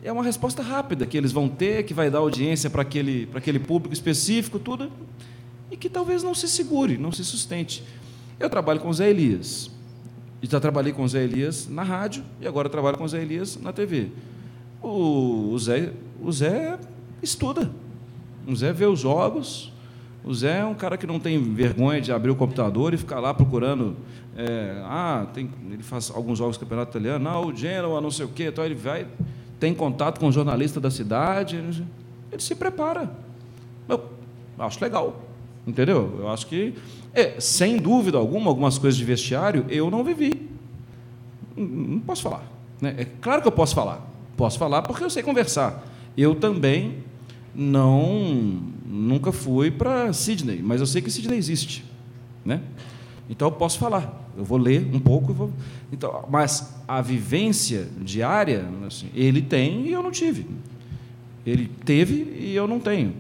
é 0.03 0.13
uma 0.13 0.25
resposta 0.25 0.63
rápida 0.63 1.07
que 1.07 1.17
eles 1.17 1.33
vão 1.33 1.49
ter, 1.49 1.85
que 1.85 1.95
vai 1.95 2.11
dar 2.11 2.19
audiência 2.19 2.69
para 2.69 2.83
aquele, 2.83 3.29
aquele 3.35 3.59
público 3.59 3.95
específico, 3.95 4.59
tudo, 4.59 4.91
e 5.71 5.77
que 5.77 5.89
talvez 5.89 6.23
não 6.23 6.35
se 6.35 6.49
segure, 6.49 6.99
não 6.99 7.13
se 7.13 7.25
sustente. 7.25 7.85
Eu 8.39 8.51
trabalho 8.51 8.81
com 8.81 8.89
o 8.89 8.93
Zé 8.93 9.09
Elias. 9.09 9.71
Já 10.43 10.59
trabalhei 10.59 10.93
com 10.93 11.05
o 11.05 11.09
Zé 11.09 11.23
Elias 11.23 11.69
na 11.69 11.85
rádio 11.85 12.25
e 12.41 12.47
agora 12.49 12.69
trabalho 12.69 12.99
com 12.99 13.05
o 13.05 13.09
Zé 13.09 13.23
Elias 13.23 13.57
na 13.63 13.73
TV. 13.73 14.09
O, 14.83 15.53
o, 15.53 15.59
Zé, 15.59 15.93
o 16.21 16.33
Zé 16.33 16.79
estuda. 17.23 17.71
O 18.45 18.57
Zé 18.57 18.73
vê 18.73 18.87
os 18.87 18.99
jogos, 18.99 19.73
o 20.25 20.33
Zé 20.33 20.61
é 20.61 20.65
um 20.65 20.75
cara 20.75 20.97
que 20.97 21.07
não 21.07 21.19
tem 21.19 21.43
vergonha 21.43 22.01
de 22.01 22.13
abrir 22.13 22.31
o 22.31 22.37
computador 22.37 22.95
e 22.95 22.97
ficar 22.97 23.19
lá 23.19 23.35
procurando. 23.35 23.97
É, 24.37 24.81
ah, 24.85 25.27
tem, 25.35 25.51
ele 25.71 25.83
faz 25.83 26.13
alguns 26.15 26.39
jogos 26.39 26.57
do 26.57 26.61
campeonato 26.61 26.91
italiano, 26.91 27.25
não, 27.25 27.47
o 27.47 27.55
Genoa, 27.55 28.01
não 28.01 28.11
sei 28.11 28.27
o 28.27 28.29
quê. 28.29 28.47
Então 28.49 28.65
ele 28.65 28.75
vai, 28.75 29.07
tem 29.59 29.75
contato 29.75 30.21
com 30.21 30.29
o 30.29 30.33
jornalista 30.33 30.81
da 30.81 30.91
cidade, 30.91 31.57
ele 32.31 32.41
se 32.41 32.55
prepara. 32.55 33.11
Eu 33.89 34.01
acho 34.59 34.83
legal, 34.83 35.21
entendeu? 35.67 36.17
Eu 36.21 36.29
acho 36.29 36.47
que, 36.47 36.75
é, 37.13 37.41
sem 37.41 37.79
dúvida 37.79 38.17
alguma, 38.17 38.49
algumas 38.49 38.79
coisas 38.79 38.97
de 38.97 39.05
vestiário 39.05 39.67
eu 39.69 39.91
não 39.91 40.05
vivi. 40.05 40.49
Não 41.57 41.99
posso 41.99 42.23
falar. 42.23 42.45
Né? 42.81 42.95
É 42.97 43.05
claro 43.21 43.43
que 43.43 43.49
eu 43.49 43.53
posso 43.53 43.75
falar. 43.75 44.07
Posso 44.37 44.57
falar 44.57 44.83
porque 44.83 45.03
eu 45.03 45.11
sei 45.11 45.23
conversar. 45.23 45.85
Eu 46.17 46.35
também 46.35 47.05
não 47.55 48.63
nunca 48.87 49.33
fui 49.33 49.71
para 49.71 50.13
Sydney, 50.13 50.61
mas 50.63 50.81
eu 50.81 50.87
sei 50.87 51.03
que 51.03 51.11
Sydney 51.11 51.39
existe, 51.39 51.85
né? 52.45 52.61
Então 53.29 53.49
eu 53.49 53.53
posso 53.53 53.79
falar, 53.79 54.29
eu 54.37 54.45
vou 54.45 54.59
ler 54.59 54.87
um 54.93 55.01
pouco, 55.01 55.33
vou... 55.33 55.51
então, 55.91 56.25
mas 56.31 56.75
a 56.87 57.01
vivência 57.01 57.89
diária, 58.01 58.69
assim, 58.87 59.09
ele 59.15 59.41
tem 59.41 59.87
e 59.87 59.93
eu 59.93 60.03
não 60.03 60.11
tive. 60.11 60.47
Ele 61.47 61.71
teve 61.85 62.37
e 62.39 62.55
eu 62.55 62.67
não 62.67 62.79
tenho. 62.79 63.15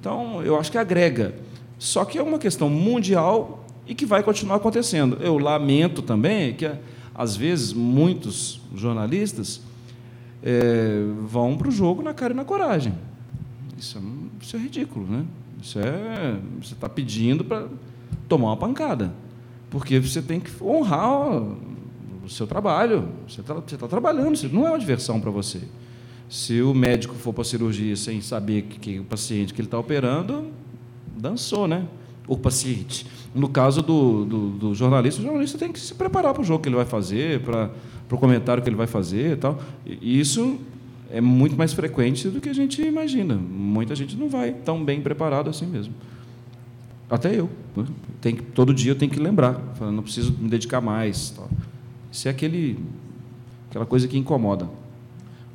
Então 0.00 0.42
eu 0.42 0.58
acho 0.58 0.70
que 0.70 0.78
agrega. 0.78 1.34
Só 1.78 2.04
que 2.04 2.18
é 2.18 2.22
uma 2.22 2.38
questão 2.38 2.68
mundial 2.68 3.64
e 3.86 3.94
que 3.94 4.04
vai 4.04 4.22
continuar 4.22 4.56
acontecendo. 4.56 5.18
Eu 5.20 5.38
lamento 5.38 6.02
também 6.02 6.54
que 6.54 6.70
às 7.14 7.36
vezes 7.36 7.72
muitos 7.72 8.60
jornalistas 8.74 9.60
é, 10.42 11.02
vão 11.26 11.56
para 11.56 11.68
o 11.68 11.70
jogo 11.70 12.02
na 12.02 12.14
cara 12.14 12.32
e 12.32 12.36
na 12.36 12.44
coragem. 12.44 12.94
Isso 13.78 13.98
é, 13.98 14.00
isso 14.42 14.56
é 14.56 14.58
ridículo, 14.58 15.06
né? 15.06 15.24
Isso 15.62 15.78
é. 15.78 16.38
Você 16.60 16.74
está 16.74 16.88
pedindo 16.88 17.44
para 17.44 17.68
tomar 18.28 18.48
uma 18.48 18.56
pancada. 18.56 19.14
Porque 19.70 19.98
você 20.00 20.20
tem 20.20 20.40
que 20.40 20.50
honrar 20.62 21.42
o 22.24 22.28
seu 22.28 22.46
trabalho. 22.46 23.08
Você 23.28 23.40
está 23.40 23.54
tá 23.54 23.88
trabalhando, 23.88 24.34
isso 24.34 24.48
não 24.48 24.66
é 24.66 24.70
uma 24.70 24.78
diversão 24.78 25.20
para 25.20 25.30
você. 25.30 25.62
Se 26.28 26.60
o 26.60 26.74
médico 26.74 27.14
for 27.14 27.32
para 27.32 27.42
a 27.42 27.44
cirurgia 27.44 27.96
sem 27.96 28.20
saber 28.20 28.62
que, 28.62 28.78
que 28.78 29.00
o 29.00 29.04
paciente 29.04 29.54
que 29.54 29.60
ele 29.60 29.66
está 29.66 29.78
operando, 29.78 30.50
dançou, 31.16 31.66
né? 31.66 31.86
O 32.26 32.36
paciente. 32.36 33.06
No 33.34 33.48
caso 33.48 33.80
do, 33.80 34.24
do, 34.24 34.48
do, 34.50 34.74
jornalista, 34.74 35.20
o 35.20 35.24
jornalista 35.24 35.56
tem 35.56 35.72
que 35.72 35.80
se 35.80 35.94
preparar 35.94 36.34
para 36.34 36.42
o 36.42 36.44
jogo 36.44 36.62
que 36.62 36.68
ele 36.68 36.76
vai 36.76 36.84
fazer, 36.84 37.40
para, 37.40 37.70
para 38.06 38.16
o 38.16 38.18
comentário 38.18 38.62
que 38.62 38.68
ele 38.68 38.76
vai 38.76 38.86
fazer 38.86 39.32
e 39.32 39.36
tal. 39.36 39.58
E 39.86 40.20
isso 40.20 40.58
é 41.10 41.20
muito 41.20 41.56
mais 41.56 41.72
frequente 41.72 42.28
do 42.28 42.40
que 42.40 42.48
a 42.48 42.52
gente 42.52 42.82
imagina. 42.82 43.34
Muita 43.34 43.94
gente 43.94 44.16
não 44.16 44.28
vai 44.28 44.52
tão 44.52 44.84
bem 44.84 45.00
preparado 45.00 45.48
assim 45.48 45.66
mesmo. 45.66 45.94
Até 47.10 47.34
eu. 47.34 47.48
Tem 48.20 48.36
todo 48.36 48.74
dia 48.74 48.92
eu 48.92 48.96
tenho 48.96 49.10
que 49.10 49.18
lembrar. 49.18 49.58
não 49.80 50.02
preciso 50.02 50.32
me 50.38 50.48
dedicar 50.48 50.80
mais. 50.80 51.30
Tal. 51.30 51.48
Isso 52.12 52.28
é 52.28 52.30
aquele, 52.30 52.78
aquela 53.70 53.86
coisa 53.86 54.06
que 54.06 54.18
incomoda. 54.18 54.68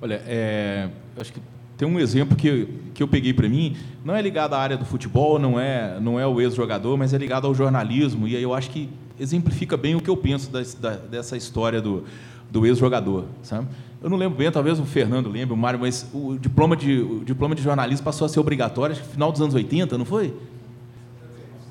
Olha, 0.02 0.22
é, 0.26 0.90
acho 1.18 1.32
que 1.32 1.40
tem 1.78 1.88
um 1.88 2.00
exemplo 2.00 2.36
que, 2.36 2.68
que 2.94 3.04
eu 3.04 3.08
peguei 3.08 3.34
para 3.34 3.48
mim. 3.48 3.76
Não 4.04 4.16
é 4.16 4.22
ligado 4.22 4.54
à 4.54 4.60
área 4.60 4.78
do 4.78 4.86
futebol, 4.86 5.38
não 5.38 5.60
é, 5.60 6.00
não 6.00 6.20
é 6.20 6.26
o 6.26 6.42
ex-jogador, 6.42 6.98
mas 6.98 7.14
é 7.14 7.18
ligado 7.18 7.46
ao 7.46 7.54
jornalismo. 7.54 8.28
E 8.28 8.36
aí 8.36 8.44
eu 8.44 8.54
acho 8.54 8.70
que 8.72 8.90
exemplifica 9.20 9.78
bem 9.78 9.96
o 9.96 10.02
que 10.02 10.10
eu 10.10 10.18
penso 10.18 10.52
da, 10.52 10.62
dessa 10.96 11.38
história 11.38 11.82
do, 11.82 12.04
do 12.52 12.66
ex-jogador. 12.66 13.26
Sabe? 13.44 13.68
Eu 14.04 14.10
não 14.10 14.18
lembro 14.18 14.38
bem, 14.38 14.52
talvez 14.52 14.78
o 14.82 14.84
Fernando 14.84 15.30
lembre, 15.30 15.54
o 15.54 15.58
Mário, 15.58 15.80
mas 15.80 16.06
o 16.14 16.38
diploma 16.38 16.76
de, 16.76 17.00
o 17.00 17.24
diploma 17.24 17.56
de 17.56 17.62
jornalismo 17.62 18.04
passou 18.04 18.26
a 18.26 18.30
ser 18.30 18.38
obrigatório 18.38 18.94
no 18.98 19.02
final 19.02 19.32
dos 19.32 19.40
anos 19.40 19.56
80, 19.56 19.98
não 19.98 20.04
foi? 20.04 20.34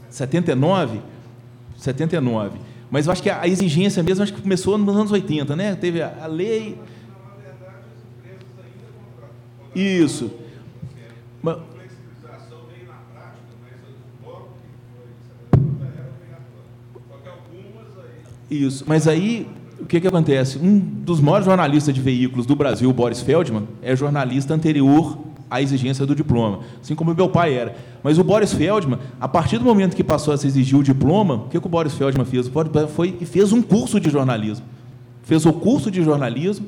79? 0.08 1.00
79. 1.76 2.58
Mas 2.90 3.04
eu 3.04 3.12
acho 3.12 3.22
que 3.22 3.28
a 3.28 3.46
exigência 3.46 4.02
mesmo 4.02 4.22
acho 4.22 4.32
que 4.32 4.40
começou 4.40 4.78
nos 4.78 4.96
anos 4.96 5.12
80, 5.12 5.54
né? 5.54 5.74
Teve 5.74 6.00
a, 6.00 6.20
a 6.22 6.26
lei. 6.26 6.78
Isso. 9.74 10.30
Mas... 11.42 11.58
Isso. 18.50 18.84
Mas 18.86 19.06
aí 19.06 19.50
o 19.82 19.86
que, 19.86 20.00
que 20.00 20.06
acontece? 20.06 20.58
Um 20.58 20.78
dos 20.78 21.20
maiores 21.20 21.44
jornalistas 21.44 21.92
de 21.92 22.00
veículos 22.00 22.46
do 22.46 22.54
Brasil, 22.54 22.90
Boris 22.92 23.20
Feldman, 23.20 23.64
é 23.82 23.96
jornalista 23.96 24.54
anterior 24.54 25.18
à 25.50 25.60
exigência 25.60 26.06
do 26.06 26.14
diploma, 26.14 26.60
assim 26.80 26.94
como 26.94 27.14
meu 27.14 27.28
pai 27.28 27.54
era. 27.54 27.74
Mas 28.02 28.16
o 28.16 28.24
Boris 28.24 28.52
Feldman, 28.52 28.98
a 29.20 29.28
partir 29.28 29.58
do 29.58 29.64
momento 29.64 29.96
que 29.96 30.04
passou 30.04 30.32
a 30.32 30.38
se 30.38 30.46
exigir 30.46 30.78
o 30.78 30.82
diploma, 30.82 31.34
o 31.34 31.48
que, 31.48 31.60
que 31.60 31.66
o 31.66 31.68
Boris 31.68 31.94
Feldman 31.94 32.24
fez? 32.24 32.46
O 32.46 32.50
Boris 32.50 32.70
foi 32.94 33.16
e 33.20 33.26
fez 33.26 33.52
um 33.52 33.60
curso 33.60 33.98
de 33.98 34.08
jornalismo. 34.08 34.64
Fez 35.24 35.44
o 35.44 35.52
curso 35.52 35.90
de 35.90 36.02
jornalismo, 36.02 36.66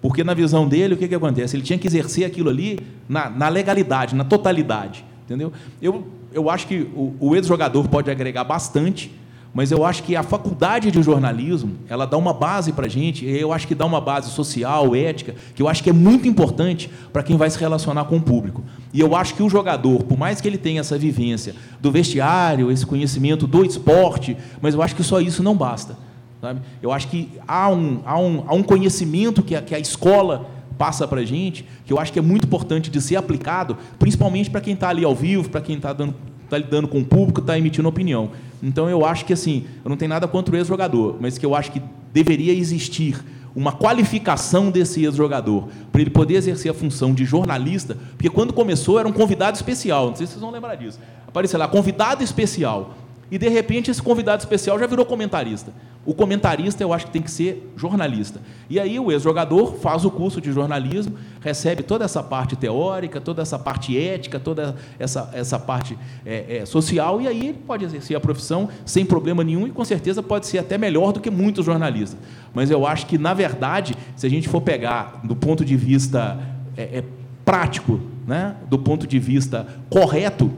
porque 0.00 0.24
na 0.24 0.32
visão 0.32 0.66
dele, 0.66 0.94
o 0.94 0.96
que, 0.96 1.06
que 1.06 1.14
acontece? 1.14 1.56
Ele 1.56 1.62
tinha 1.62 1.78
que 1.78 1.86
exercer 1.86 2.24
aquilo 2.24 2.48
ali 2.48 2.80
na, 3.08 3.28
na 3.28 3.48
legalidade, 3.48 4.14
na 4.14 4.24
totalidade. 4.24 5.04
Entendeu? 5.24 5.52
Eu, 5.80 6.06
eu 6.32 6.48
acho 6.48 6.66
que 6.66 6.88
o, 6.94 7.14
o 7.20 7.36
ex-jogador 7.36 7.86
pode 7.88 8.10
agregar 8.10 8.44
bastante 8.44 9.12
mas 9.56 9.70
eu 9.70 9.86
acho 9.86 10.02
que 10.02 10.14
a 10.14 10.22
faculdade 10.22 10.90
de 10.90 11.02
jornalismo, 11.02 11.76
ela 11.88 12.06
dá 12.06 12.18
uma 12.18 12.34
base 12.34 12.74
para 12.74 12.84
a 12.84 12.88
gente, 12.90 13.24
eu 13.24 13.54
acho 13.54 13.66
que 13.66 13.74
dá 13.74 13.86
uma 13.86 14.02
base 14.02 14.30
social, 14.30 14.94
ética, 14.94 15.34
que 15.54 15.62
eu 15.62 15.66
acho 15.66 15.82
que 15.82 15.88
é 15.88 15.94
muito 15.94 16.28
importante 16.28 16.90
para 17.10 17.22
quem 17.22 17.38
vai 17.38 17.48
se 17.48 17.58
relacionar 17.58 18.04
com 18.04 18.18
o 18.18 18.20
público. 18.20 18.62
E 18.92 19.00
eu 19.00 19.16
acho 19.16 19.34
que 19.34 19.42
o 19.42 19.48
jogador, 19.48 20.02
por 20.02 20.18
mais 20.18 20.42
que 20.42 20.46
ele 20.46 20.58
tenha 20.58 20.80
essa 20.80 20.98
vivência 20.98 21.54
do 21.80 21.90
vestiário, 21.90 22.70
esse 22.70 22.84
conhecimento 22.84 23.46
do 23.46 23.64
esporte, 23.64 24.36
mas 24.60 24.74
eu 24.74 24.82
acho 24.82 24.94
que 24.94 25.02
só 25.02 25.22
isso 25.22 25.42
não 25.42 25.56
basta. 25.56 25.96
Sabe? 26.38 26.60
Eu 26.82 26.92
acho 26.92 27.08
que 27.08 27.30
há 27.48 27.70
um, 27.70 28.02
há 28.04 28.18
um, 28.18 28.44
há 28.46 28.54
um 28.54 28.62
conhecimento 28.62 29.42
que 29.42 29.56
a, 29.56 29.62
que 29.62 29.74
a 29.74 29.78
escola 29.78 30.50
passa 30.76 31.08
para 31.08 31.22
a 31.22 31.24
gente, 31.24 31.64
que 31.86 31.94
eu 31.94 31.98
acho 31.98 32.12
que 32.12 32.18
é 32.18 32.22
muito 32.22 32.44
importante 32.44 32.90
de 32.90 33.00
ser 33.00 33.16
aplicado, 33.16 33.78
principalmente 33.98 34.50
para 34.50 34.60
quem 34.60 34.74
está 34.74 34.90
ali 34.90 35.02
ao 35.02 35.14
vivo, 35.14 35.48
para 35.48 35.62
quem 35.62 35.76
está 35.76 35.94
dando 35.94 36.14
está 36.46 36.58
lidando 36.58 36.88
com 36.88 37.00
o 37.00 37.04
público, 37.04 37.40
está 37.40 37.58
emitindo 37.58 37.88
opinião. 37.88 38.30
Então 38.62 38.88
eu 38.88 39.04
acho 39.04 39.24
que 39.24 39.32
assim, 39.32 39.64
eu 39.84 39.88
não 39.88 39.96
tenho 39.96 40.08
nada 40.08 40.26
contra 40.26 40.54
o 40.54 40.58
ex-jogador, 40.58 41.16
mas 41.20 41.36
que 41.36 41.44
eu 41.44 41.54
acho 41.54 41.70
que 41.70 41.82
deveria 42.12 42.52
existir 42.52 43.22
uma 43.54 43.72
qualificação 43.72 44.70
desse 44.70 45.04
ex-jogador 45.04 45.68
para 45.90 46.00
ele 46.00 46.10
poder 46.10 46.34
exercer 46.34 46.70
a 46.70 46.74
função 46.74 47.14
de 47.14 47.24
jornalista, 47.24 47.96
porque 48.10 48.28
quando 48.28 48.52
começou 48.52 48.98
era 48.98 49.08
um 49.08 49.12
convidado 49.12 49.56
especial, 49.56 50.08
não 50.08 50.16
sei 50.16 50.26
se 50.26 50.32
vocês 50.32 50.42
vão 50.42 50.50
lembrar 50.50 50.74
disso. 50.74 50.98
Apareceu 51.26 51.58
lá, 51.58 51.66
convidado 51.66 52.22
especial. 52.22 52.94
E 53.30 53.38
de 53.38 53.48
repente 53.48 53.90
esse 53.90 54.00
convidado 54.00 54.40
especial 54.40 54.78
já 54.78 54.86
virou 54.86 55.04
comentarista. 55.04 55.72
O 56.04 56.14
comentarista 56.14 56.84
eu 56.84 56.92
acho 56.92 57.06
que 57.06 57.10
tem 57.10 57.20
que 57.20 57.30
ser 57.30 57.72
jornalista. 57.76 58.40
E 58.70 58.78
aí 58.78 59.00
o 59.00 59.10
ex-jogador 59.10 59.74
faz 59.80 60.04
o 60.04 60.10
curso 60.10 60.40
de 60.40 60.52
jornalismo, 60.52 61.18
recebe 61.40 61.82
toda 61.82 62.04
essa 62.04 62.22
parte 62.22 62.54
teórica, 62.54 63.20
toda 63.20 63.42
essa 63.42 63.58
parte 63.58 63.98
ética, 63.98 64.38
toda 64.38 64.76
essa, 65.00 65.28
essa 65.34 65.58
parte 65.58 65.98
é, 66.24 66.58
é, 66.58 66.66
social, 66.66 67.20
e 67.20 67.26
aí 67.26 67.48
ele 67.48 67.58
pode 67.66 67.84
exercer 67.84 68.16
a 68.16 68.20
profissão 68.20 68.68
sem 68.84 69.04
problema 69.04 69.42
nenhum 69.42 69.66
e 69.66 69.72
com 69.72 69.84
certeza 69.84 70.22
pode 70.22 70.46
ser 70.46 70.58
até 70.58 70.78
melhor 70.78 71.12
do 71.12 71.18
que 71.18 71.30
muitos 71.30 71.66
jornalistas. 71.66 72.16
Mas 72.54 72.70
eu 72.70 72.86
acho 72.86 73.06
que, 73.06 73.18
na 73.18 73.34
verdade, 73.34 73.96
se 74.14 74.24
a 74.24 74.30
gente 74.30 74.48
for 74.48 74.60
pegar 74.60 75.20
do 75.24 75.34
ponto 75.34 75.64
de 75.64 75.76
vista 75.76 76.38
é, 76.76 76.98
é 76.98 77.04
prático, 77.44 78.00
né, 78.24 78.54
do 78.70 78.78
ponto 78.78 79.08
de 79.08 79.18
vista 79.18 79.66
correto, 79.90 80.52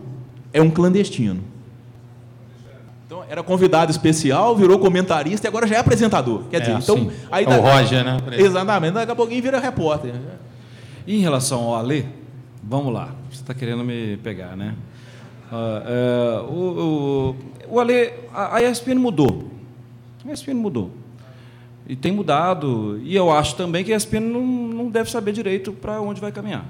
é 0.52 0.60
um 0.60 0.70
clandestino 0.70 1.57
era 3.28 3.42
convidado 3.42 3.90
especial, 3.90 4.56
virou 4.56 4.78
comentarista 4.78 5.46
e 5.46 5.48
agora 5.48 5.66
já 5.66 5.76
é 5.76 5.78
apresentador. 5.78 6.44
Quer 6.50 6.60
dizer, 6.60 6.72
É, 6.72 6.78
então. 6.78 6.96
sim. 6.96 7.10
Aí 7.30 7.44
É 7.44 7.48
o 7.48 7.60
Roger, 7.60 8.04
né? 8.04 8.16
Exatamente, 8.38 8.94
daqui 8.94 9.12
a 9.12 9.16
pouquinho 9.16 9.42
vira 9.42 9.60
repórter. 9.60 10.14
Em 11.06 11.20
relação 11.20 11.60
ao 11.64 11.74
Alê, 11.76 12.04
vamos 12.62 12.92
lá. 12.92 13.10
Você 13.30 13.42
está 13.42 13.52
querendo 13.54 13.84
me 13.84 14.16
pegar, 14.18 14.56
né? 14.56 14.74
Ah, 15.52 15.82
é, 15.86 16.40
o, 16.50 17.36
o, 17.68 17.74
o 17.74 17.80
Alê, 17.80 18.12
a, 18.34 18.56
a 18.56 18.62
ESPN 18.62 18.96
mudou. 18.98 19.50
A 20.26 20.32
ESPN 20.32 20.54
mudou. 20.54 20.90
E 21.86 21.96
tem 21.96 22.12
mudado. 22.12 22.98
E 23.02 23.14
eu 23.16 23.30
acho 23.32 23.56
também 23.56 23.84
que 23.84 23.92
a 23.92 23.96
ESPN 23.96 24.20
não, 24.20 24.40
não 24.42 24.88
deve 24.90 25.10
saber 25.10 25.32
direito 25.32 25.72
para 25.72 26.00
onde 26.00 26.20
vai 26.20 26.32
caminhar. 26.32 26.66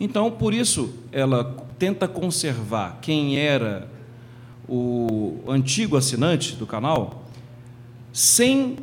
Então, 0.00 0.30
por 0.30 0.52
isso, 0.52 0.92
ela 1.10 1.54
tenta 1.78 2.06
conservar 2.08 2.98
quem 3.00 3.38
era 3.38 3.88
o 4.68 5.42
antigo 5.48 5.96
assinante 5.96 6.56
do 6.56 6.66
canal, 6.66 7.24
sem. 8.12 8.76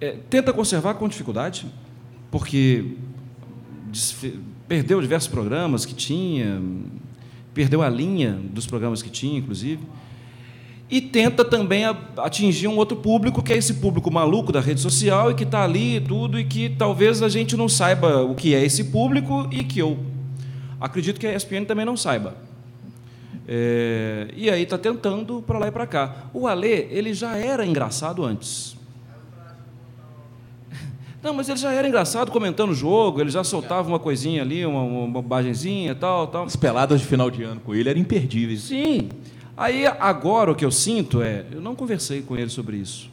é, 0.00 0.16
tenta 0.28 0.52
conservar 0.52 0.94
com 0.94 1.08
dificuldade, 1.08 1.66
porque 2.30 2.96
perdeu 4.66 5.00
diversos 5.00 5.28
programas 5.28 5.86
que 5.86 5.94
tinha, 5.94 6.60
perdeu 7.54 7.82
a 7.82 7.88
linha 7.88 8.32
dos 8.32 8.66
programas 8.66 9.02
que 9.02 9.10
tinha, 9.10 9.38
inclusive, 9.38 9.80
e 10.90 11.00
tenta 11.00 11.44
também 11.44 11.84
atingir 12.16 12.66
um 12.66 12.76
outro 12.76 12.96
público, 12.96 13.42
que 13.42 13.52
é 13.52 13.56
esse 13.56 13.74
público 13.74 14.10
maluco 14.10 14.50
da 14.50 14.60
rede 14.60 14.80
social 14.80 15.30
e 15.30 15.34
que 15.34 15.44
está 15.44 15.62
ali 15.62 15.96
e 15.96 16.00
tudo, 16.00 16.38
e 16.38 16.44
que 16.44 16.70
talvez 16.70 17.22
a 17.22 17.28
gente 17.28 17.56
não 17.56 17.68
saiba 17.68 18.22
o 18.22 18.34
que 18.34 18.54
é 18.54 18.64
esse 18.64 18.84
público 18.84 19.48
e 19.50 19.64
que 19.64 19.80
eu 19.80 19.98
acredito 20.80 21.20
que 21.20 21.26
a 21.26 21.34
ESPN 21.34 21.64
também 21.66 21.84
não 21.84 21.96
saiba. 21.96 22.47
É, 23.50 24.28
e 24.36 24.50
aí 24.50 24.62
está 24.64 24.76
tentando 24.76 25.40
para 25.40 25.58
lá 25.58 25.68
e 25.68 25.70
para 25.70 25.86
cá. 25.86 26.26
O 26.34 26.46
Alê, 26.46 26.86
ele 26.90 27.14
já 27.14 27.34
era 27.36 27.64
engraçado 27.64 28.22
antes. 28.22 28.76
Não, 31.22 31.32
mas 31.34 31.48
ele 31.48 31.58
já 31.58 31.72
era 31.72 31.88
engraçado 31.88 32.30
comentando 32.30 32.70
o 32.70 32.74
jogo, 32.74 33.20
ele 33.20 33.30
já 33.30 33.42
soltava 33.42 33.88
uma 33.88 33.98
coisinha 33.98 34.42
ali, 34.42 34.64
uma, 34.64 34.82
uma 34.82 35.22
tal, 35.94 36.26
tal. 36.28 36.44
As 36.44 36.54
peladas 36.56 37.00
de 37.00 37.06
final 37.06 37.30
de 37.30 37.42
ano 37.42 37.60
com 37.60 37.74
ele 37.74 37.88
eram 37.88 38.00
imperdíveis. 38.00 38.62
Sim. 38.64 39.08
Aí 39.56 39.84
agora 39.86 40.52
o 40.52 40.54
que 40.54 40.64
eu 40.64 40.70
sinto 40.70 41.20
é, 41.20 41.44
eu 41.50 41.60
não 41.60 41.74
conversei 41.74 42.22
com 42.22 42.36
ele 42.36 42.48
sobre 42.50 42.76
isso. 42.76 43.10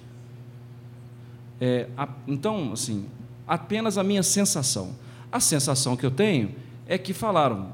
É, 1.59 1.87
a- 1.97 2.09
então, 2.27 2.73
assim, 2.73 3.05
apenas 3.47 3.97
a 3.97 4.03
minha 4.03 4.21
sensação. 4.21 4.91
A 5.31 5.39
sensação 5.39 5.95
que 5.95 6.05
eu 6.05 6.11
tenho 6.11 6.53
é 6.85 6.97
que 6.99 7.13
falaram, 7.13 7.69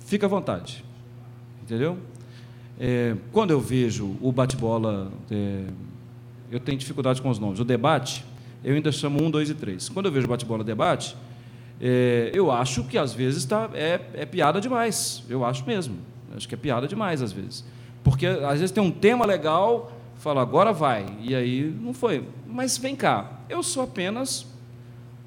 fica 0.00 0.26
à 0.26 0.28
vontade, 0.28 0.84
entendeu? 1.68 1.98
É, 2.80 3.14
quando 3.30 3.50
eu 3.50 3.60
vejo 3.60 4.16
o 4.22 4.32
bate-bola, 4.32 5.12
é, 5.30 5.64
eu 6.50 6.58
tenho 6.58 6.78
dificuldade 6.78 7.20
com 7.20 7.28
os 7.28 7.38
nomes. 7.38 7.60
O 7.60 7.64
debate, 7.64 8.24
eu 8.64 8.74
ainda 8.74 8.90
chamo 8.90 9.22
um, 9.22 9.30
dois 9.30 9.50
e 9.50 9.54
três. 9.54 9.88
Quando 9.90 10.06
eu 10.06 10.12
vejo 10.12 10.26
bate-bola 10.26 10.64
debate, 10.64 11.14
é, 11.78 12.30
eu 12.32 12.50
acho 12.50 12.84
que 12.84 12.96
às 12.96 13.12
vezes 13.12 13.44
tá, 13.44 13.68
é, 13.74 14.00
é 14.14 14.24
piada 14.24 14.60
demais. 14.60 15.22
Eu 15.28 15.44
acho 15.44 15.66
mesmo. 15.66 15.96
Acho 16.34 16.48
que 16.48 16.54
é 16.54 16.58
piada 16.58 16.88
demais 16.88 17.20
às 17.20 17.32
vezes. 17.32 17.64
Porque 18.02 18.26
às 18.26 18.60
vezes 18.60 18.70
tem 18.70 18.82
um 18.82 18.90
tema 18.90 19.26
legal, 19.26 19.92
fala, 20.16 20.40
agora 20.40 20.72
vai. 20.72 21.04
E 21.20 21.34
aí 21.34 21.74
não 21.82 21.92
foi. 21.92 22.24
Mas 22.46 22.78
vem 22.78 22.96
cá, 22.96 23.40
eu 23.50 23.62
sou 23.62 23.82
apenas 23.82 24.46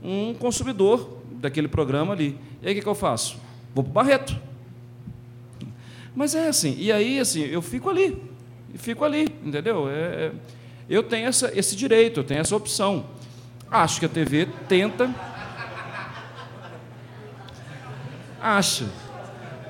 um 0.04 0.34
consumidor 0.34 1.20
daquele 1.34 1.68
programa 1.68 2.14
ali. 2.14 2.36
E 2.64 2.68
aí 2.68 2.74
o 2.74 2.76
que, 2.76 2.82
que 2.82 2.90
eu 2.90 2.96
faço? 2.96 3.38
Vou 3.76 3.84
para 3.84 3.92
o 3.92 3.94
Barreto. 3.94 4.51
Mas 6.16 6.36
é 6.36 6.48
assim, 6.50 6.76
e 6.78 6.92
aí 6.92 7.20
assim, 7.20 7.42
eu 7.46 7.62
fico 7.62 7.90
ali, 7.90 8.22
fico 8.76 9.04
ali, 9.06 9.24
entendeu? 9.44 9.90
É, 9.90 9.94
é- 9.94 10.32
eu 10.90 11.02
tenho 11.04 11.28
essa, 11.28 11.52
esse 11.58 11.76
direito, 11.76 12.20
eu 12.20 12.24
tenho 12.24 12.42
essa 12.42 12.56
opção. 12.56 13.06
Acho 13.70 14.00
que 14.02 14.06
a 14.06 14.10
TV 14.10 14.48
tenta. 14.68 15.10
Acho. 18.42 18.90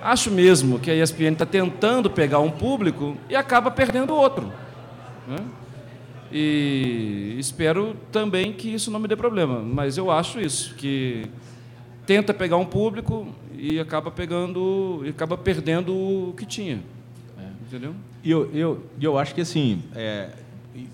Acho 0.01 0.31
mesmo 0.31 0.79
que 0.79 0.89
a 0.89 0.95
ESPN 0.95 1.33
está 1.33 1.45
tentando 1.45 2.09
pegar 2.09 2.39
um 2.39 2.49
público 2.49 3.15
e 3.29 3.35
acaba 3.35 3.69
perdendo 3.69 4.15
outro. 4.15 4.51
né? 5.27 5.37
E 6.31 7.35
espero 7.37 7.95
também 8.11 8.51
que 8.53 8.73
isso 8.73 8.89
não 8.89 8.99
me 8.99 9.07
dê 9.07 9.15
problema, 9.15 9.59
mas 9.59 9.97
eu 9.97 10.09
acho 10.09 10.39
isso, 10.39 10.73
que 10.75 11.25
tenta 12.05 12.33
pegar 12.33 12.55
um 12.57 12.65
público 12.65 13.27
e 13.61 13.79
acaba 13.79 14.09
pegando 14.09 15.03
e 15.05 15.09
acaba 15.09 15.37
perdendo 15.37 15.93
o 15.93 16.33
que 16.35 16.47
tinha. 16.47 16.79
Entendeu? 17.67 17.93
E 18.23 18.31
eu, 18.31 18.49
eu, 18.53 18.83
eu 18.99 19.17
acho 19.17 19.35
que 19.35 19.41
assim, 19.41 19.83
é, 19.95 20.29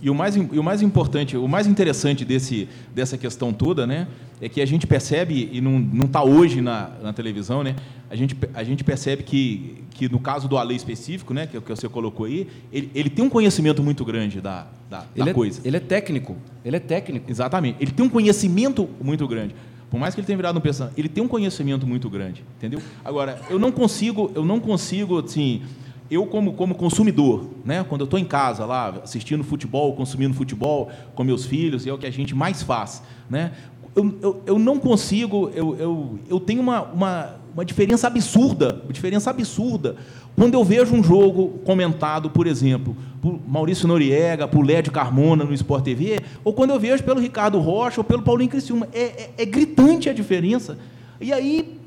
e 0.01 0.09
o 0.09 0.13
mais, 0.13 0.35
e 0.35 0.39
o 0.41 0.63
mais 0.63 0.81
importante, 0.81 1.37
o 1.37 1.47
mais 1.47 1.65
interessante 1.65 2.25
desse, 2.25 2.67
dessa 2.93 3.17
questão 3.17 3.53
toda, 3.53 3.87
né, 3.87 4.07
é 4.41 4.49
que 4.49 4.61
a 4.61 4.65
gente 4.65 4.85
percebe, 4.85 5.49
e 5.51 5.61
não 5.61 6.05
está 6.05 6.23
hoje 6.23 6.61
na, 6.61 6.91
na 7.01 7.13
televisão, 7.13 7.63
né, 7.63 7.75
a 8.09 8.15
gente, 8.15 8.37
a 8.53 8.63
gente 8.63 8.83
percebe 8.83 9.23
que, 9.23 9.83
que 9.91 10.09
no 10.09 10.19
caso 10.19 10.47
do 10.47 10.57
Ale 10.57 10.75
específico, 10.75 11.33
né, 11.33 11.47
que, 11.47 11.55
é 11.55 11.59
o 11.59 11.61
que 11.61 11.69
você 11.69 11.89
colocou 11.89 12.25
aí, 12.25 12.47
ele, 12.71 12.91
ele 12.93 13.09
tem 13.09 13.25
um 13.25 13.29
conhecimento 13.29 13.81
muito 13.81 14.05
grande 14.05 14.39
da, 14.39 14.67
da, 14.89 14.99
da 14.99 15.05
Ele 15.15 15.29
é, 15.29 15.33
coisa. 15.33 15.61
ele 15.63 15.77
é 15.77 15.79
técnico. 15.79 16.35
Ele 16.63 16.75
é 16.75 16.79
técnico. 16.79 17.31
Exatamente. 17.31 17.77
Ele 17.79 17.91
tem 17.91 18.05
um 18.05 18.09
conhecimento 18.09 18.87
muito 19.01 19.27
grande. 19.27 19.55
Por 19.89 19.99
mais 19.99 20.13
que 20.13 20.19
ele 20.19 20.27
tenha 20.27 20.37
virado 20.37 20.57
um 20.57 20.61
personagem, 20.61 20.99
ele 20.99 21.09
tem 21.09 21.23
um 21.23 21.27
conhecimento 21.27 21.87
muito 21.87 22.09
grande, 22.09 22.43
entendeu? 22.57 22.81
Agora, 23.03 23.39
eu 23.49 23.57
não 23.57 23.71
consigo, 23.71 24.31
eu 24.35 24.43
não 24.43 24.59
consigo, 24.59 25.19
assim, 25.19 25.61
eu 26.09 26.25
como, 26.25 26.53
como 26.53 26.75
consumidor, 26.75 27.49
né? 27.65 27.85
Quando 27.87 28.01
eu 28.01 28.05
estou 28.05 28.19
em 28.19 28.25
casa 28.25 28.65
lá, 28.65 28.89
assistindo 29.03 29.43
futebol, 29.43 29.93
consumindo 29.93 30.33
futebol 30.33 30.89
com 31.15 31.23
meus 31.23 31.45
filhos, 31.45 31.85
é 31.87 31.93
o 31.93 31.97
que 31.97 32.05
a 32.05 32.11
gente 32.11 32.35
mais 32.35 32.61
faz, 32.63 33.01
né? 33.29 33.51
Eu, 33.97 34.15
eu, 34.21 34.41
eu 34.45 34.59
não 34.59 34.77
consigo, 34.77 35.49
eu, 35.55 35.75
eu, 35.75 36.19
eu 36.29 36.39
tenho 36.39 36.61
uma, 36.61 36.83
uma, 36.83 37.35
uma 37.51 37.65
diferença 37.65 38.05
absurda, 38.05 38.83
diferença 38.91 39.31
absurda, 39.31 39.95
quando 40.35 40.53
eu 40.53 40.63
vejo 40.63 40.93
um 40.93 41.03
jogo 41.03 41.59
comentado, 41.65 42.29
por 42.29 42.45
exemplo, 42.45 42.95
por 43.19 43.39
Maurício 43.47 43.87
Noriega, 43.87 44.47
por 44.47 44.63
Lédio 44.63 44.91
Carmona 44.91 45.43
no 45.43 45.51
Sport 45.51 45.83
TV, 45.83 46.19
ou 46.43 46.53
quando 46.53 46.69
eu 46.69 46.79
vejo 46.79 47.03
pelo 47.03 47.19
Ricardo 47.19 47.59
Rocha 47.59 47.99
ou 47.99 48.03
pelo 48.03 48.21
Paulinho 48.21 48.51
Criciúma. 48.51 48.87
É, 48.93 49.01
é, 49.01 49.29
é 49.39 49.45
gritante 49.45 50.07
a 50.07 50.13
diferença. 50.13 50.77
E 51.19 51.33
aí, 51.33 51.79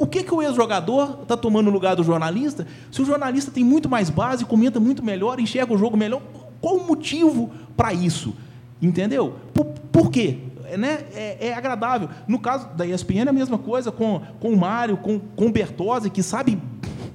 o 0.00 0.04
que, 0.04 0.24
que 0.24 0.34
o 0.34 0.42
ex-jogador 0.42 1.20
está 1.22 1.36
tomando 1.36 1.70
lugar 1.70 1.94
do 1.94 2.02
jornalista? 2.02 2.66
Se 2.90 3.00
o 3.00 3.04
jornalista 3.04 3.52
tem 3.52 3.62
muito 3.62 3.88
mais 3.88 4.10
base, 4.10 4.44
comenta 4.44 4.80
muito 4.80 5.00
melhor, 5.00 5.38
enxerga 5.38 5.72
o 5.72 5.78
jogo 5.78 5.96
melhor, 5.96 6.20
qual 6.60 6.74
o 6.74 6.84
motivo 6.84 7.52
para 7.76 7.94
isso? 7.94 8.34
Entendeu? 8.82 9.36
Por, 9.54 9.66
por 9.92 10.10
quê? 10.10 10.38
É, 10.72 10.76
né? 10.78 11.04
é, 11.14 11.48
é 11.48 11.54
agradável. 11.54 12.08
No 12.26 12.38
caso 12.38 12.66
da 12.74 12.86
ESPN 12.86 13.26
é 13.26 13.28
a 13.28 13.32
mesma 13.32 13.58
coisa 13.58 13.92
com, 13.92 14.22
com 14.40 14.48
o 14.48 14.56
Mário, 14.56 14.96
com, 14.96 15.18
com 15.18 15.46
o 15.46 15.52
Bertozzi, 15.52 16.08
que 16.08 16.22
sabe 16.22 16.58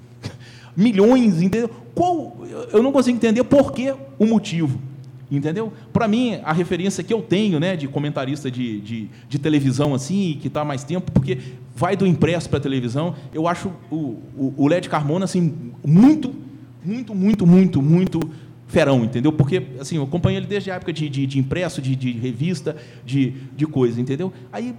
milhões, 0.78 1.42
entendeu? 1.42 1.70
Qual, 1.96 2.38
eu 2.72 2.84
não 2.84 2.92
consigo 2.92 3.18
entender 3.18 3.44
por 3.44 3.72
que 3.72 3.92
o 4.20 4.28
motivo, 4.28 4.80
entendeu? 5.32 5.74
Para 5.92 6.08
mim, 6.08 6.40
a 6.44 6.54
referência 6.54 7.04
que 7.04 7.12
eu 7.12 7.20
tenho, 7.20 7.60
né, 7.60 7.76
de 7.76 7.88
comentarista 7.88 8.52
de, 8.52 8.80
de, 8.80 9.10
de 9.28 9.40
televisão 9.40 9.96
assim, 9.96 10.38
que 10.40 10.50
está 10.50 10.64
mais 10.64 10.84
tempo, 10.84 11.12
porque 11.12 11.40
vai 11.76 11.98
do 11.98 12.06
impresso 12.06 12.48
para 12.48 12.60
a 12.60 12.62
televisão, 12.62 13.16
eu 13.34 13.48
acho 13.48 13.72
o, 13.90 14.20
o, 14.38 14.54
o 14.56 14.68
Led 14.68 14.88
Carmona 14.88 15.26
assim 15.26 15.74
muito, 15.84 16.32
muito, 16.86 17.16
muito, 17.16 17.48
muito, 17.48 17.82
muito 17.82 18.20
ferão, 18.68 19.04
entendeu? 19.04 19.32
Porque 19.32 19.64
assim, 19.80 19.96
eu 19.96 20.04
acompanhei 20.04 20.38
ele 20.38 20.48
desde 20.48 20.70
a 20.70 20.76
época 20.76 20.92
de, 20.94 21.10
de, 21.10 21.26
de 21.26 21.40
impresso, 21.40 21.82
de, 21.82 21.96
de 21.96 22.12
revista, 22.12 22.76
de, 23.06 23.32
de 23.56 23.66
coisa, 23.66 24.00
entendeu? 24.00 24.32
Aí 24.52 24.76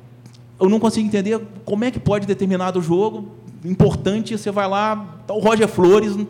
eu 0.60 0.69
não 0.69 0.78
consigo 0.78 1.06
entender 1.06 1.40
como 1.65 1.85
é 1.85 1.90
que 1.90 1.98
pode 1.98 2.27
determinado 2.27 2.81
jogo 2.82 3.28
importante, 3.65 4.36
você 4.36 4.51
vai 4.51 4.69
lá, 4.69 5.20
tá 5.27 5.35
o 5.35 5.40
Roger 5.40 5.69
Flores, 5.69 6.15
não, 6.15 6.27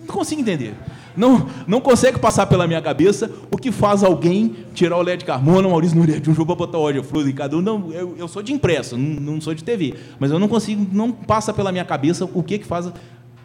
não 0.00 0.14
consigo 0.14 0.40
entender. 0.40 0.74
Não, 1.16 1.48
não 1.66 1.80
consegue 1.80 2.18
passar 2.18 2.46
pela 2.46 2.66
minha 2.66 2.82
cabeça 2.82 3.30
o 3.50 3.56
que 3.56 3.72
faz 3.72 4.04
alguém 4.04 4.54
tirar 4.74 4.98
o 4.98 5.02
LED 5.02 5.24
Carmona, 5.24 5.66
o 5.66 5.70
Maurício 5.70 5.96
Nunes 5.96 6.20
de 6.20 6.28
um 6.28 6.34
jogo 6.34 6.54
para 6.54 6.66
botar 6.66 6.78
o 6.78 6.82
Roger 6.82 7.02
Flores 7.02 7.30
e 7.30 7.32
cada 7.32 7.56
um. 7.56 7.62
Não, 7.62 7.90
eu, 7.90 8.14
eu 8.18 8.28
sou 8.28 8.42
de 8.42 8.52
impresso, 8.52 8.98
não, 8.98 9.20
não 9.20 9.40
sou 9.40 9.54
de 9.54 9.64
TV, 9.64 9.94
mas 10.18 10.30
eu 10.30 10.38
não 10.38 10.46
consigo, 10.46 10.86
não 10.92 11.10
passa 11.10 11.54
pela 11.54 11.72
minha 11.72 11.86
cabeça 11.86 12.28
o 12.34 12.42
que 12.42 12.58
que 12.58 12.66
faz 12.66 12.92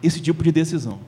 esse 0.02 0.20
tipo 0.20 0.44
de 0.44 0.52
decisão. 0.52 0.98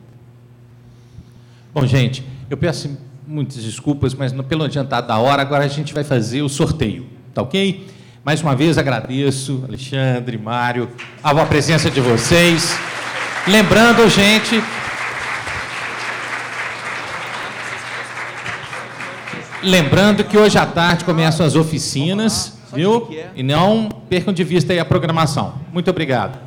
Bom, 1.74 1.84
gente, 1.84 2.24
eu 2.54 2.58
peço 2.58 2.96
muitas 3.26 3.56
desculpas, 3.56 4.14
mas 4.14 4.32
pelo 4.42 4.62
adiantado 4.62 5.08
da 5.08 5.18
hora, 5.18 5.42
agora 5.42 5.64
a 5.64 5.68
gente 5.68 5.92
vai 5.92 6.04
fazer 6.04 6.40
o 6.42 6.48
sorteio, 6.48 7.04
tá 7.34 7.42
ok? 7.42 7.84
Mais 8.24 8.40
uma 8.40 8.54
vez 8.54 8.78
agradeço, 8.78 9.64
Alexandre, 9.66 10.38
Mário, 10.38 10.88
a 11.20 11.34
presença 11.46 11.90
de 11.90 12.00
vocês. 12.00 12.78
Lembrando, 13.48 14.08
gente, 14.08 14.62
lembrando 19.64 20.22
que 20.22 20.38
hoje 20.38 20.56
à 20.56 20.64
tarde 20.64 21.04
começam 21.04 21.44
as 21.44 21.56
oficinas, 21.56 22.56
viu? 22.72 23.08
E 23.34 23.42
não 23.42 23.88
percam 24.08 24.32
de 24.32 24.44
vista 24.44 24.72
aí 24.72 24.78
a 24.78 24.84
programação. 24.84 25.54
Muito 25.72 25.90
obrigado. 25.90 26.38